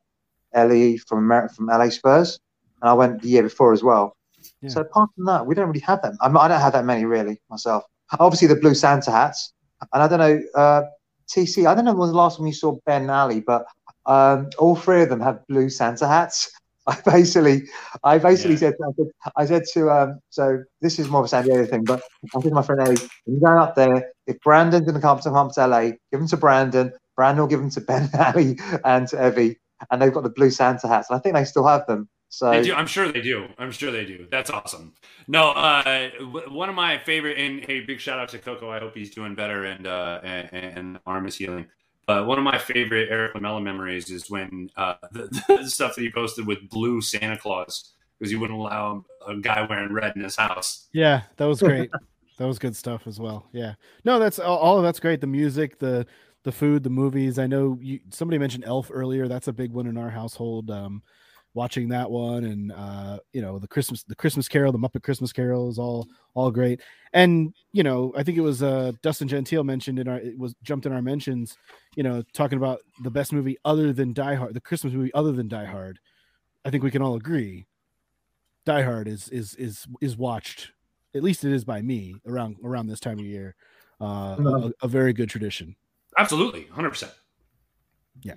Ellie 0.55 0.97
from 0.97 1.19
America, 1.19 1.55
from 1.55 1.67
LA 1.67 1.91
Spurs, 1.91 2.39
and 2.81 2.89
I 2.89 2.95
went 2.95 3.21
the 3.21 3.29
year 3.29 3.43
before 3.43 3.73
as 3.75 3.83
well. 3.83 4.17
Yeah. 4.63 4.71
So 4.71 4.81
apart 4.81 5.11
from 5.15 5.27
that, 5.27 5.47
we 5.47 5.55
don't 5.55 5.67
really 5.69 5.81
have 5.81 6.01
them. 6.01 6.17
I, 6.23 6.29
I 6.29 6.49
don't 6.49 6.61
have 6.61 6.73
that 6.73 6.87
many 6.87 7.05
really 7.05 7.39
myself. 7.51 7.85
Obviously, 8.19 8.49
the 8.49 8.57
blue 8.57 8.75
Santa 8.75 9.11
hats, 9.11 9.53
and 9.93 10.03
I 10.03 10.09
don't 10.09 10.19
know, 10.19 10.41
uh, 10.55 10.83
TC. 11.29 11.67
I 11.67 11.75
don't 11.75 11.85
know 11.85 11.93
when 11.93 11.99
was 12.01 12.11
the 12.11 12.17
last 12.17 12.39
time 12.39 12.47
you 12.47 12.55
saw 12.55 12.79
Ben 12.87 13.11
Ali, 13.11 13.41
but 13.41 13.67
um, 14.07 14.49
all 14.59 14.77
three 14.77 15.03
of 15.03 15.11
them 15.11 15.21
have 15.21 15.47
blue 15.47 15.69
Santa 15.69 16.07
hats. 16.07 16.51
I 16.87 16.97
basically, 17.05 17.63
I 18.03 18.19
basically 18.19 18.55
Yeah. 18.55 18.59
said, 18.59 18.75
I 18.83 18.93
said, 18.97 19.07
I 19.37 19.47
said 19.47 19.63
to, 19.75 19.91
um, 19.91 20.21
so 20.31 20.63
this 20.81 20.99
is 20.99 21.09
more 21.09 21.21
of 21.21 21.25
a 21.27 21.29
San 21.29 21.45
Diego 21.47 21.65
thing, 21.67 21.85
but 21.87 22.01
I 22.35 22.41
said 22.41 22.49
to 22.51 22.55
my 22.55 22.63
friend 22.63 22.81
Ellie, 22.81 22.97
when 23.25 23.37
you 23.37 23.41
go 23.41 23.59
up 23.59 23.75
there, 23.75 24.13
if 24.27 24.41
Brandon's 24.41 24.85
going 24.85 24.95
to 24.95 25.01
come 25.01 25.21
to 25.21 25.31
come 25.31 25.51
to 25.51 25.67
LA, 25.67 25.81
give 26.11 26.21
them 26.21 26.29
to 26.29 26.37
Brandon. 26.37 26.93
Brandon 27.17 27.43
will 27.43 27.49
give 27.49 27.61
them 27.61 27.71
to 27.71 27.81
Ben 27.81 28.09
Ali 28.19 28.59
and 28.85 29.07
to 29.09 29.27
Evie, 29.27 29.59
and 29.91 30.01
they've 30.01 30.13
got 30.13 30.23
the 30.23 30.31
blue 30.31 30.51
Santa 30.51 30.89
hats, 30.89 31.11
and 31.11 31.17
I 31.17 31.21
think 31.21 31.35
they 31.35 31.45
still 31.45 31.67
have 31.67 31.87
them. 31.87 32.09
So 32.35 32.51
They 32.51 32.63
do. 32.63 32.75
I'm 32.75 32.89
sure 32.89 33.13
they 33.13 33.21
do. 33.21 33.47
I'm 33.59 33.71
sure 33.71 33.93
they 33.93 34.05
do. 34.05 34.27
That's 34.29 34.51
awesome. 34.51 34.95
No, 35.29 35.51
uh, 35.51 36.11
one 36.49 36.69
of 36.69 36.75
my 36.75 36.99
favorite. 36.99 37.39
And 37.39 37.65
hey, 37.65 37.81
big 37.81 38.01
shout 38.01 38.19
out 38.19 38.29
to 38.31 38.39
Coco. 38.39 38.71
I 38.71 38.81
hope 38.81 38.97
he's 38.97 39.15
doing 39.15 39.37
better 39.37 39.65
and 39.65 39.87
uh, 39.87 40.21
and, 40.25 40.53
and 40.53 40.99
arm 41.07 41.27
is 41.27 41.37
healing. 41.37 41.67
But 42.07 42.27
one 42.27 42.37
of 42.37 42.45
my 42.45 42.59
favorite 42.59 43.09
Erik 43.09 43.37
Lamela 43.37 43.61
memories 43.61 44.11
is 44.11 44.29
when 44.29 44.69
uh, 44.77 44.95
the, 45.13 45.43
the 45.47 45.71
stuff 45.71 45.95
that 45.95 46.03
he 46.03 46.11
posted 46.11 46.45
with 46.45 46.69
blue 46.69 47.01
Santa 47.01 47.39
Claus 47.39 47.93
because 48.19 48.31
he 48.31 48.37
wouldn't 48.37 48.59
allow 48.59 49.05
a 49.27 49.37
guy 49.37 49.65
wearing 49.69 49.93
red 49.93 50.17
in 50.17 50.23
his 50.23 50.37
house. 50.37 50.89
Yeah, 50.93 51.23
that 51.37 51.45
was 51.45 51.61
great. 51.61 51.91
that 52.39 52.47
was 52.47 52.59
good 52.59 52.77
stuff 52.77 53.07
as 53.07 53.21
well. 53.21 53.49
Yeah. 53.53 53.75
No, 54.05 54.19
that's 54.19 54.39
all, 54.39 54.79
of 54.79 54.83
that's 54.83 55.01
great. 55.01 55.21
The 55.21 55.27
music, 55.27 55.79
the 55.79 56.07
the 56.43 56.53
food, 56.53 56.83
the 56.83 56.91
movies. 56.91 57.39
I 57.39 57.47
know 57.47 57.79
you 57.81 58.01
somebody 58.11 58.39
mentioned 58.39 58.65
Elf 58.67 58.91
earlier. 58.93 59.29
That's 59.29 59.49
a 59.49 59.53
big 59.53 59.73
one 59.73 59.87
in 59.87 59.97
our 59.97 60.11
household. 60.11 60.71
Um 60.71 61.03
watching 61.57 61.89
that 61.89 62.11
one 62.11 62.43
and 62.43 62.73
uh 62.73 63.17
you 63.33 63.41
know 63.41 63.61
the 63.61 63.69
Christmas 63.69 64.03
the 64.03 64.15
Christmas 64.15 64.49
Carol, 64.49 64.73
the 64.73 64.79
Muppet 64.79 65.05
Christmas 65.05 65.33
Carol 65.33 65.71
is 65.71 65.79
all 65.79 66.07
all 66.35 66.51
great. 66.51 66.81
And 67.13 67.55
you 67.73 67.83
know, 67.85 68.13
I 68.17 68.25
think 68.25 68.37
it 68.37 68.43
was 68.43 68.63
uh 68.63 68.93
Dustin 69.03 69.29
Gentile 69.29 69.65
mentioned 69.65 69.99
in 69.99 70.09
our 70.09 70.19
it 70.19 70.39
was 70.39 70.55
jumped 70.63 70.87
in 70.87 70.93
our 70.93 71.03
mentions, 71.03 71.57
you 71.97 72.03
know, 72.03 72.23
talking 72.33 72.59
about 72.59 72.81
the 73.03 73.11
best 73.11 73.33
movie 73.33 73.57
other 73.65 73.93
than 73.93 74.13
Die 74.13 74.35
Hard, 74.35 74.55
the 74.55 74.61
Christmas 74.61 74.93
movie 74.93 75.15
other 75.15 75.33
than 75.33 75.49
Die 75.49 75.65
Hard. 75.65 75.99
I 76.65 76.71
think 76.71 76.83
we 76.83 76.91
can 76.91 77.03
all 77.03 77.15
agree 77.15 77.67
Die 78.67 78.83
Hard 78.83 79.09
is 79.09 79.29
is 79.29 79.55
is 79.55 79.87
is 80.01 80.17
watched 80.17 80.73
at 81.15 81.23
least 81.23 81.45
it 81.45 81.53
is 81.53 81.65
by 81.65 81.83
me 81.83 82.17
around 82.27 82.57
around 82.65 82.87
this 82.87 83.01
time 83.01 83.19
of 83.19 83.25
year. 83.25 83.55
Uh, 84.01 84.37
a, 84.39 84.73
a 84.83 84.89
very 84.89 85.13
good 85.13 85.29
tradition. 85.29 85.77
Absolutely, 86.19 86.67
hundred 86.67 86.91
percent. 86.91 87.13
yeah 88.23 88.35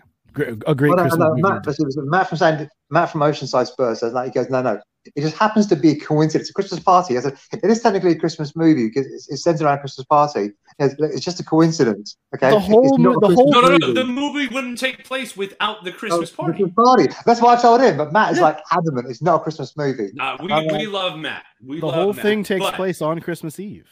a 0.68 0.76
great 0.76 0.90
Well, 0.96 0.98
no, 0.98 1.04
Christmas 1.04 1.20
no. 1.20 1.36
Matt, 1.36 1.66
Matt 2.10 2.30
from 2.30 2.38
Sand, 2.38 2.70
Matt 2.90 3.12
from 3.12 3.22
Oceanside 3.22 3.68
Spurs 3.68 4.00
says 4.00 4.14
like 4.14 4.26
he 4.28 4.32
goes, 4.32 4.50
no, 4.50 4.62
no, 4.62 4.80
it 5.16 5.22
just 5.22 5.38
happens 5.38 5.68
to 5.68 5.76
be 5.76 5.90
a 5.92 5.96
coincidence. 6.00 6.44
It's 6.44 6.50
a 6.50 6.54
Christmas 6.54 6.80
party. 6.82 7.18
I 7.18 7.22
said 7.22 7.38
it 7.52 7.70
is 7.70 7.82
technically 7.82 8.12
a 8.12 8.16
Christmas 8.20 8.56
movie 8.56 8.88
because 8.88 9.06
it's, 9.08 9.30
it's 9.30 9.44
centered 9.44 9.64
around 9.66 9.78
a 9.78 9.82
Christmas 9.82 10.06
party. 10.06 10.52
It's, 10.80 10.96
it's 11.00 11.26
just 11.26 11.40
a 11.40 11.44
coincidence. 11.44 12.18
Okay, 12.36 12.50
The 12.52 12.60
whole 12.60 12.84
It's 12.86 12.98
not 13.00 13.14
mo- 13.16 13.20
the 13.20 13.28
Christmas 13.28 13.36
whole- 13.38 13.52
No, 13.52 13.62
no, 13.62 13.78
no. 13.78 13.88
movie. 13.88 13.94
The 13.94 14.06
movie 14.06 14.48
wouldn't 14.48 14.78
take 14.78 15.04
place 15.04 15.36
without 15.36 15.84
the 15.84 15.92
Christmas 15.92 16.32
Oh, 16.34 16.44
party. 16.44 16.58
Christmas 16.64 16.76
party. 16.86 17.08
That's 17.26 17.42
why 17.42 17.56
I 17.56 17.62
told 17.62 17.82
him. 17.82 17.98
But 17.98 18.14
Matt 18.14 18.34
is 18.34 18.40
like 18.40 18.60
adamant. 18.72 19.10
It's 19.10 19.22
not 19.22 19.36
a 19.42 19.44
Christmas 19.44 19.76
movie. 19.76 20.10
Uh, 20.20 20.38
we, 20.42 20.52
Uh, 20.52 20.62
we 20.78 20.86
love 20.88 21.18
Matt. 21.18 21.44
We 21.66 21.80
the 21.80 21.86
love 21.88 21.96
whole 21.96 22.14
Matt. 22.14 22.22
thing 22.24 22.44
takes 22.44 22.64
But 22.66 22.76
place 22.76 23.02
on 23.02 23.20
Christmas 23.22 23.60
Eve. 23.60 23.88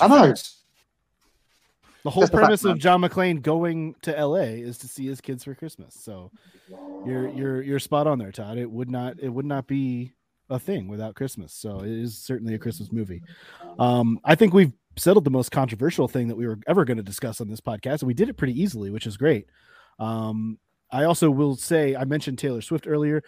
I 0.00 0.08
know. 0.08 0.26
facts. 0.26 0.52
The 2.02 2.10
whole 2.10 2.22
Just 2.22 2.32
the 2.32 2.38
fact, 2.38 2.44
premise 2.46 2.64
of. 2.64 2.78
John 2.78 3.00
McClane 3.00 3.42
going 3.42 3.96
to 4.02 4.12
LA 4.12 4.60
is 4.62 4.78
to 4.78 4.88
see 4.88 5.06
his 5.06 5.20
kids 5.20 5.42
for 5.42 5.54
Christmas. 5.56 5.96
So 6.00 6.30
you're 7.04 7.28
you're 7.30 7.62
you're 7.62 7.78
spot 7.80 8.06
on 8.06 8.18
there, 8.18 8.30
Todd. 8.30 8.58
It 8.58 8.70
would 8.70 8.88
not 8.90 9.18
it 9.20 9.28
would 9.28 9.44
not 9.46 9.66
be 9.66 10.12
a 10.50 10.58
thing 10.58 10.88
without 10.88 11.14
Christmas. 11.14 11.52
So 11.52 11.80
it 11.80 11.90
is 11.90 12.18
certainly 12.18 12.54
a 12.54 12.58
Christmas 12.58 12.92
movie. 12.92 13.22
Um, 13.78 14.20
I 14.24 14.34
think 14.34 14.54
we've 14.54 14.72
settled 14.96 15.24
the 15.24 15.30
most 15.30 15.50
controversial 15.50 16.08
thing 16.08 16.28
that 16.28 16.36
we 16.36 16.46
were 16.46 16.58
ever 16.66 16.84
going 16.84 16.96
to 16.96 17.02
discuss 17.02 17.40
on 17.40 17.48
this 17.48 17.60
podcast, 17.60 18.00
and 18.00 18.08
we 18.08 18.14
did 18.14 18.28
it 18.28 18.36
pretty 18.36 18.60
easily, 18.60 18.90
which 18.90 19.06
is 19.06 19.16
great. 19.16 19.46
Um, 19.98 20.58
I 20.90 21.04
also 21.04 21.30
will 21.30 21.56
say 21.56 21.96
I 21.96 22.04
mentioned 22.04 22.38
Taylor 22.38 22.60
Swift 22.60 22.86
earlier. 22.86 23.22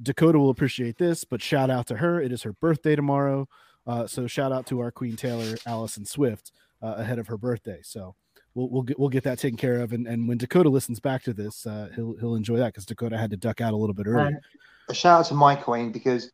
Dakota 0.00 0.38
will 0.38 0.50
appreciate 0.50 0.96
this, 0.96 1.24
but 1.24 1.42
shout 1.42 1.70
out 1.70 1.86
to 1.88 1.96
her. 1.96 2.20
It 2.20 2.32
is 2.32 2.42
her 2.42 2.54
birthday 2.54 2.96
tomorrow. 2.96 3.48
Uh, 3.86 4.06
so 4.06 4.26
shout 4.26 4.52
out 4.52 4.66
to 4.66 4.80
our 4.80 4.90
Queen 4.90 5.16
Taylor, 5.16 5.56
Alison 5.66 6.04
Swift, 6.04 6.52
uh, 6.82 6.94
ahead 6.96 7.18
of 7.18 7.26
her 7.26 7.36
birthday. 7.36 7.80
So 7.82 8.14
we'll 8.54 8.70
we'll 8.70 8.82
get 8.82 8.98
we'll 8.98 9.08
get 9.08 9.24
that 9.24 9.38
taken 9.38 9.56
care 9.56 9.80
of. 9.80 9.92
And 9.92 10.06
and 10.06 10.28
when 10.28 10.38
Dakota 10.38 10.68
listens 10.68 11.00
back 11.00 11.22
to 11.24 11.34
this, 11.34 11.66
uh, 11.66 11.88
he'll 11.94 12.16
he'll 12.18 12.34
enjoy 12.34 12.56
that 12.56 12.68
because 12.68 12.86
Dakota 12.86 13.18
had 13.18 13.30
to 13.30 13.36
duck 13.36 13.60
out 13.60 13.74
a 13.74 13.76
little 13.76 13.94
bit 13.94 14.06
early. 14.06 14.28
And 14.28 14.40
a 14.88 14.94
shout 14.94 15.20
out 15.20 15.26
to 15.26 15.34
my 15.34 15.54
queen 15.54 15.92
because 15.92 16.30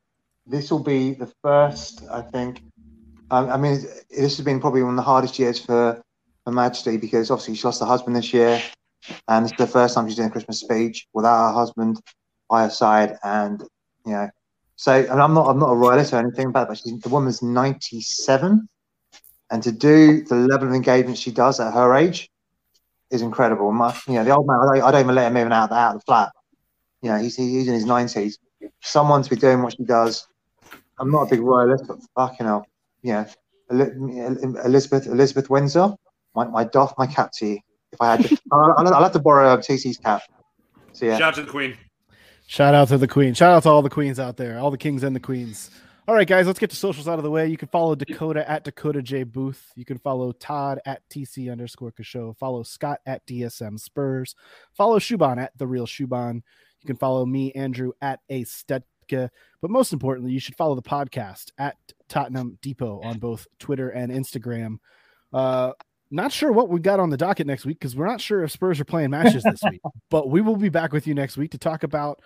this 0.49 0.70
will 0.70 0.82
be 0.82 1.12
the 1.12 1.30
first, 1.42 2.03
I 2.11 2.22
think. 2.22 2.62
Um, 3.30 3.51
I 3.51 3.57
mean, 3.57 3.82
this 4.11 4.36
has 4.36 4.40
been 4.40 4.61
probably 4.61 4.82
one 4.82 4.92
of 4.92 4.96
the 4.96 5.03
hardest 5.03 5.38
years 5.38 5.62
for 5.64 6.03
Her 6.46 6.53
Majesty 6.53 6.96
because 6.96 7.30
obviously 7.30 7.55
she 7.55 7.64
lost 7.64 7.80
her 7.80 7.86
husband 7.86 8.16
this 8.16 8.32
year, 8.32 8.62
and 9.28 9.44
is 9.44 9.53
the 9.59 9.66
first 9.66 9.94
time 9.94 10.09
she's 10.09 10.16
doing 10.16 10.28
a 10.28 10.32
Christmas 10.32 10.61
speech 10.61 11.07
without 11.12 11.49
her 11.49 11.55
husband 11.55 12.01
by 12.49 12.64
her 12.64 12.70
side. 12.70 13.18
And 13.22 13.62
you 14.07 14.12
know, 14.12 14.30
so 14.76 14.92
and 14.92 15.20
I'm 15.20 15.34
not 15.34 15.49
I'm 15.49 15.59
not 15.59 15.70
a 15.70 15.76
royalist 15.76 16.12
or 16.12 16.16
anything 16.18 16.53
but 16.53 16.74
she's, 16.76 16.99
the 17.01 17.09
woman's 17.11 17.42
97, 17.42 18.66
and 19.51 19.62
to 19.62 19.72
do 19.72 20.24
the 20.24 20.36
level 20.36 20.68
of 20.68 20.74
engagement 20.74 21.18
she 21.18 21.30
does 21.30 21.61
at 21.61 21.74
her 21.74 21.94
age 21.94 22.30
is 23.11 23.22
incredible. 23.22 23.70
My, 23.72 23.94
you 24.07 24.14
know, 24.14 24.24
the 24.24 24.30
old 24.30 24.46
man, 24.46 24.59
I 24.61 24.64
don't, 24.64 24.84
I 24.84 24.90
don't 24.90 25.01
even 25.01 25.14
let 25.14 25.30
him 25.30 25.36
even 25.38 25.53
out, 25.53 25.72
out 25.72 25.96
of 25.96 26.01
the 26.01 26.05
flat. 26.05 26.32
You 27.03 27.11
know, 27.11 27.18
he's 27.18 27.36
he's 27.36 27.68
in 27.68 27.74
his 27.74 27.84
90s. 27.84 28.34
Someone 28.82 29.22
to 29.22 29.30
be 29.30 29.36
doing 29.36 29.62
what 29.62 29.74
she 29.74 29.84
does. 29.84 30.26
I'm 30.99 31.11
not 31.11 31.22
a 31.22 31.30
big 31.30 31.40
royalist, 31.40 31.84
but 31.86 31.99
fucking 32.14 32.46
hell, 32.46 32.66
yeah. 33.03 33.26
Elizabeth 33.70 35.07
Elizabeth 35.07 35.51
Windsor, 35.51 35.94
my, 36.34 36.46
my 36.46 36.64
doff 36.64 36.94
my 36.99 37.07
cap 37.07 37.30
to 37.34 37.46
you. 37.46 37.59
If 37.92 38.01
I 38.01 38.16
had 38.16 38.24
to, 38.24 38.38
I'll, 38.51 38.74
I'll, 38.78 38.94
I'll 38.94 39.03
have 39.03 39.12
to 39.12 39.18
borrow 39.18 39.57
TC's 39.57 39.99
cap. 39.99 40.22
So 40.92 41.07
yeah, 41.07 41.18
Shout 41.18 41.28
out 41.28 41.34
to 41.34 41.42
the 41.42 41.51
Queen. 41.51 41.76
Shout 42.46 42.74
out 42.74 42.88
to 42.88 42.96
the 42.96 43.07
queen. 43.07 43.34
Shout 43.34 43.53
out 43.53 43.62
to 43.64 43.68
all 43.68 43.82
the 43.82 43.90
queens 43.90 44.18
out 44.18 44.38
there, 44.38 44.59
all 44.59 44.70
the 44.70 44.78
kings 44.78 45.03
and 45.03 45.14
the 45.14 45.20
queens. 45.20 45.70
All 46.09 46.14
right, 46.14 46.26
guys, 46.26 46.46
let's 46.46 46.59
get 46.59 46.70
to 46.70 46.76
socials 46.76 47.07
out 47.07 47.18
of 47.18 47.22
the 47.22 47.30
way. 47.30 47.46
You 47.49 47.59
can 47.59 47.68
follow 47.68 47.94
Dakota 47.94 48.49
at 48.51 48.64
Dakota 48.64 49.03
J 49.03 49.24
Booth. 49.24 49.70
You 49.76 49.84
can 49.84 49.99
follow 49.99 50.32
Todd 50.32 50.80
at 50.86 51.07
TC 51.11 51.53
underscore 51.53 51.92
Show. 52.01 52.34
Follow 52.40 52.62
Scott 52.62 53.01
at 53.05 53.26
DSM 53.26 53.78
Spurs. 53.78 54.34
Follow 54.72 54.99
Shuban 54.99 55.36
at 55.36 55.53
The 55.59 55.66
Real 55.66 55.86
Shuban. 55.86 56.36
You 56.80 56.86
can 56.86 56.96
follow 56.96 57.26
me, 57.26 57.53
Andrew, 57.53 57.92
at 58.01 58.20
A 58.30 58.44
Stetka. 59.09 59.30
But 59.61 59.70
most 59.70 59.92
importantly, 59.92 60.32
you 60.32 60.40
should 60.40 60.56
follow 60.56 60.74
the 60.74 60.82
podcast 60.82 61.50
at 61.59 61.76
Tottenham 62.09 62.59
Depot 62.62 63.00
on 63.02 63.18
both 63.18 63.46
Twitter 63.59 63.90
and 63.90 64.12
Instagram. 64.12 64.78
Uh, 65.32 65.72
not 66.11 66.32
sure 66.32 66.52
what 66.52 66.68
we 66.68 66.80
got 66.80 67.00
on 67.00 67.11
the 67.11 67.16
docket 67.16 67.46
next 67.46 67.66
week 67.66 67.78
because 67.78 67.94
we're 67.94 68.06
not 68.06 68.20
sure 68.20 68.42
if 68.42 68.50
Spurs 68.50 68.80
are 68.80 68.84
playing 68.84 69.11
matches 69.11 69.42
this 69.42 69.61
week. 69.70 69.80
But 70.11 70.30
we 70.30 70.40
will 70.40 70.56
be 70.56 70.70
back 70.70 70.92
with 70.92 71.06
you 71.06 71.14
next 71.14 71.36
week 71.36 71.50
to 71.50 71.59
talk 71.59 71.82
about 71.82 72.20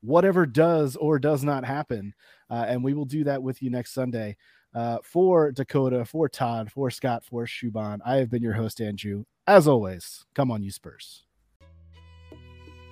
whatever 0.00 0.44
does 0.44 0.96
or 0.96 1.18
does 1.18 1.44
not 1.44 1.64
happen. 1.64 2.14
Uh, 2.50 2.64
and 2.66 2.82
we 2.82 2.94
will 2.94 3.04
do 3.04 3.24
that 3.24 3.42
with 3.42 3.62
you 3.62 3.70
next 3.70 3.92
Sunday. 3.92 4.36
Uh, 4.74 4.98
for 5.02 5.52
Dakota, 5.52 6.04
for 6.04 6.28
Todd, 6.28 6.70
for 6.70 6.90
Scott, 6.90 7.24
for 7.24 7.46
Shuban, 7.46 7.98
I 8.04 8.16
have 8.16 8.30
been 8.30 8.42
your 8.42 8.52
host, 8.52 8.80
Andrew. 8.80 9.24
As 9.46 9.66
always, 9.66 10.26
come 10.34 10.50
on, 10.50 10.62
you 10.62 10.70
Spurs. 10.70 11.24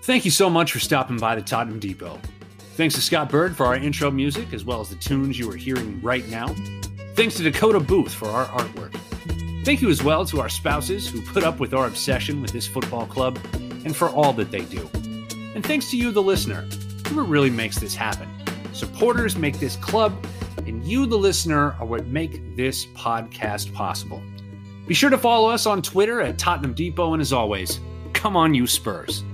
Thank 0.03 0.25
you 0.25 0.31
so 0.31 0.49
much 0.49 0.73
for 0.73 0.79
stopping 0.79 1.19
by 1.19 1.35
the 1.35 1.43
Tottenham 1.43 1.81
Depot. 1.81 2.21
Thanks 2.77 2.95
to 2.97 3.01
Scott 3.01 3.31
Bird 3.31 3.57
for 3.57 3.65
our 3.65 3.75
intro 3.75 4.11
music, 4.11 4.53
as 4.53 4.63
well 4.63 4.83
as 4.83 4.91
the 4.91 4.97
tunes 4.97 5.39
you 5.39 5.51
are 5.51 5.57
hearing 5.57 5.99
right 6.03 6.29
now. 6.29 6.55
Thanks 7.15 7.35
to 7.37 7.43
Dakota 7.43 7.81
Booth 7.81 8.13
for 8.13 8.29
our 8.29 8.45
artwork. 8.49 8.95
Thank 9.65 9.81
you 9.81 9.89
as 9.89 10.03
well 10.05 10.27
to 10.27 10.43
our 10.43 10.51
spouses 10.51 11.09
who 11.09 11.23
put 11.23 11.43
up 11.43 11.59
with 11.59 11.73
our 11.73 11.87
obsession 11.87 12.43
with 12.43 12.53
this 12.53 12.69
football 12.69 13.07
club 13.07 13.39
and 13.55 13.97
for 13.97 14.11
all 14.11 14.35
that 14.35 14.51
they 14.51 14.61
do. 14.67 14.87
And 15.55 15.65
thanks 15.65 15.91
to 15.93 15.97
you, 15.97 16.11
the 16.13 16.23
listener, 16.23 16.69
who 17.09 17.23
really 17.25 17.49
makes 17.49 17.79
this 17.79 17.95
happen. 17.95 18.29
Supporters 18.75 19.37
make 19.37 19.59
this 19.59 19.77
club, 19.77 20.13
and 20.67 20.85
you, 20.85 21.07
the 21.07 21.17
listener, 21.17 21.75
are 21.81 21.87
what 21.87 22.07
make 22.09 22.57
this 22.57 22.85
podcast 22.89 23.73
possible. 23.73 24.23
Be 24.87 24.93
sure 24.93 25.09
to 25.09 25.17
follow 25.17 25.49
us 25.49 25.65
on 25.65 25.81
Twitter 25.81 26.21
at 26.21 26.37
Tottenham 26.39 26.75
Depot, 26.75 27.15
and 27.15 27.23
as 27.23 27.33
always, 27.33 27.81
come 28.13 28.37
on, 28.37 28.53
you 28.53 28.67
Spurs. 28.67 29.25